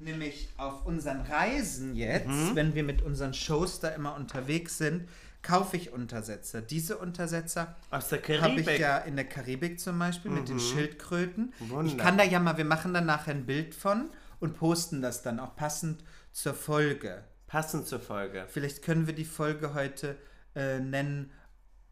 nämlich 0.00 0.48
auf 0.56 0.86
unseren 0.86 1.20
Reisen 1.22 1.94
jetzt, 1.94 2.26
Mhm. 2.28 2.56
wenn 2.56 2.74
wir 2.74 2.82
mit 2.82 3.02
unseren 3.02 3.34
Shows 3.34 3.80
da 3.80 3.88
immer 3.88 4.14
unterwegs 4.16 4.78
sind, 4.78 5.08
kaufe 5.42 5.76
ich 5.76 5.92
Untersetzer. 5.92 6.60
Diese 6.60 6.98
Untersetzer 6.98 7.74
habe 7.90 8.60
ich. 8.60 8.66
Mhm. 8.66 8.76
ja 8.80 8.98
in 8.98 9.16
der 9.16 9.24
Karibik 9.26 9.80
zum 9.80 9.98
Beispiel 9.98 10.30
mit 10.30 10.48
den 10.48 10.60
Schildkröten. 10.60 11.52
Ich 11.60 11.70
Wunder. 11.70 11.96
kann 12.02 12.18
da 12.18 12.24
ja 12.24 12.38
mal, 12.40 12.56
wir 12.58 12.64
machen 12.66 12.92
dann 12.92 13.06
nachher 13.06 13.32
ein 13.34 13.46
Bild 13.46 13.74
von 13.74 14.10
und 14.38 14.58
posten 14.58 15.00
das 15.02 15.22
dann 15.22 15.40
auch 15.40 15.56
passend 15.56 16.02
zur 16.32 16.54
Folge. 16.54 17.24
Passend 17.46 17.86
zur 17.86 18.00
Folge. 18.00 18.44
Vielleicht 18.48 18.82
können 18.82 19.06
wir 19.06 19.14
die 19.14 19.24
Folge 19.24 19.74
heute 19.74 20.16
äh, 20.54 20.78
nennen 20.78 21.30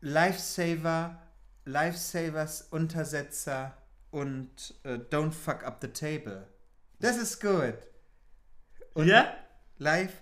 Lifesaver, 0.01 1.19
Lifesavers, 1.65 2.63
Untersetzer 2.71 3.77
und 4.11 4.75
äh, 4.85 4.95
Don't 5.11 5.33
Fuck 5.33 5.65
Up 5.65 5.79
the 5.81 5.89
Table. 5.89 6.47
Das 7.01 7.17
ist 7.17 7.41
gut. 7.41 7.75
Und 8.99 9.07
Ja? 9.07 9.33
Live, 9.79 10.13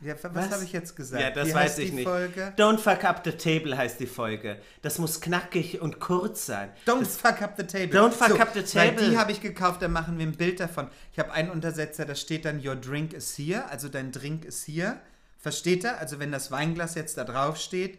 ja, 0.00 0.14
was, 0.22 0.34
Was? 0.34 0.50
habe 0.52 0.64
ich 0.64 0.72
jetzt 0.72 0.94
gesagt? 0.96 1.22
Ja, 1.22 1.30
das 1.30 1.48
Wie 1.48 1.54
weiß 1.54 1.78
ich 1.78 1.90
die 1.90 1.96
nicht. 1.96 2.08
Folge? 2.08 2.52
Don't 2.56 2.78
fuck 2.78 3.04
up 3.04 3.22
the 3.24 3.32
table 3.32 3.76
heißt 3.76 3.98
die 4.00 4.06
Folge. 4.06 4.58
Das 4.80 4.98
muss 4.98 5.20
knackig 5.20 5.80
und 5.80 5.98
kurz 6.00 6.46
sein. 6.46 6.70
Don't 6.86 7.04
fuck 7.04 7.40
up 7.42 7.54
the 7.56 7.64
table. 7.64 7.98
Don't 7.98 8.12
fuck 8.12 8.38
up 8.40 8.52
the 8.54 8.60
Weil 8.76 8.90
table. 8.94 9.10
die 9.10 9.16
habe 9.18 9.32
ich 9.32 9.40
gekauft, 9.40 9.82
da 9.82 9.88
machen 9.88 10.18
wir 10.18 10.26
ein 10.26 10.36
Bild 10.36 10.60
davon. 10.60 10.88
Ich 11.12 11.18
habe 11.18 11.32
einen 11.32 11.50
Untersetzer, 11.50 12.04
da 12.04 12.14
steht 12.14 12.44
dann 12.44 12.64
Your 12.64 12.76
drink 12.76 13.12
is 13.12 13.36
here, 13.36 13.68
also 13.70 13.88
dein 13.88 14.12
Drink 14.12 14.44
ist 14.44 14.64
hier. 14.64 15.00
Versteht 15.38 15.82
er? 15.84 15.98
Also 15.98 16.20
wenn 16.20 16.30
das 16.30 16.50
Weinglas 16.52 16.94
jetzt 16.94 17.16
da 17.16 17.24
drauf 17.24 17.56
steht, 17.56 17.98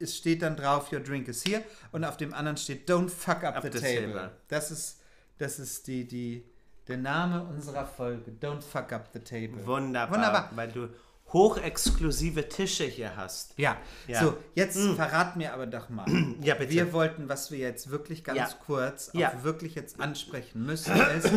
es 0.00 0.16
steht 0.16 0.42
dann 0.42 0.56
drauf, 0.56 0.92
your 0.92 1.00
drink 1.00 1.28
is 1.28 1.44
here 1.44 1.62
und 1.92 2.04
auf 2.04 2.16
dem 2.16 2.32
anderen 2.34 2.56
steht, 2.56 2.88
don't 2.90 3.08
fuck 3.08 3.44
up, 3.44 3.56
Up 3.56 3.62
the, 3.62 3.70
the 3.72 3.78
table. 3.78 4.06
table. 4.12 4.30
Das 4.48 4.70
ist, 4.72 5.00
das 5.38 5.58
ist 5.58 5.86
die, 5.86 6.06
die, 6.08 6.44
der 6.90 6.98
Name 6.98 7.42
unserer 7.44 7.86
Folge, 7.86 8.30
don't 8.40 8.60
fuck 8.62 8.92
up 8.92 9.08
the 9.14 9.20
table. 9.20 9.66
Wunderbar, 9.66 10.14
Wunderbar. 10.14 10.50
weil 10.54 10.70
du 10.70 10.88
hochexklusive 11.32 12.48
Tische 12.48 12.84
hier 12.84 13.16
hast. 13.16 13.54
Ja, 13.56 13.76
Ja. 14.06 14.20
so, 14.20 14.36
jetzt 14.54 14.78
verrat 14.96 15.36
mir 15.36 15.52
aber 15.54 15.66
doch 15.66 15.88
mal. 15.88 16.06
Ja, 16.42 16.54
bitte. 16.54 16.70
Wir 16.72 16.92
wollten, 16.92 17.28
was 17.28 17.50
wir 17.50 17.58
jetzt 17.58 17.90
wirklich 17.90 18.24
ganz 18.24 18.38
Ja. 18.38 18.48
kurz 18.66 19.10
Ja. 19.14 19.28
auch 19.30 19.44
wirklich 19.44 19.74
jetzt 19.74 20.00
ansprechen 20.00 20.64
müssen, 20.64 20.92
ist, 21.16 21.30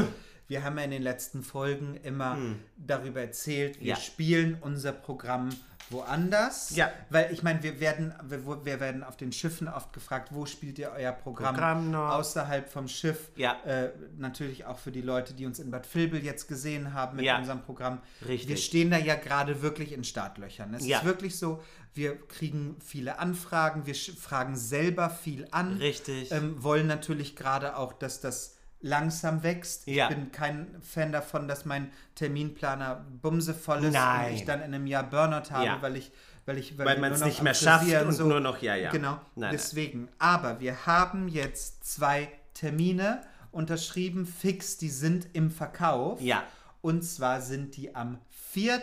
wir 0.47 0.63
haben 0.63 0.77
ja 0.77 0.83
in 0.83 0.91
den 0.91 1.01
letzten 1.03 1.41
Folgen 1.43 1.95
immer 2.03 2.37
darüber 2.77 3.21
erzählt, 3.21 3.79
wir 3.81 3.95
spielen 3.95 4.57
unser 4.61 4.91
Programm 4.91 5.49
woanders. 5.89 6.75
Ja. 6.75 6.91
Weil 7.09 7.31
ich 7.31 7.43
meine, 7.43 7.61
wir 7.63 7.79
werden, 7.79 8.13
wir, 8.23 8.45
wir 8.65 8.79
werden 8.79 9.03
auf 9.03 9.17
den 9.17 9.31
Schiffen 9.31 9.67
oft 9.67 9.93
gefragt, 9.93 10.29
wo 10.31 10.45
spielt 10.45 10.79
ihr 10.79 10.91
euer 10.95 11.11
Programm, 11.11 11.53
Programm 11.55 11.91
noch. 11.91 12.09
außerhalb 12.13 12.69
vom 12.69 12.87
Schiff? 12.87 13.29
Ja. 13.35 13.57
Äh, 13.65 13.91
natürlich 14.17 14.65
auch 14.65 14.79
für 14.79 14.91
die 14.91 15.01
Leute, 15.01 15.33
die 15.33 15.45
uns 15.45 15.59
in 15.59 15.71
Bad 15.71 15.87
Vilbel 15.93 16.23
jetzt 16.23 16.47
gesehen 16.47 16.93
haben 16.93 17.17
mit 17.17 17.25
Ja. 17.25 17.37
unserem 17.37 17.61
Programm. 17.61 18.01
Richtig. 18.27 18.49
Wir 18.49 18.57
stehen 18.57 18.91
da 18.91 18.97
ja 18.97 19.15
gerade 19.15 19.61
wirklich 19.61 19.91
in 19.93 20.03
Startlöchern. 20.03 20.73
Es 20.73 20.85
Ja. 20.85 20.99
ist 20.99 21.05
wirklich 21.05 21.37
so, 21.37 21.61
wir 21.93 22.15
kriegen 22.27 22.77
viele 22.83 23.19
Anfragen, 23.19 23.85
wir 23.85 23.95
fragen 23.95 24.55
selber 24.55 25.09
viel 25.09 25.47
an. 25.51 25.77
Richtig. 25.77 26.31
Ähm, 26.31 26.63
wollen 26.63 26.87
natürlich 26.87 27.35
gerade 27.35 27.77
auch, 27.77 27.93
dass 27.93 28.19
das 28.19 28.55
langsam 28.83 29.41
wächst. 29.41 29.87
Ja. 29.87 30.09
Ich 30.09 30.15
bin 30.15 30.31
kein 30.31 30.75
Fan 30.81 31.11
davon, 31.11 31.47
dass 31.47 31.65
mein 31.65 31.91
Terminplaner 32.15 33.05
bumsevoll 33.21 33.85
ist 33.85 33.93
Nein. 33.93 34.27
und 34.29 34.33
ich 34.35 34.45
dann 34.45 34.59
in 34.59 34.73
einem 34.75 34.85
Jahr 34.85 35.03
Burnout 35.03 35.49
habe, 35.49 35.65
Ja. 35.65 35.81
weil 35.81 35.95
ich 35.95 36.11
weil 36.45 36.57
ich 36.57 36.77
Weil 36.77 36.97
wir 36.97 36.99
man 37.01 37.13
es 37.13 37.23
nicht 37.23 37.41
mehr 37.41 37.53
schafft 37.53 37.87
und 37.89 38.19
nur 38.19 38.41
noch, 38.41 38.61
ja, 38.61 38.75
ja. 38.75 38.91
Genau, 38.91 39.17
Nein, 39.35 39.51
deswegen. 39.53 40.09
Aber 40.19 40.59
wir 40.59 40.85
haben 40.85 41.29
jetzt 41.29 41.85
zwei 41.85 42.29
Termine 42.53 43.21
unterschrieben, 43.51 44.25
fix, 44.25 44.77
die 44.77 44.89
sind 44.89 45.27
im 45.31 45.49
Verkauf. 45.51 46.19
Ja. 46.21 46.43
Und 46.81 47.03
zwar 47.03 47.39
sind 47.39 47.77
die 47.77 47.95
am 47.95 48.17
4. 48.29 48.81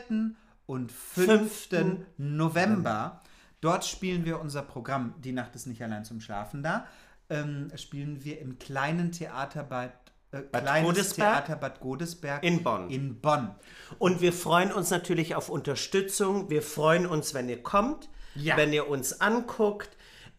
und 0.65 0.91
5. 0.91 1.27
Fünften 1.27 2.07
November. 2.17 3.21
Dort 3.61 3.85
spielen 3.85 4.25
wir 4.25 4.41
unser 4.41 4.63
Programm 4.63 5.13
Die 5.19 5.33
Nacht 5.33 5.55
ist 5.55 5.67
nicht 5.67 5.83
allein 5.83 6.07
zum 6.07 6.21
Schlafen 6.23 6.63
da. 6.63 6.87
Ähm, 7.31 7.71
spielen 7.77 8.25
wir 8.25 8.41
im 8.41 8.59
kleinen 8.59 9.13
Theater 9.13 9.63
Bad, 9.63 9.93
äh, 10.33 10.41
kleines 10.41 10.87
Godesberg? 10.89 11.47
Theater 11.47 11.57
Bad 11.61 11.81
Godesberg 11.81 12.43
In 12.43 12.63
Bonn. 12.63 12.91
In 12.91 13.21
Bonn. 13.21 13.55
Und 13.99 14.21
wir 14.21 14.33
freuen 14.33 14.73
uns 14.73 14.91
natürlich 14.91 15.35
auf 15.37 15.49
Unterstützung. 15.49 16.51
Wir 16.51 16.63
freuen 16.63 17.07
uns, 17.07 17.33
wenn 17.35 17.49
ihr 17.49 17.63
kommt, 17.63 18.09
Ja. 18.35 18.57
wenn 18.57 18.73
ihr 18.73 18.89
uns 18.89 19.21
anguckt. 19.21 19.91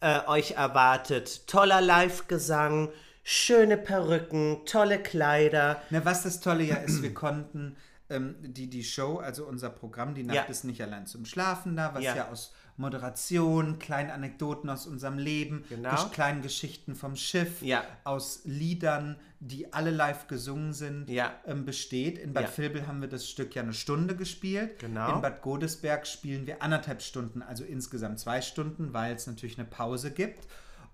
Äh, 0.04 0.26
euch 0.28 0.52
erwartet 0.54 1.46
toller 1.48 1.80
Live-Gesang, 1.80 2.90
schöne 3.24 3.78
Perücken, 3.78 4.66
tolle 4.66 4.98
Kleider. 5.02 5.80
Na, 5.92 6.04
was 6.04 6.24
das 6.24 6.40
Tolle 6.40 6.64
ja 6.64 6.76
ist, 6.78 7.04
wir 7.04 7.14
konnten 7.14 7.76
ähm, 8.10 8.36
die, 8.42 8.68
die 8.70 8.84
Show, 8.84 9.20
also 9.20 9.46
unser 9.46 9.70
Programm, 9.70 10.16
die 10.16 10.24
Nacht 10.24 10.36
Ja. 10.36 10.44
ist 10.46 10.64
nicht 10.66 10.82
allein 10.82 11.06
zum 11.06 11.24
Schlafen 11.26 11.76
da, 11.78 11.94
was 11.94 12.04
ja, 12.04 12.16
Ja. 12.16 12.30
aus 12.30 12.52
Moderation, 12.78 13.80
kleinen 13.80 14.12
Anekdoten 14.12 14.70
aus 14.70 14.88
unserem 14.88 15.18
Leben, 15.18 15.64
Genau. 15.70 15.90
gesch- 15.90 16.10
kleinen 16.12 16.42
Geschichten 16.42 16.96
vom 16.96 17.16
Schiff, 17.16 17.62
Ja. 17.62 17.84
aus 18.04 18.42
Liedern, 18.46 19.16
die 19.40 19.74
alle 19.74 19.90
live 19.92 20.28
gesungen 20.28 20.74
sind, 20.74 21.10
Ja. 21.10 21.34
ähm, 21.48 21.66
besteht. 21.66 22.20
In 22.20 22.34
Bad 22.34 22.44
Ja. 22.44 22.58
Vilbel 22.58 22.88
haben 22.88 23.02
wir 23.02 23.08
das 23.10 23.28
Stück 23.28 23.56
ja 23.56 23.64
eine 23.64 23.74
Stunde 23.74 24.16
gespielt. 24.16 24.80
Genau. 24.80 25.16
In 25.16 25.22
Bad 25.22 25.42
Godesberg 25.42 26.06
spielen 26.06 26.46
wir 26.46 26.62
anderthalb 26.62 27.02
Stunden, 27.02 27.42
also 27.42 27.64
insgesamt 27.64 28.20
zwei 28.20 28.42
Stunden, 28.42 28.94
weil 28.94 29.16
es 29.16 29.26
natürlich 29.28 29.58
eine 29.58 29.68
Pause 29.68 30.12
gibt. 30.12 30.48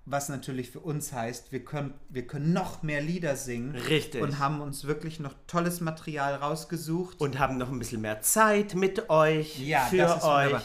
Was 0.10 0.30
natürlich 0.30 0.72
für 0.72 0.80
uns 0.80 1.12
heißt, 1.12 1.52
wir 1.52 1.66
können, 1.66 1.94
wir 2.08 2.26
können 2.26 2.54
noch 2.54 2.82
mehr 2.82 3.02
Lieder 3.02 3.36
singen. 3.36 3.76
Richtig. 3.76 4.22
Und 4.22 4.40
haben 4.40 4.62
uns 4.62 4.86
wirklich 4.88 5.20
noch 5.20 5.34
tolles 5.48 5.82
Material 5.82 6.36
rausgesucht. 6.36 7.20
Und 7.20 7.40
haben 7.40 7.58
noch 7.58 7.70
ein 7.70 7.78
bisschen 7.78 8.00
mehr 8.00 8.22
Zeit 8.22 8.74
mit 8.74 9.10
euch, 9.10 9.60
Ja, 9.60 9.82
für 9.88 10.06
euch. 10.06 10.24
wunderbar. 10.24 10.62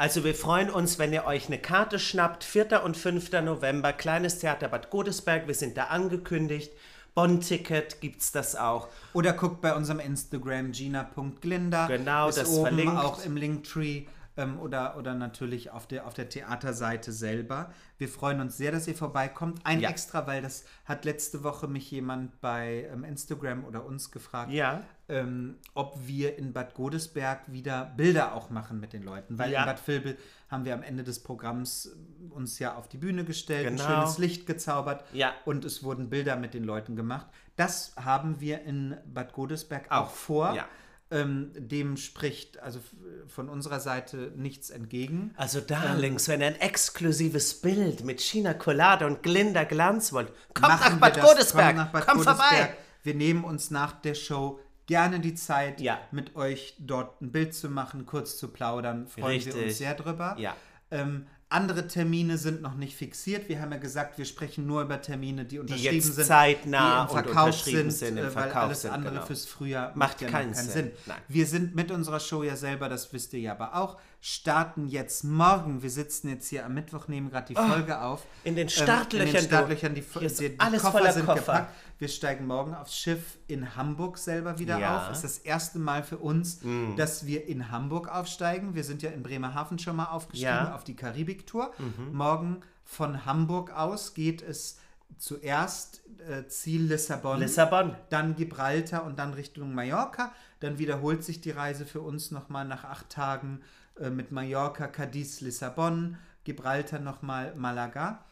Also 0.00 0.24
wir 0.24 0.34
freuen 0.34 0.70
uns, 0.70 0.98
wenn 0.98 1.12
ihr 1.12 1.26
euch 1.26 1.48
eine 1.48 1.58
Karte 1.58 1.98
schnappt. 1.98 2.42
4. 2.42 2.82
und 2.84 2.96
5. 2.96 3.32
November, 3.42 3.92
Kleines 3.92 4.38
Theater 4.38 4.68
Bad 4.68 4.88
Godesberg. 4.88 5.46
Wir 5.46 5.54
sind 5.54 5.76
da 5.76 5.88
angekündigt. 5.88 6.72
Bonn-Ticket 7.14 8.00
gibt's 8.00 8.32
das 8.32 8.56
auch. 8.56 8.88
Oder 9.12 9.34
guckt 9.34 9.60
bei 9.60 9.74
unserem 9.74 10.00
Instagram 10.00 10.72
gina.glinda. 10.72 11.86
Genau, 11.86 12.30
ist 12.30 12.38
das 12.38 12.48
oben 12.48 12.62
verlinkt. 12.62 12.96
auch 12.96 13.22
im 13.26 13.36
Linktree 13.36 14.04
ähm, 14.36 14.58
oder, 14.60 14.96
oder 14.96 15.14
natürlich 15.14 15.70
auf 15.70 15.86
der, 15.86 16.06
auf 16.06 16.14
der 16.14 16.28
Theaterseite 16.28 17.12
selber. 17.12 17.72
Wir 17.98 18.08
freuen 18.08 18.40
uns 18.40 18.56
sehr, 18.56 18.72
dass 18.72 18.86
ihr 18.88 18.94
vorbeikommt. 18.94 19.60
Ein 19.64 19.80
Ja. 19.80 19.90
extra, 19.90 20.26
weil 20.26 20.40
das 20.42 20.64
hat 20.84 21.04
letzte 21.04 21.42
Woche 21.44 21.66
mich 21.68 21.90
jemand 21.90 22.40
bei 22.40 22.88
ähm, 22.92 23.04
Instagram 23.04 23.64
oder 23.64 23.84
uns 23.84 24.10
gefragt, 24.10 24.52
Ja. 24.52 24.82
ähm, 25.08 25.58
ob 25.74 25.98
wir 26.06 26.38
in 26.38 26.52
Bad 26.52 26.74
Godesberg 26.74 27.40
wieder 27.52 27.92
Bilder 27.96 28.34
auch 28.34 28.50
machen 28.50 28.80
mit 28.80 28.92
den 28.92 29.02
Leuten. 29.02 29.38
Weil 29.38 29.50
Ja. 29.52 29.60
in 29.60 29.66
Bad 29.66 29.86
Vilbel 29.86 30.16
haben 30.48 30.64
wir 30.64 30.74
am 30.74 30.82
Ende 30.82 31.02
des 31.04 31.22
Programms 31.22 31.86
äh, 31.86 32.32
uns 32.32 32.58
ja 32.58 32.74
auf 32.76 32.88
die 32.88 32.98
Bühne 32.98 33.24
gestellt, 33.24 33.68
Genau. 33.68 33.84
ein 33.84 33.88
schönes 33.94 34.18
Licht 34.18 34.46
gezaubert 34.46 35.04
Ja. 35.12 35.32
und 35.44 35.64
es 35.64 35.82
wurden 35.82 36.08
Bilder 36.08 36.36
mit 36.36 36.54
den 36.54 36.64
Leuten 36.64 36.96
gemacht. 36.96 37.26
Das 37.56 37.94
haben 37.96 38.40
wir 38.40 38.62
in 38.62 38.96
Bad 39.06 39.32
Godesberg 39.32 39.90
auch, 39.90 40.06
Auch, 40.06 40.10
vor. 40.10 40.54
ja. 40.54 40.66
Ähm, 41.12 41.50
dem 41.56 41.96
spricht 41.96 42.60
also 42.60 42.78
von 43.26 43.48
unserer 43.48 43.80
Seite 43.80 44.32
nichts 44.36 44.70
entgegen. 44.70 45.34
Also 45.36 45.60
Darlings, 45.60 46.28
wenn 46.28 46.40
ihr 46.40 46.46
ein 46.48 46.60
exklusives 46.60 47.60
Bild 47.60 48.04
mit 48.04 48.20
China 48.20 48.54
Collade 48.54 49.06
und 49.06 49.22
Glinda 49.22 49.64
Glanz 49.64 50.12
wollt, 50.12 50.32
kommt 50.54 50.68
nach 50.68 50.88
wir 50.88 50.96
Bad 51.00 51.16
das. 51.16 51.24
Godesberg. 51.24 51.76
Kommt 51.76 51.92
Bad 51.92 52.06
Godesberg. 52.06 52.36
vorbei. 52.36 52.74
Wir 53.02 53.14
nehmen 53.14 53.42
uns 53.44 53.70
nach 53.72 53.92
der 54.00 54.14
Show 54.14 54.60
gerne 54.86 55.18
die 55.20 55.34
Zeit, 55.34 55.80
Ja. 55.80 55.98
mit 56.12 56.36
euch 56.36 56.76
dort 56.78 57.20
ein 57.22 57.32
Bild 57.32 57.54
zu 57.54 57.70
machen, 57.70 58.06
kurz 58.06 58.36
zu 58.36 58.48
plaudern. 58.48 59.06
Freuen 59.08 59.24
wir 59.44 59.46
Richtig. 59.46 59.64
uns 59.66 59.78
sehr 59.78 59.94
drüber. 59.94 60.36
Ja. 60.38 60.54
Ähm, 60.92 61.26
andere 61.50 61.88
Termine 61.88 62.38
sind 62.38 62.62
noch 62.62 62.76
nicht 62.76 62.96
fixiert. 62.96 63.48
Wir 63.48 63.60
haben 63.60 63.72
ja 63.72 63.78
gesagt, 63.78 64.18
wir 64.18 64.24
sprechen 64.24 64.66
nur 64.66 64.82
über 64.82 65.02
Termine, 65.02 65.44
die 65.44 65.58
unterschrieben 65.58 65.94
jetzt 65.96 66.06
sind, 66.06 66.18
die 66.18 66.24
zeitnah 66.24 67.02
und 67.02 67.10
Verkauf 67.10 67.46
unterschrieben 67.46 67.90
sind, 67.90 68.14
sind, 68.14 68.18
im 68.18 68.24
äh, 68.24 68.34
weil 68.34 68.44
Verkauf 68.44 68.62
alles 68.62 68.82
sind, 68.82 68.92
andere 68.92 69.14
genau. 69.14 69.26
fürs 69.26 69.46
Frühjahr 69.46 69.92
Macht 69.96 70.20
ja 70.20 70.28
noch 70.28 70.32
keinen 70.32 70.54
Sinn. 70.54 70.92
Nein. 71.06 71.18
Wir 71.26 71.46
sind 71.46 71.74
mit 71.74 71.90
unserer 71.90 72.20
Show 72.20 72.44
ja 72.44 72.54
selber, 72.54 72.88
das 72.88 73.12
wisst 73.12 73.32
ihr 73.32 73.40
ja 73.40 73.52
aber 73.52 73.74
auch, 73.74 73.98
starten 74.20 74.86
jetzt 74.86 75.24
morgen. 75.24 75.82
Wir 75.82 75.90
sitzen 75.90 76.28
jetzt 76.28 76.48
hier 76.48 76.66
am 76.66 76.74
Mittwoch, 76.74 77.08
nehmen 77.08 77.30
gerade 77.30 77.46
die 77.48 77.54
Folge 77.54 78.00
auf. 78.02 78.22
Oh, 78.24 78.28
in 78.44 78.54
den 78.54 78.64
Ähm, 78.66 78.68
Startlöchern, 78.68 79.26
in 79.28 79.32
den 79.34 79.42
Startlöchern, 79.44 79.94
die, 79.94 80.02
die, 80.02 80.28
die 80.48 80.60
alles 80.60 80.82
Koffer 80.82 80.98
voller 80.98 81.12
sind 81.12 81.26
Koffer. 81.26 81.40
gepackt. 81.40 81.74
Wir 81.98 82.08
steigen 82.08 82.46
morgen 82.46 82.74
aufs 82.74 82.96
Schiff 82.96 83.38
in 83.46 83.76
Hamburg 83.76 84.18
selber 84.18 84.58
wieder 84.58 84.78
Ja. 84.78 85.06
Auf. 85.06 85.12
Ist 85.12 85.24
das 85.24 85.38
erste 85.38 85.78
Mal 85.78 86.02
für 86.02 86.18
uns, 86.18 86.60
dass 86.96 87.26
wir 87.26 87.46
in 87.46 87.70
Hamburg 87.70 88.08
aufsteigen. 88.08 88.74
Wir 88.74 88.84
sind 88.84 89.02
ja 89.02 89.10
in 89.10 89.22
Bremerhaven 89.22 89.78
schon 89.78 89.96
mal 89.96 90.06
aufgestiegen 90.06 90.50
Ja. 90.52 90.64
Mhm. 90.68 90.72
auf 90.72 90.84
die 90.84 90.96
Karibik-Tour. 90.96 91.72
Morgen 92.12 92.60
von 92.84 93.24
Hamburg 93.24 93.70
aus 93.72 94.14
geht 94.14 94.42
es 94.42 94.78
zuerst 95.18 96.02
äh, 96.28 96.46
Ziel 96.48 96.82
Lissabon, 96.84 97.38
Lissabon. 97.40 97.94
dann 98.10 98.34
Gibraltar 98.36 99.04
und 99.04 99.18
dann 99.18 99.34
Richtung 99.34 99.74
Mallorca. 99.74 100.32
Dann 100.60 100.78
wiederholt 100.78 101.24
sich 101.24 101.40
die 101.40 101.50
Reise 101.50 101.84
für 101.86 102.00
uns 102.00 102.30
nochmal 102.30 102.64
nach 102.66 102.84
acht 102.84 103.08
Tagen 103.10 103.60
äh, 103.98 104.10
mit 104.10 104.30
Mallorca, 104.32 104.86
Cadiz, 104.86 105.40
Lissabon, 105.40 106.16
Gibraltar 106.44 106.98
nochmal 107.00 107.54
Malaga. 107.56 108.24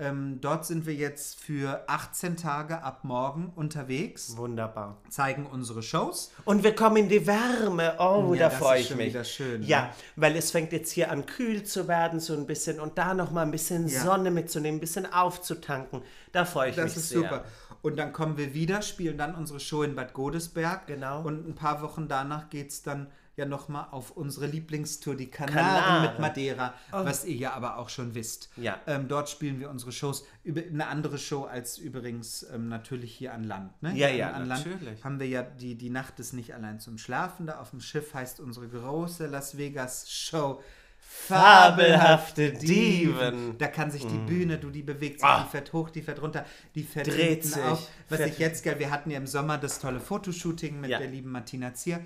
Ähm, 0.00 0.40
dort 0.40 0.64
sind 0.64 0.86
wir 0.86 0.94
jetzt 0.94 1.40
für 1.40 1.82
18 1.88 2.36
Tage 2.36 2.82
ab 2.84 3.02
morgen 3.02 3.52
unterwegs, 3.56 4.36
Wunderbar. 4.36 4.98
zeigen 5.08 5.44
unsere 5.44 5.82
Shows. 5.82 6.30
Und 6.44 6.62
wir 6.62 6.72
kommen 6.76 6.98
in 6.98 7.08
die 7.08 7.26
Wärme. 7.26 7.96
Oh, 7.98 8.32
Ja, 8.32 8.44
da 8.44 8.48
das 8.50 8.58
freue 8.60 8.80
ist 8.80 8.90
ich 8.92 8.96
mich. 8.96 9.08
wieder 9.08 9.24
schön, 9.24 9.64
ja, 9.64 9.86
ne? 9.86 9.90
weil 10.14 10.36
es 10.36 10.52
fängt 10.52 10.70
jetzt 10.70 10.92
hier 10.92 11.10
an 11.10 11.26
kühl 11.26 11.64
zu 11.64 11.88
werden, 11.88 12.20
so 12.20 12.34
ein 12.34 12.46
bisschen. 12.46 12.78
Und 12.78 12.96
da 12.96 13.12
nochmal 13.12 13.44
ein 13.44 13.50
bisschen 13.50 13.88
Ja. 13.88 14.00
Sonne 14.04 14.30
mitzunehmen, 14.30 14.76
ein 14.78 14.80
bisschen 14.80 15.12
aufzutanken. 15.12 16.02
Da 16.30 16.44
freue 16.44 16.70
ich 16.70 16.76
Das 16.76 16.84
mich 16.84 16.96
ist 16.98 17.08
sehr. 17.08 17.18
super. 17.18 17.44
Und 17.82 17.96
dann 17.98 18.12
kommen 18.12 18.36
wir 18.36 18.54
wieder, 18.54 18.82
spielen 18.82 19.18
dann 19.18 19.34
unsere 19.34 19.58
Show 19.58 19.82
in 19.82 19.96
Bad 19.96 20.12
Godesberg. 20.12 20.86
Genau. 20.86 21.22
Und 21.22 21.44
ein 21.48 21.56
paar 21.56 21.82
Wochen 21.82 22.06
danach 22.06 22.50
geht 22.50 22.70
es 22.70 22.82
dann 22.84 23.08
ja 23.38 23.46
nochmal 23.46 23.86
auf 23.90 24.10
unsere 24.10 24.46
Lieblingstour, 24.46 25.14
die 25.16 25.28
Kanaren, 25.30 25.54
Kanaren. 25.56 26.02
mit 26.10 26.18
Madeira, 26.18 26.74
was 26.90 27.24
ihr 27.24 27.36
ja 27.36 27.52
aber 27.54 27.78
auch 27.78 27.88
schon 27.88 28.14
wisst. 28.14 28.50
Ja. 28.56 28.80
Ähm, 28.86 29.08
dort 29.08 29.28
spielen 29.30 29.60
wir 29.60 29.70
unsere 29.70 29.92
Shows. 29.92 30.26
Über, 30.44 30.60
eine 30.60 30.86
andere 30.88 31.16
Show 31.18 31.44
als 31.44 31.78
übrigens 31.78 32.42
ähm, 32.52 32.68
natürlich 32.68 33.14
hier 33.14 33.32
an 33.32 33.44
Land. 33.44 33.80
Ne? 33.82 33.94
Ja, 33.96 34.08
ja, 34.08 34.32
an 34.32 34.48
natürlich. 34.48 34.82
Land 34.82 35.04
haben 35.04 35.20
wir 35.20 35.28
ja 35.28 35.42
die, 35.42 35.76
die 35.76 35.90
Nacht 35.90 36.18
ist 36.20 36.32
nicht 36.34 36.54
allein 36.54 36.80
zum 36.80 36.98
Schlafen. 36.98 37.46
Da 37.46 37.60
auf 37.60 37.70
dem 37.70 37.80
Schiff 37.80 38.12
heißt 38.12 38.40
unsere 38.40 38.68
große 38.68 39.26
Las 39.26 39.56
Vegas 39.56 40.10
Show. 40.10 40.60
Fabelhafte 41.00 42.52
Diven. 42.52 43.56
Da 43.58 43.68
kann 43.68 43.90
sich 43.90 44.06
die 44.06 44.18
Bühne, 44.18 44.58
du, 44.58 44.70
die 44.70 44.82
bewegt 44.82 45.20
sich, 45.20 45.28
Ah. 45.28 45.42
die 45.44 45.50
fährt 45.50 45.72
hoch, 45.72 45.90
die 45.90 46.02
fährt 46.02 46.20
runter, 46.20 46.44
die 46.74 46.82
fährt 46.82 47.06
Dreht 47.06 47.44
sich, 47.44 47.62
auf. 47.62 47.88
Was 48.08 48.20
ich 48.20 48.38
jetzt 48.38 48.64
geil, 48.64 48.78
wir 48.78 48.90
hatten 48.90 49.10
ja 49.10 49.16
im 49.18 49.26
Sommer 49.26 49.58
das 49.58 49.78
tolle 49.80 50.00
Fotoshooting 50.00 50.80
mit 50.80 50.90
Ja. 50.90 50.98
der 50.98 51.08
lieben 51.08 51.30
Martina 51.30 51.72
Zier. 51.74 52.00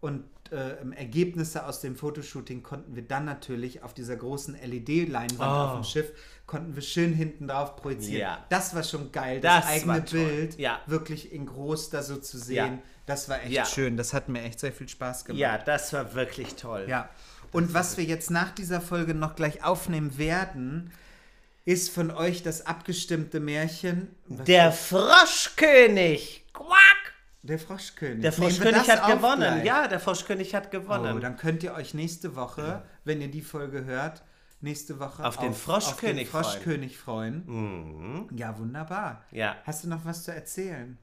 Und 0.00 0.24
äh, 0.52 0.76
Ergebnisse 0.96 1.66
aus 1.66 1.80
dem 1.80 1.96
Fotoshooting 1.96 2.62
konnten 2.62 2.94
wir 2.94 3.02
dann 3.02 3.24
natürlich 3.24 3.82
auf 3.82 3.94
dieser 3.94 4.16
großen 4.16 4.54
LED-Leinwand 4.62 5.40
Oh. 5.40 5.42
auf 5.44 5.74
dem 5.74 5.84
Schiff, 5.84 6.12
konnten 6.46 6.74
wir 6.74 6.82
schön 6.82 7.12
hinten 7.14 7.48
drauf 7.48 7.76
projizieren. 7.76 8.20
Ja. 8.20 8.46
Das 8.50 8.74
war 8.74 8.84
schon 8.84 9.10
geil, 9.12 9.40
das, 9.40 9.64
Das 9.64 9.72
eigene. 9.72 10.00
Bild 10.02 10.58
Ja. 10.58 10.80
wirklich 10.86 11.32
in 11.32 11.46
groß 11.46 11.90
da 11.90 12.02
so 12.02 12.16
zu 12.18 12.38
sehen. 12.38 12.56
Ja. 12.56 12.78
Das 13.06 13.28
war 13.28 13.42
echt 13.42 13.66
schön. 13.68 13.96
Das 13.96 14.12
hat 14.14 14.28
mir 14.28 14.42
echt 14.42 14.60
sehr 14.60 14.72
viel 14.72 14.88
Spaß 14.88 15.24
gemacht. 15.24 15.40
Ja, 15.40 15.58
das 15.58 15.92
war 15.92 16.14
wirklich 16.14 16.54
toll. 16.54 16.86
Ja. 16.88 17.08
Und 17.50 17.74
was 17.74 17.96
wir 17.96 18.04
jetzt 18.04 18.30
nach 18.30 18.50
dieser 18.52 18.80
Folge 18.80 19.14
noch 19.14 19.34
gleich 19.34 19.64
aufnehmen 19.64 20.16
werden, 20.18 20.92
ist 21.64 21.90
von 21.90 22.10
euch 22.10 22.42
das 22.42 22.66
abgestimmte 22.66 23.40
Märchen. 23.40 24.08
Der 24.28 24.72
Froschkönig. 24.72 26.44
Quack! 26.52 27.14
Der 27.42 27.58
Froschkönig. 27.58 28.22
Der 28.22 28.32
Froschkönig 28.32 28.88
hat 28.88 29.02
auf 29.02 29.12
gewonnen. 29.12 29.40
gleich? 29.40 29.64
Ja, 29.64 29.88
der 29.88 30.00
Froschkönig 30.00 30.54
hat 30.54 30.70
gewonnen. 30.70 31.16
Oh, 31.16 31.20
dann 31.20 31.36
könnt 31.36 31.62
ihr 31.62 31.74
euch 31.74 31.94
nächste 31.94 32.36
Woche, 32.36 32.82
wenn 33.04 33.20
ihr 33.20 33.30
die 33.30 33.42
Folge 33.42 33.84
hört, 33.84 34.22
nächste 34.60 35.00
Woche 35.00 35.24
Auf 35.24 35.36
den 35.36 35.52
Froschkönig 35.54 36.32
auf 36.32 36.42
den 36.42 36.44
Froschkönig 36.44 36.98
freuen. 36.98 38.28
Ja, 38.36 38.56
wunderbar. 38.58 39.24
Mhm. 39.30 39.38
Ja. 39.38 39.56
Hast 39.64 39.84
du 39.84 39.88
noch 39.88 40.04
was 40.04 40.24
zu 40.24 40.32
erzählen? 40.32 40.98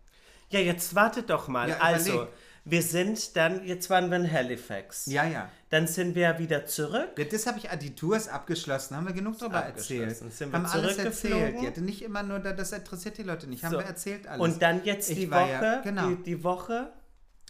Ja, 0.50 0.60
jetzt 0.60 0.96
wartet 0.96 1.30
doch 1.30 1.48
mal. 1.48 1.70
Ja, 1.70 1.78
also. 1.80 2.28
Wir 2.70 2.82
sind 2.82 3.36
dann, 3.36 3.65
jetzt 3.65 3.89
waren 3.89 4.09
wir 4.09 4.17
in 4.17 4.32
Halifax. 4.32 5.05
Ja, 5.07 5.24
ja. 5.26 5.49
Dann 5.70 5.88
sind 5.88 6.15
wir 6.15 6.38
wieder 6.39 6.65
zurück. 6.65 7.09
Ja, 7.17 7.26
das 7.26 7.45
habe 7.47 7.57
ich, 7.59 7.70
ah, 7.70 7.76
die 7.76 7.95
Tour 7.95 8.17
ist 8.17 8.28
abgeschlossen, 8.30 8.95
haben 8.95 9.07
wir 9.07 9.13
genug 9.13 9.38
darüber 9.38 9.59
erzählt. 9.59 10.15
Sind 10.17 10.51
wir 10.51 10.59
haben 10.59 10.65
alles 10.65 10.97
erzählt. 10.97 11.55
Ja, 11.61 11.82
nicht 11.82 12.01
immer 12.01 12.24
nur, 12.24 12.39
da- 12.39 12.53
das 12.53 12.72
interessiert 12.72 13.17
die 13.17 13.24
Leute 13.24 13.47
nicht. 13.47 13.63
Haben 13.63 13.74
So. 13.74 13.78
wir 13.80 13.86
erzählt 13.86 14.28
alles. 14.28 14.41
Und 14.41 14.61
dann 14.61 14.84
jetzt 14.84 15.09
Ich 15.09 15.20
die 15.20 15.32
Woche. 15.32 15.49
ja- 15.49 15.82
genau. 15.82 16.09
die, 16.09 16.24
die 16.24 16.43
Woche. 16.43 16.91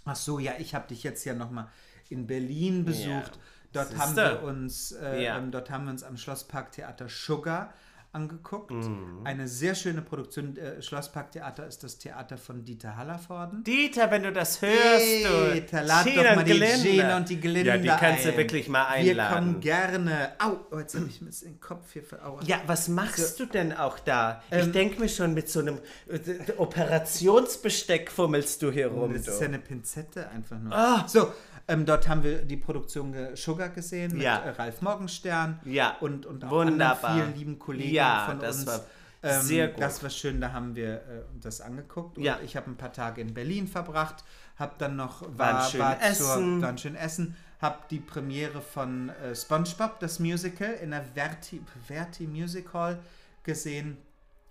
Ach 0.06 0.16
so, 0.16 0.40
ja, 0.40 0.54
ich 0.60 0.74
habe 0.76 0.88
dich 0.88 1.04
jetzt 1.04 1.24
ja 1.26 1.34
noch 1.34 1.52
mal 1.52 1.70
in 2.10 2.26
Berlin 2.28 2.86
besucht. 2.86 3.08
Ja. 3.08 3.42
Dort 3.72 3.90
Siehste. 3.90 4.02
haben 4.04 4.16
wir 4.16 4.42
uns, 4.44 4.92
äh, 4.94 5.24
Ja. 5.24 5.38
ähm, 5.38 5.52
dort 5.52 5.70
haben 5.70 5.86
wir 5.86 5.92
uns 5.92 6.04
am 6.04 6.18
Schlossparktheater 6.18 7.08
Sugar 7.08 7.74
angeguckt. 8.12 8.72
Mhm. 8.72 9.22
Eine 9.24 9.48
sehr 9.48 9.76
schöne 9.76 10.02
Produktion. 10.02 10.58
Äh, 10.58 10.82
Schlossparktheater 10.82 11.68
ist 11.68 11.84
das 11.84 11.98
Theater 11.98 12.38
von 12.38 12.64
Dieter 12.66 12.98
Hallervorden. 12.98 13.64
Dieter, 13.64 14.10
wenn 14.10 14.24
du 14.24 14.32
das 14.32 14.62
hörst, 14.62 15.26
du. 15.26 15.54
Dieter, 15.54 15.84
lad 15.84 16.06
Gina 16.06 16.24
doch 16.30 16.36
mal 16.38 16.44
die. 16.44 16.60
Gene 16.60 17.16
und 17.16 17.30
die 17.30 17.40
Gelinde 17.40 17.70
Ja, 17.70 17.78
die 17.78 17.88
kannst 17.88 18.26
du 18.26 18.30
ein. 18.30 18.38
wirklich 18.38 18.68
mal 18.68 18.86
Wir 19.04 19.12
einladen. 19.12 19.36
kommen 19.36 19.60
gerne. 19.60 20.32
Au, 20.40 20.58
oh, 20.72 20.80
jetzt 20.80 20.96
habe 20.96 21.06
ich 21.08 21.20
bisschen 21.20 21.54
den 21.54 21.60
Kopf 21.60 21.94
hier 21.94 22.04
Aua. 22.24 22.40
Ja, 22.44 22.62
was 22.66 22.88
machst 22.88 23.40
du 23.40 23.46
denn 23.46 23.74
auch 23.74 24.00
da? 24.00 24.42
ich 24.50 24.58
Ähm, 24.58 24.72
denke 24.72 25.00
mir 25.00 25.10
schon, 25.10 25.34
mit 25.34 25.50
so 25.50 25.60
einem 25.60 25.78
äh, 26.08 26.20
Operationsbesteck 26.58 28.12
fummelst 28.12 28.62
du 28.62 28.72
hier 28.72 28.88
rum. 28.88 29.14
Das 29.14 29.24
du. 29.24 29.32
ist 29.32 29.42
ja 29.42 29.48
eine 29.48 29.60
Pinzette 29.60 30.30
einfach 30.30 30.58
nur. 30.60 30.74
Ah. 30.74 31.06
So, 31.08 31.32
ähm, 31.70 31.86
dort 31.86 32.08
haben 32.10 32.24
wir 32.24 32.44
die 32.44 32.58
Produktion 32.58 33.16
Sugar 33.36 33.70
gesehen 33.70 34.12
mit 34.14 34.24
Ja. 34.24 34.40
äh, 34.40 34.50
Ralf 34.50 34.82
Morgenstern 34.82 35.60
Ja, 35.64 35.96
und, 36.02 36.26
und 36.26 36.44
auch 36.44 36.52
wunderbar. 36.52 37.10
anderen 37.12 37.28
vielen 37.34 37.38
lieben 37.38 37.60
Kollegen 37.60 37.94
Ja, 37.96 38.26
von 38.28 38.40
das 38.40 38.58
uns. 38.58 38.68
war 38.68 38.82
Ähm, 39.22 39.42
sehr 39.42 39.68
gut. 39.68 39.82
Das 39.82 40.02
war 40.02 40.10
schön, 40.10 40.40
da 40.40 40.54
haben 40.54 40.76
wir 40.78 40.94
äh, 40.94 41.00
das 41.42 41.60
angeguckt. 41.60 42.18
Und 42.18 42.24
Ja. 42.24 42.40
ich 42.44 42.56
habe 42.56 42.70
ein 42.72 42.78
paar 42.78 42.94
Tage 42.94 43.20
in 43.20 43.34
Berlin 43.34 43.68
verbracht, 43.68 44.24
habe 44.58 44.76
dann 44.78 44.96
noch 44.96 45.22
War 45.38 45.56
war, 45.56 45.70
schön 45.70 45.80
war, 45.82 46.02
essen. 46.02 46.60
Zur, 46.60 46.62
war 46.62 46.78
schön 46.78 46.96
essen, 46.96 47.36
habe 47.62 47.80
die 47.92 48.00
Premiere 48.00 48.62
von 48.62 49.10
äh, 49.10 49.36
SpongeBob, 49.36 50.00
das 50.00 50.20
Musical, 50.20 50.72
in 50.82 50.92
der 50.92 51.04
Verti, 51.04 51.62
Verti 51.86 52.28
Music 52.28 52.72
Hall 52.74 53.00
gesehen. 53.44 53.98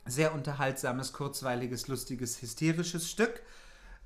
Sehr 0.04 0.34
unterhaltsames, 0.34 1.14
kurzweiliges, 1.14 1.88
lustiges, 1.88 2.40
hysterisches 2.42 3.10
Stück. 3.10 3.40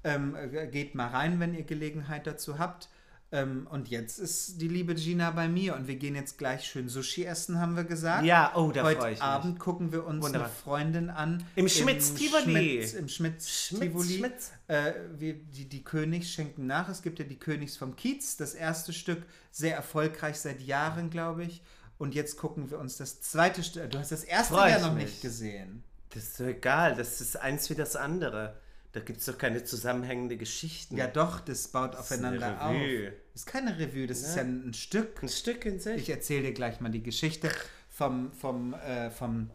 Ähm, 0.04 0.36
äh, 0.36 0.66
geht 0.68 0.94
mal 0.94 1.08
rein, 1.08 1.40
wenn 1.40 1.54
ihr 1.54 1.64
Gelegenheit 1.64 2.26
dazu 2.28 2.60
habt. 2.60 2.88
Ähm, 3.34 3.66
und 3.70 3.88
jetzt 3.88 4.18
ist 4.18 4.60
die 4.60 4.68
liebe 4.68 4.94
Gina 4.94 5.30
bei 5.30 5.48
mir 5.48 5.74
und 5.74 5.88
wir 5.88 5.96
gehen 5.96 6.14
jetzt 6.14 6.36
gleich 6.36 6.64
schön 6.66 6.90
Sushi 6.90 7.24
essen, 7.24 7.58
haben 7.58 7.76
wir 7.76 7.84
gesagt. 7.84 8.26
Ja, 8.26 8.52
oh, 8.54 8.70
da 8.72 8.82
Heute 8.82 9.00
freue 9.00 9.12
ich 9.12 9.18
mich. 9.18 9.22
Abend 9.22 9.58
gucken 9.58 9.90
wir 9.90 10.04
uns 10.06 10.22
Wunderbar. 10.22 10.48
eine 10.48 10.54
Freundin 10.56 11.08
an. 11.08 11.42
Im 11.56 11.66
Schmitz-Tivoli. 11.66 12.82
Schmitz- 12.82 12.92
Im 12.92 13.08
Schmitz 13.08 13.48
Schmitz. 13.48 14.52
Äh, 14.68 14.92
die, 15.18 15.34
die 15.66 15.82
Königs 15.82 16.28
schenken 16.28 16.66
nach. 16.66 16.90
Es 16.90 17.00
gibt 17.02 17.18
ja 17.18 17.24
die 17.24 17.38
Königs 17.38 17.76
vom 17.78 17.96
Kiez, 17.96 18.36
das 18.36 18.52
erste 18.54 18.92
Stück, 18.92 19.22
sehr 19.50 19.74
erfolgreich 19.76 20.36
seit 20.38 20.60
Jahren, 20.60 21.08
glaube 21.08 21.44
ich. 21.44 21.62
Und 21.96 22.14
jetzt 22.14 22.36
gucken 22.36 22.70
wir 22.70 22.78
uns 22.78 22.98
das 22.98 23.22
zweite 23.22 23.62
Stück. 23.62 23.90
Du 23.90 23.98
hast 23.98 24.12
das 24.12 24.24
erste 24.24 24.54
ja 24.56 24.78
noch 24.80 24.92
mich. 24.94 25.04
nicht 25.04 25.22
gesehen. 25.22 25.84
Das 26.10 26.24
ist 26.24 26.40
doch 26.40 26.44
egal, 26.46 26.94
das 26.96 27.22
ist 27.22 27.36
eins 27.36 27.70
wie 27.70 27.74
das 27.74 27.96
andere. 27.96 28.60
Da 28.92 29.00
gibt 29.00 29.20
es 29.20 29.26
doch 29.26 29.38
keine 29.38 29.64
zusammenhängende 29.64 30.36
Geschichten. 30.36 30.96
Ja, 30.96 31.06
doch, 31.06 31.40
das 31.40 31.68
baut 31.68 31.94
ist 31.94 32.12
eine 32.12 32.28
aufeinander 32.28 32.62
auf. 32.62 32.74
Revue. 32.74 33.12
Das 33.32 33.42
ist 33.42 33.46
keine 33.46 33.78
Revue, 33.78 34.06
das 34.06 34.20
ist 34.20 34.36
ja 34.36 34.42
ein, 34.42 34.68
ein 34.68 34.74
Stück. 34.74 35.22
Ein 35.22 35.30
Stück 35.30 35.64
in 35.64 35.80
sich. 35.80 35.96
Ich 35.96 36.10
erzähle 36.10 36.48
dir 36.48 36.52
gleich 36.52 36.80
mal 36.80 36.90
die 36.90 37.02
Geschichte 37.02 37.50
vom, 37.88 38.32
vom, 38.32 38.74
äh, 38.74 39.10
vom, 39.10 39.50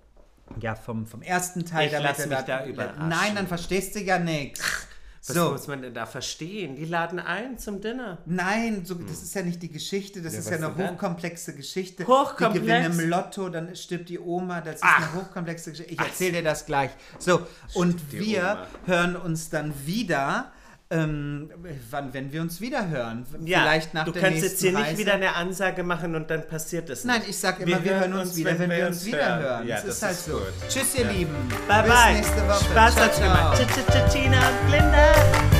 ja, 0.59 0.73
vom, 0.73 1.05
vom 1.05 1.21
ersten 1.21 1.65
Teil. 1.65 1.87
Ich 1.87 1.99
lass 1.99 2.25
mich 2.25 2.39
da 2.39 2.65
überraschen. 2.65 3.09
Nein, 3.09 3.35
dann 3.35 3.47
verstehst 3.47 3.93
du 3.95 3.99
ja 3.99 4.17
nichts. 4.17 4.87
Was 5.25 5.35
So, 5.35 5.51
muss 5.51 5.67
man 5.67 5.81
denn 5.81 5.93
da 5.93 6.05
verstehen? 6.05 6.75
Die 6.75 6.85
laden 6.85 7.19
ein 7.19 7.57
zum 7.57 7.81
Dinner. 7.81 8.17
nein, 8.25 8.85
so, 8.85 8.95
das 8.95 9.23
ist 9.23 9.33
ja 9.35 9.41
nicht 9.41 9.61
die 9.61 9.69
Geschichte, 9.71 10.21
das 10.21 10.33
Ja, 10.33 10.39
ist 10.39 10.49
ja 10.49 10.57
eine 10.57 10.67
denn 10.69 10.77
dann? 10.77 10.93
hochkomplexe 10.95 11.55
Geschichte. 11.55 12.05
Hochkomplex? 12.07 12.53
Die 12.53 12.59
gewinnen 12.59 12.99
im 12.99 13.09
Lotto, 13.09 13.49
dann 13.49 13.75
stirbt 13.75 14.09
die 14.09 14.19
Oma, 14.19 14.61
das 14.61 14.75
ist 14.75 14.83
eine 14.83 15.13
hochkomplexe 15.13 15.71
Geschichte. 15.71 15.93
Ich 15.93 15.99
erzähle 15.99 16.33
dir 16.33 16.43
das 16.43 16.65
gleich. 16.65 16.91
So, 17.19 17.41
und 17.73 18.11
wir 18.11 18.41
Oma. 18.43 18.67
hören 18.85 19.15
uns 19.15 19.49
dann 19.49 19.73
wieder, 19.85 20.51
ähm, 20.89 21.49
wann, 21.91 22.13
wenn 22.13 22.31
wir 22.31 22.41
uns 22.41 22.61
wieder 22.61 22.87
hören. 22.87 23.25
Ja, 23.43 23.61
Vielleicht 23.61 23.93
nach 23.93 24.05
du 24.05 24.11
der 24.11 24.21
kannst 24.21 24.43
jetzt 24.43 24.61
hier 24.61 24.71
nicht 24.71 24.81
Reise. 24.81 24.97
wieder 24.97 25.13
eine 25.15 25.35
Ansage 25.35 25.83
machen 25.83 26.15
und 26.15 26.29
dann 26.29 26.47
passiert 26.47 26.89
es 26.89 27.03
nicht. 27.03 27.13
Nein, 27.13 27.23
ich 27.29 27.37
sag 27.37 27.59
immer, 27.59 27.83
wir, 27.83 27.99
hören 27.99 28.13
uns 28.13 28.35
wieder, 28.35 28.57
wenn, 28.57 28.69
wir 28.69 28.87
uns 28.87 29.05
wieder 29.05 29.39
hören. 29.39 29.67
Ja, 29.67 29.75
das, 29.75 29.85
das 29.85 29.95
ist 29.95 30.03
halt 30.03 30.13
ist 30.13 30.25
so. 30.25 30.31
gut. 30.33 30.53
Tschüss, 30.69 30.95
ihr 30.97 31.05
Lieben. 31.11 31.35
Bye 31.67 31.83
Bis 31.83 31.91
bye. 31.93 32.13
nächste 32.13 32.47
Woche. 32.47 32.63
Spaß 32.65 32.95
hat's 32.95 33.19
gemacht. 33.19 33.67
Tina 34.11 34.49
und 34.49 34.71
Linda. 34.71 35.56